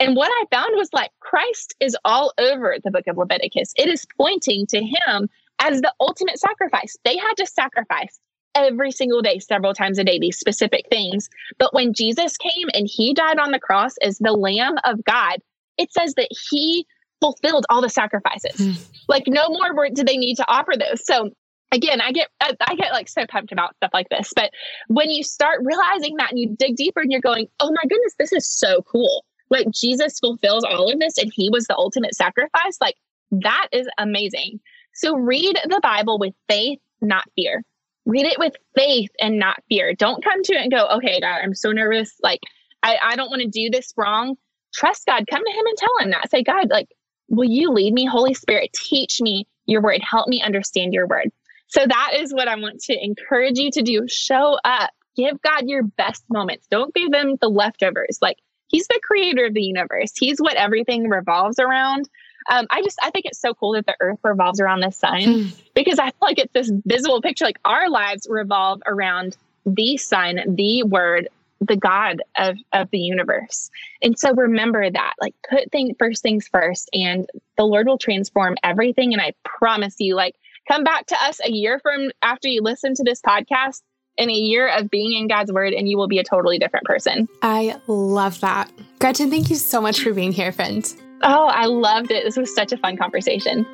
And 0.00 0.16
what 0.16 0.30
I 0.32 0.44
found 0.50 0.76
was 0.76 0.88
like 0.92 1.10
Christ 1.20 1.74
is 1.80 1.96
all 2.04 2.32
over 2.38 2.76
the 2.82 2.90
book 2.90 3.06
of 3.06 3.16
Leviticus. 3.16 3.72
It 3.76 3.88
is 3.88 4.06
pointing 4.16 4.66
to 4.66 4.82
him 4.82 5.28
as 5.60 5.80
the 5.80 5.92
ultimate 6.00 6.38
sacrifice. 6.38 6.96
They 7.04 7.16
had 7.16 7.34
to 7.36 7.46
sacrifice 7.46 8.18
every 8.54 8.90
single 8.90 9.22
day, 9.22 9.38
several 9.38 9.74
times 9.74 9.98
a 9.98 10.04
day, 10.04 10.18
these 10.18 10.38
specific 10.38 10.86
things. 10.90 11.28
But 11.58 11.74
when 11.74 11.92
Jesus 11.92 12.36
came 12.36 12.68
and 12.72 12.88
he 12.88 13.14
died 13.14 13.38
on 13.38 13.50
the 13.50 13.58
cross 13.58 13.96
as 14.02 14.18
the 14.18 14.32
Lamb 14.32 14.76
of 14.84 15.04
God, 15.04 15.38
it 15.78 15.92
says 15.92 16.14
that 16.14 16.28
he 16.50 16.86
fulfilled 17.20 17.66
all 17.70 17.80
the 17.80 17.88
sacrifices. 17.88 18.58
Mm. 18.58 18.86
Like 19.08 19.24
no 19.26 19.48
more 19.48 19.74
were, 19.74 19.88
did 19.90 20.06
they 20.06 20.16
need 20.16 20.36
to 20.36 20.44
offer 20.48 20.72
those. 20.78 21.04
So 21.04 21.30
again, 21.72 22.00
I 22.00 22.12
get 22.12 22.28
I 22.40 22.74
get 22.74 22.92
like 22.92 23.08
so 23.08 23.26
pumped 23.26 23.52
about 23.52 23.76
stuff 23.76 23.90
like 23.92 24.08
this. 24.08 24.32
But 24.34 24.50
when 24.88 25.10
you 25.10 25.22
start 25.22 25.60
realizing 25.62 26.16
that 26.16 26.30
and 26.30 26.38
you 26.38 26.54
dig 26.58 26.76
deeper 26.76 27.00
and 27.00 27.10
you're 27.10 27.20
going, 27.20 27.48
oh 27.60 27.70
my 27.70 27.82
goodness, 27.88 28.14
this 28.18 28.32
is 28.32 28.46
so 28.46 28.82
cool. 28.82 29.24
Like 29.50 29.70
Jesus 29.70 30.18
fulfills 30.18 30.64
all 30.64 30.90
of 30.90 30.98
this 31.00 31.18
and 31.18 31.32
he 31.34 31.50
was 31.50 31.66
the 31.66 31.76
ultimate 31.76 32.14
sacrifice. 32.14 32.78
Like 32.80 32.96
that 33.30 33.68
is 33.72 33.88
amazing. 33.98 34.60
So 34.94 35.16
read 35.16 35.58
the 35.64 35.80
Bible 35.82 36.18
with 36.18 36.34
faith, 36.48 36.78
not 37.00 37.24
fear. 37.34 37.62
Read 38.06 38.26
it 38.26 38.38
with 38.38 38.54
faith 38.76 39.10
and 39.20 39.38
not 39.38 39.62
fear. 39.68 39.94
Don't 39.94 40.22
come 40.22 40.42
to 40.42 40.52
it 40.52 40.60
and 40.60 40.70
go, 40.70 40.86
okay, 40.96 41.20
God, 41.20 41.40
I'm 41.42 41.54
so 41.54 41.72
nervous. 41.72 42.14
Like, 42.22 42.40
I, 42.82 42.98
I 43.02 43.16
don't 43.16 43.30
want 43.30 43.42
to 43.42 43.48
do 43.48 43.70
this 43.70 43.92
wrong. 43.96 44.36
Trust 44.74 45.06
God. 45.06 45.24
Come 45.28 45.42
to 45.44 45.52
Him 45.52 45.66
and 45.66 45.76
tell 45.78 45.98
Him 46.00 46.10
that. 46.10 46.30
Say, 46.30 46.42
God, 46.42 46.68
like, 46.70 46.88
will 47.28 47.48
you 47.48 47.70
lead 47.70 47.92
me? 47.92 48.04
Holy 48.04 48.34
Spirit, 48.34 48.72
teach 48.72 49.20
me 49.20 49.46
your 49.66 49.80
word. 49.80 50.00
Help 50.02 50.28
me 50.28 50.42
understand 50.42 50.92
your 50.92 51.06
word. 51.06 51.30
So 51.68 51.84
that 51.86 52.12
is 52.16 52.32
what 52.32 52.48
I 52.48 52.56
want 52.56 52.80
to 52.82 53.04
encourage 53.04 53.58
you 53.58 53.70
to 53.72 53.82
do. 53.82 54.06
Show 54.08 54.58
up. 54.64 54.90
Give 55.16 55.40
God 55.42 55.68
your 55.68 55.82
best 55.82 56.24
moments. 56.28 56.66
Don't 56.70 56.94
give 56.94 57.12
him 57.12 57.36
the 57.40 57.48
leftovers. 57.48 58.18
Like 58.20 58.38
he's 58.68 58.86
the 58.88 59.00
creator 59.02 59.46
of 59.46 59.54
the 59.54 59.62
universe. 59.62 60.12
He's 60.16 60.38
what 60.38 60.56
everything 60.56 61.08
revolves 61.08 61.58
around. 61.58 62.08
Um, 62.50 62.66
I 62.70 62.82
just 62.82 62.98
I 63.02 63.10
think 63.10 63.24
it's 63.26 63.40
so 63.40 63.54
cool 63.54 63.72
that 63.72 63.86
the 63.86 63.96
earth 64.00 64.18
revolves 64.22 64.60
around 64.60 64.80
the 64.80 64.90
sun 64.90 65.22
hmm. 65.22 65.48
because 65.74 65.98
I 65.98 66.06
feel 66.06 66.18
like 66.20 66.38
it's 66.38 66.52
this 66.52 66.70
visible 66.84 67.22
picture. 67.22 67.44
Like 67.44 67.58
our 67.64 67.88
lives 67.88 68.26
revolve 68.28 68.82
around 68.86 69.36
the 69.66 69.96
Son, 69.96 70.40
the 70.46 70.82
word, 70.82 71.28
the 71.60 71.76
God 71.76 72.22
of, 72.36 72.56
of 72.72 72.90
the 72.90 72.98
universe. 72.98 73.70
And 74.02 74.18
so 74.18 74.34
remember 74.34 74.90
that, 74.90 75.14
like 75.20 75.34
put 75.48 75.70
thing 75.70 75.94
first 75.98 76.22
things 76.22 76.48
first, 76.48 76.90
and 76.92 77.28
the 77.56 77.64
Lord 77.64 77.86
will 77.86 77.98
transform 77.98 78.56
everything. 78.62 79.12
And 79.12 79.22
I 79.22 79.32
promise 79.44 79.96
you, 79.98 80.14
like, 80.14 80.34
come 80.68 80.84
back 80.84 81.06
to 81.06 81.16
us 81.24 81.40
a 81.44 81.50
year 81.50 81.78
from 81.80 82.10
after 82.22 82.48
you 82.48 82.62
listen 82.62 82.94
to 82.94 83.04
this 83.04 83.20
podcast 83.20 83.82
in 84.16 84.30
a 84.30 84.34
year 84.34 84.68
of 84.68 84.90
being 84.90 85.12
in 85.12 85.26
God's 85.26 85.52
word, 85.52 85.72
and 85.72 85.88
you 85.88 85.96
will 85.96 86.08
be 86.08 86.18
a 86.18 86.24
totally 86.24 86.58
different 86.58 86.86
person. 86.86 87.28
I 87.42 87.76
love 87.86 88.40
that. 88.40 88.70
Gretchen, 89.00 89.30
thank 89.30 89.50
you 89.50 89.56
so 89.56 89.80
much 89.80 90.00
for 90.00 90.14
being 90.14 90.32
here, 90.32 90.52
friend. 90.52 90.92
Oh, 91.22 91.46
I 91.46 91.66
loved 91.66 92.10
it. 92.10 92.24
This 92.24 92.36
was 92.36 92.54
such 92.54 92.72
a 92.72 92.76
fun 92.76 92.96
conversation. 92.96 93.66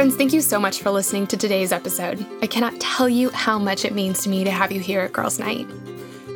Friends, 0.00 0.16
thank 0.16 0.32
you 0.32 0.40
so 0.40 0.58
much 0.58 0.80
for 0.80 0.90
listening 0.90 1.26
to 1.26 1.36
today's 1.36 1.72
episode. 1.72 2.26
I 2.40 2.46
cannot 2.46 2.80
tell 2.80 3.06
you 3.06 3.28
how 3.28 3.58
much 3.58 3.84
it 3.84 3.94
means 3.94 4.22
to 4.22 4.30
me 4.30 4.44
to 4.44 4.50
have 4.50 4.72
you 4.72 4.80
here 4.80 5.02
at 5.02 5.12
Girls 5.12 5.38
Night. 5.38 5.68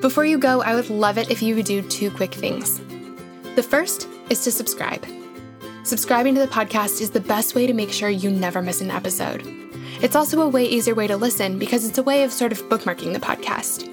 Before 0.03 0.27
you 0.27 0.37
go, 0.37 0.61
I 0.61 0.75
would 0.75 0.91
love 0.91 1.17
it 1.17 1.31
if 1.31 1.41
you 1.41 1.55
would 1.55 1.65
do 1.65 1.81
two 1.81 2.11
quick 2.11 2.35
things. 2.35 2.79
The 3.55 3.63
first 3.63 4.07
is 4.29 4.45
to 4.45 4.53
subscribe. 4.53 5.07
Subscribing 5.83 6.35
to 6.35 6.43
the 6.43 6.47
podcast 6.47 7.01
is 7.01 7.09
the 7.09 7.21
best 7.21 7.55
way 7.55 7.67
to 7.67 7.73
make 7.73 7.91
sure 7.91 8.11
you 8.11 8.31
never 8.31 8.61
miss 8.61 8.83
an 8.83 8.91
episode. 8.91 9.41
It's 10.03 10.15
also 10.15 10.43
a 10.43 10.49
way 10.49 10.67
easier 10.67 10.95
way 10.95 11.07
to 11.07 11.17
listen 11.17 11.59
because 11.59 11.89
it's 11.89 11.97
a 11.97 12.03
way 12.03 12.23
of 12.23 12.35
sort 12.35 12.53
of 12.53 12.61
bookmarking 12.65 13.15
the 13.15 13.19
podcast. 13.19 13.89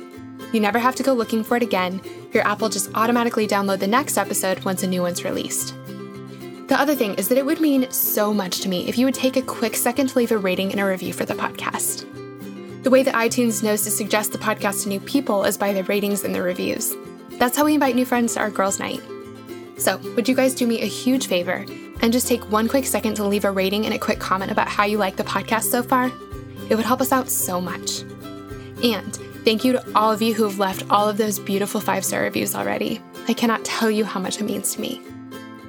You 0.54 0.60
never 0.60 0.80
have 0.80 0.96
to 0.96 1.04
go 1.04 1.14
looking 1.14 1.46
for 1.46 1.56
it 1.56 1.64
again. 1.64 2.02
Your 2.34 2.46
app 2.46 2.60
will 2.60 2.68
just 2.68 2.92
automatically 2.94 3.48
download 3.48 3.80
the 3.80 3.88
next 3.88 4.18
episode 4.18 4.66
once 4.66 4.84
a 4.84 4.88
new 4.88 5.02
one's 5.02 5.24
released. 5.24 5.76
The 6.72 6.80
other 6.80 6.96
thing 6.96 7.16
is 7.16 7.28
that 7.28 7.38
it 7.38 7.46
would 7.46 7.60
mean 7.60 7.92
so 7.92 8.34
much 8.34 8.62
to 8.62 8.70
me 8.70 8.88
if 8.88 8.98
you 8.98 9.06
would 9.06 9.14
take 9.14 9.36
a 9.36 9.42
quick 9.42 9.76
second 9.76 10.08
to 10.08 10.18
leave 10.18 10.32
a 10.32 10.38
rating 10.38 10.72
and 10.72 10.80
a 10.80 10.86
review 10.86 11.12
for 11.12 11.26
the 11.26 11.34
podcast. 11.34 12.06
The 12.84 12.90
way 12.90 13.04
that 13.04 13.14
iTunes 13.14 13.62
knows 13.62 13.84
to 13.84 13.92
suggest 13.92 14.32
the 14.32 14.38
podcast 14.38 14.84
to 14.84 14.88
new 14.88 15.02
people 15.02 15.44
is 15.44 15.58
by 15.58 15.74
the 15.74 15.84
ratings 15.84 16.24
and 16.24 16.34
the 16.34 16.42
reviews. 16.42 16.96
That's 17.32 17.58
how 17.58 17.66
we 17.66 17.74
invite 17.74 17.96
new 17.96 18.06
friends 18.06 18.36
to 18.36 18.40
our 18.40 18.50
girls' 18.50 18.80
night. 18.80 19.02
So, 19.80 19.98
would 20.16 20.30
you 20.30 20.34
guys 20.34 20.56
do 20.56 20.66
me 20.66 20.80
a 20.80 20.86
huge 20.86 21.28
favor 21.28 21.66
and 22.02 22.14
just 22.14 22.30
take 22.30 22.50
one 22.50 22.70
quick 22.70 22.86
second 22.86 23.16
to 23.16 23.26
leave 23.26 23.44
a 23.44 23.52
rating 23.52 23.84
and 23.84 23.94
a 23.94 24.00
quick 24.00 24.20
comment 24.20 24.50
about 24.50 24.70
how 24.70 24.86
you 24.86 24.98
like 24.98 25.18
the 25.18 25.26
podcast 25.26 25.64
so 25.64 25.84
far? 25.84 26.10
It 26.70 26.76
would 26.76 26.86
help 26.86 27.02
us 27.02 27.12
out 27.12 27.30
so 27.30 27.60
much. 27.60 28.00
And 28.82 29.14
thank 29.44 29.66
you 29.66 29.74
to 29.74 29.86
all 29.94 30.14
of 30.14 30.22
you 30.22 30.34
who 30.34 30.46
have 30.46 30.58
left 30.58 30.90
all 30.90 31.10
of 31.10 31.18
those 31.18 31.38
beautiful 31.38 31.82
five 31.82 32.06
star 32.06 32.22
reviews 32.22 32.56
already. 32.56 33.02
I 33.28 33.34
cannot 33.34 33.66
tell 33.66 33.92
you 33.92 34.06
how 34.06 34.22
much 34.22 34.40
it 34.40 34.46
means 34.46 34.74
to 34.76 34.80
me. 34.80 35.02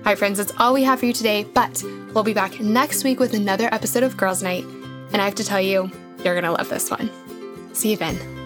All 0.03 0.07
right, 0.07 0.19
friends, 0.19 0.39
that's 0.39 0.53
all 0.59 0.75
we 0.75 0.83
have 0.83 0.99
for 0.99 1.07
you 1.07 1.13
today, 1.13 1.45
but 1.45 1.81
we'll 2.13 2.25
be 2.25 2.35
back 2.35 2.59
next 2.59 3.05
week 3.05 3.21
with 3.21 3.35
another 3.35 3.69
episode 3.73 4.03
of 4.03 4.17
Girls 4.17 4.43
Night. 4.43 4.65
And 4.65 5.23
I 5.23 5.25
have 5.25 5.37
to 5.37 5.45
tell 5.45 5.61
you, 5.61 5.93
you're 6.25 6.35
going 6.35 6.43
to 6.43 6.51
love 6.51 6.69
this 6.69 6.91
one. 6.91 7.09
See 7.73 7.93
you 7.93 7.97
then. 7.97 8.42